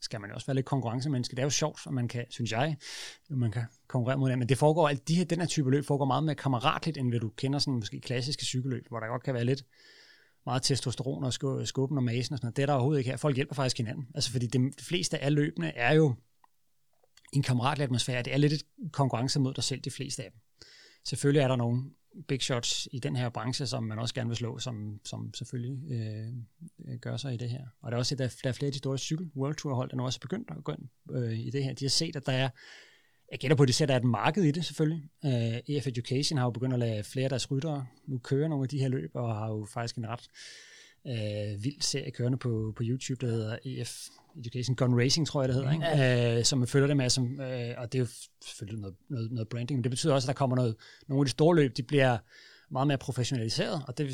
skal 0.00 0.20
man 0.20 0.30
jo 0.30 0.34
også 0.34 0.46
være 0.46 0.54
lidt 0.54 0.66
konkurrencemenneske. 0.66 1.36
Det 1.36 1.38
er 1.38 1.46
jo 1.46 1.50
sjovt, 1.50 1.80
at 1.86 1.92
man 1.92 2.08
kan, 2.08 2.24
synes 2.30 2.52
jeg, 2.52 2.76
at 3.30 3.36
man 3.36 3.50
kan 3.50 3.62
konkurrere 3.88 4.18
mod 4.18 4.30
det. 4.30 4.38
Men 4.38 4.48
det 4.48 4.58
foregår, 4.58 4.88
alt 4.88 5.08
de 5.08 5.14
her, 5.14 5.24
den 5.24 5.40
her 5.40 5.46
type 5.46 5.70
løb 5.70 5.84
foregår 5.84 6.04
meget 6.04 6.24
mere 6.24 6.34
kammeratligt, 6.34 6.98
end 6.98 7.08
hvad 7.08 7.20
du 7.20 7.28
kender 7.28 7.58
sådan 7.58 7.74
måske 7.74 8.00
klassiske 8.00 8.44
cykelløb, 8.44 8.88
hvor 8.88 9.00
der 9.00 9.06
godt 9.06 9.22
kan 9.22 9.34
være 9.34 9.44
lidt 9.44 9.64
meget 10.46 10.62
testosteron 10.62 11.24
og 11.24 11.32
skubben 11.66 11.98
og 11.98 12.04
masen 12.04 12.32
og 12.32 12.38
sådan 12.38 12.46
noget. 12.46 12.56
Det 12.56 12.62
er 12.62 12.66
der 12.66 12.72
overhovedet 12.72 12.98
ikke 12.98 13.10
her. 13.10 13.16
Folk 13.16 13.36
hjælper 13.36 13.54
faktisk 13.54 13.76
hinanden. 13.76 14.08
Altså 14.14 14.30
fordi 14.30 14.46
det, 14.46 14.78
de 14.78 14.84
fleste 14.84 15.18
af 15.18 15.34
løbene 15.34 15.76
er 15.76 15.94
jo 15.94 16.14
en 17.32 17.42
kammeratlig 17.42 17.84
atmosfære. 17.84 18.22
Det 18.22 18.32
er 18.32 18.36
lidt 18.36 18.52
et 18.52 18.62
konkurrence 18.92 19.40
mod 19.40 19.54
dig 19.54 19.64
selv, 19.64 19.80
de 19.80 19.90
fleste 19.90 20.24
af 20.24 20.30
dem. 20.30 20.40
Selvfølgelig 21.04 21.40
er 21.40 21.48
der 21.48 21.56
nogle 21.56 21.90
big 22.28 22.42
shots 22.42 22.88
i 22.92 22.98
den 22.98 23.16
her 23.16 23.28
branche, 23.28 23.66
som 23.66 23.84
man 23.84 23.98
også 23.98 24.14
gerne 24.14 24.28
vil 24.28 24.36
slå, 24.36 24.58
som, 24.58 25.00
som 25.04 25.34
selvfølgelig 25.34 25.92
øh, 25.92 26.28
øh, 26.88 26.98
gør 26.98 27.16
sig 27.16 27.34
i 27.34 27.36
det 27.36 27.50
her. 27.50 27.66
Og 27.82 27.90
der 27.90 27.96
er 27.96 27.98
også 27.98 28.14
der, 28.14 28.34
der 28.42 28.48
er 28.48 28.52
flere 28.52 28.66
af 28.66 28.72
de 28.72 28.78
store 28.78 28.98
cykel 28.98 29.30
World 29.36 29.54
Tour 29.54 29.74
hold, 29.74 29.90
der 29.90 29.96
nu 29.96 30.04
også 30.04 30.18
er 30.18 30.26
begyndt 30.26 30.50
at 30.50 30.64
gå 30.64 30.72
ind 30.72 30.88
øh, 31.16 31.38
i 31.38 31.50
det 31.50 31.64
her. 31.64 31.72
De 31.72 31.84
har 31.84 31.90
set, 31.90 32.16
at 32.16 32.26
der 32.26 32.32
er 32.32 32.48
jeg 33.30 33.38
gætter 33.38 33.56
på, 33.56 33.62
at 33.62 33.68
de 33.68 33.72
ser, 33.72 33.84
at 33.84 33.88
der 33.88 33.94
er 33.94 33.98
et 33.98 34.04
marked 34.04 34.44
i 34.44 34.50
det 34.50 34.64
selvfølgelig. 34.64 35.02
Uh, 35.24 35.30
øh, 35.30 35.58
EF 35.68 35.86
Education 35.86 36.38
har 36.38 36.46
jo 36.46 36.50
begyndt 36.50 36.72
at 36.72 36.78
lade 36.78 37.04
flere 37.04 37.24
af 37.24 37.30
deres 37.30 37.50
ryttere 37.50 37.86
nu 38.06 38.18
køre 38.18 38.48
nogle 38.48 38.64
af 38.64 38.68
de 38.68 38.78
her 38.78 38.88
løb, 38.88 39.10
og 39.14 39.36
har 39.36 39.48
jo 39.48 39.66
faktisk 39.72 39.96
en 39.96 40.08
ret 40.08 40.28
uh, 41.04 41.64
vild 41.64 41.80
serie 41.82 42.10
kørende 42.10 42.38
på, 42.38 42.72
på 42.76 42.82
YouTube, 42.86 43.26
der 43.26 43.32
hedder 43.32 43.58
EF 43.64 44.08
Education 44.38 44.76
Gun 44.76 45.00
Racing, 45.00 45.26
tror 45.26 45.42
jeg, 45.42 45.48
det 45.48 45.56
hedder, 45.56 45.72
ikke? 45.72 46.38
Uh, 46.38 46.44
som 46.44 46.66
følger 46.66 46.86
det 46.86 46.96
med, 46.96 47.10
som, 47.10 47.24
uh, 47.24 47.80
og 47.82 47.92
det 47.92 47.94
er 47.94 47.98
jo 47.98 48.06
selvfølgelig 48.44 48.80
noget, 48.80 48.96
noget, 49.08 49.32
noget 49.32 49.48
branding, 49.48 49.78
men 49.78 49.84
det 49.84 49.90
betyder 49.90 50.14
også, 50.14 50.26
at 50.26 50.34
der 50.34 50.38
kommer 50.38 50.56
noget, 50.56 50.76
nogle 51.08 51.22
af 51.22 51.26
de 51.26 51.30
store 51.30 51.56
løb, 51.56 51.76
de 51.76 51.82
bliver 51.82 52.18
meget 52.70 52.86
mere 52.86 52.98
professionaliseret, 52.98 53.82
og 53.88 53.98
det, 53.98 54.08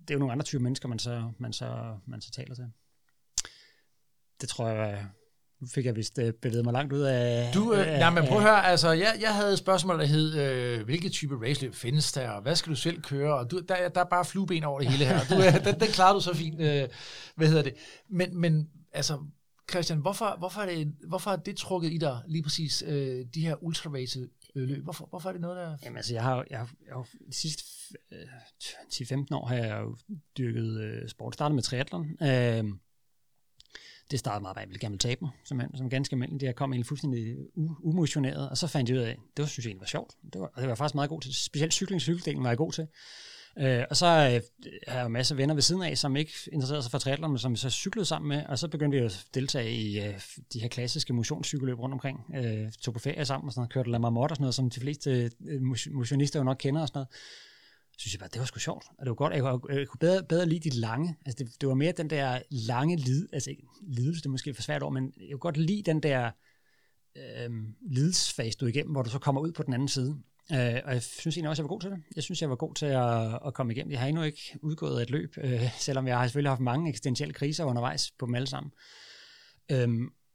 det 0.00 0.10
er 0.10 0.14
jo 0.14 0.18
nogle 0.18 0.32
andre 0.32 0.44
typer 0.44 0.62
mennesker, 0.62 0.88
man 0.88 0.98
så, 0.98 1.30
man 1.38 1.52
så, 1.52 1.98
man 2.06 2.20
så 2.20 2.30
taler 2.30 2.54
til. 2.54 2.64
Det 4.40 4.48
tror 4.48 4.68
jeg 4.68 5.06
nu 5.60 5.66
fik 5.66 5.86
jeg 5.86 5.96
vist 5.96 6.18
uh, 6.18 6.30
bevæget 6.42 6.64
mig 6.64 6.72
langt 6.72 6.92
ud 6.92 7.00
af... 7.00 7.50
Du, 7.54 7.74
øh, 7.74 7.86
ja, 7.86 8.10
men 8.10 8.24
prøv 8.26 8.36
at 8.36 8.42
høre, 8.42 8.66
altså, 8.66 8.92
jeg, 8.92 9.14
jeg 9.20 9.34
havde 9.34 9.52
et 9.52 9.58
spørgsmål, 9.58 9.98
der 9.98 10.06
hed, 10.06 10.34
øh, 10.34 10.84
hvilke 10.84 11.08
type 11.08 11.34
raceløb 11.42 11.74
findes 11.74 12.12
der, 12.12 12.30
og 12.30 12.42
hvad 12.42 12.56
skal 12.56 12.70
du 12.70 12.76
selv 12.76 13.02
køre, 13.02 13.38
og 13.38 13.50
du, 13.50 13.58
der, 13.58 13.88
der 13.88 14.00
er 14.00 14.08
bare 14.10 14.24
flueben 14.24 14.64
over 14.64 14.80
det 14.80 14.88
hele 14.88 15.04
her. 15.04 15.20
Du, 15.30 15.34
øh, 15.34 15.64
den, 15.64 15.80
den 15.80 15.88
klarer 15.88 16.14
du 16.14 16.20
så 16.20 16.34
fint, 16.34 16.60
øh, 16.60 16.88
hvad 17.36 17.48
hedder 17.48 17.62
det. 17.62 17.74
Men, 18.10 18.40
men 18.40 18.68
altså, 18.92 19.18
Christian, 19.70 19.98
hvorfor, 19.98 20.36
hvorfor, 20.38 20.60
er 20.60 20.66
det, 20.66 20.94
hvorfor 21.08 21.30
er 21.30 21.36
det 21.36 21.56
trukket 21.56 21.92
i 21.92 21.98
dig, 21.98 22.22
lige 22.26 22.42
præcis 22.42 22.84
øh, 22.86 23.26
de 23.34 23.40
her 23.40 23.64
ultra 23.64 23.90
race 23.90 24.28
løb? 24.54 24.84
Hvorfor, 24.84 25.06
hvorfor 25.06 25.28
er 25.28 25.32
det 25.32 25.40
noget, 25.40 25.56
der... 25.56 25.76
Jamen 25.84 25.96
altså, 25.96 26.14
jeg 26.14 26.22
har, 26.22 26.44
jeg 26.50 26.58
har, 26.58 26.70
jeg 26.86 26.94
har 26.94 27.06
de 27.26 27.36
sidste 27.36 27.64
øh, 28.12 28.18
10-15 28.92 29.26
år 29.32 29.46
har 29.46 29.56
jeg 29.56 29.80
jo 29.80 29.96
dyrket 30.38 30.80
øh, 30.80 31.08
sport. 31.08 31.34
Startet 31.34 31.54
med 31.54 31.62
triathlon. 31.62 32.06
Øh, 32.22 32.64
det 34.10 34.18
startede 34.18 34.42
meget, 34.42 34.56
at 34.56 34.60
jeg 34.60 34.68
ville 34.68 34.80
gerne 34.80 34.98
tabe 34.98 35.18
mig, 35.24 35.30
som, 35.44 35.60
som 35.74 35.90
ganske 35.90 36.14
almindelig. 36.14 36.46
Jeg 36.46 36.54
kom 36.54 36.72
egentlig 36.72 36.86
fuldstændig 36.86 37.36
umotioneret, 37.82 38.48
og 38.50 38.58
så 38.58 38.66
fandt 38.66 38.90
jeg 38.90 38.98
ud 38.98 39.02
af, 39.02 39.16
det 39.36 39.42
var, 39.42 39.46
synes 39.46 39.64
jeg 39.64 39.70
egentlig 39.70 39.80
var 39.80 39.86
sjovt. 39.86 40.14
Det 40.32 40.40
var, 40.40 40.50
og 40.54 40.62
det 40.62 40.68
var 40.68 40.74
faktisk 40.74 40.94
meget 40.94 41.10
god 41.10 41.20
til. 41.20 41.34
Specielt 41.34 41.72
cykling, 41.72 42.00
cykeldelen 42.00 42.42
var 42.42 42.50
jeg 42.50 42.58
god 42.58 42.72
til. 42.72 42.86
Øh, 43.58 43.84
og 43.90 43.96
så 43.96 44.06
øh, 44.06 44.40
har 44.88 44.96
jeg 44.96 45.02
jo 45.02 45.08
masser 45.08 45.34
af 45.34 45.38
venner 45.38 45.54
ved 45.54 45.62
siden 45.62 45.82
af, 45.82 45.98
som 45.98 46.16
ikke 46.16 46.32
interesserede 46.52 46.82
sig 46.82 46.90
for 46.90 46.98
triathlon, 46.98 47.30
men 47.30 47.38
som 47.38 47.52
vi 47.52 47.56
så 47.56 47.70
cyklede 47.70 48.06
sammen 48.06 48.28
med, 48.28 48.46
og 48.46 48.58
så 48.58 48.68
begyndte 48.68 48.98
vi 48.98 49.04
at 49.04 49.24
deltage 49.34 49.72
i 49.72 50.00
øh, 50.00 50.20
de 50.52 50.60
her 50.60 50.68
klassiske 50.68 51.12
motionscykelløb 51.12 51.78
rundt 51.78 51.92
omkring. 51.92 52.34
Øh, 52.36 52.72
tog 52.82 52.94
på 52.94 53.00
ferie 53.00 53.24
sammen 53.24 53.48
og 53.48 53.52
sådan 53.52 53.60
noget, 53.60 53.72
kørte 53.72 53.90
La 53.90 53.98
Marmotte 53.98 54.32
og 54.32 54.36
sådan 54.36 54.42
noget, 54.42 54.54
som 54.54 54.70
de 54.70 54.80
fleste 54.80 55.30
øh, 55.48 55.62
motionister 55.92 56.40
jo 56.40 56.44
nok 56.44 56.56
kender 56.60 56.80
og 56.80 56.88
sådan 56.88 56.98
noget 56.98 57.08
synes 57.98 58.14
jeg 58.14 58.20
bare, 58.20 58.28
det 58.32 58.38
var 58.38 58.46
sgu 58.46 58.58
sjovt. 58.58 58.84
Og 58.98 59.06
det 59.06 59.10
var 59.10 59.14
godt, 59.14 59.32
jeg 59.32 59.42
kunne, 59.42 59.74
jeg 59.74 59.88
kunne 59.88 59.98
bedre, 59.98 60.24
bedre 60.24 60.46
lide 60.46 60.70
de 60.70 60.76
lange. 60.76 61.16
Altså 61.26 61.44
det, 61.44 61.60
det 61.60 61.68
var 61.68 61.74
mere 61.74 61.92
den 61.92 62.10
der 62.10 62.42
lange 62.50 62.96
lid, 62.96 63.28
altså 63.32 63.54
lidelse, 63.82 64.22
det 64.22 64.26
er 64.26 64.30
måske 64.30 64.54
for 64.54 64.62
svært 64.62 64.82
ord, 64.82 64.92
men 64.92 65.12
jeg 65.20 65.30
kunne 65.30 65.38
godt 65.38 65.56
lide 65.56 65.82
den 65.82 66.02
der 66.02 66.30
øh, 67.16 67.50
lidelsfase, 67.90 68.58
du 68.58 68.64
er 68.64 68.68
igennem, 68.68 68.92
hvor 68.92 69.02
du 69.02 69.10
så 69.10 69.18
kommer 69.18 69.40
ud 69.40 69.52
på 69.52 69.62
den 69.62 69.74
anden 69.74 69.88
side. 69.88 70.18
Øh, 70.52 70.80
og 70.84 70.92
jeg 70.92 71.02
synes 71.02 71.36
egentlig 71.36 71.48
også, 71.48 71.62
jeg 71.62 71.64
var 71.64 71.74
god 71.74 71.80
til 71.80 71.90
det. 71.90 71.98
Jeg 72.16 72.22
synes, 72.22 72.42
jeg 72.42 72.50
var 72.50 72.56
god 72.56 72.74
til 72.74 72.86
at, 72.86 73.38
at 73.46 73.54
komme 73.54 73.72
igennem. 73.72 73.90
Jeg 73.90 74.00
har 74.00 74.06
endnu 74.06 74.22
ikke 74.22 74.58
udgået 74.62 75.02
et 75.02 75.10
løb, 75.10 75.34
øh, 75.38 75.78
selvom 75.78 76.06
jeg 76.06 76.18
har 76.18 76.26
selvfølgelig 76.26 76.50
haft 76.50 76.60
mange 76.60 76.88
eksistentielle 76.88 77.34
kriser 77.34 77.64
undervejs 77.64 78.10
på 78.18 78.26
dem 78.26 78.34
alle 78.34 78.46
sammen. 78.46 78.72
Øh, 79.70 79.88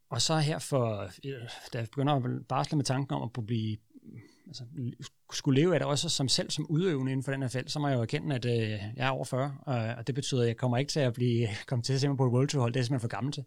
og 0.09 0.21
så 0.21 0.37
her 0.37 0.59
for, 0.59 1.11
øh, 1.25 1.49
da 1.73 1.77
jeg 1.77 1.87
begynder 1.87 2.13
at 2.13 2.47
barsle 2.49 2.75
med 2.75 2.85
tanken 2.85 3.15
om 3.15 3.31
at 3.37 3.45
blive 3.45 3.77
altså, 4.53 4.63
skulle 5.33 5.61
leve 5.61 5.73
af 5.73 5.79
det 5.79 5.87
også 5.87 6.09
som 6.09 6.27
selv 6.27 6.51
som 6.51 6.65
udøvende 6.69 7.11
inden 7.11 7.23
for 7.23 7.31
den 7.31 7.41
her 7.41 7.49
felt, 7.49 7.71
så 7.71 7.79
må 7.79 7.87
jeg 7.87 7.95
jo 7.95 8.01
erkende, 8.01 8.35
at 8.35 8.45
øh, 8.45 8.69
jeg 8.69 9.07
er 9.07 9.09
over 9.09 9.25
40, 9.25 9.57
og, 9.61 9.75
og 9.75 10.07
det 10.07 10.15
betyder, 10.15 10.41
at 10.41 10.47
jeg 10.47 10.57
kommer 10.57 10.77
ikke 10.77 10.91
til 10.91 10.99
at 10.99 11.13
blive 11.13 11.47
komme 11.67 11.83
til 11.83 11.93
at 11.93 12.01
se 12.01 12.07
mig 12.07 12.17
på 12.17 12.25
et 12.25 12.31
World 12.31 12.47
Tour 12.47 12.61
hold, 12.61 12.73
det 12.73 12.79
er 12.79 12.83
simpelthen 12.83 13.09
for 13.09 13.15
gammel 13.15 13.33
til. 13.33 13.43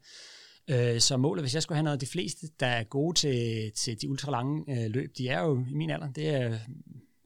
Øh, 0.70 1.00
så 1.00 1.16
målet, 1.16 1.42
hvis 1.42 1.54
jeg 1.54 1.62
skulle 1.62 1.76
have 1.76 1.84
noget 1.84 1.96
af 1.96 2.00
de 2.00 2.07
fleste, 2.07 2.46
der 2.61 2.66
er 2.66 2.84
gode 2.84 3.14
til, 3.14 3.72
til 3.72 4.00
de 4.00 4.11
ultralange 4.11 4.84
øh, 4.84 4.90
løb, 4.90 5.11
de 5.18 5.28
er 5.28 5.40
jo 5.40 5.64
i 5.70 5.74
min 5.74 5.90
alder, 5.90 6.12
det 6.12 6.28
er, 6.28 6.59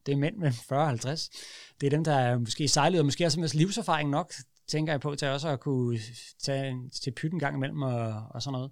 det 0.07 0.13
er 0.13 0.17
mænd 0.17 0.37
med 0.37 0.51
40-50. 0.51 1.75
Det 1.81 1.87
er 1.87 1.91
dem, 1.91 2.05
der 2.05 2.15
er 2.15 2.39
måske 2.39 2.69
sejlet, 2.69 3.01
og 3.01 3.05
måske 3.05 3.27
også 3.27 3.41
med 3.41 3.49
livserfaring 3.49 4.11
nok, 4.11 4.33
tænker 4.69 4.93
jeg 4.93 5.01
på, 5.01 5.15
til 5.15 5.29
også 5.29 5.49
at 5.49 5.61
kunne 5.61 5.99
tage 6.43 6.91
til 7.03 7.11
pytten 7.11 7.39
gang 7.39 7.57
imellem 7.57 7.83
og, 7.83 8.27
og 8.31 8.43
sådan 8.43 8.53
noget. 8.53 8.71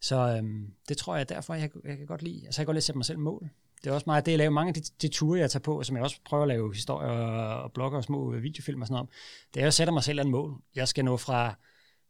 Så 0.00 0.36
øhm, 0.36 0.66
det 0.88 0.96
tror 0.96 1.16
jeg 1.16 1.28
derfor, 1.28 1.54
jeg, 1.54 1.70
jeg 1.84 1.96
kan 1.96 2.06
godt 2.06 2.22
lide. 2.22 2.46
Altså 2.46 2.60
jeg 2.60 2.64
kan 2.64 2.66
godt 2.66 2.74
lide 2.74 2.78
at 2.78 2.84
sætte 2.84 2.98
mig 2.98 3.06
selv 3.06 3.18
mål 3.18 3.50
det 3.84 3.90
er 3.90 3.94
også 3.94 4.04
meget 4.06 4.26
det, 4.26 4.32
jeg 4.32 4.38
laver 4.38 4.50
mange 4.50 4.68
af 4.68 4.74
de, 4.74 4.82
de 5.02 5.08
ture, 5.08 5.38
jeg 5.38 5.50
tager 5.50 5.62
på, 5.62 5.82
som 5.82 5.96
jeg 5.96 6.04
også 6.04 6.16
prøver 6.24 6.42
at 6.42 6.48
lave 6.48 6.74
historier 6.74 7.10
og 7.10 7.72
blogger 7.72 7.98
og 7.98 8.04
små 8.04 8.30
videofilm 8.30 8.80
og 8.80 8.86
sådan 8.86 8.94
noget. 8.94 9.10
Det 9.54 9.60
er, 9.60 9.64
at 9.64 9.64
jeg 9.64 9.72
sætter 9.72 9.92
mig 9.92 10.04
selv 10.04 10.18
et 10.18 10.26
mål. 10.26 10.62
Jeg 10.74 10.88
skal 10.88 11.04
nå 11.04 11.16
fra, 11.16 11.54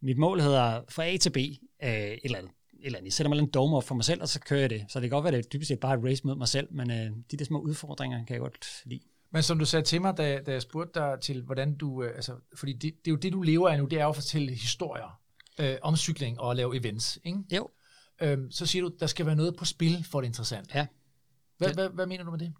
mit 0.03 0.18
mål 0.18 0.41
hedder 0.41 0.81
fra 0.89 1.05
A 1.07 1.16
til 1.16 1.31
B, 1.31 1.37
øh, 1.37 1.47
et 1.83 2.20
eller 2.25 2.39
andet. 2.39 2.53
Et 2.73 2.87
eller 2.87 2.99
andet. 2.99 3.07
Jeg 3.07 3.12
sætter 3.12 3.29
mig 3.29 3.39
en 3.39 3.51
dome 3.51 3.77
op 3.77 3.85
for 3.85 3.95
mig 3.95 4.05
selv, 4.05 4.23
og 4.23 4.29
så 4.29 4.41
kører 4.41 4.61
jeg 4.61 4.70
det. 4.70 4.85
Så 4.89 5.01
det 5.01 5.11
kan 5.11 5.16
godt 5.16 5.25
være, 5.25 5.35
at 5.35 5.45
det 5.45 5.47
er 5.47 5.51
dybest 5.53 5.68
set 5.68 5.81
bare 5.81 5.95
et 5.95 6.05
race 6.05 6.27
mod 6.27 6.37
mig 6.37 6.49
selv, 6.49 6.68
men 6.70 6.91
øh, 6.91 7.11
de 7.31 7.37
der 7.37 7.45
små 7.45 7.61
udfordringer 7.61 8.25
kan 8.25 8.35
jeg 8.35 8.41
godt 8.41 8.83
lide. 8.85 9.01
Men 9.31 9.43
som 9.43 9.59
du 9.59 9.64
sagde 9.64 9.85
til 9.85 10.01
mig, 10.01 10.16
da, 10.16 10.41
da 10.47 10.53
jeg 10.53 10.62
spurgte 10.62 11.01
dig 11.01 11.18
til, 11.20 11.43
hvordan 11.43 11.77
du, 11.77 12.03
øh, 12.03 12.16
altså, 12.16 12.37
fordi 12.55 12.73
det, 12.73 12.83
det 12.83 12.91
er 13.07 13.11
jo 13.11 13.16
det, 13.16 13.33
du 13.33 13.43
lever 13.43 13.68
af 13.68 13.79
nu, 13.79 13.85
det 13.85 13.99
er 13.99 14.03
jo 14.03 14.09
at 14.09 14.14
fortælle 14.14 14.55
historier 14.55 15.20
øh, 15.59 15.77
om 15.83 15.97
cykling 15.97 16.41
og 16.41 16.57
lave 16.57 16.77
events, 16.77 17.18
ikke? 17.25 17.39
Jo. 17.53 17.68
Øhm, 18.23 18.51
så 18.51 18.66
siger 18.66 18.83
du, 18.83 18.91
der 19.01 19.07
skal 19.07 19.27
være 19.27 19.37
noget 19.37 19.57
på 19.57 19.64
spil 19.64 20.07
for 20.11 20.20
det 20.20 20.29
interessant. 20.29 20.75
Ja. 20.75 20.87
Hvad, 21.59 21.68
ja. 21.68 21.74
hvad, 21.74 21.88
hvad 21.88 22.07
mener 22.07 22.24
du 22.24 22.30
med 22.30 22.38
det? 22.38 22.53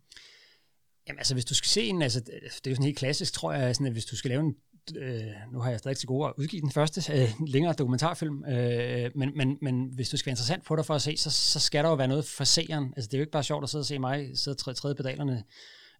Jamen 1.09 1.18
altså, 1.18 1.34
hvis 1.34 1.45
du 1.45 1.55
skal 1.55 1.68
se 1.68 1.82
en, 1.82 2.03
altså, 2.03 2.20
det 2.20 2.66
er 2.66 2.70
jo 2.70 2.74
sådan 2.74 2.84
helt 2.84 2.99
klassisk, 2.99 3.32
tror 3.32 3.53
jeg, 3.53 3.74
sådan, 3.74 3.86
at 3.86 3.93
hvis 3.93 4.05
du 4.05 4.16
skal 4.16 4.28
lave 4.28 4.40
en, 4.40 4.57
øh, 4.97 5.53
nu 5.53 5.61
har 5.61 5.70
jeg 5.70 5.78
stadig 5.78 5.97
til 5.97 6.07
gode 6.07 6.28
at 6.28 6.34
udgive 6.36 6.62
den 6.62 6.70
første 6.70 7.12
øh, 7.12 7.30
længere 7.47 7.72
dokumentarfilm, 7.72 8.45
øh, 8.45 9.11
men, 9.14 9.36
men, 9.36 9.59
men 9.62 9.84
hvis 9.95 10.09
du 10.09 10.16
skal 10.16 10.26
være 10.26 10.32
interessant 10.32 10.64
på 10.64 10.76
dig 10.76 10.86
for 10.86 10.95
at 10.95 11.03
se, 11.03 11.16
så, 11.16 11.30
så 11.30 11.61
skal 11.61 11.84
der 11.84 11.90
jo 11.90 11.97
være 11.97 12.09
noget 12.09 12.24
for 12.24 12.45
seeren. 12.45 12.93
Altså, 12.97 13.09
det 13.09 13.14
er 13.14 13.18
jo 13.18 13.22
ikke 13.22 13.32
bare 13.32 13.45
sjovt 13.45 13.62
at 13.62 13.70
sidde 13.70 13.82
og 13.82 13.86
se 13.86 13.99
mig 13.99 14.38
sidde 14.38 14.57
og 14.66 14.76
træde 14.76 14.95
pedalerne 14.95 15.45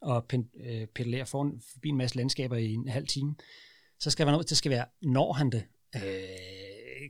og 0.03 0.25
pen, 0.25 0.49
øh, 0.65 0.87
pedalere 0.87 1.27
foran, 1.27 1.61
forbi 1.73 1.89
en 1.89 1.97
masse 1.97 2.17
landskaber 2.17 2.57
i 2.57 2.73
en 2.73 2.89
halv 2.89 3.07
time. 3.07 3.35
Så 4.01 4.11
skal 4.11 4.23
der 4.23 4.31
være 4.31 4.35
noget, 4.35 4.51
det 4.51 4.57
skal 4.57 4.71
være, 4.71 4.85
når 5.03 5.33
han 5.33 5.51
det? 5.51 5.65
Øh, 5.97 6.03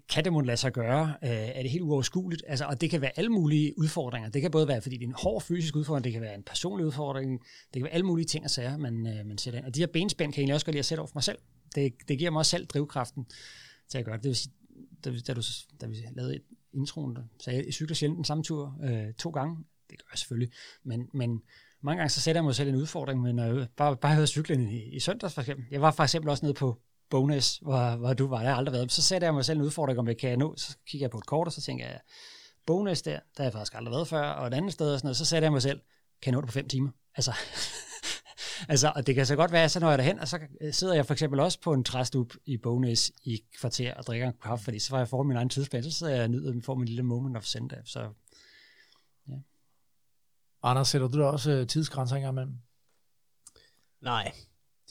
kan 0.09 0.25
det 0.25 0.33
måske 0.33 0.47
lade 0.47 0.57
sig 0.57 0.73
gøre? 0.73 1.15
Øh, 1.25 1.31
er 1.31 1.63
det 1.63 1.71
helt 1.71 1.83
uoverskueligt? 1.83 2.43
Altså, 2.47 2.65
og 2.65 2.81
det 2.81 2.91
kan 2.91 3.01
være 3.01 3.19
alle 3.19 3.31
mulige 3.31 3.79
udfordringer. 3.79 4.31
Det 4.31 4.43
kan 4.43 4.51
både 4.51 4.69
være, 4.69 4.83
fordi 4.83 4.97
det 4.97 5.05
er 5.05 5.09
en 5.09 5.15
hård 5.19 5.43
fysisk 5.43 5.77
udfordring, 5.77 6.05
det 6.05 6.13
kan 6.13 6.23
være 6.23 6.35
en 6.35 6.43
personlig 6.43 6.87
udfordring, 6.87 7.41
det 7.41 7.73
kan 7.73 7.83
være 7.83 7.93
alle 7.93 8.07
mulige 8.07 8.27
ting 8.27 8.45
og 8.45 8.51
sager, 8.51 8.77
man, 8.77 9.07
øh, 9.07 9.27
man 9.27 9.39
sætter 9.39 9.59
ind. 9.59 9.67
Og 9.67 9.75
de 9.75 9.81
her 9.81 9.87
benspænd 9.87 10.33
kan 10.33 10.39
jeg 10.39 10.43
egentlig 10.43 10.55
også 10.55 10.67
godt 10.67 10.75
lide 10.75 10.79
at 10.79 10.85
sætte 10.85 11.01
over 11.01 11.09
for 11.09 11.17
mig 11.17 11.23
selv. 11.23 11.39
Det, 11.75 11.93
det 12.09 12.19
giver 12.19 12.31
mig 12.31 12.39
også 12.39 12.51
selv 12.51 12.67
drivkraften 12.67 13.27
til 13.89 13.99
at 13.99 14.05
gøre 14.05 14.17
det. 14.17 14.25
Det 14.25 14.29
vil 14.29 14.37
sige, 14.37 14.53
da, 15.05 15.11
da, 15.27 15.35
du, 15.35 15.43
da 15.81 15.87
vi 15.87 15.97
lavede 16.17 16.41
introen, 16.73 17.17
der 17.17 17.23
sagde 17.41 17.59
jeg, 17.59 17.67
jeg 17.67 17.75
cykler 17.75 17.95
sjældent 17.95 18.17
den 18.17 18.25
samme 18.25 18.45
tur 18.45 18.79
øh, 18.83 19.13
to 19.13 19.31
gange. 19.31 19.57
Det 19.91 19.99
gør 19.99 20.09
jeg 20.13 20.19
selvfølgelig. 20.19 20.53
Men, 20.85 21.09
men 21.15 21.43
mange 21.81 21.99
gange 21.99 22.11
så 22.11 22.21
sætter 22.21 22.41
jeg 22.41 22.45
mig 22.45 22.55
selv 22.55 22.69
en 22.69 22.75
udfordring, 22.75 23.23
men 23.23 23.39
øh, 23.39 23.67
bare, 23.77 23.97
bare 23.97 24.15
havde 24.15 24.27
cyklen 24.27 24.69
i, 24.69 24.83
i 24.83 25.01
søndags 25.01 25.35
for 25.35 25.41
eksempel. 25.41 25.67
Jeg 25.71 25.81
var 25.81 25.91
for 25.91 26.03
eksempel 26.03 26.31
også 26.31 26.45
nede 26.45 26.55
på 26.55 26.79
bonus, 27.13 27.57
hvor, 27.57 27.97
hvor 27.97 28.13
du 28.15 28.27
var, 28.27 28.41
jeg 28.41 28.51
har 28.51 28.57
aldrig 28.57 28.73
været. 28.73 28.93
Så 28.93 29.03
sætter 29.03 29.29
jeg 29.29 29.35
mig 29.35 29.45
selv 29.45 29.59
en 29.59 29.65
udfordring, 29.65 29.99
om 29.99 30.09
jeg 30.09 30.19
kan 30.19 30.39
nå. 30.39 30.57
Så 30.57 30.77
kigger 30.87 31.05
jeg 31.05 31.11
på 31.11 31.19
et 31.19 31.27
kort, 31.27 31.47
og 31.47 31.53
så 31.53 31.61
tænker 31.61 31.87
jeg, 31.87 32.01
bonus 32.67 33.03
der, 33.03 33.11
der 33.13 33.19
har 33.37 33.45
jeg 33.45 33.53
faktisk 33.53 33.75
aldrig 33.75 33.93
været 33.93 34.09
før, 34.09 34.23
og 34.23 34.47
et 34.47 34.55
andet 34.55 34.73
sted, 34.73 34.93
og 34.93 34.99
sådan 34.99 35.07
noget, 35.07 35.17
så 35.17 35.25
sætter 35.25 35.47
jeg 35.47 35.53
mig 35.53 35.63
selv, 35.63 35.81
kan 36.23 36.33
jeg 36.33 36.33
nå 36.33 36.41
det 36.41 36.49
på 36.49 36.53
fem 36.53 36.69
timer? 36.69 36.91
Altså, 37.15 37.33
altså, 38.73 38.93
og 38.97 39.07
det 39.07 39.15
kan 39.15 39.27
så 39.27 39.37
godt 39.37 39.53
være, 39.53 39.69
så 39.69 39.81
når 39.81 39.89
jeg 39.89 39.99
derhen, 39.99 40.19
og 40.19 40.29
så 40.29 40.39
sidder 40.71 40.95
jeg 40.95 41.07
for 41.07 41.13
eksempel 41.13 41.41
også 41.41 41.61
på 41.61 41.73
en 41.73 41.85
træstup 41.85 42.35
i 42.47 42.57
bonus 42.57 43.13
i 43.25 43.41
kvarter 43.61 43.95
og 43.95 44.05
drikker 44.05 44.27
en 44.27 44.35
kaffe, 44.43 44.65
fordi 44.65 44.79
så 44.79 44.91
var 44.91 44.99
jeg 44.99 45.09
for 45.09 45.23
min 45.23 45.37
egen 45.37 45.49
tidsplan, 45.49 45.83
så 45.83 45.91
sidder 45.91 46.13
jeg 46.15 46.31
og 46.47 46.55
får 46.65 46.75
min 46.75 46.89
lille 46.89 47.03
moment 47.03 47.37
of 47.37 47.45
send 47.45 47.71
så 47.85 48.13
ja. 49.29 49.35
Anders, 50.63 50.89
sætter 50.89 51.09
du 51.09 51.19
da 51.19 51.25
også 51.25 51.51
øh, 51.51 51.67
tidsgrænser 51.67 52.17
engang 52.17 52.35
imellem? 52.35 52.57
Nej, 54.01 54.33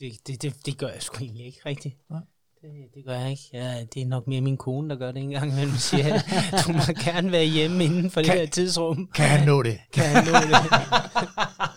det, 0.02 0.28
det, 0.28 0.42
det, 0.42 0.66
det 0.66 0.78
gør 0.78 0.88
jeg 0.88 1.02
sgu 1.02 1.24
egentlig 1.24 1.46
ikke 1.46 1.62
rigtigt. 1.66 1.98
Ja. 2.12 2.16
Det, 2.62 2.70
det 2.96 3.06
gør 3.06 3.14
jeg 3.14 3.30
ikke. 3.32 3.44
Ja, 3.54 3.86
det 3.94 4.02
er 4.02 4.06
nok 4.06 4.28
mere 4.28 4.42
min 4.42 4.58
kone, 4.58 4.90
der 4.90 4.96
gør 4.96 5.12
det 5.12 5.22
en 5.22 5.30
gang 5.30 5.52
imellem. 5.52 5.76
Siger, 5.76 6.14
at 6.14 6.24
du 6.68 6.72
må 6.72 6.80
gerne 7.06 7.32
være 7.32 7.46
hjemme 7.46 7.84
inden 7.84 8.12
for 8.12 8.22
kan, 8.22 8.32
det 8.32 8.40
her 8.40 8.48
tidsrum. 8.48 9.12
Kan 9.16 9.26
han 9.26 9.48
nå 9.48 9.64
det? 9.64 9.80
Kan 9.94 10.04
han 10.04 10.26
nå 10.26 10.32
det? 10.32 10.72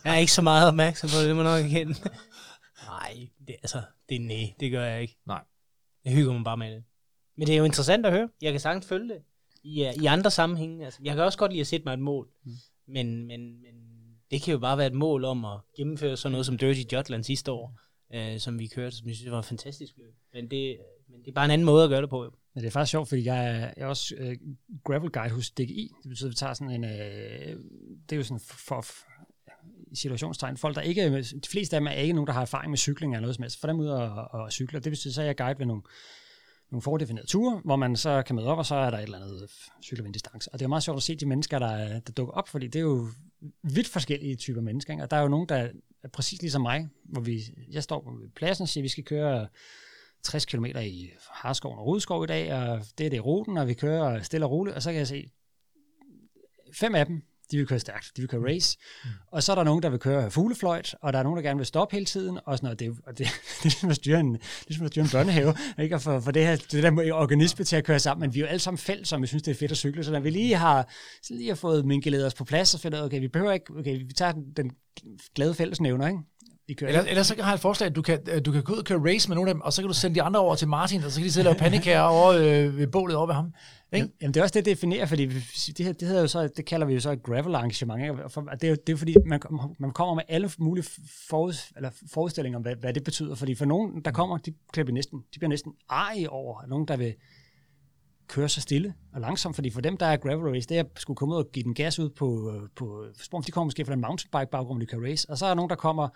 jeg 0.05 0.15
er 0.15 0.19
ikke 0.19 0.33
så 0.33 0.43
meget 0.43 0.69
opmærksom 0.69 1.11
på 1.11 1.19
det, 1.21 1.29
det 1.29 1.37
må 1.37 1.43
nok 1.43 1.65
igen. 1.65 1.89
Nej, 2.87 3.29
det, 3.47 3.57
altså, 3.63 3.83
det 4.09 4.17
er 4.17 4.21
nej, 4.21 4.55
det 4.61 4.71
gør 4.71 4.85
jeg 4.85 5.03
ikke. 5.03 5.19
Nej. 5.27 5.43
Jeg 6.05 6.13
hygger 6.13 6.33
mig 6.33 6.45
bare 6.45 6.57
med 6.57 6.75
det. 6.75 6.85
Men 7.37 7.47
det 7.47 7.53
er 7.53 7.59
jo 7.59 7.65
interessant 7.65 8.07
at 8.07 8.13
høre. 8.13 8.29
Jeg 8.43 8.53
kan 8.53 8.61
sagtens 8.61 8.87
følge 8.87 9.09
det 9.09 9.23
i, 9.63 9.91
i 10.03 10.07
andre 10.07 10.31
sammenhænge. 10.31 10.85
Altså, 10.85 11.01
jeg 11.03 11.15
kan 11.15 11.25
også 11.25 11.39
godt 11.39 11.53
lide 11.53 11.61
at 11.61 11.67
sætte 11.67 11.85
mig 11.85 11.93
et 11.93 12.01
mål. 12.01 12.29
Mm. 12.45 12.53
Men, 12.89 13.27
men, 13.27 13.63
men 13.63 13.75
det 14.31 14.43
kan 14.43 14.53
jo 14.53 14.59
bare 14.59 14.79
være 14.79 14.87
et 14.87 14.95
mål 14.95 15.25
om 15.25 15.45
at 15.45 15.61
gennemføre 15.77 16.17
sådan 16.17 16.33
noget 16.33 16.47
som 16.47 16.59
Dirty 16.59 16.95
Jutland 16.95 17.25
sidste 17.25 17.53
år 17.53 17.81
øh, 18.15 18.39
som 18.39 18.59
vi 18.59 18.67
kørte, 18.67 18.97
som 18.97 19.09
jeg 19.09 19.17
synes 19.17 19.31
var 19.31 19.39
et 19.39 19.45
fantastisk 19.45 19.97
løb. 19.97 20.15
Men 20.33 20.51
det, 20.51 20.79
men 21.09 21.21
det 21.21 21.29
er 21.29 21.33
bare 21.33 21.45
en 21.45 21.51
anden 21.51 21.65
måde 21.65 21.85
at 21.85 21.91
gøre 21.91 22.03
det 22.03 22.11
på. 22.11 22.25
Jo. 22.25 22.31
Ja, 22.57 22.61
det 22.61 22.67
er 22.67 22.71
faktisk 22.71 22.91
sjovt, 22.91 23.09
fordi 23.09 23.25
jeg 23.25 23.47
er, 23.47 23.61
jeg 23.61 23.73
er 23.77 23.87
også 23.87 24.15
øh, 24.19 24.37
gravel 24.85 25.11
guide 25.11 25.35
hos 25.35 25.51
DGI. 25.51 25.91
Det 26.03 26.09
betyder, 26.09 26.29
at 26.29 26.31
vi 26.31 26.37
tager 26.37 26.55
sådan 26.55 26.71
en... 26.71 26.85
Øh, 26.85 27.57
det 28.09 28.13
er 28.13 28.17
jo 28.17 28.23
sådan 28.23 28.41
for, 28.41 28.87
situationstegn. 29.95 30.57
Folk, 30.57 30.77
der 30.77 30.83
ikke... 30.83 31.23
De 31.23 31.49
fleste 31.49 31.77
af 31.77 31.81
dem 31.81 31.87
er 31.87 31.93
ikke 31.93 32.15
nogen, 32.15 32.27
der 32.27 32.33
har 32.33 32.41
erfaring 32.41 32.71
med 32.71 32.79
cykling 32.79 33.13
eller 33.13 33.21
noget 33.21 33.35
som 33.35 33.43
helst. 33.43 33.61
For 33.61 33.67
dem 33.67 33.81
ud 33.81 33.89
at, 33.89 34.11
og 34.31 34.53
cykle. 34.53 34.81
Det 34.81 34.93
betyder, 34.93 35.15
så 35.15 35.23
er 35.23 35.27
jeg 35.27 35.37
guide 35.37 35.59
ved 35.59 35.67
nogle, 35.67 35.83
nogle 36.71 36.83
fordefinerede 36.83 37.29
ture, 37.29 37.61
hvor 37.65 37.77
man 37.77 37.97
så 37.97 38.23
kan 38.23 38.37
møde 38.37 38.47
op, 38.47 38.59
og 38.59 38.67
så 38.67 38.75
er 38.75 38.91
der 38.91 38.99
et 38.99 39.03
eller 39.03 39.19
andet 39.19 39.43
øh, 39.43 39.49
cykler 39.83 40.13
distance. 40.13 40.53
Og 40.53 40.59
det 40.59 40.65
er 40.65 40.69
meget 40.69 40.83
sjovt 40.83 40.97
at 40.97 41.03
se 41.03 41.17
de 41.17 41.27
mennesker, 41.27 41.59
der, 41.59 42.01
der 42.01 42.13
dukker 42.13 42.35
op, 42.35 42.49
fordi 42.49 42.67
det 42.67 42.77
er 42.77 42.83
jo 42.83 43.09
vidt 43.63 43.89
forskellige 43.89 44.37
typer 44.37 44.61
mennesker. 44.61 44.93
Ikke? 44.93 45.03
Og 45.03 45.11
der 45.11 45.17
er 45.17 45.23
jo 45.23 45.29
nogen, 45.29 45.49
der 45.49 45.69
præcis 46.13 46.43
ligesom 46.43 46.63
mig, 46.63 46.89
hvor 47.05 47.21
vi, 47.21 47.43
jeg 47.71 47.83
står 47.83 48.01
på 48.01 48.19
pladsen 48.37 48.63
og 48.63 48.69
siger, 48.69 48.83
at 48.83 48.85
vi 48.85 48.89
skal 48.89 49.05
køre 49.05 49.49
60 50.23 50.45
km 50.45 50.65
i 50.65 51.11
Harskoven 51.31 51.79
og 51.79 51.87
Rudskov 51.87 52.25
i 52.25 52.27
dag, 52.27 52.55
og 52.55 52.85
det 52.99 53.07
er 53.07 53.11
det 53.11 53.25
ruten, 53.25 53.57
og 53.57 53.69
vi 53.69 53.75
kører 53.75 54.23
stille 54.23 54.47
og 54.47 54.51
roligt, 54.51 54.77
og 54.77 54.83
så 54.83 54.91
kan 54.91 54.99
jeg 54.99 55.09
se, 55.09 55.31
fem 56.73 56.95
af 56.95 57.07
dem, 57.07 57.23
de 57.51 57.57
vil 57.57 57.67
køre 57.67 57.79
stærkt, 57.79 58.13
de 58.17 58.23
vil 58.23 58.29
køre 58.29 58.43
race. 58.45 58.79
Mm. 59.05 59.11
Og 59.33 59.43
så 59.43 59.53
er 59.53 59.57
der 59.57 59.65
nogen, 59.65 59.83
der 59.83 59.89
vil 59.89 59.99
køre 59.99 60.31
fuglefløjt, 60.31 60.95
og 61.03 61.13
der 61.13 61.19
er 61.19 61.23
nogen, 61.23 61.37
der 61.37 61.43
gerne 61.43 61.57
vil 61.57 61.67
stoppe 61.67 61.93
hele 61.93 62.07
tiden, 62.07 62.39
og 62.47 62.59
sådan 62.59 62.67
noget. 62.67 62.81
Det, 62.81 62.97
og 63.07 63.19
det, 63.19 63.27
det, 63.63 63.67
er 63.67 63.79
som 63.81 63.91
at 63.91 63.97
styre 63.97 64.21
en, 64.21 64.33
det 64.35 64.71
er 64.71 64.75
som 64.75 64.85
at 64.85 64.91
styre 64.93 65.05
en 65.05 65.11
børnehave, 65.11 65.55
ikke? 65.79 66.01
for, 66.01 66.21
for 66.21 66.31
det 66.31 66.47
her 66.47 66.57
det 66.57 66.83
der 66.83 67.15
organisme 67.15 67.65
til 67.65 67.77
at 67.77 67.85
køre 67.85 67.99
sammen. 67.99 68.21
Men 68.21 68.35
vi 68.35 68.41
er 68.41 68.45
jo 68.45 68.49
alle 68.49 68.61
sammen 68.61 68.79
fælles, 68.79 69.09
som 69.09 69.23
vi 69.23 69.27
synes, 69.27 69.43
det 69.43 69.51
er 69.51 69.55
fedt 69.55 69.71
at 69.71 69.77
cykle. 69.77 70.05
Så 70.05 70.13
når 70.13 70.21
vi 70.21 70.31
lige 70.31 70.57
har, 70.57 70.89
lige 71.31 71.49
har 71.49 71.57
fået 71.57 71.87
minkelet 71.87 72.27
os 72.27 72.35
på 72.35 72.45
plads, 72.45 72.69
så 72.69 72.79
finder 72.79 73.03
okay, 73.03 73.21
vi 73.21 73.29
behøver 73.29 73.53
ikke, 73.53 73.73
okay, 73.79 73.99
vi 74.07 74.13
tager 74.13 74.33
den, 74.33 74.45
den 74.57 74.71
glade 75.35 75.55
fællesnævner, 75.55 76.07
ikke? 76.07 76.21
I 76.69 76.75
kører. 76.75 76.91
Eller, 76.91 77.03
eller 77.03 77.23
så 77.23 77.35
har 77.41 77.51
jeg 77.51 77.55
et 77.55 77.61
forslag, 77.61 77.87
at 77.87 77.97
du 77.97 78.03
kan, 78.03 78.43
du 78.43 78.53
kan 78.53 78.63
gå 78.63 78.73
ud 78.73 78.79
og 78.79 78.85
køre 78.85 79.13
race 79.13 79.29
med 79.29 79.35
nogle 79.35 79.51
af 79.51 79.55
dem, 79.55 79.61
og 79.61 79.73
så 79.73 79.83
kan 79.83 79.89
du 79.89 79.95
sende 79.95 80.15
de 80.15 80.23
andre 80.23 80.41
over 80.41 80.55
til 80.55 80.69
Martin, 80.69 81.05
og 81.05 81.11
så 81.11 81.21
kan 81.21 81.27
de 81.27 81.33
sidde 81.33 81.49
og 81.49 81.55
lave 81.55 81.59
panik 81.71 81.85
her 81.85 82.01
over 82.19 82.33
øh, 82.33 82.79
ved 82.79 82.87
bålet 82.87 83.17
over 83.17 83.27
ved 83.27 83.35
ham. 83.35 83.53
Ikke? 83.93 84.09
Jamen, 84.21 84.35
det 84.35 84.41
er 84.41 84.45
også 84.45 84.53
det, 84.53 84.65
det 84.65 84.77
definerer, 84.77 85.07
fordi 85.07 85.27
det, 85.27 85.87
her, 85.87 85.93
det, 85.93 86.09
hedder 86.09 86.21
jo 86.21 86.27
så, 86.27 86.49
det 86.57 86.65
kalder 86.65 86.87
vi 86.87 86.95
jo 86.95 87.01
så 87.01 87.11
et 87.11 87.23
gravel 87.23 87.55
arrangement. 87.55 88.03
Ikke? 88.03 88.31
For, 88.31 88.41
det, 88.41 88.65
er 88.65 88.69
jo, 88.69 88.77
det 88.87 88.93
er 88.93 88.97
fordi, 88.97 89.15
man, 89.27 89.41
man 89.79 89.91
kommer 89.91 90.15
med 90.15 90.23
alle 90.29 90.51
mulige 90.59 90.85
forud, 91.29 91.55
eller 91.77 91.91
forestillinger 92.13 92.59
om, 92.59 92.63
hvad, 92.63 92.77
hvad 92.77 92.95
det 92.95 93.05
betyder. 93.05 93.35
Fordi 93.35 93.55
for 93.55 93.65
nogen, 93.65 94.03
der 94.05 94.11
kommer, 94.11 94.39
de, 94.39 94.55
de, 94.77 94.93
næsten, 94.93 95.19
de 95.35 95.39
bliver 95.39 95.49
næsten 95.49 95.73
arige 95.89 96.31
over, 96.31 96.67
nogen, 96.67 96.89
der 96.89 96.97
vil 96.97 97.15
køre 98.29 98.49
så 98.49 98.61
stille 98.61 98.95
og 99.13 99.21
langsomt, 99.21 99.55
fordi 99.55 99.71
for 99.71 99.81
dem, 99.81 99.97
der 99.97 100.07
er 100.07 100.17
gravel 100.17 100.55
race, 100.55 100.69
det 100.69 100.79
er 100.79 100.81
at 100.81 100.87
skulle 100.97 101.17
komme 101.17 101.35
ud 101.35 101.41
og 101.41 101.51
give 101.53 101.63
den 101.63 101.75
gas 101.75 101.99
ud 101.99 102.11
på, 102.11 102.53
på 102.77 103.05
sprung. 103.23 103.47
De 103.47 103.53
kommer 103.53 103.65
måske 103.65 103.85
fra 103.85 103.93
en 103.93 104.01
mountainbike 104.01 104.51
baggrund, 104.51 104.81
de 104.81 104.87
kan 104.87 105.05
race, 105.05 105.31
og 105.31 105.39
så 105.39 105.45
er 105.45 105.51
der 105.51 105.55
nogen, 105.55 105.71
der 105.71 105.77
kommer 105.77 106.09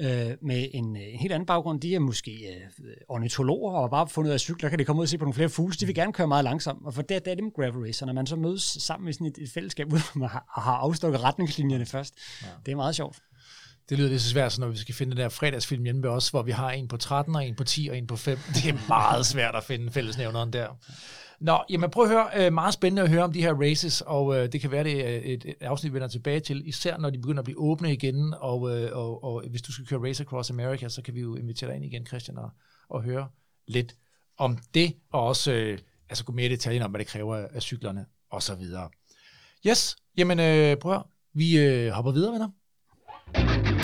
øh, 0.00 0.36
med 0.42 0.68
en, 0.74 0.96
en 0.96 0.96
helt 0.96 1.32
anden 1.32 1.46
baggrund. 1.46 1.80
De 1.80 1.94
er 1.94 1.98
måske 1.98 2.30
øh, 2.30 2.92
ornitologer 3.08 3.72
og 3.72 3.80
har 3.80 3.88
bare 3.88 4.08
fundet 4.08 4.28
ud 4.28 4.32
af 4.32 4.40
cykler, 4.40 4.68
kan 4.68 4.78
de 4.78 4.84
komme 4.84 5.00
ud 5.00 5.04
og 5.04 5.08
se 5.08 5.18
på 5.18 5.24
nogle 5.24 5.34
flere 5.34 5.48
fugle. 5.48 5.74
De 5.80 5.86
vil 5.86 5.94
gerne 5.94 6.12
køre 6.12 6.26
meget 6.26 6.44
langsomt, 6.44 6.86
og 6.86 6.94
for 6.94 7.02
det, 7.02 7.24
det 7.24 7.30
er 7.30 7.34
dem 7.34 7.50
gravel 7.50 7.86
racer. 7.86 8.06
Når 8.06 8.12
man 8.12 8.26
så 8.26 8.36
mødes 8.36 8.62
sammen 8.62 9.08
i 9.08 9.12
sådan 9.12 9.26
et, 9.26 9.38
et 9.38 9.50
fællesskab, 9.50 9.88
hvor 9.90 10.18
man 10.18 10.28
har, 10.28 10.60
har 10.60 10.76
afstukket 10.76 11.22
retningslinjerne 11.22 11.86
først, 11.86 12.14
ja. 12.42 12.46
det 12.66 12.72
er 12.72 12.76
meget 12.76 12.96
sjovt. 12.96 13.18
Det 13.88 13.98
lyder 13.98 14.10
lidt 14.10 14.22
så 14.22 14.28
svært, 14.28 14.52
så 14.52 14.60
når 14.60 14.68
vi 14.68 14.76
skal 14.76 14.94
finde 14.94 15.10
den 15.10 15.20
der 15.20 15.28
fredagsfilm 15.28 15.84
hjemme 15.84 16.02
ved 16.02 16.10
os, 16.10 16.28
hvor 16.28 16.42
vi 16.42 16.50
har 16.50 16.70
en 16.70 16.88
på 16.88 16.96
13 16.96 17.36
og 17.36 17.46
en 17.46 17.54
på 17.54 17.64
10 17.64 17.88
og 17.90 17.98
en 17.98 18.06
på 18.06 18.16
5. 18.16 18.38
Det 18.54 18.68
er 18.68 18.88
meget 18.88 19.26
svært 19.26 19.54
at 19.54 19.64
finde 19.64 19.92
fællesnævneren 19.92 20.52
der. 20.52 20.68
Nå, 21.40 21.58
jamen 21.70 21.90
prøv 21.90 22.04
at 22.04 22.10
høre, 22.10 22.46
øh, 22.46 22.52
meget 22.52 22.74
spændende 22.74 23.02
at 23.02 23.08
høre 23.08 23.22
om 23.22 23.32
de 23.32 23.42
her 23.42 23.54
races, 23.54 24.00
og 24.00 24.36
øh, 24.36 24.52
det 24.52 24.60
kan 24.60 24.70
være, 24.70 24.84
det 24.84 25.08
er 25.08 25.20
et, 25.24 25.54
afsnit, 25.60 25.92
vi 25.92 25.94
vender 25.94 26.08
tilbage 26.08 26.40
til, 26.40 26.68
især 26.68 26.98
når 26.98 27.10
de 27.10 27.18
begynder 27.18 27.38
at 27.38 27.44
blive 27.44 27.58
åbne 27.58 27.92
igen, 27.92 28.34
og, 28.40 28.76
øh, 28.76 28.96
og, 28.96 29.24
og 29.24 29.44
hvis 29.50 29.62
du 29.62 29.72
skal 29.72 29.86
køre 29.86 30.08
Race 30.08 30.22
Across 30.22 30.50
America, 30.50 30.88
så 30.88 31.02
kan 31.02 31.14
vi 31.14 31.20
jo 31.20 31.36
invitere 31.36 31.70
dig 31.70 31.76
ind 31.76 31.84
igen, 31.84 32.06
Christian, 32.06 32.38
og, 32.38 32.50
og 32.88 33.02
høre 33.02 33.28
lidt 33.68 33.96
om 34.38 34.58
det, 34.74 34.96
og 35.12 35.26
også 35.26 35.52
øh, 35.52 35.78
altså 36.08 36.24
gå 36.24 36.32
mere 36.32 36.46
i 36.46 36.48
detaljen 36.48 36.82
om, 36.82 36.90
hvad 36.90 36.98
det 36.98 37.06
kræver 37.06 37.36
af 37.36 37.62
cyklerne, 37.62 38.06
og 38.30 38.42
så 38.42 38.54
videre. 38.54 38.90
Yes, 39.66 39.96
jamen 40.16 40.40
øh, 40.40 40.76
prøv 40.76 40.92
at 40.92 40.98
høre. 40.98 41.04
vi 41.34 41.58
øh, 41.58 41.90
hopper 41.90 42.12
videre, 42.12 42.32
venner. 42.32 43.75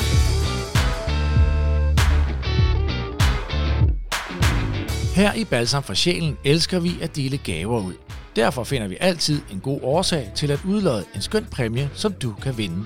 Her 5.14 5.34
i 5.34 5.44
Balsam 5.44 5.82
for 5.82 5.94
Sjælen 5.94 6.36
elsker 6.44 6.80
vi 6.80 6.90
at 7.02 7.16
dele 7.16 7.38
gaver 7.38 7.80
ud. 7.80 7.94
Derfor 8.36 8.64
finder 8.64 8.88
vi 8.88 8.96
altid 9.00 9.42
en 9.52 9.60
god 9.60 9.80
årsag 9.82 10.32
til 10.34 10.50
at 10.50 10.60
udlade 10.64 11.04
en 11.14 11.20
skøn 11.20 11.44
præmie, 11.44 11.90
som 11.94 12.12
du 12.12 12.34
kan 12.42 12.58
vinde. 12.58 12.84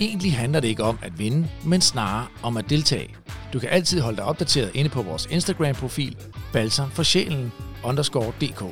Egentlig 0.00 0.36
handler 0.36 0.60
det 0.60 0.68
ikke 0.68 0.82
om 0.82 0.98
at 1.02 1.18
vinde, 1.18 1.48
men 1.66 1.80
snarere 1.80 2.26
om 2.42 2.56
at 2.56 2.70
deltage. 2.70 3.14
Du 3.52 3.58
kan 3.58 3.68
altid 3.68 4.00
holde 4.00 4.16
dig 4.16 4.24
opdateret 4.24 4.70
inde 4.74 4.90
på 4.90 5.02
vores 5.02 5.26
Instagram-profil, 5.30 6.16
balsam 6.52 6.90
for 6.90 7.02
sjælen 7.02 7.52
underscore 7.84 8.32
dk. 8.40 8.62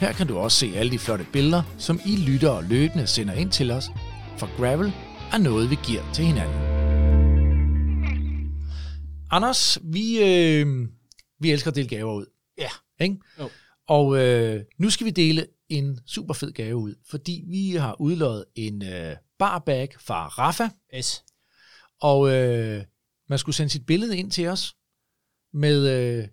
Her 0.00 0.12
kan 0.12 0.26
du 0.26 0.38
også 0.38 0.58
se 0.58 0.72
alle 0.76 0.92
de 0.92 0.98
flotte 0.98 1.26
billeder, 1.32 1.62
som 1.78 2.00
I 2.06 2.16
lytter 2.16 2.50
og 2.50 2.64
løbende 2.64 3.06
sender 3.06 3.34
ind 3.34 3.50
til 3.50 3.70
os. 3.70 3.90
For 4.38 4.56
gravel 4.56 4.92
er 5.32 5.38
noget, 5.38 5.70
vi 5.70 5.78
giver 5.86 6.02
til 6.12 6.24
hinanden. 6.24 6.60
Anders, 9.30 9.78
vi, 9.82 10.18
øh, 10.22 10.88
vi 11.40 11.50
elsker 11.52 11.70
at 11.70 11.76
dele 11.76 11.88
gaver 11.88 12.14
ud. 12.14 12.33
Ja. 12.58 12.70
Ikke? 13.00 13.18
Jo. 13.38 13.50
Og 13.88 14.18
øh, 14.18 14.64
nu 14.78 14.90
skal 14.90 15.04
vi 15.04 15.10
dele 15.10 15.46
en 15.68 16.00
super 16.06 16.34
fed 16.34 16.52
gave 16.52 16.76
ud, 16.76 16.94
fordi 17.10 17.44
vi 17.46 17.70
har 17.70 18.00
udlået 18.00 18.44
en 18.54 18.84
øh, 18.84 19.16
barbag 19.38 19.88
fra 20.00 20.26
Rafa. 20.26 20.68
Yes. 20.94 21.24
Og 22.00 22.34
øh, 22.34 22.84
man 23.28 23.38
skulle 23.38 23.56
sende 23.56 23.70
sit 23.70 23.86
billede 23.86 24.18
ind 24.18 24.30
til 24.30 24.48
os 24.48 24.76
med, 25.52 25.88
øh, 25.88 26.28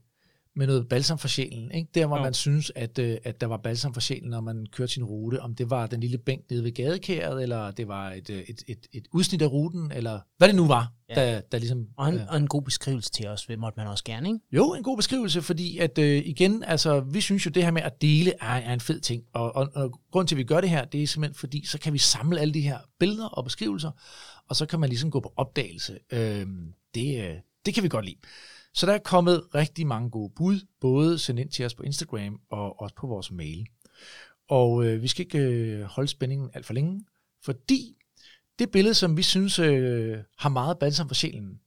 med 0.56 0.68
noget 0.68 0.90
balsam 0.90 1.18
for 1.18 1.28
sjælen. 1.28 1.72
Ikke? 1.72 1.90
Der, 1.96 2.06
hvor 2.06 2.18
jo. 2.18 2.24
man 2.24 2.34
synes, 2.34 2.72
at, 2.76 3.00
øh, 3.00 3.18
at 3.24 3.42
der 3.42 3.48
var 3.48 3.58
balsam 3.58 3.94
for 3.94 4.02
sjælen, 4.02 4.30
når 4.30 4.42
man 4.42 4.66
kørte 4.72 4.94
sin 4.94 5.04
rute. 5.04 5.42
Om 5.42 5.56
det 5.56 5.70
var 5.70 5.88
den 5.88 6.00
lille 6.00 6.18
bænk 6.18 6.50
nede 6.50 6.64
ved 6.64 6.72
gadekæret, 6.72 7.44
eller 7.44 7.72
det 7.72 7.88
var 7.88 8.12
et, 8.12 8.30
øh, 8.30 8.40
et, 8.40 8.64
et, 8.68 8.88
et 8.94 9.08
udsnit 9.14 9.42
af 9.42 9.52
ruten, 9.52 9.92
eller 9.92 10.20
hvad 10.38 10.48
det 10.48 10.56
nu 10.56 10.68
var. 10.68 10.94
Ja. 11.10 11.16
Der, 11.16 11.42
der 11.42 11.58
ligesom, 11.58 11.88
og, 11.98 12.10
en, 12.10 12.16
øh, 12.16 12.22
og 12.30 12.38
en 12.38 12.48
god 12.48 12.62
beskrivelse 12.62 13.12
til 13.12 13.28
os, 13.28 13.50
måtte 13.58 13.80
man 13.80 13.88
også 13.88 14.04
gerne, 14.04 14.30
ikke? 14.30 14.40
Jo, 14.52 14.74
en 14.74 14.84
god 14.84 14.98
beskrivelse, 14.98 15.42
fordi 15.42 15.78
at 15.78 15.98
øh, 15.98 16.22
igen, 16.26 16.64
altså, 16.64 17.00
vi 17.00 17.22
synes 17.22 17.46
jo, 17.46 17.52
det 17.52 17.64
her 17.64 17.72
med 17.72 17.82
at 17.82 18.02
dele 18.02 18.34
er, 18.42 18.46
er 18.46 18.74
en 18.74 18.80
fed 18.80 19.00
ting. 19.00 19.24
Og, 19.34 19.56
og, 19.56 19.70
og 19.76 20.00
grund 20.12 20.28
til, 20.28 20.36
at 20.36 20.38
vi 20.38 20.44
gør 20.44 20.62
det 20.62 20.70
her, 20.70 20.86
det 20.86 21.04
er 21.04 21.08
simpelthen 21.08 21.36
fordi, 21.36 21.66
så 21.66 21.80
kan 21.80 21.94
vi 21.94 21.98
samle 21.98 22.40
alle 22.40 22.54
de 22.54 22.62
her 22.62 22.78
billeder 23.00 23.28
og 23.28 23.44
beskrivelser, 23.44 23.92
og 24.50 24.56
så 24.56 24.66
kan 24.66 24.80
man 24.80 24.90
ligesom 24.90 25.12
gå 25.12 25.20
på 25.20 25.34
opdagelse. 25.38 25.98
Øh, 26.12 26.48
det, 26.96 27.42
det 27.66 27.74
kan 27.74 27.84
vi 27.84 27.90
godt 27.90 28.06
lide. 28.06 28.18
Så 28.74 28.86
der 28.86 28.94
er 28.94 28.98
kommet 28.98 29.56
rigtig 29.56 29.88
mange 29.88 30.10
gode 30.10 30.34
bud, 30.36 30.60
både 30.82 31.20
sendt 31.20 31.40
ind 31.40 31.50
til 31.50 31.66
os 31.66 31.76
på 31.76 31.84
Instagram 31.84 32.42
og 32.50 32.82
også 32.82 32.96
på 32.96 33.08
vores 33.08 33.32
mail. 33.32 33.68
Og 34.50 34.86
øh, 34.86 35.02
vi 35.02 35.08
skal 35.08 35.26
ikke 35.26 35.40
øh, 35.40 35.82
holde 35.82 36.08
spændingen 36.08 36.50
alt 36.54 36.66
for 36.66 36.74
længe, 36.74 37.06
fordi 37.46 37.98
det 38.60 38.72
billede, 38.72 38.94
som 38.94 39.18
vi 39.18 39.22
synes 39.22 39.60
øh, 39.60 40.18
har 40.38 40.50
meget 40.50 40.80
balsam 40.80 41.08
for 41.08 41.16
sjælen, 41.16 41.60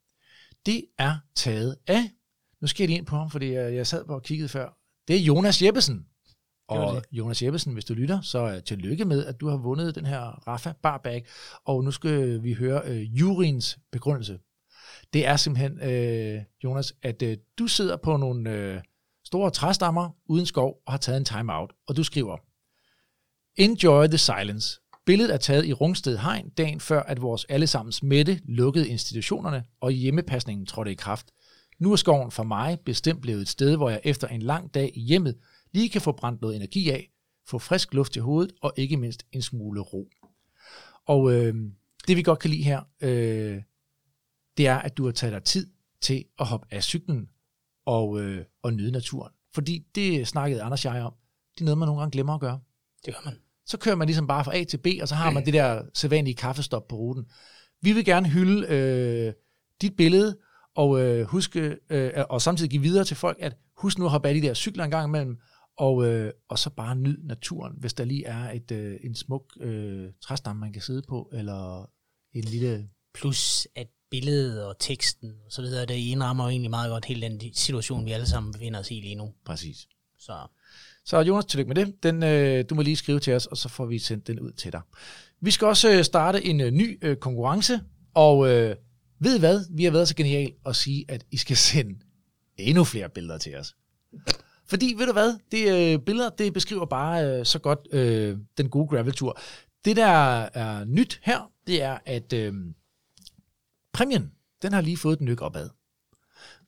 det 0.67 0.85
er 0.99 1.17
taget 1.35 1.77
af, 1.87 2.11
nu 2.61 2.67
skal 2.67 2.83
jeg 2.83 2.89
lige 2.89 2.99
ind 2.99 3.07
på 3.07 3.17
ham, 3.17 3.31
fordi 3.31 3.53
jeg, 3.53 3.75
jeg 3.75 3.87
sad 3.87 4.09
og 4.09 4.23
kiggede 4.23 4.49
før, 4.49 4.79
det 5.09 5.17
er 5.17 5.21
Jonas 5.21 5.63
Jeppesen. 5.63 6.07
Og 6.69 7.03
Jonas 7.13 7.43
Jeppesen, 7.43 7.73
hvis 7.73 7.85
du 7.85 7.95
lytter, 7.95 8.21
så 8.21 8.45
uh, 8.45 8.63
tillykke 8.63 9.05
med, 9.05 9.27
at 9.27 9.41
du 9.41 9.49
har 9.49 9.57
vundet 9.57 9.95
den 9.95 10.07
her 10.07 10.21
Rafa 10.21 10.73
Barbag. 10.83 11.27
Og 11.65 11.85
nu 11.85 11.91
skal 11.91 12.43
vi 12.43 12.53
høre 12.53 12.91
uh, 12.91 13.21
juryens 13.21 13.79
begrundelse. 13.93 14.39
Det 15.13 15.27
er 15.27 15.37
simpelthen, 15.37 15.81
øh, 15.81 16.43
Jonas, 16.65 16.95
at 17.03 17.23
øh, 17.23 17.37
du 17.59 17.67
sidder 17.67 17.97
på 17.97 18.17
nogle 18.17 18.51
øh, 18.51 18.81
store 19.25 19.51
træstammer 19.51 20.11
uden 20.27 20.47
skov 20.47 20.83
og 20.87 20.93
har 20.93 20.99
taget 20.99 21.19
en 21.19 21.25
timeout. 21.25 21.73
Og 21.89 21.97
du 21.97 22.05
skriver, 22.05 22.37
Enjoy 23.57 24.07
the 24.07 24.19
silence. 24.19 24.81
Billedet 25.07 25.35
er 25.35 25.39
taget 25.39 25.67
i 25.67 25.73
Rungsted 25.73 26.19
Hegn 26.19 26.49
dagen 26.49 26.81
før, 26.81 27.03
at 27.03 27.23
vores 27.23 27.45
allesammens 27.49 28.03
mætte 28.03 28.41
lukkede 28.45 28.89
institutionerne 28.89 29.65
og 29.81 29.91
hjemmepasningen 29.91 30.67
trådte 30.67 30.93
i 30.93 30.95
kraft. 30.95 31.27
Nu 31.79 31.93
er 31.93 31.97
skoven 31.97 32.31
for 32.31 32.43
mig 32.43 32.79
bestemt 32.85 33.23
blevet 33.23 33.43
et 33.43 33.49
sted, 33.49 33.77
hvor 33.77 33.91
jeg 33.91 34.01
efter 34.05 34.29
en 34.29 34.43
lang 34.43 34.75
dag 34.75 34.91
i 34.95 35.01
hjemmet 35.01 35.37
lige 35.73 35.89
kan 35.89 36.01
få 36.01 36.13
brændt 36.13 36.41
noget 36.41 36.57
energi 36.57 36.91
af, 36.91 37.11
få 37.47 37.59
frisk 37.59 37.95
luft 37.95 38.13
til 38.13 38.23
hovedet 38.23 38.53
og 38.63 38.73
ikke 38.77 38.97
mindst 38.97 39.27
en 39.33 39.43
smule 39.43 39.81
ro. 39.81 40.09
Og 41.07 41.33
øh, 41.33 41.55
det 42.09 42.17
vi 42.17 42.23
godt 42.23 42.39
kan 42.39 42.51
lide 42.51 42.63
her, 42.63 42.83
øh, 43.01 43.63
det 44.57 44.67
er, 44.67 44.77
at 44.77 44.97
du 44.97 45.05
har 45.05 45.13
taget 45.13 45.33
dig 45.33 45.43
tid 45.43 45.67
til 46.01 46.25
at 46.39 46.47
hoppe 46.47 46.67
af 46.71 46.83
cyklen 46.83 47.29
og, 47.87 48.21
øh, 48.21 48.45
og 48.63 48.73
nyde 48.73 48.93
naturen. 48.93 49.33
Fordi 49.55 49.87
det 49.95 50.29
snakkede 50.29 50.63
Anders 50.63 50.85
og 50.85 50.95
jeg 50.95 51.05
om. 51.05 51.15
Det 51.55 51.61
er 51.61 51.65
noget, 51.65 51.79
man 51.79 51.89
nogle 51.89 52.01
gange 52.01 52.13
glemmer 52.13 52.35
at 52.35 52.41
gøre. 52.41 52.61
Det 53.05 53.15
gør 53.15 53.21
man. 53.25 53.35
Så 53.67 53.79
kører 53.79 53.97
man 53.97 54.07
ligesom 54.07 54.27
bare 54.27 54.45
fra 54.45 54.57
A 54.57 54.65
til 54.65 54.79
B, 54.79 54.87
og 55.03 55.09
så 55.09 55.15
har 55.15 55.31
man 55.31 55.45
det 55.45 55.55
der 55.55 55.83
sædvanlige 55.95 56.35
kaffestop 56.35 56.89
på 56.89 56.97
ruten. 56.97 57.27
Vi 57.83 57.93
vil 57.93 58.05
gerne 58.05 58.29
hylde 58.29 58.67
øh, 58.67 59.33
dit 59.81 59.97
billede, 59.97 60.39
og 60.75 61.01
øh, 61.01 61.27
huske, 61.27 61.77
øh, 61.91 62.13
og 62.31 62.43
samtidig 62.43 62.71
give 62.71 62.83
videre 62.83 63.05
til 63.05 63.17
folk, 63.17 63.37
at 63.41 63.57
husk 63.77 63.99
nu 63.99 64.05
at 64.05 64.11
hoppe 64.11 64.29
af 64.29 64.35
de 64.35 64.43
der 64.43 64.55
cykler 64.55 64.85
en 64.85 64.91
gang 64.91 65.09
imellem, 65.09 65.39
og, 65.79 66.07
øh, 66.07 66.33
og 66.49 66.59
så 66.59 66.71
bare 66.71 66.97
nyd 66.97 67.23
naturen, 67.23 67.73
hvis 67.79 67.95
der 67.95 68.05
lige 68.05 68.27
er 68.27 68.51
et, 68.51 68.71
øh, 68.71 68.97
en 69.05 69.15
smuk 69.15 69.45
øh, 69.61 70.11
træstamme, 70.23 70.61
man 70.61 70.73
kan 70.73 70.83
sidde 70.83 71.03
på, 71.09 71.31
eller 71.33 71.91
en 72.33 72.45
lille... 72.45 72.89
Plus 73.15 73.69
at 73.77 73.89
billedet 74.15 74.65
og 74.65 74.79
teksten 74.79 75.33
og 75.47 75.53
så 75.53 75.63
videre, 75.63 75.87
det 75.87 75.95
indrammer 75.95 76.45
jo 76.45 76.51
egentlig 76.51 76.71
meget 76.71 76.91
godt 76.91 77.05
hele 77.05 77.29
den 77.29 77.41
situation, 77.55 78.07
vi 78.07 78.13
alle 78.13 78.27
sammen 78.27 78.53
befinder 78.53 78.81
os 78.81 78.91
i 78.91 78.95
lige 78.95 79.15
nu. 79.15 79.33
Præcis. 79.45 79.87
Så 80.19 80.33
Så 81.05 81.21
Jonas, 81.21 81.45
tillykke 81.45 81.75
med 81.75 81.85
det. 81.85 82.03
Den, 82.03 82.23
øh, 82.23 82.65
du 82.71 82.75
må 82.75 82.83
lige 82.83 82.97
skrive 82.97 83.21
til 83.21 83.33
os, 83.35 83.47
og 83.47 83.57
så 83.57 83.69
får 83.69 83.87
vi 83.87 83.99
sendt 83.99 84.27
den 84.27 84.41
ud 84.41 84.53
til 84.53 84.73
dig. 84.73 84.81
Vi 85.41 85.51
skal 85.51 85.67
også 85.67 85.91
øh, 85.91 86.05
starte 86.05 86.45
en 86.45 86.61
øh, 86.61 86.71
ny 86.71 86.99
øh, 87.03 87.17
konkurrence, 87.17 87.81
og 88.15 88.49
øh, 88.49 88.77
ved 89.21 89.37
I 89.37 89.39
hvad? 89.39 89.61
Vi 89.71 89.85
har 89.85 89.91
været 89.91 90.09
så 90.09 90.15
genial 90.15 90.53
at 90.67 90.77
sige, 90.77 91.05
at 91.09 91.25
I 91.31 91.37
skal 91.37 91.57
sende 91.57 91.95
endnu 92.57 92.85
flere 92.85 93.09
billeder 93.09 93.39
til 93.39 93.57
os. 93.57 93.75
Fordi, 94.67 94.95
ved 94.97 95.07
du 95.07 95.13
hvad, 95.13 95.39
det 95.53 95.93
øh, 95.93 95.99
billeder, 95.99 96.31
det 96.31 96.53
beskriver 96.53 96.87
bare 96.87 97.39
øh, 97.39 97.47
så 97.47 97.59
godt 97.59 97.79
øh, 97.93 98.39
den 98.59 98.69
gode 98.69 98.89
graveltur. 98.89 99.39
Det, 99.85 99.97
der 99.97 100.07
er 100.55 100.85
nyt 100.85 101.21
her, 101.23 101.51
det 101.67 101.83
er, 101.83 101.99
at 102.07 102.33
øh, 102.33 102.55
præmien, 103.95 104.33
den 104.63 104.73
har 104.73 104.81
lige 104.81 104.97
fået 104.97 105.19
den 105.19 105.27
nyk 105.27 105.43
opad. 105.43 105.71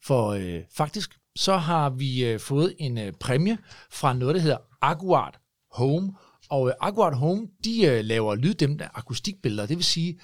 For 0.02 0.28
øh, 0.28 0.62
faktisk, 0.70 1.18
så 1.36 1.56
har 1.56 1.90
vi 1.90 2.24
øh, 2.24 2.40
fået 2.40 2.74
en 2.78 2.98
øh, 2.98 3.12
præmie 3.12 3.58
fra 3.90 4.12
noget, 4.12 4.34
der 4.34 4.40
hedder 4.40 4.58
Aguard 4.80 5.40
Home. 5.70 6.14
Og 6.50 6.68
øh, 6.68 6.74
Aguard 6.80 7.14
Home, 7.14 7.48
de 7.64 7.86
øh, 7.86 8.04
laver 8.04 8.34
lyddæmpende 8.34 8.88
akustikbilleder. 8.94 9.66
Det 9.66 9.76
vil 9.76 9.84
sige, 9.84 10.20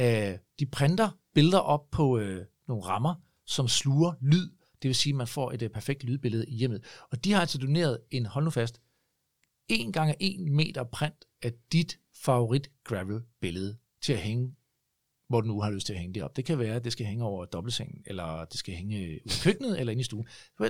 øh, 0.00 0.34
de 0.58 0.66
printer 0.66 1.08
billeder 1.34 1.58
op 1.58 1.90
på 1.90 2.18
øh, 2.18 2.46
nogle 2.68 2.84
rammer, 2.84 3.14
som 3.46 3.68
sluger 3.68 4.12
lyd. 4.20 4.50
Det 4.82 4.88
vil 4.88 4.94
sige, 4.94 5.12
at 5.12 5.16
man 5.16 5.26
får 5.26 5.52
et 5.52 5.62
øh, 5.62 5.70
perfekt 5.70 6.04
lydbillede 6.04 6.46
i 6.46 6.54
hjemmet. 6.54 6.84
Og 7.10 7.24
de 7.24 7.32
har 7.32 7.40
altså 7.40 7.58
doneret 7.58 7.98
en, 8.10 8.26
hold 8.26 8.44
nu 8.44 8.50
fast, 8.50 8.80
1 9.68 9.92
gange 9.92 10.14
1 10.20 10.40
meter 10.40 10.84
print 10.84 11.24
af 11.42 11.52
dit 11.72 11.98
favorit 12.14 12.70
gravel 12.84 13.20
billede 13.40 13.76
til 14.02 14.12
at 14.12 14.18
hænge 14.18 14.54
hvor 15.28 15.40
du 15.40 15.46
nu 15.48 15.60
har 15.60 15.70
lyst 15.70 15.86
til 15.86 15.92
at 15.92 15.98
hænge 15.98 16.14
det 16.14 16.22
op. 16.22 16.36
Det 16.36 16.44
kan 16.44 16.58
være, 16.58 16.74
at 16.74 16.84
det 16.84 16.92
skal 16.92 17.06
hænge 17.06 17.24
over 17.24 17.44
dobbeltsengen, 17.44 18.02
eller 18.06 18.44
det 18.44 18.58
skal 18.58 18.74
hænge 18.74 18.96
ud 18.96 19.32
i 19.32 19.40
køkkenet, 19.44 19.80
eller 19.80 19.90
inde 19.90 20.00
i 20.00 20.04
stuen. 20.04 20.26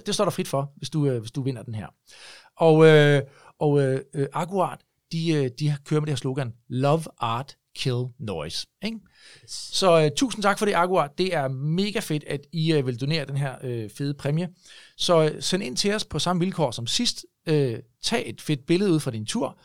Det 0.06 0.14
står 0.14 0.24
der 0.24 0.30
frit 0.30 0.48
for, 0.48 0.72
hvis 0.76 0.90
du, 0.90 1.06
øh, 1.06 1.20
hvis 1.20 1.30
du 1.30 1.42
vinder 1.42 1.62
den 1.62 1.74
her. 1.74 1.86
Og, 2.56 2.86
øh, 2.86 3.22
og 3.58 3.82
øh, 3.82 4.00
Aguard, 4.32 4.80
de, 5.12 5.32
øh, 5.34 5.50
de 5.58 5.76
kører 5.84 6.00
med 6.00 6.06
det 6.06 6.12
her 6.12 6.16
slogan, 6.16 6.54
Love 6.68 7.02
Art, 7.18 7.56
Kill 7.76 8.04
Noise. 8.18 8.66
Ikke? 8.84 8.98
Så 9.46 10.04
øh, 10.04 10.10
tusind 10.16 10.42
tak 10.42 10.58
for 10.58 10.66
det, 10.66 10.74
Aguard. 10.74 11.16
Det 11.18 11.34
er 11.34 11.48
mega 11.48 12.00
fedt, 12.00 12.24
at 12.24 12.40
I 12.52 12.72
øh, 12.72 12.86
vil 12.86 13.00
donere 13.00 13.24
den 13.24 13.36
her 13.36 13.54
øh, 13.62 13.90
fede 13.90 14.14
præmie. 14.14 14.48
Så 14.96 15.22
øh, 15.24 15.42
send 15.42 15.62
ind 15.62 15.76
til 15.76 15.94
os 15.94 16.04
på 16.04 16.18
samme 16.18 16.40
vilkår 16.40 16.70
som 16.70 16.86
sidst. 16.86 17.26
Øh, 17.46 17.78
tag 18.02 18.30
et 18.30 18.40
fedt 18.40 18.66
billede 18.66 18.92
ud 18.92 19.00
fra 19.00 19.10
din 19.10 19.26
tur, 19.26 19.58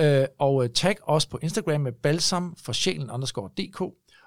øh, 0.00 0.26
og 0.38 0.64
øh, 0.64 0.70
tag 0.70 0.96
os 1.02 1.26
på 1.26 1.38
Instagram 1.42 1.80
med 1.80 1.92
balsam 1.92 2.56
for 2.58 2.72
sjælen 2.72 3.10
underscore 3.10 3.50
dk. 3.58 3.82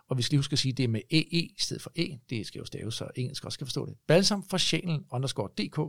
Og 0.10 0.18
vi 0.18 0.22
skal 0.22 0.34
lige 0.34 0.40
huske 0.40 0.54
at 0.54 0.60
sige, 0.60 0.72
at 0.72 0.78
det 0.78 0.84
er 0.84 0.88
med 0.88 1.02
EE 1.10 1.24
i 1.32 1.56
stedet 1.60 1.82
for 1.82 1.92
E. 1.96 2.20
Det 2.30 2.48
skal 2.48 2.60
jo 2.60 2.66
staves, 2.66 2.96
så 2.96 3.08
engelsk 3.16 3.46
også 3.46 3.54
skal 3.54 3.68
forstå 3.68 3.86
det. 3.86 3.96
Balsam 4.08 4.44
for 4.50 4.58
sjælen 4.58 5.06
underscore 5.12 5.50
dk. 5.58 5.80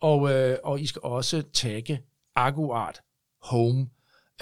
Og, 0.00 0.32
øh, 0.32 0.58
og 0.64 0.80
I 0.80 0.86
skal 0.86 1.00
også 1.04 1.42
tagge 1.52 2.00
Aguart 2.36 3.00
Home. 3.42 3.88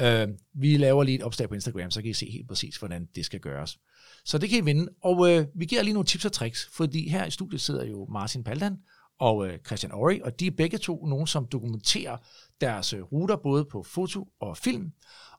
Øh, 0.01 0.29
vi 0.55 0.77
laver 0.77 1.05
lige 1.05 1.15
et 1.15 1.23
opslag 1.23 1.49
på 1.49 1.55
Instagram, 1.55 1.91
så 1.91 2.03
kan 2.03 2.11
I 2.11 2.15
se 2.15 2.31
helt 2.31 2.49
præcis, 2.49 2.77
hvordan 2.77 3.09
det 3.15 3.25
skal 3.25 3.41
gøres. 3.41 3.79
Så 4.25 4.39
det 4.39 4.49
kan 4.49 4.59
I 4.59 4.65
vinde. 4.65 4.89
Og 5.03 5.31
øh, 5.31 5.47
vi 5.55 5.65
giver 5.67 5.83
lige 5.83 5.95
nogle 5.95 6.07
tips 6.07 6.25
og 6.25 6.33
tricks, 6.33 6.69
fordi 6.73 7.09
her 7.09 7.25
i 7.25 7.31
studiet 7.31 7.61
sidder 7.61 7.85
jo 7.85 8.07
Martin 8.11 8.45
Paldan 8.45 8.77
og 9.19 9.49
øh, 9.49 9.59
Christian 9.67 9.93
Ori, 9.93 10.21
og 10.21 10.41
de 10.41 10.47
er 10.47 10.51
begge 10.51 10.79
to 10.79 11.07
nogen, 11.07 11.27
som 11.27 11.47
dokumenterer 11.47 12.17
deres 12.61 12.93
øh, 12.93 13.03
ruter 13.03 13.37
både 13.37 13.65
på 13.65 13.83
foto 13.83 14.29
og 14.41 14.57
film. 14.57 14.93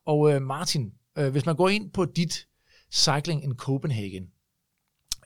Og 0.05 0.33
øh, 0.33 0.41
Martin, 0.41 0.93
øh, 1.17 1.31
hvis 1.31 1.45
man 1.45 1.55
går 1.55 1.69
ind 1.69 1.91
på 1.91 2.05
dit 2.05 2.47
Cycling 2.95 3.43
in 3.43 3.55
Copenhagen, 3.55 4.31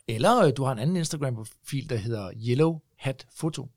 eller 0.08 0.46
øh, 0.46 0.54
du 0.58 0.64
har 0.64 0.72
en 0.72 0.80
anden 0.80 0.96
Instagram-profil, 0.96 1.90
der 1.90 1.96
hedder 1.96 2.32
Yellow 2.36 2.80
Hat 2.98 3.28
Photo, 3.40 3.68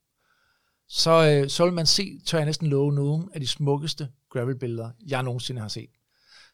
så, 0.89 1.11
øh, 1.11 1.51
så 1.51 1.65
vil 1.65 1.73
man 1.73 1.87
se, 1.87 2.21
tør 2.27 2.39
jeg 2.39 2.47
næsten 2.47 2.67
love, 2.67 2.93
nogle 2.93 3.29
af 3.35 3.41
de 3.41 3.47
smukkeste 3.47 4.09
gravelbilleder, 4.31 4.91
jeg 5.07 5.23
nogensinde 5.23 5.61
har 5.61 5.69
set. 5.69 5.91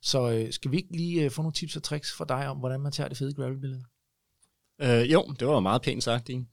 Så 0.02 0.30
øh, 0.30 0.52
skal 0.52 0.70
vi 0.70 0.76
ikke 0.76 0.96
lige 0.96 1.24
øh, 1.24 1.30
få 1.30 1.42
nogle 1.42 1.52
tips 1.52 1.76
og 1.76 1.82
tricks 1.82 2.12
fra 2.12 2.24
dig 2.28 2.48
om, 2.48 2.56
hvordan 2.56 2.80
man 2.80 2.92
tager 2.92 3.08
det 3.08 3.18
fede 3.18 3.34
gravelbillede? 3.34 3.84
Øh, 4.80 5.12
jo, 5.12 5.34
det 5.40 5.48
var 5.48 5.60
meget 5.60 5.82
pænt 5.82 6.04
sagt, 6.04 6.26
din. 6.26 6.48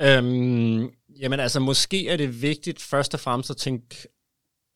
Øhm, 0.00 0.90
jamen 1.18 1.40
altså, 1.40 1.60
måske 1.60 2.08
er 2.08 2.16
det 2.16 2.42
vigtigt 2.42 2.82
først 2.82 3.14
og 3.14 3.20
fremmest 3.20 3.50
at 3.50 3.56
tænke, 3.56 4.08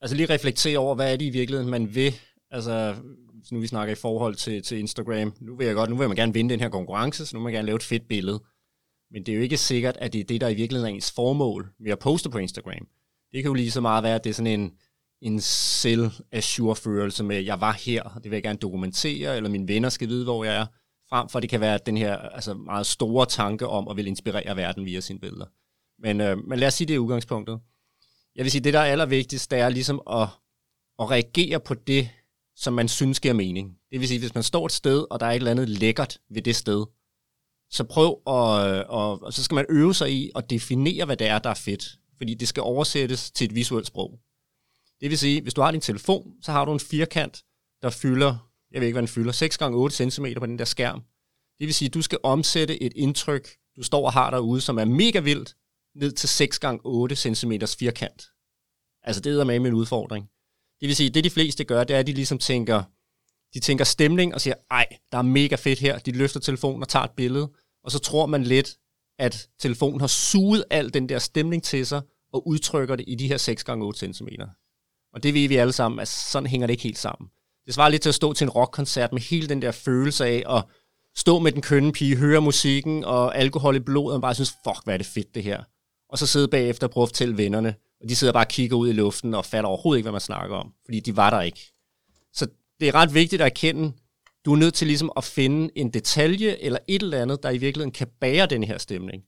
altså 0.01 0.15
lige 0.15 0.33
reflektere 0.33 0.77
over, 0.77 0.95
hvad 0.95 1.13
er 1.13 1.17
det 1.17 1.25
i 1.25 1.29
virkeligheden, 1.29 1.71
man 1.71 1.95
vil. 1.95 2.13
Altså, 2.51 2.95
nu 3.51 3.59
vi 3.59 3.67
snakker 3.67 3.91
i 3.91 3.95
forhold 3.95 4.35
til, 4.35 4.63
til 4.63 4.77
Instagram, 4.77 5.33
nu 5.39 5.55
vil 5.55 5.65
jeg 5.67 5.75
godt, 5.75 5.89
nu 5.89 5.95
vil 5.95 6.07
man 6.07 6.17
gerne 6.17 6.33
vinde 6.33 6.49
den 6.49 6.59
her 6.59 6.69
konkurrence, 6.69 7.25
så 7.25 7.35
nu 7.35 7.39
vil 7.39 7.43
man 7.43 7.53
gerne 7.53 7.65
lave 7.65 7.75
et 7.75 7.83
fedt 7.83 8.07
billede. 8.07 8.43
Men 9.11 9.25
det 9.25 9.31
er 9.31 9.35
jo 9.35 9.41
ikke 9.41 9.57
sikkert, 9.57 9.97
at 9.97 10.13
det 10.13 10.19
er 10.19 10.23
det, 10.23 10.41
der 10.41 10.47
i 10.47 10.53
virkeligheden 10.53 10.93
er 10.93 10.95
ens 10.95 11.11
formål 11.11 11.69
med 11.79 11.91
at 11.91 11.99
poste 11.99 12.29
på 12.29 12.37
Instagram. 12.37 12.87
Det 13.31 13.43
kan 13.43 13.49
jo 13.49 13.53
lige 13.53 13.71
så 13.71 13.81
meget 13.81 14.03
være, 14.03 14.15
at 14.15 14.23
det 14.23 14.29
er 14.29 14.33
sådan 14.33 14.59
en, 14.59 14.71
en 15.21 15.41
selv-assure-følelse 15.41 17.23
med, 17.23 17.41
jeg 17.43 17.61
var 17.61 17.71
her, 17.71 18.03
og 18.03 18.23
det 18.23 18.31
vil 18.31 18.35
jeg 18.35 18.43
gerne 18.43 18.59
dokumentere, 18.59 19.37
eller 19.37 19.49
mine 19.49 19.67
venner 19.67 19.89
skal 19.89 20.07
vide, 20.07 20.23
hvor 20.23 20.43
jeg 20.43 20.55
er, 20.55 20.65
frem 21.09 21.29
for 21.29 21.39
det 21.39 21.49
kan 21.49 21.61
være 21.61 21.79
den 21.85 21.97
her 21.97 22.17
altså 22.17 22.53
meget 22.53 22.85
store 22.85 23.25
tanke 23.25 23.67
om 23.67 23.87
at 23.87 23.97
vil 23.97 24.07
inspirere 24.07 24.57
verden 24.57 24.85
via 24.85 24.99
sine 24.99 25.19
billeder. 25.19 25.45
Men, 25.99 26.21
øh, 26.21 26.37
men 26.47 26.59
lad 26.59 26.67
os 26.67 26.73
sige, 26.73 26.87
det 26.87 26.95
er 26.95 26.99
udgangspunktet. 26.99 27.59
Jeg 28.35 28.43
vil 28.43 28.51
sige, 28.51 28.61
det 28.61 28.73
der 28.73 28.79
er 28.79 28.91
allervigtigst, 28.91 29.51
det 29.51 29.59
er 29.59 29.69
ligesom 29.69 30.01
at, 30.11 30.27
at 30.99 31.11
reagere 31.11 31.59
på 31.59 31.73
det, 31.73 32.09
som 32.59 32.73
man 32.73 32.87
synes 32.87 33.19
giver 33.19 33.33
mening. 33.33 33.77
Det 33.91 33.99
vil 33.99 34.07
sige, 34.07 34.19
hvis 34.19 34.33
man 34.33 34.43
står 34.43 34.65
et 34.65 34.71
sted, 34.71 35.05
og 35.09 35.19
der 35.19 35.25
er 35.25 35.31
et 35.31 35.35
eller 35.35 35.51
andet 35.51 35.69
lækkert 35.69 36.19
ved 36.29 36.41
det 36.41 36.55
sted, 36.55 36.85
så 37.69 37.83
prøv 37.83 38.21
at, 38.27 38.33
og, 38.87 39.23
og 39.23 39.33
så 39.33 39.43
skal 39.43 39.55
man 39.55 39.65
øve 39.69 39.93
sig 39.93 40.11
i 40.11 40.31
at 40.35 40.49
definere, 40.49 41.05
hvad 41.05 41.17
det 41.17 41.27
er, 41.27 41.39
der 41.39 41.49
er 41.49 41.53
fedt. 41.53 41.97
Fordi 42.17 42.33
det 42.33 42.47
skal 42.47 42.63
oversættes 42.63 43.31
til 43.31 43.45
et 43.45 43.55
visuelt 43.55 43.87
sprog. 43.87 44.19
Det 45.01 45.09
vil 45.09 45.17
sige, 45.17 45.41
hvis 45.41 45.53
du 45.53 45.61
har 45.61 45.71
din 45.71 45.81
telefon, 45.81 46.33
så 46.41 46.51
har 46.51 46.65
du 46.65 46.73
en 46.73 46.79
firkant, 46.79 47.43
der 47.81 47.89
fylder, 47.89 48.49
jeg 48.71 48.81
ved 48.81 48.87
ikke, 48.87 48.95
hvad 48.95 49.01
den 49.01 49.07
fylder, 49.07 49.31
6 49.31 49.55
x 49.55 49.61
8 49.61 50.11
cm 50.11 50.25
på 50.39 50.45
den 50.45 50.59
der 50.59 50.65
skærm. 50.65 51.03
Det 51.59 51.67
vil 51.67 51.73
sige, 51.73 51.87
at 51.87 51.93
du 51.93 52.01
skal 52.01 52.19
omsætte 52.23 52.83
et 52.83 52.93
indtryk, 52.95 53.49
du 53.75 53.83
står 53.83 54.05
og 54.05 54.13
har 54.13 54.29
derude, 54.29 54.61
som 54.61 54.77
er 54.77 54.85
mega 54.85 55.19
vildt, 55.19 55.55
ned 55.95 56.11
til 56.11 56.29
6 56.29 56.57
x 56.57 56.63
8 56.83 57.15
cm 57.15 57.51
firkant. 57.79 58.23
Altså 59.03 59.21
det 59.21 59.39
er 59.39 59.43
med 59.43 59.55
en 59.55 59.73
udfordring. 59.73 60.29
Det 60.79 60.87
vil 60.87 60.95
sige, 60.95 61.09
det 61.09 61.23
de 61.23 61.29
fleste 61.29 61.63
gør, 61.63 61.83
det 61.83 61.95
er, 61.95 61.99
at 61.99 62.07
de 62.07 62.13
ligesom 62.13 62.37
tænker, 62.37 62.83
de 63.53 63.59
tænker 63.59 63.85
stemning 63.85 64.33
og 64.33 64.41
siger, 64.41 64.55
ej, 64.71 64.85
der 65.11 65.17
er 65.17 65.21
mega 65.21 65.55
fedt 65.55 65.79
her. 65.79 65.99
De 65.99 66.11
løfter 66.11 66.39
telefonen 66.39 66.81
og 66.81 66.87
tager 66.87 67.03
et 67.03 67.11
billede, 67.11 67.51
og 67.83 67.91
så 67.91 67.99
tror 67.99 68.25
man 68.25 68.43
lidt, 68.43 68.77
at 69.19 69.49
telefonen 69.59 69.99
har 69.99 70.07
suget 70.07 70.65
al 70.69 70.93
den 70.93 71.09
der 71.09 71.19
stemning 71.19 71.63
til 71.63 71.85
sig, 71.85 72.01
og 72.33 72.47
udtrykker 72.47 72.95
det 72.95 73.05
i 73.07 73.15
de 73.15 73.27
her 73.27 73.37
6 73.37 73.61
x 73.61 73.69
8 73.69 74.13
cm. 74.13 74.27
Og 75.13 75.23
det 75.23 75.33
ved 75.33 75.47
vi 75.47 75.55
alle 75.55 75.73
sammen, 75.73 75.99
at 75.99 76.07
sådan 76.07 76.49
hænger 76.49 76.67
det 76.67 76.73
ikke 76.73 76.83
helt 76.83 76.97
sammen. 76.97 77.29
Det 77.65 77.73
svarer 77.73 77.89
lidt 77.89 78.01
til 78.01 78.09
at 78.09 78.15
stå 78.15 78.33
til 78.33 78.45
en 78.45 78.49
rockkoncert 78.49 79.13
med 79.13 79.21
hele 79.21 79.49
den 79.49 79.61
der 79.61 79.71
følelse 79.71 80.25
af 80.25 80.43
at 80.57 80.63
stå 81.17 81.39
med 81.39 81.51
den 81.51 81.61
kønne 81.61 81.91
pige, 81.91 82.15
høre 82.15 82.41
musikken 82.41 83.03
og 83.03 83.37
alkohol 83.37 83.75
i 83.75 83.79
blodet, 83.79 84.15
og 84.15 84.21
bare 84.21 84.35
synes, 84.35 84.53
fuck, 84.63 84.83
hvad 84.83 84.93
er 84.93 84.97
det 84.97 85.05
fedt 85.05 85.35
det 85.35 85.43
her. 85.43 85.63
Og 86.09 86.17
så 86.17 86.27
sidde 86.27 86.47
bagefter 86.47 86.87
og 86.87 86.91
prøve 86.91 87.03
at 87.03 87.09
fortælle 87.09 87.37
vennerne, 87.37 87.75
og 88.01 88.09
de 88.09 88.15
sidder 88.15 88.33
bare 88.33 88.45
og 88.45 88.49
kigger 88.49 88.77
ud 88.77 88.89
i 88.89 88.93
luften 88.93 89.33
og 89.33 89.45
fatter 89.45 89.67
overhovedet 89.67 89.97
ikke, 89.97 90.05
hvad 90.05 90.11
man 90.11 90.21
snakker 90.21 90.55
om, 90.55 90.73
fordi 90.85 90.99
de 90.99 91.17
var 91.17 91.29
der 91.29 91.41
ikke. 91.41 91.73
Så 92.33 92.47
det 92.79 92.87
er 92.87 92.95
ret 92.95 93.13
vigtigt 93.13 93.41
at 93.41 93.45
erkende, 93.45 93.93
du 94.45 94.53
er 94.53 94.57
nødt 94.57 94.73
til 94.73 94.87
ligesom 94.87 95.11
at 95.17 95.23
finde 95.23 95.69
en 95.75 95.89
detalje 95.89 96.57
eller 96.59 96.79
et 96.87 97.01
eller 97.01 97.21
andet, 97.21 97.43
der 97.43 97.49
i 97.49 97.57
virkeligheden 97.57 97.91
kan 97.91 98.07
bære 98.21 98.45
den 98.45 98.63
her 98.63 98.77
stemning. 98.77 99.23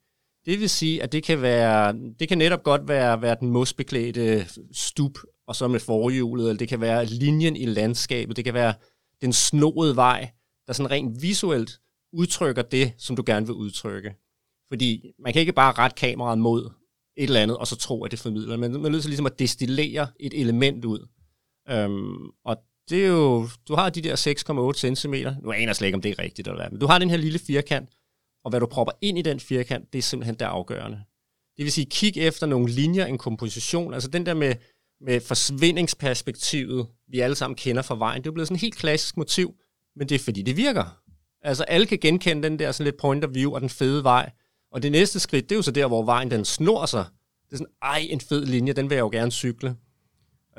Det 0.45 0.59
vil 0.59 0.69
sige, 0.69 1.03
at 1.03 1.11
det 1.11 1.24
kan, 1.24 1.41
være, 1.41 1.93
det 2.19 2.28
kan 2.28 2.38
netop 2.38 2.63
godt 2.63 2.88
være, 2.88 3.22
være 3.22 3.38
den 3.39 3.49
mosbeklædte 3.49 4.47
stup, 4.72 5.19
og 5.47 5.55
så 5.55 5.67
med 5.67 5.80
forhjulet, 5.80 6.49
eller 6.49 6.57
det 6.57 6.69
kan 6.69 6.82
være 6.82 7.05
linjen 7.05 7.55
i 7.55 7.65
landskabet, 7.65 8.36
det 8.36 8.45
kan 8.45 8.53
være 8.53 8.74
den 9.22 9.34
snoede 9.34 9.95
vej, 9.95 10.32
der 10.67 10.74
sådan 10.74 10.91
rent 10.91 11.22
visuelt 11.22 11.80
udtrykker 12.13 12.61
det, 12.61 12.93
som 12.97 13.15
du 13.15 13.24
gerne 13.26 13.45
vil 13.45 13.55
udtrykke. 13.55 14.15
Fordi 14.67 15.11
man 15.19 15.34
kan 15.34 15.39
ikke 15.39 15.53
bare 15.53 15.74
rette 15.74 15.95
kameraet 15.95 16.39
mod 16.39 16.69
et 17.18 17.24
eller 17.24 17.41
andet, 17.41 17.57
og 17.57 17.68
så 17.68 17.76
tro, 17.76 18.03
at 18.03 18.12
det 18.12 18.20
formidler. 18.20 18.57
Men 18.57 18.72
man 18.72 18.86
er 18.86 18.89
nødt 18.89 19.01
til 19.03 19.09
ligesom 19.09 19.26
at 19.26 19.39
destillere 19.39 20.07
et 20.20 20.41
element 20.41 20.86
ud. 20.86 21.07
Øhm, 21.70 22.30
og 22.45 22.57
det 22.89 23.03
er 23.03 23.07
jo, 23.07 23.49
du 23.68 23.76
har 23.76 23.89
de 23.89 24.01
der 24.01 24.16
6,8 24.16 24.95
cm, 24.95 25.14
nu 25.43 25.51
aner 25.51 25.66
jeg 25.68 25.76
slet 25.76 25.88
ikke, 25.88 25.95
om 25.95 26.01
det 26.01 26.12
er 26.12 26.20
rigtigt 26.20 26.47
eller 26.47 26.62
hvad, 26.62 26.72
men 26.72 26.80
du 26.80 26.88
har 26.88 26.99
den 26.99 27.09
her 27.09 27.18
lille 27.18 27.39
firkant, 27.39 27.89
og 28.43 28.49
hvad 28.49 28.59
du 28.59 28.66
propper 28.66 28.93
ind 29.01 29.18
i 29.18 29.22
den 29.22 29.39
firkant, 29.39 29.93
det 29.93 29.99
er 29.99 30.03
simpelthen 30.03 30.36
der 30.36 30.47
afgørende. 30.47 31.01
Det 31.57 31.64
vil 31.64 31.72
sige, 31.72 31.86
kig 31.86 32.18
efter 32.18 32.47
nogle 32.47 32.72
linjer, 32.72 33.05
en 33.05 33.18
komposition, 33.18 33.93
altså 33.93 34.09
den 34.09 34.26
der 34.26 34.34
med, 34.34 34.55
med 35.01 35.20
forsvindingsperspektivet, 35.22 36.88
vi 37.07 37.20
alle 37.20 37.36
sammen 37.36 37.55
kender 37.55 37.82
fra 37.82 37.95
vejen, 37.95 38.22
det 38.24 38.28
er 38.30 38.34
blevet 38.34 38.47
sådan 38.47 38.55
et 38.55 38.62
helt 38.62 38.76
klassisk 38.76 39.18
motiv, 39.18 39.55
men 39.95 40.09
det 40.09 40.16
er 40.16 40.20
fordi, 40.20 40.41
det 40.41 40.57
virker. 40.57 41.01
Altså 41.41 41.64
alle 41.64 41.88
kan 41.88 41.97
genkende 41.97 42.43
den 42.43 42.59
der 42.59 42.72
sådan 42.72 42.84
lidt 42.84 42.97
point 42.97 43.26
of 43.26 43.34
view 43.34 43.53
og 43.53 43.62
den 43.62 43.70
fede 43.70 44.03
vej, 44.03 44.32
og 44.72 44.84
det 44.84 44.91
næste 44.91 45.19
skridt, 45.19 45.49
det 45.49 45.55
er 45.55 45.57
jo 45.57 45.61
så 45.61 45.72
der, 45.72 45.88
hvor 45.88 46.03
vejen 46.03 46.32
den 46.32 46.45
snor 46.45 46.86
sig. 46.86 47.05
Det 47.45 47.53
er 47.53 47.57
sådan, 47.57 47.74
ej, 47.82 48.07
en 48.09 48.22
fed 48.22 48.45
linje, 48.45 48.74
den 48.74 48.89
vil 48.89 48.95
jeg 48.95 49.01
jo 49.01 49.09
gerne 49.09 49.32
cykle. 49.32 49.76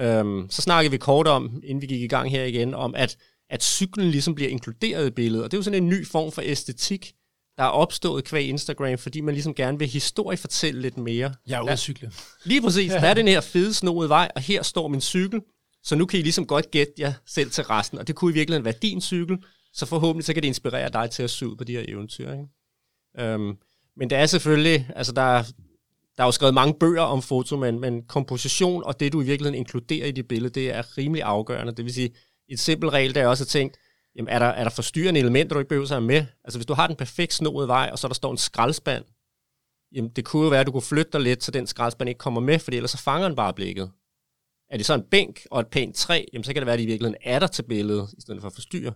Øhm, 0.01 0.47
så 0.51 0.63
snakkede 0.63 0.91
vi 0.91 0.97
kort 0.97 1.27
om, 1.27 1.61
inden 1.65 1.83
vi 1.83 1.87
gik 1.87 2.03
i 2.03 2.07
gang 2.07 2.31
her 2.31 2.45
igen, 2.45 2.75
om 2.75 2.95
at, 2.95 3.17
at 3.51 3.63
cyklen 3.63 4.11
ligesom 4.11 4.35
bliver 4.35 4.51
inkluderet 4.51 5.07
i 5.07 5.11
billedet. 5.11 5.45
Og 5.45 5.51
det 5.51 5.57
er 5.57 5.59
jo 5.59 5.63
sådan 5.63 5.83
en 5.83 5.89
ny 5.89 6.07
form 6.07 6.33
for 6.33 6.43
æstetik, 6.45 7.15
der 7.57 7.63
er 7.63 7.69
opstået 7.69 8.25
kvæg 8.25 8.49
Instagram, 8.49 8.99
fordi 8.99 9.21
man 9.21 9.35
ligesom 9.35 9.55
gerne 9.55 9.79
vil 9.79 9.89
historiefortælle 9.89 10.83
lidt 10.83 10.97
mere. 10.97 11.35
Jeg 11.47 11.59
er 11.59 11.63
ude 11.63 11.71
at 11.71 11.79
cykle. 11.79 12.13
Lige 12.45 12.63
præcis. 12.63 12.93
Der 13.03 13.09
er 13.09 13.15
den 13.15 13.29
her 13.29 13.41
fede 13.41 13.75
snoede 13.75 14.09
vej, 14.09 14.31
og 14.35 14.43
her 14.43 14.63
står 14.63 14.89
min 14.89 15.01
cykel. 15.01 15.41
Så 15.83 15.97
nu 15.97 16.07
kan 16.07 16.21
I 16.21 16.23
ligesom 16.23 16.47
godt 16.47 16.71
gætte 16.71 16.93
jer 16.99 17.13
selv 17.27 17.51
til 17.51 17.65
resten. 17.65 17.99
Og 17.99 18.07
det 18.07 18.15
kunne 18.15 18.31
i 18.31 18.35
virkeligheden 18.35 18.65
være 18.65 18.75
din 18.83 19.01
cykel, 19.01 19.39
så 19.73 19.87
forhåbentlig 19.87 20.25
så 20.25 20.35
kan 20.35 20.43
det 20.43 20.49
inspirere 20.49 20.89
dig 20.89 21.11
til 21.11 21.23
at 21.23 21.31
se 21.31 21.49
ud 21.49 21.57
på 21.57 21.65
de 21.65 21.73
her 21.73 21.85
eventyr. 21.89 22.33
Ikke? 22.33 22.47
Øhm, 23.19 23.57
men 23.97 24.11
det 24.11 24.19
er 24.19 24.27
selvfølgelig, 24.27 24.91
altså 24.97 25.13
der, 25.13 25.43
der 26.17 26.23
er 26.23 26.25
jo 26.25 26.33
skrevet 26.33 26.55
mange 26.55 26.75
bøger 26.75 27.03
om 27.03 27.23
foto, 27.23 27.57
men, 27.57 27.81
men 27.81 28.03
komposition 28.03 28.85
og 28.85 29.01
det, 29.01 29.13
du 29.13 29.21
i 29.21 29.25
virkeligheden 29.25 29.59
inkluderer 29.59 30.07
i 30.07 30.11
dit 30.11 30.29
billede, 30.29 30.55
det 30.55 30.71
er 30.71 30.99
rimelig 30.99 31.23
afgørende. 31.23 31.73
Det 31.73 31.85
vil 31.85 31.95
sige, 31.95 32.11
et 32.49 32.61
simpelt 32.61 32.93
regel, 32.93 33.15
der 33.15 33.23
er 33.23 33.27
også 33.27 33.45
tænkt, 33.45 33.77
jamen 34.17 34.29
er 34.29 34.39
der, 34.39 34.47
er 34.47 34.63
der 34.63 34.71
forstyrrende 34.71 35.21
elementer, 35.21 35.55
du 35.55 35.59
ikke 35.59 35.69
behøver 35.69 35.87
sig 35.87 36.03
med? 36.03 36.25
Altså 36.45 36.59
hvis 36.59 36.67
du 36.67 36.75
har 36.75 36.87
den 36.87 36.97
perfekt 36.97 37.35
snoede 37.35 37.69
vej, 37.69 37.89
og 37.93 37.99
så 37.99 38.09
der 38.09 38.15
står 38.15 38.31
en 38.31 38.39
skraldespand, 38.39 39.05
jamen 39.93 40.11
det 40.11 40.25
kunne 40.25 40.43
jo 40.43 40.49
være, 40.49 40.61
at 40.61 40.67
du 40.67 40.73
kunne 40.73 40.83
flytte 40.83 41.13
dig 41.13 41.21
lidt, 41.21 41.45
så 41.45 41.51
den 41.51 41.67
skraldespand 41.67 42.09
ikke 42.09 42.19
kommer 42.19 42.41
med, 42.41 42.59
fordi 42.59 42.77
ellers 42.77 42.91
så 42.91 42.99
fanger 42.99 43.29
den 43.29 43.37
bare 43.37 43.55
blikket. 43.55 43.91
Er 44.71 44.77
det 44.77 44.87
så 44.87 44.95
en 44.95 45.05
bænk 45.11 45.41
og 45.51 45.61
et 45.61 45.67
pænt 45.67 45.97
træ, 45.97 46.25
jamen 46.33 46.45
så 46.45 46.53
kan 46.53 46.61
det 46.61 46.67
være, 46.67 46.73
at 46.73 46.79
det 46.79 46.85
i 46.85 46.87
virkeligheden 46.87 47.21
er 47.23 47.39
der 47.39 47.47
til 47.47 47.63
billedet, 47.63 48.15
i 48.19 48.21
stedet 48.21 48.41
for 48.41 48.49
at 48.49 48.55
forstyrre. 48.55 48.93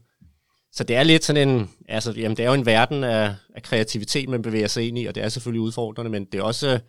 Så 0.76 0.84
det 0.84 0.96
er 0.96 1.02
lidt 1.02 1.24
sådan 1.24 1.48
en, 1.48 1.70
altså 1.88 2.12
jamen 2.12 2.36
det 2.36 2.44
er 2.44 2.48
jo 2.48 2.54
en 2.54 2.66
verden 2.66 3.04
af, 3.04 3.34
af 3.54 3.62
kreativitet, 3.62 4.28
man 4.28 4.42
bevæger 4.42 4.66
sig 4.66 4.88
ind 4.88 4.98
i, 4.98 5.06
og 5.06 5.14
det 5.14 5.22
er 5.22 5.28
selvfølgelig 5.28 5.60
udfordrende, 5.60 6.10
men 6.10 6.24
det 6.24 6.38
er 6.38 6.42
også, 6.42 6.80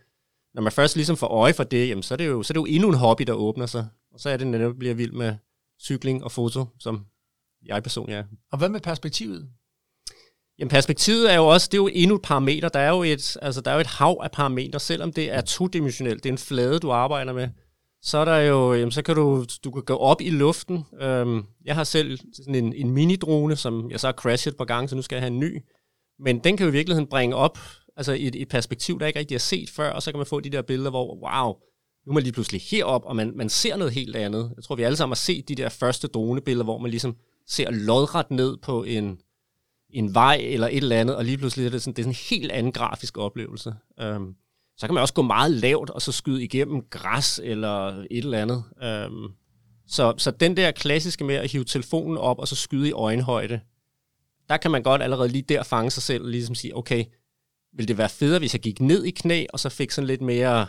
når 0.54 0.62
man 0.62 0.72
først 0.72 0.96
ligesom 0.96 1.18
får 1.18 1.28
øje 1.28 1.54
for 1.54 1.64
det, 1.64 1.90
jamen 1.90 2.04
så 2.04 2.14
er 2.14 2.16
det 2.16 2.28
jo, 2.28 2.44
så 2.44 2.52
er 2.52 2.54
det 2.54 2.60
jo 2.60 2.76
endnu 2.76 2.90
en 2.90 2.96
hobby, 2.96 3.24
der 3.24 3.34
åbner 3.34 3.66
sig. 3.66 3.88
Og 4.14 4.20
så 4.20 4.30
er 4.30 4.38
det 4.38 4.48
netop 4.48 4.76
bliver 4.80 4.94
vild 4.94 5.12
med 5.12 5.36
cykling 5.82 6.24
og 6.24 6.32
foto, 6.32 6.66
som 6.80 7.06
jeg 7.66 7.84
personligt 7.84 8.18
er. 8.18 8.24
Og 8.52 8.58
hvad 8.58 8.70
med 8.70 8.80
perspektivet? 8.80 9.50
Jamen 10.60 10.70
perspektivet 10.70 11.32
er 11.32 11.36
jo 11.36 11.48
også, 11.48 11.68
det 11.72 11.78
er 11.78 11.82
jo 11.82 11.90
endnu 11.94 12.16
et 12.16 12.22
parameter. 12.22 12.70
Der 12.70 12.80
er 12.80 12.90
jo 12.90 13.04
et, 13.04 13.38
altså, 13.42 13.62
der 13.62 13.72
er 13.72 13.76
jo 13.76 13.82
et 13.82 13.88
hav 13.88 14.20
af 14.24 14.32
parametre, 14.32 14.80
selvom 14.80 15.14
det 15.14 15.32
er 15.32 15.42
todimensionelt. 15.42 16.24
Det 16.24 16.30
er 16.30 16.34
en 16.34 16.38
flade, 16.38 16.80
du 16.80 16.92
arbejder 16.92 17.34
med. 17.34 17.50
Så 18.02 18.18
er 18.18 18.26
der 18.26 18.38
jo, 18.38 18.74
jamen, 18.74 18.92
så 18.92 19.02
kan 19.02 19.16
du, 19.16 19.46
du 19.64 19.72
kan 19.72 19.84
gå 19.84 19.96
op 19.96 20.22
i 20.22 20.30
luften. 20.30 20.86
Øhm, 21.02 21.46
jeg 21.66 21.76
har 21.76 21.84
selv 21.84 22.20
sådan 22.34 22.56
en, 22.56 22.74
en 22.74 22.92
mini-drone, 22.98 23.56
som 23.56 23.92
jeg 23.92 24.00
så 24.00 24.08
har 24.08 24.14
crashet 24.14 24.52
et 24.52 24.58
par 24.58 24.66
gange, 24.66 24.90
så 24.90 24.96
nu 24.96 25.02
skal 25.02 25.16
jeg 25.16 25.22
have 25.22 25.34
en 25.34 25.40
ny. 25.40 25.62
Men 26.20 26.40
den 26.40 26.58
kan 26.58 26.66
jo 26.66 26.70
i 26.70 26.72
virkeligheden 26.72 27.10
bringe 27.10 27.36
op 27.36 27.60
altså 27.98 28.16
et, 28.20 28.36
et 28.36 28.50
perspektiv, 28.50 29.00
der 29.00 29.08
ikke 29.08 29.20
rigtig 29.20 29.36
er 29.36 29.40
set 29.40 29.70
før, 29.70 29.90
og 29.90 30.04
så 30.04 30.12
kan 30.12 30.18
man 30.18 30.26
få 30.26 30.40
de 30.40 30.50
der 30.50 30.62
billeder, 30.62 30.90
hvor 30.90 31.16
wow, 31.16 31.54
nu 32.06 32.12
er 32.12 32.14
man 32.14 32.24
lige 32.24 32.34
pludselig 32.34 32.62
herop, 32.62 33.06
og 33.06 33.16
man, 33.16 33.32
man 33.36 33.50
ser 33.50 33.78
noget 33.78 33.94
helt 33.94 34.16
andet. 34.16 34.54
Jeg 34.56 34.64
tror, 34.64 34.76
vi 34.76 34.84
alle 34.84 34.96
sammen 34.96 35.12
har 35.12 35.16
set 35.16 35.50
de 35.50 35.56
der 35.56 35.70
første 35.70 36.08
dronebilleder, 36.08 36.64
hvor 36.64 36.78
man 36.78 36.92
ligesom 36.92 37.16
ser 37.48 37.72
lodret 37.72 38.32
ned 38.32 38.58
på 38.58 38.84
en, 38.84 39.20
en 39.90 40.14
vej 40.14 40.36
eller 40.44 40.68
et 40.68 40.78
eller 40.78 41.00
andet, 41.00 41.16
og 41.16 41.26
lige 41.26 41.38
pludselig 41.38 41.66
er 41.66 41.70
det 41.70 41.82
sådan, 41.82 41.94
det 41.94 42.00
er 42.00 42.04
sådan 42.04 42.12
en 42.12 42.40
helt 42.40 42.52
anden 42.52 42.72
grafisk 42.72 43.18
oplevelse. 43.18 43.74
Øhm, 44.00 44.36
så 44.78 44.88
kan 44.88 44.94
man 44.94 45.02
også 45.02 45.14
gå 45.14 45.22
meget 45.22 45.52
lavt, 45.52 45.90
og 45.90 46.02
så 46.02 46.12
skyde 46.12 46.44
igennem 46.44 46.82
græs 46.90 47.40
eller 47.44 47.88
et 47.88 48.08
eller 48.12 48.42
andet. 48.42 48.64
Øhm, 48.84 49.32
så, 49.88 50.14
så 50.18 50.32
den 50.32 50.58
der 50.58 50.72
klassiske 50.72 51.24
med 51.24 51.36
at 51.36 51.52
hive 51.52 51.64
telefonen 51.64 52.18
op, 52.18 52.40
og 52.40 52.48
så 52.48 52.56
skyde 52.56 52.88
i 52.88 52.92
øjenhøjde, 52.92 53.60
der 54.50 54.58
kan 54.58 54.72
man 54.72 54.84
godt 54.84 55.02
allerede 55.02 55.30
lige 55.30 55.42
der 55.42 55.64
fange 55.64 55.92
sig 55.92 56.04
selv 56.04 56.24
og 56.24 56.30
ligesom 56.30 56.56
sige, 56.56 56.78
okay, 56.78 57.06
vil 57.74 57.88
det 57.88 57.98
være 57.98 58.10
federe, 58.10 58.40
hvis 58.40 58.54
jeg 58.54 58.62
gik 58.62 58.82
ned 58.82 59.04
i 59.04 59.12
knæ, 59.12 59.46
og 59.54 59.60
så 59.60 59.70
fik 59.70 59.92
sådan 59.92 60.08
lidt 60.08 60.22
mere 60.22 60.68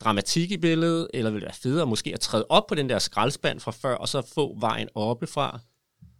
dramatik 0.00 0.50
i 0.50 0.56
billedet, 0.56 1.08
eller 1.14 1.30
vil 1.30 1.40
det 1.40 1.46
være 1.46 1.56
federe 1.62 1.86
måske 1.86 2.14
at 2.14 2.20
træde 2.20 2.46
op 2.48 2.66
på 2.66 2.74
den 2.74 2.88
der 2.88 2.98
skraldspand 2.98 3.60
fra 3.60 3.70
før, 3.70 3.94
og 3.94 4.08
så 4.08 4.22
få 4.34 4.56
vejen 4.60 4.88
oppefra? 4.94 5.60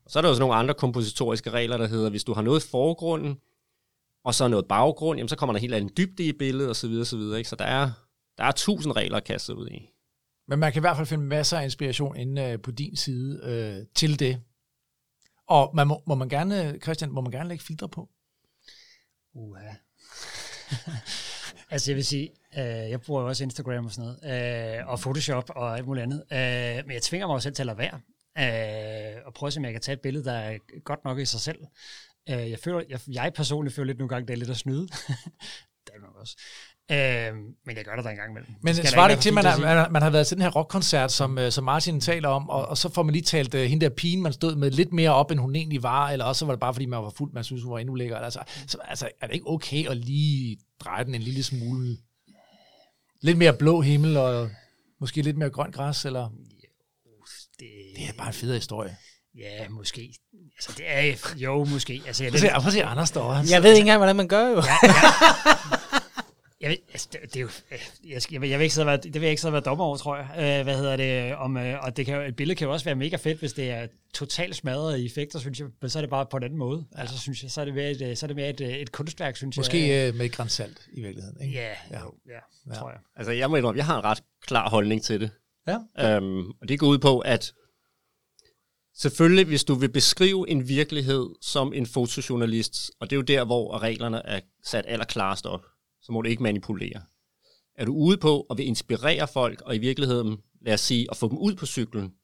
Og 0.04 0.10
så 0.10 0.18
er 0.18 0.22
der 0.22 0.28
også 0.28 0.40
nogle 0.40 0.54
andre 0.54 0.74
kompositoriske 0.74 1.50
regler, 1.50 1.76
der 1.76 1.88
hedder, 1.88 2.10
hvis 2.10 2.24
du 2.24 2.32
har 2.32 2.42
noget 2.42 2.64
i 2.64 2.68
forgrunden, 2.68 3.36
og 4.24 4.34
så 4.34 4.48
noget 4.48 4.68
baggrund, 4.68 5.18
jamen 5.18 5.28
så 5.28 5.36
kommer 5.36 5.52
der 5.52 5.60
helt 5.60 5.74
anden 5.74 5.92
dybde 5.96 6.24
i 6.24 6.32
billedet, 6.32 6.68
og 6.68 6.76
så 6.76 6.88
videre, 6.88 7.04
så 7.04 7.16
videre. 7.16 7.38
Ikke? 7.38 7.50
Så 7.50 7.56
der 7.56 7.64
er, 7.64 7.90
der 8.38 8.44
er 8.44 8.52
tusind 8.52 8.96
regler 8.96 9.16
at 9.16 9.24
kaste 9.24 9.56
ud 9.56 9.68
i. 9.68 9.90
Men 10.48 10.58
man 10.58 10.72
kan 10.72 10.80
i 10.80 10.82
hvert 10.82 10.96
fald 10.96 11.06
finde 11.06 11.24
masser 11.24 11.58
af 11.58 11.64
inspiration 11.64 12.16
inde 12.16 12.42
øh, 12.42 12.62
på 12.62 12.70
din 12.70 12.96
side 12.96 13.40
øh, 13.44 13.86
til 13.94 14.18
det. 14.18 14.40
Og 15.48 15.70
man 15.74 15.86
må, 15.86 16.02
må 16.06 16.14
man 16.14 16.28
gerne, 16.28 16.78
Christian, 16.82 17.10
må 17.10 17.20
man 17.20 17.32
gerne 17.32 17.48
lægge 17.48 17.64
filtre 17.64 17.88
på? 17.88 18.08
Uha. 19.34 19.74
altså 21.70 21.90
jeg 21.90 21.96
vil 21.96 22.04
sige, 22.04 22.30
øh, 22.58 22.64
jeg 22.64 23.00
bruger 23.00 23.22
også 23.22 23.44
Instagram 23.44 23.86
og 23.86 23.92
sådan 23.92 24.14
noget, 24.22 24.78
øh, 24.78 24.88
og 24.88 24.98
Photoshop 24.98 25.50
og 25.50 25.76
alt 25.76 25.86
muligt 25.86 26.02
andet, 26.02 26.24
øh, 26.32 26.86
men 26.86 26.94
jeg 26.94 27.02
tvinger 27.02 27.26
mig 27.26 27.34
også 27.34 27.46
selv 27.46 27.54
til 27.54 27.62
at 27.62 27.66
lade 27.66 27.78
være, 27.78 28.00
øh, 28.38 29.22
og 29.26 29.34
prøve 29.34 29.48
at 29.48 29.52
se, 29.52 29.58
om 29.60 29.64
jeg 29.64 29.72
kan 29.72 29.80
tage 29.80 29.94
et 29.94 30.00
billede, 30.00 30.24
der 30.24 30.32
er 30.32 30.58
godt 30.84 31.04
nok 31.04 31.18
i 31.18 31.24
sig 31.24 31.40
selv. 31.40 31.58
Øh, 32.28 32.50
jeg, 32.50 32.58
føler, 32.58 32.82
jeg, 32.88 33.00
jeg 33.08 33.32
personligt 33.34 33.74
føler 33.74 33.86
lidt 33.86 33.98
nogle 33.98 34.08
gange, 34.08 34.26
det 34.26 34.32
er 34.32 34.36
lidt 34.36 34.50
at 34.50 34.56
snyde. 34.56 34.86
det 35.86 35.92
er 35.94 36.00
nok 36.00 36.16
også. 36.20 36.36
Øh, 36.90 37.34
men 37.66 37.76
jeg 37.76 37.84
gør 37.84 37.96
det 37.96 38.04
der 38.04 38.10
en 38.10 38.16
gang 38.16 38.30
imellem. 38.30 38.54
Men 38.62 38.74
det 38.74 38.88
svarer 38.88 39.08
ikke 39.08 39.22
til, 39.22 39.30
at 39.30 39.34
man, 39.34 39.44
har, 39.44 39.58
man, 39.58 39.76
har, 39.76 39.88
man 39.88 40.02
har 40.02 40.10
været 40.10 40.26
til 40.26 40.36
den 40.36 40.42
her 40.42 40.50
rockkoncert, 40.50 41.12
som, 41.12 41.38
uh, 41.38 41.48
som 41.48 41.64
Martin 41.64 42.00
taler 42.00 42.28
om, 42.28 42.50
og, 42.50 42.66
og 42.66 42.78
så 42.78 42.88
får 42.88 43.02
man 43.02 43.12
lige 43.12 43.22
talt 43.22 43.54
uh, 43.54 43.60
hende 43.60 43.84
der 43.84 43.90
pigen, 43.90 44.22
man 44.22 44.32
stod 44.32 44.56
med 44.56 44.70
lidt 44.70 44.92
mere 44.92 45.10
op, 45.10 45.30
end 45.30 45.40
hun 45.40 45.56
egentlig 45.56 45.82
var, 45.82 46.10
eller 46.10 46.24
også 46.24 46.46
var 46.46 46.52
det 46.52 46.60
bare, 46.60 46.74
fordi 46.74 46.86
man 46.86 47.02
var 47.02 47.10
fuld, 47.10 47.32
man 47.32 47.44
synes, 47.44 47.62
hun 47.62 47.72
var 47.72 47.78
endnu 47.78 47.94
lækker. 47.94 48.18
Altså, 48.18 48.42
så, 48.66 48.78
altså, 48.84 49.08
er 49.20 49.26
det 49.26 49.34
ikke 49.34 49.48
okay 49.48 49.88
at 49.88 49.96
lige 49.96 50.58
dreje 50.80 51.04
den 51.04 51.14
en 51.14 51.22
lille 51.22 51.42
smule? 51.42 51.96
Lidt 53.20 53.38
mere 53.38 53.56
blå 53.56 53.80
himmel, 53.80 54.16
og 54.16 54.50
måske 55.00 55.22
lidt 55.22 55.38
mere 55.38 55.50
grønt 55.50 55.74
græs, 55.74 56.04
eller? 56.04 56.28
det, 57.58 57.68
Det 57.96 58.08
er 58.08 58.12
bare 58.18 58.26
en 58.26 58.34
fed 58.34 58.54
historie. 58.54 58.96
Ja, 59.34 59.68
måske. 59.68 60.14
Altså, 60.60 60.72
det 60.78 60.84
er 60.90 61.34
jo 61.36 61.64
måske. 61.64 62.02
Altså, 62.06 62.24
jeg, 62.24 62.32
Prøv 62.32 62.36
at 62.36 62.40
se, 62.40 62.48
prøv 62.60 62.66
at 62.66 62.72
se 62.72 62.84
Anders 62.84 63.10
derovre. 63.10 63.44
Jeg 63.50 63.62
ved 63.62 63.70
ikke 63.70 63.80
engang, 63.80 63.98
hvordan 63.98 64.16
man 64.16 64.28
gør 64.28 64.48
jo. 64.48 64.56
ja, 64.56 64.76
ja. 64.82 64.92
Jeg, 66.60 66.70
ved, 66.70 66.76
altså, 66.92 67.08
det, 67.12 67.20
det 67.22 67.36
er 67.36 67.40
jo, 67.40 67.48
jeg, 68.08 68.22
skal, 68.22 68.32
jeg, 68.34 68.40
vil, 68.40 68.50
jeg 68.50 68.58
vil 68.58 68.64
ikke 68.64 68.74
sidde 68.74 68.86
være, 68.86 68.96
det 68.96 69.14
vil 69.14 69.22
jeg 69.22 69.30
ikke 69.30 69.40
sidde 69.40 69.50
og 69.50 69.52
være 69.52 69.62
dommer 69.62 69.84
over, 69.84 69.96
tror 69.96 70.16
jeg. 70.16 70.58
Øh, 70.58 70.64
hvad 70.64 70.76
hedder 70.76 70.96
det? 70.96 71.34
Om, 71.36 71.56
øh, 71.56 71.80
og 71.82 71.96
det 71.96 72.06
kan, 72.06 72.20
et 72.22 72.36
billede 72.36 72.58
kan 72.58 72.66
jo 72.66 72.72
også 72.72 72.84
være 72.84 72.94
mega 72.94 73.16
fedt, 73.16 73.38
hvis 73.38 73.52
det 73.52 73.70
er 73.70 73.86
totalt 74.14 74.56
smadret 74.56 74.98
i 74.98 75.06
effekter, 75.06 75.38
synes 75.38 75.60
jeg. 75.60 75.68
Men 75.80 75.90
så 75.90 75.98
er 75.98 76.02
det 76.02 76.10
bare 76.10 76.26
på 76.30 76.36
en 76.36 76.42
anden 76.42 76.58
måde. 76.58 76.84
Ja. 76.96 77.00
Altså, 77.00 77.18
synes 77.18 77.42
jeg, 77.42 77.50
så 77.50 77.60
er 77.60 77.64
det 77.64 77.74
mere 77.74 77.90
et, 77.90 78.02
øh, 78.02 78.16
så 78.16 78.26
er 78.26 78.28
det 78.28 78.36
mere 78.36 78.48
et, 78.50 78.60
øh, 78.60 78.68
et 78.68 78.92
kunstværk, 78.92 79.36
synes 79.36 79.56
jeg. 79.56 79.60
Måske 79.60 80.08
øh, 80.08 80.14
med 80.14 80.26
et 80.26 80.52
salt 80.52 80.80
i 80.92 81.00
virkeligheden. 81.00 81.42
Ikke? 81.42 81.54
Ja, 81.54 81.66
Ja. 81.68 81.74
ja. 81.90 81.98
Jo, 82.00 82.14
ja, 82.28 82.72
Ja. 82.74 82.74
tror 82.78 82.90
jeg. 82.90 82.98
Altså, 83.16 83.32
jeg 83.32 83.50
må 83.50 83.56
indrømme, 83.56 83.78
jeg 83.78 83.86
har 83.86 83.98
en 83.98 84.04
ret 84.04 84.22
klar 84.46 84.68
holdning 84.70 85.02
til 85.02 85.20
det. 85.20 85.30
Ja. 85.98 86.16
Øhm, 86.16 86.46
og 86.62 86.68
det 86.68 86.78
går 86.78 86.86
ud 86.86 86.98
på, 86.98 87.18
at 87.18 87.52
selvfølgelig, 88.94 89.44
hvis 89.44 89.64
du 89.64 89.74
vil 89.74 89.88
beskrive 89.88 90.48
en 90.48 90.68
virkelighed 90.68 91.28
som 91.40 91.72
en 91.72 91.86
fotojournalist, 91.86 92.90
og 93.00 93.10
det 93.10 93.16
er 93.16 93.18
jo 93.18 93.22
der, 93.22 93.44
hvor 93.44 93.78
reglerne 93.78 94.26
er 94.26 94.40
sat 94.64 94.84
allerklarest 94.88 95.46
op. 95.46 95.66
så 96.02 96.12
må 96.12 96.22
du 96.22 96.28
ikke 96.28 96.42
manipulere. 96.42 97.02
Er 97.74 97.84
du 97.84 97.94
ude 97.94 98.16
på 98.16 98.46
at 98.50 98.58
vil 98.58 98.66
inspirere 98.66 99.28
folk, 99.28 99.60
og 99.60 99.76
i 99.76 99.78
virkeligheden, 99.78 100.38
lad 100.60 100.74
os 100.74 100.80
sige, 100.80 101.06
at 101.10 101.16
få 101.16 101.28
dem 101.28 101.38
ud 101.38 101.54
på 101.54 101.66
cyklen, 101.66 102.14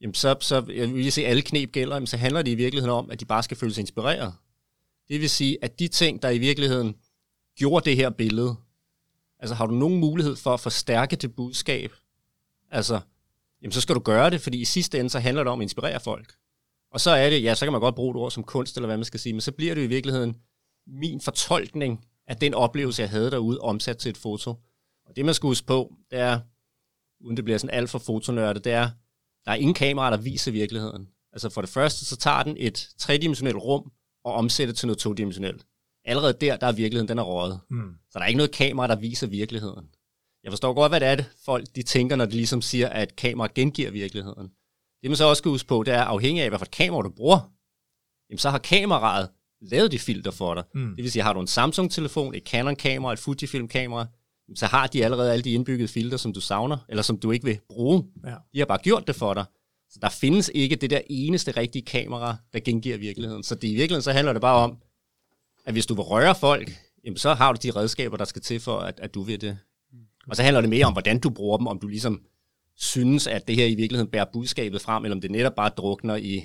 jamen 0.00 0.14
så, 0.14 0.36
så 0.40 0.64
jeg 0.74 0.94
vil 0.94 1.12
se, 1.12 1.24
at 1.24 1.30
alle 1.30 1.42
knep 1.42 1.72
gælder, 1.72 1.96
jamen 1.96 2.06
så 2.06 2.16
handler 2.16 2.42
det 2.42 2.50
i 2.50 2.54
virkeligheden 2.54 2.96
om, 2.96 3.10
at 3.10 3.20
de 3.20 3.24
bare 3.24 3.42
skal 3.42 3.56
føle 3.56 3.74
sig 3.74 3.82
inspireret. 3.82 4.34
Det 5.08 5.20
vil 5.20 5.30
sige, 5.30 5.58
at 5.62 5.78
de 5.78 5.88
ting, 5.88 6.22
der 6.22 6.30
i 6.30 6.38
virkeligheden 6.38 6.96
gjorde 7.56 7.84
det 7.84 7.96
her 7.96 8.10
billede, 8.10 8.56
altså 9.38 9.54
har 9.54 9.66
du 9.66 9.74
nogen 9.74 10.00
mulighed 10.00 10.36
for 10.36 10.54
at 10.54 10.60
forstærke 10.60 11.16
det 11.16 11.34
budskab, 11.34 11.92
altså, 12.70 13.00
jamen 13.62 13.72
så 13.72 13.80
skal 13.80 13.94
du 13.94 14.00
gøre 14.00 14.30
det, 14.30 14.40
fordi 14.40 14.60
i 14.60 14.64
sidste 14.64 14.98
ende, 14.98 15.10
så 15.10 15.18
handler 15.18 15.44
det 15.44 15.52
om 15.52 15.60
at 15.60 15.64
inspirere 15.64 16.00
folk. 16.00 16.34
Og 16.92 17.00
så 17.00 17.10
er 17.10 17.30
det, 17.30 17.42
ja, 17.42 17.54
så 17.54 17.66
kan 17.66 17.72
man 17.72 17.80
godt 17.80 17.94
bruge 17.94 18.10
et 18.10 18.16
ord 18.16 18.30
som 18.30 18.44
kunst, 18.44 18.76
eller 18.76 18.86
hvad 18.86 18.96
man 18.96 19.04
skal 19.04 19.20
sige, 19.20 19.32
men 19.32 19.40
så 19.40 19.52
bliver 19.52 19.74
det 19.74 19.82
i 19.82 19.86
virkeligheden 19.86 20.36
min 20.86 21.20
fortolkning 21.20 22.04
af 22.26 22.36
den 22.36 22.54
oplevelse, 22.54 23.02
jeg 23.02 23.10
havde 23.10 23.30
derude, 23.30 23.58
omsat 23.58 23.98
til 23.98 24.10
et 24.10 24.16
foto. 24.16 24.50
Og 25.06 25.16
det, 25.16 25.24
man 25.24 25.34
skal 25.34 25.46
huske 25.46 25.66
på, 25.66 25.94
det 26.10 26.18
er, 26.18 26.40
uden 27.20 27.36
det 27.36 27.44
bliver 27.44 27.58
sådan 27.58 27.74
alt 27.74 27.90
for 27.90 27.98
fotonørdet, 27.98 28.64
det 28.64 28.72
er, 28.72 28.90
der 29.44 29.50
er 29.50 29.54
ingen 29.54 29.74
kamera, 29.74 30.10
der 30.10 30.16
viser 30.16 30.52
virkeligheden. 30.52 31.08
Altså 31.32 31.48
for 31.48 31.60
det 31.60 31.70
første, 31.70 32.04
så 32.04 32.16
tager 32.16 32.42
den 32.42 32.56
et 32.58 32.88
tredimensionelt 32.98 33.56
rum 33.56 33.92
og 34.24 34.32
omsætter 34.32 34.74
til 34.74 34.86
noget 34.86 34.98
todimensionelt. 34.98 35.66
Allerede 36.04 36.32
der, 36.40 36.56
der 36.56 36.66
er 36.66 36.72
virkeligheden, 36.72 37.08
den 37.08 37.18
er 37.18 37.22
røget. 37.22 37.60
Mm. 37.70 37.94
Så 38.10 38.18
der 38.18 38.24
er 38.24 38.28
ikke 38.28 38.36
noget 38.36 38.52
kamera, 38.52 38.86
der 38.86 38.96
viser 38.96 39.26
virkeligheden. 39.26 39.88
Jeg 40.44 40.52
forstår 40.52 40.74
godt, 40.74 40.92
hvad 40.92 41.00
det 41.00 41.08
er, 41.08 41.14
det 41.14 41.26
folk 41.44 41.66
de 41.76 41.82
tænker, 41.82 42.16
når 42.16 42.24
de 42.24 42.30
ligesom 42.30 42.62
siger, 42.62 42.88
at 42.88 43.16
kamera 43.16 43.48
gengiver 43.54 43.90
virkeligheden. 43.90 44.48
Det 45.02 45.10
man 45.10 45.16
så 45.16 45.24
også 45.24 45.40
skal 45.40 45.48
huske 45.48 45.68
på, 45.68 45.82
det 45.82 45.94
er 45.94 46.02
afhængig 46.02 46.42
af, 46.42 46.50
hvad 46.50 46.58
for 46.58 46.64
et 46.64 46.70
kamera 46.70 47.02
du 47.02 47.08
bruger. 47.08 47.52
Jamen 48.30 48.38
så 48.38 48.50
har 48.50 48.58
kameraet 48.58 49.28
lavet 49.60 49.92
de 49.92 49.98
filter 49.98 50.30
for 50.30 50.54
dig. 50.54 50.64
Mm. 50.74 50.96
Det 50.96 51.02
vil 51.02 51.12
sige, 51.12 51.22
har 51.22 51.32
du 51.32 51.40
en 51.40 51.46
Samsung-telefon, 51.46 52.34
et 52.34 52.42
Canon-kamera, 52.42 53.12
et 53.12 53.18
Fujifilm-kamera, 53.18 54.06
så 54.54 54.66
har 54.66 54.86
de 54.86 55.04
allerede 55.04 55.32
alle 55.32 55.42
de 55.42 55.52
indbyggede 55.52 55.88
filter, 55.88 56.16
som 56.16 56.32
du 56.32 56.40
savner, 56.40 56.78
eller 56.88 57.02
som 57.02 57.18
du 57.18 57.30
ikke 57.30 57.44
vil 57.44 57.58
bruge. 57.68 58.04
Ja. 58.24 58.34
De 58.54 58.58
har 58.58 58.66
bare 58.66 58.78
gjort 58.82 59.06
det 59.06 59.16
for 59.16 59.34
dig. 59.34 59.44
Så 59.90 59.98
der 60.02 60.08
findes 60.08 60.50
ikke 60.54 60.76
det 60.76 60.90
der 60.90 61.00
eneste 61.10 61.50
rigtige 61.50 61.82
kamera, 61.82 62.36
der 62.52 62.60
gengiver 62.60 62.96
virkeligheden. 62.96 63.42
Så 63.42 63.54
det, 63.54 63.68
i 63.68 63.74
virkeligheden 63.74 64.02
så 64.02 64.12
handler 64.12 64.32
det 64.32 64.42
bare 64.42 64.64
om, 64.64 64.78
at 65.64 65.72
hvis 65.72 65.86
du 65.86 65.94
vil 65.94 66.02
røre 66.02 66.34
folk, 66.34 66.70
jamen 67.04 67.16
så 67.16 67.34
har 67.34 67.52
du 67.52 67.58
de 67.62 67.70
redskaber, 67.70 68.16
der 68.16 68.24
skal 68.24 68.42
til 68.42 68.60
for, 68.60 68.78
at, 68.78 69.00
at 69.00 69.14
du 69.14 69.22
vil 69.22 69.40
det. 69.40 69.58
Og 70.28 70.36
så 70.36 70.42
handler 70.42 70.60
det 70.60 70.70
mere 70.70 70.86
om, 70.86 70.92
hvordan 70.92 71.18
du 71.18 71.30
bruger 71.30 71.58
dem, 71.58 71.66
om 71.66 71.78
du 71.78 71.88
ligesom 71.88 72.22
synes, 72.76 73.26
at 73.26 73.48
det 73.48 73.56
her 73.56 73.66
i 73.66 73.74
virkeligheden 73.74 74.10
bærer 74.10 74.26
budskabet 74.32 74.80
frem, 74.80 75.04
eller 75.04 75.14
om 75.14 75.20
det 75.20 75.30
netop 75.30 75.54
bare 75.54 75.70
drukner 75.76 76.16
i, 76.16 76.44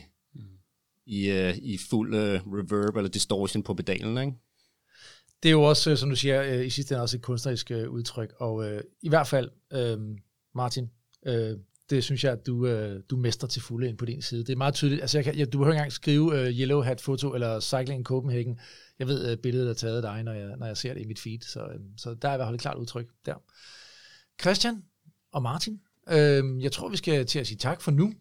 i, 1.05 1.31
uh, 1.31 1.57
i 1.57 1.77
fuld 1.89 2.13
uh, 2.13 2.53
reverb 2.53 2.95
eller 2.95 3.09
distortion 3.09 3.63
på 3.63 3.73
pedalen. 3.73 4.17
Ikke? 4.17 4.37
Det 5.43 5.49
er 5.49 5.53
jo 5.53 5.63
også, 5.63 5.95
som 5.95 6.09
du 6.09 6.15
siger, 6.15 6.57
uh, 6.57 6.65
i 6.65 6.69
sidste 6.69 6.95
ende 6.95 7.01
også 7.01 7.17
et 7.17 7.21
kunstnerisk 7.23 7.71
uh, 7.75 7.93
udtryk, 7.93 8.33
og 8.39 8.55
uh, 8.55 8.79
i 9.01 9.09
hvert 9.09 9.27
fald, 9.27 9.49
uh, 9.75 10.01
Martin, 10.55 10.89
uh, 11.29 11.33
det 11.89 12.03
synes 12.03 12.23
jeg, 12.23 12.31
at 12.31 12.47
du, 12.47 12.67
uh, 12.67 13.01
du 13.09 13.17
mester 13.17 13.47
til 13.47 13.61
fulde 13.61 13.89
ind 13.89 13.97
på 13.97 14.05
din 14.05 14.21
side. 14.21 14.43
Det 14.43 14.49
er 14.49 14.57
meget 14.57 14.73
tydeligt. 14.73 15.01
Altså, 15.01 15.17
jeg 15.17 15.25
kan, 15.25 15.37
jeg, 15.37 15.53
du 15.53 15.57
behøver 15.57 15.73
ikke 15.73 15.79
engang 15.79 15.91
skrive 15.91 16.23
uh, 16.23 16.59
Yellow 16.59 16.81
Hat 16.81 17.01
Foto 17.01 17.33
eller 17.33 17.59
Cycling 17.59 17.99
in 17.99 18.03
Copenhagen. 18.03 18.59
Jeg 18.99 19.07
ved, 19.07 19.33
uh, 19.33 19.41
billedet 19.41 19.69
er 19.69 19.73
taget 19.73 19.95
af 19.95 20.01
dig, 20.01 20.23
når 20.23 20.33
jeg, 20.33 20.57
når 20.57 20.65
jeg 20.65 20.77
ser 20.77 20.93
det 20.93 21.01
i 21.01 21.05
mit 21.05 21.19
feed, 21.19 21.39
så, 21.41 21.67
øhm, 21.67 21.97
så 21.97 22.13
der 22.13 22.29
er 22.29 22.33
i 22.33 22.37
hvert 22.37 22.47
fald 22.47 22.55
et 22.55 22.61
klart 22.61 22.77
udtryk 22.77 23.07
der. 23.25 23.35
Christian 24.41 24.83
og 25.31 25.41
Martin, 25.41 25.81
øh, 26.09 26.63
jeg 26.63 26.71
tror, 26.71 26.89
vi 26.89 26.97
skal 26.97 27.25
til 27.25 27.39
at 27.39 27.47
sige 27.47 27.57
tak 27.57 27.81
for 27.81 27.91
nu. 27.91 28.13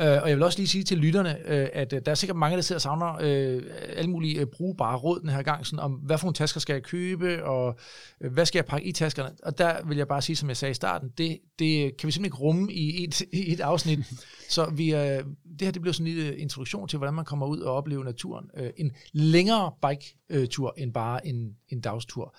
Uh, 0.00 0.06
og 0.06 0.28
jeg 0.28 0.36
vil 0.36 0.42
også 0.42 0.58
lige 0.58 0.68
sige 0.68 0.84
til 0.84 0.98
lytterne, 0.98 1.38
uh, 1.44 1.66
at 1.72 1.92
uh, 1.92 1.98
der 2.04 2.10
er 2.10 2.14
sikkert 2.14 2.36
mange, 2.36 2.56
der 2.56 2.62
sidder 2.62 2.76
og 2.76 2.82
savner 2.82 3.12
uh, 3.14 3.62
alle 3.96 4.10
mulige 4.10 4.42
uh, 4.42 4.48
brugbare 4.48 4.96
råd 4.96 5.20
den 5.20 5.28
her 5.28 5.42
gang, 5.42 5.66
sådan 5.66 5.78
om, 5.78 5.92
hvad 5.92 6.18
for 6.18 6.26
nogle 6.26 6.34
tasker 6.34 6.60
skal 6.60 6.72
jeg 6.72 6.82
købe, 6.82 7.44
og 7.44 7.78
uh, 8.20 8.32
hvad 8.32 8.46
skal 8.46 8.58
jeg 8.58 8.64
pakke 8.64 8.86
i 8.86 8.92
taskerne. 8.92 9.30
Og 9.42 9.58
der 9.58 9.86
vil 9.86 9.96
jeg 9.96 10.08
bare 10.08 10.22
sige, 10.22 10.36
som 10.36 10.48
jeg 10.48 10.56
sagde 10.56 10.70
i 10.70 10.74
starten, 10.74 11.08
det, 11.18 11.38
det 11.58 11.96
kan 11.96 12.06
vi 12.06 12.12
simpelthen 12.12 12.24
ikke 12.24 12.36
rumme 12.36 12.72
i 12.72 13.04
et, 13.04 13.20
i 13.20 13.52
et 13.52 13.60
afsnit. 13.60 13.98
Så 14.48 14.70
vi, 14.70 14.94
uh, 14.94 14.98
det 14.98 15.62
her 15.62 15.70
det 15.70 15.82
bliver 15.82 15.92
sådan 15.92 16.06
en 16.06 16.14
lille 16.14 16.38
introduktion 16.38 16.88
til, 16.88 16.96
hvordan 16.96 17.14
man 17.14 17.24
kommer 17.24 17.46
ud 17.46 17.60
og 17.60 17.74
oplever 17.74 18.04
naturen. 18.04 18.50
Uh, 18.60 18.66
en 18.76 18.92
længere 19.12 19.72
bike-tur 19.88 20.74
end 20.76 20.92
bare 20.92 21.26
en, 21.26 21.56
en 21.68 21.80
dagstur. 21.80 22.36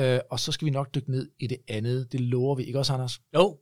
Uh, 0.00 0.18
og 0.30 0.40
så 0.40 0.52
skal 0.52 0.66
vi 0.66 0.70
nok 0.70 0.94
dykke 0.94 1.10
ned 1.10 1.30
i 1.38 1.46
det 1.46 1.58
andet. 1.68 2.12
Det 2.12 2.20
lover 2.20 2.54
vi, 2.54 2.62
ikke 2.62 2.78
også, 2.78 2.92
Anders? 2.92 3.20
Jo, 3.34 3.58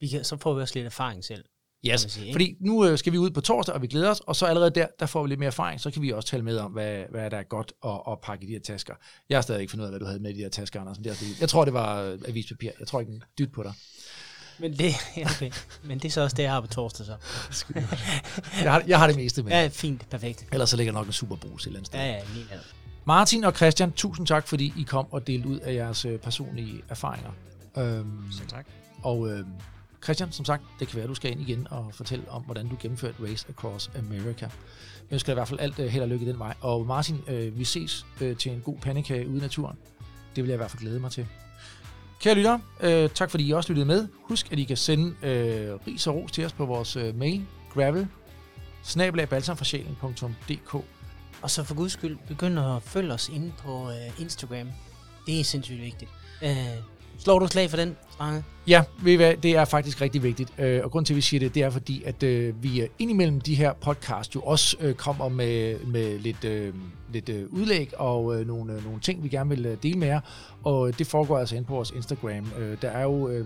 vi 0.00 0.08
kan, 0.08 0.24
så 0.24 0.36
får 0.36 0.54
vi 0.54 0.60
også 0.60 0.74
lidt 0.74 0.86
erfaring 0.86 1.24
selv. 1.24 1.44
Yes, 1.86 2.00
sige, 2.00 2.32
fordi 2.32 2.56
nu 2.60 2.86
øh, 2.86 2.98
skal 2.98 3.12
vi 3.12 3.18
ud 3.18 3.30
på 3.30 3.40
torsdag, 3.40 3.74
og 3.74 3.82
vi 3.82 3.86
glæder 3.86 4.10
os, 4.10 4.20
og 4.20 4.36
så 4.36 4.46
allerede 4.46 4.70
der, 4.70 4.86
der 5.00 5.06
får 5.06 5.22
vi 5.22 5.28
lidt 5.28 5.40
mere 5.40 5.46
erfaring, 5.46 5.80
så 5.80 5.90
kan 5.90 6.02
vi 6.02 6.12
også 6.12 6.28
tale 6.28 6.42
med 6.42 6.58
om, 6.58 6.72
hvad, 6.72 7.02
hvad 7.10 7.30
der 7.30 7.36
er 7.36 7.42
godt 7.42 7.72
at, 7.84 8.00
at 8.10 8.18
pakke 8.22 8.44
i 8.44 8.48
de 8.48 8.52
her 8.52 8.60
tasker. 8.60 8.94
Jeg 9.28 9.36
har 9.36 9.42
stadig 9.42 9.60
ikke 9.60 9.70
fundet 9.70 9.84
ud 9.84 9.86
af, 9.86 9.92
hvad 9.92 10.00
du 10.00 10.06
havde 10.06 10.20
med 10.20 10.30
i 10.30 10.34
de 10.34 10.40
her 10.40 10.48
tasker, 10.48 10.80
Anders. 10.80 10.98
Det 10.98 11.06
er, 11.06 11.14
jeg 11.40 11.48
tror, 11.48 11.64
det 11.64 11.74
var 11.74 12.02
øh, 12.02 12.18
avispapir. 12.28 12.70
Jeg 12.78 12.88
tror 12.88 13.00
ikke 13.00 13.12
en 13.12 13.22
dyt 13.38 13.52
på 13.52 13.62
dig. 13.62 13.72
Men 14.58 14.72
det, 14.72 14.94
okay. 15.34 15.50
Men 15.84 15.98
det 15.98 16.04
er 16.04 16.10
så 16.10 16.20
også 16.20 16.36
det, 16.36 16.42
jeg 16.42 16.52
har 16.52 16.60
på 16.60 16.66
torsdag 16.66 17.06
så. 17.06 17.16
jeg, 18.62 18.72
har, 18.72 18.84
jeg 18.86 18.98
har 18.98 19.06
det 19.06 19.16
meste 19.16 19.42
med. 19.42 19.52
Ja, 19.52 19.68
fint, 19.72 20.10
perfekt. 20.10 20.46
Ellers 20.52 20.70
så 20.70 20.76
ligger 20.76 20.92
nok 20.92 21.06
en 21.06 21.12
superbrus 21.12 21.62
et 21.62 21.66
eller 21.66 21.78
andet 21.78 21.86
sted. 21.86 21.98
Ja, 21.98 22.06
ja, 22.06 22.24
helt 22.24 22.50
andet. 22.50 22.74
Martin 23.04 23.44
og 23.44 23.52
Christian, 23.52 23.92
tusind 23.92 24.26
tak, 24.26 24.48
fordi 24.48 24.72
I 24.76 24.82
kom 24.82 25.06
og 25.10 25.26
delte 25.26 25.48
ud 25.48 25.58
af 25.58 25.74
jeres 25.74 26.04
øh, 26.04 26.18
personlige 26.18 26.82
erfaringer. 26.88 27.30
Øhm, 27.78 28.32
så 28.32 28.46
tak. 28.48 28.66
Og 29.02 29.30
øhm, 29.30 29.46
Christian, 30.04 30.32
som 30.32 30.44
sagt, 30.44 30.62
det 30.80 30.88
kan 30.88 30.96
være, 30.96 31.04
at 31.04 31.08
du 31.08 31.14
skal 31.14 31.30
ind 31.30 31.40
igen 31.40 31.66
og 31.70 31.90
fortælle 31.92 32.30
om, 32.30 32.42
hvordan 32.42 32.68
du 32.68 32.76
gennemførte 32.80 33.22
Race 33.22 33.46
Across 33.48 33.90
America. 33.98 34.44
Jeg 34.44 35.12
ønsker 35.12 35.26
dig 35.26 35.32
i 35.32 35.34
hvert 35.34 35.48
fald 35.48 35.60
alt 35.60 35.78
øh, 35.78 35.86
held 35.86 36.02
og 36.02 36.08
lykke 36.08 36.26
i 36.26 36.28
den 36.28 36.38
vej. 36.38 36.54
Og 36.60 36.86
Martin, 36.86 37.20
øh, 37.28 37.58
vi 37.58 37.64
ses 37.64 38.06
øh, 38.20 38.36
til 38.36 38.52
en 38.52 38.60
god 38.60 38.76
pandekage 38.78 39.28
ude 39.28 39.38
i 39.38 39.40
naturen. 39.40 39.76
Det 40.36 40.44
vil 40.44 40.48
jeg 40.48 40.56
i 40.56 40.56
hvert 40.56 40.70
fald 40.70 40.80
glæde 40.80 41.00
mig 41.00 41.10
til. 41.10 41.26
Kære 42.20 42.34
lytter, 42.34 42.54
uh, 42.54 43.10
tak 43.14 43.30
fordi 43.30 43.48
I 43.48 43.52
også 43.52 43.72
lyttede 43.72 43.86
med. 43.86 44.08
Husk, 44.22 44.52
at 44.52 44.58
I 44.58 44.64
kan 44.64 44.76
sende 44.76 45.06
uh, 45.06 45.86
ris 45.86 46.06
og 46.06 46.14
ros 46.14 46.32
til 46.32 46.44
os 46.44 46.52
på 46.52 46.66
vores 46.66 46.96
mail, 47.14 47.46
gravel, 47.74 48.08
Og 51.42 51.50
så 51.50 51.64
for 51.64 51.74
guds 51.74 51.92
skyld, 51.92 52.18
begynd 52.28 52.58
at 52.58 52.82
følge 52.82 53.12
os 53.12 53.28
inde 53.28 53.52
på 53.58 53.90
Instagram. 54.18 54.68
Det 55.26 55.40
er 55.40 55.44
sindssygt 55.44 55.80
vigtigt. 55.80 56.10
Slår 57.18 57.38
du 57.38 57.46
slag 57.46 57.70
for 57.70 57.76
den, 57.76 57.96
Strange? 58.10 58.44
Ja, 58.66 58.84
ved 59.02 59.12
I 59.12 59.16
hvad, 59.16 59.34
det 59.36 59.56
er 59.56 59.64
faktisk 59.64 60.00
rigtig 60.00 60.22
vigtigt. 60.22 60.52
Øh, 60.58 60.80
og 60.84 60.90
grund 60.90 61.06
til, 61.06 61.14
at 61.14 61.16
vi 61.16 61.20
siger 61.20 61.40
det, 61.40 61.54
det 61.54 61.62
er 61.62 61.70
fordi, 61.70 62.02
at 62.02 62.22
øh, 62.22 62.62
vi 62.62 62.88
indimellem 62.98 63.40
de 63.40 63.54
her 63.54 63.72
podcast 63.72 64.34
jo 64.34 64.40
også 64.40 64.76
øh, 64.80 64.94
kommer 64.94 65.28
med, 65.28 65.78
med 65.86 66.18
lidt, 66.18 66.74
lidt 67.12 67.30
udlæg 67.50 68.00
og 68.00 68.46
nogle, 68.46 68.82
nogle 68.84 69.00
ting, 69.00 69.22
vi 69.22 69.28
gerne 69.28 69.50
vil 69.50 69.78
dele 69.82 69.98
med 69.98 70.08
jer. 70.08 70.20
Og 70.64 70.98
det 70.98 71.06
foregår 71.06 71.38
altså 71.38 71.56
ind 71.56 71.64
på 71.64 71.74
vores 71.74 71.90
Instagram. 71.90 72.52
Der 72.82 72.88
er 72.88 73.02
jo 73.02 73.44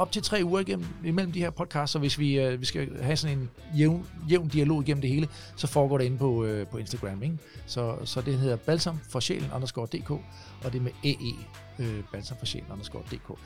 op 0.00 0.12
til 0.12 0.22
tre 0.22 0.40
uger 0.44 0.60
igennem, 0.60 0.86
imellem 1.04 1.32
de 1.32 1.38
her 1.38 1.50
podcasts, 1.50 1.92
så 1.92 1.98
hvis 1.98 2.18
vi, 2.18 2.40
øh, 2.40 2.60
vi 2.60 2.64
skal 2.64 3.02
have 3.02 3.16
sådan 3.16 3.38
en 3.38 3.50
jævn, 3.78 4.06
jævn 4.30 4.48
dialog 4.48 4.82
igennem 4.82 5.00
det 5.00 5.10
hele, 5.10 5.28
så 5.56 5.66
foregår 5.66 5.98
det 5.98 6.04
inde 6.04 6.18
på, 6.18 6.44
øh, 6.44 6.66
på 6.66 6.78
Instagram. 6.78 7.22
Ikke? 7.22 7.38
Så, 7.66 7.96
så 8.04 8.20
det 8.20 8.38
hedder 8.38 8.56
balsam 8.56 8.98
for 9.10 9.20
sjælen 9.20 9.50
underscore 9.54 9.86
dk, 9.86 10.10
og 10.10 10.72
det 10.72 10.74
er 10.74 10.82
med 10.82 10.92
ee 11.04 11.34
øh, 11.80 12.02
balsam 12.12 12.36
for 12.38 12.46
sjælen 12.46 12.68
underscore 12.72 13.02
dk. 13.12 13.38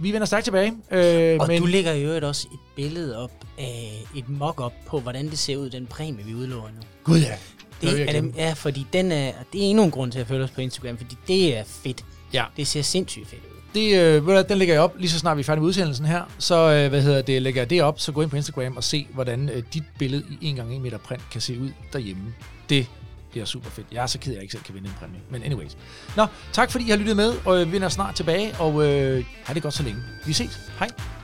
Vi 0.00 0.12
vender 0.12 0.26
stærkt 0.26 0.44
tilbage. 0.44 0.72
Øh, 0.90 1.36
og 1.40 1.48
men... 1.48 1.60
du 1.60 1.66
lægger 1.66 1.92
jo 1.92 2.28
også 2.28 2.48
et 2.52 2.58
billede 2.76 3.18
op 3.18 3.30
af 3.58 4.04
et 4.16 4.28
mock-up 4.28 4.72
på, 4.86 5.00
hvordan 5.00 5.30
det 5.30 5.38
ser 5.38 5.56
ud, 5.56 5.70
den 5.70 5.86
præmie, 5.86 6.24
vi 6.24 6.34
udlover 6.34 6.68
nu. 6.68 6.80
Gud 7.04 7.18
ja. 7.18 7.34
Det, 7.80 8.08
er 8.08 8.20
det, 8.20 8.34
ja, 8.36 8.52
fordi 8.52 8.86
den 8.92 9.12
er, 9.12 9.32
det 9.52 9.64
er 9.64 9.70
endnu 9.70 9.84
en 9.84 9.90
grund 9.90 10.12
til 10.12 10.18
at 10.18 10.26
følge 10.26 10.44
os 10.44 10.50
på 10.50 10.60
Instagram, 10.60 10.96
fordi 10.96 11.16
det 11.26 11.56
er 11.56 11.64
fedt. 11.64 12.04
Ja. 12.32 12.44
Det 12.56 12.66
ser 12.66 12.82
sindssygt 12.82 13.28
fedt 13.28 13.42
ud. 13.42 13.58
Det, 13.74 13.98
øh, 13.98 14.48
den 14.48 14.58
lægger 14.58 14.74
jeg 14.74 14.82
op, 14.82 14.94
lige 14.98 15.10
så 15.10 15.18
snart 15.18 15.36
vi 15.36 15.40
er 15.40 15.44
færdige 15.44 15.60
med 15.60 15.68
udsendelsen 15.68 16.06
her. 16.06 16.22
Så 16.38 16.54
øh, 16.54 16.88
hvad 16.88 17.02
hedder 17.02 17.22
det, 17.22 17.42
lægger 17.42 17.60
jeg 17.60 17.70
det 17.70 17.82
op, 17.82 18.00
så 18.00 18.12
gå 18.12 18.22
ind 18.22 18.30
på 18.30 18.36
Instagram 18.36 18.76
og 18.76 18.84
se, 18.84 19.06
hvordan 19.14 19.48
øh, 19.48 19.62
dit 19.74 19.82
billede 19.98 20.24
i 20.40 20.54
1x1 20.58 20.62
meter 20.62 20.98
print 20.98 21.22
kan 21.30 21.40
se 21.40 21.60
ud 21.60 21.70
derhjemme. 21.92 22.34
Det 22.68 22.86
bliver 23.30 23.46
super 23.46 23.70
fedt. 23.70 23.86
Jeg 23.92 24.02
er 24.02 24.06
så 24.06 24.18
ked 24.18 24.32
at 24.32 24.34
jeg 24.34 24.42
ikke 24.42 24.52
selv 24.52 24.62
kan 24.62 24.74
vinde 24.74 24.88
en 24.88 24.94
præmie. 25.00 25.20
Men 25.30 25.42
anyways. 25.42 25.76
Nå, 26.16 26.26
tak 26.52 26.70
fordi 26.70 26.86
I 26.86 26.90
har 26.90 26.96
lyttet 26.96 27.16
med, 27.16 27.34
og 27.44 27.60
øh, 27.60 27.66
vi 27.66 27.72
vender 27.72 27.88
snart 27.88 28.14
tilbage, 28.14 28.54
og 28.58 28.86
øh, 28.86 29.24
have 29.44 29.54
det 29.54 29.62
godt 29.62 29.74
så 29.74 29.82
længe. 29.82 30.00
Vi 30.26 30.32
ses. 30.32 30.60
Hej. 30.78 31.17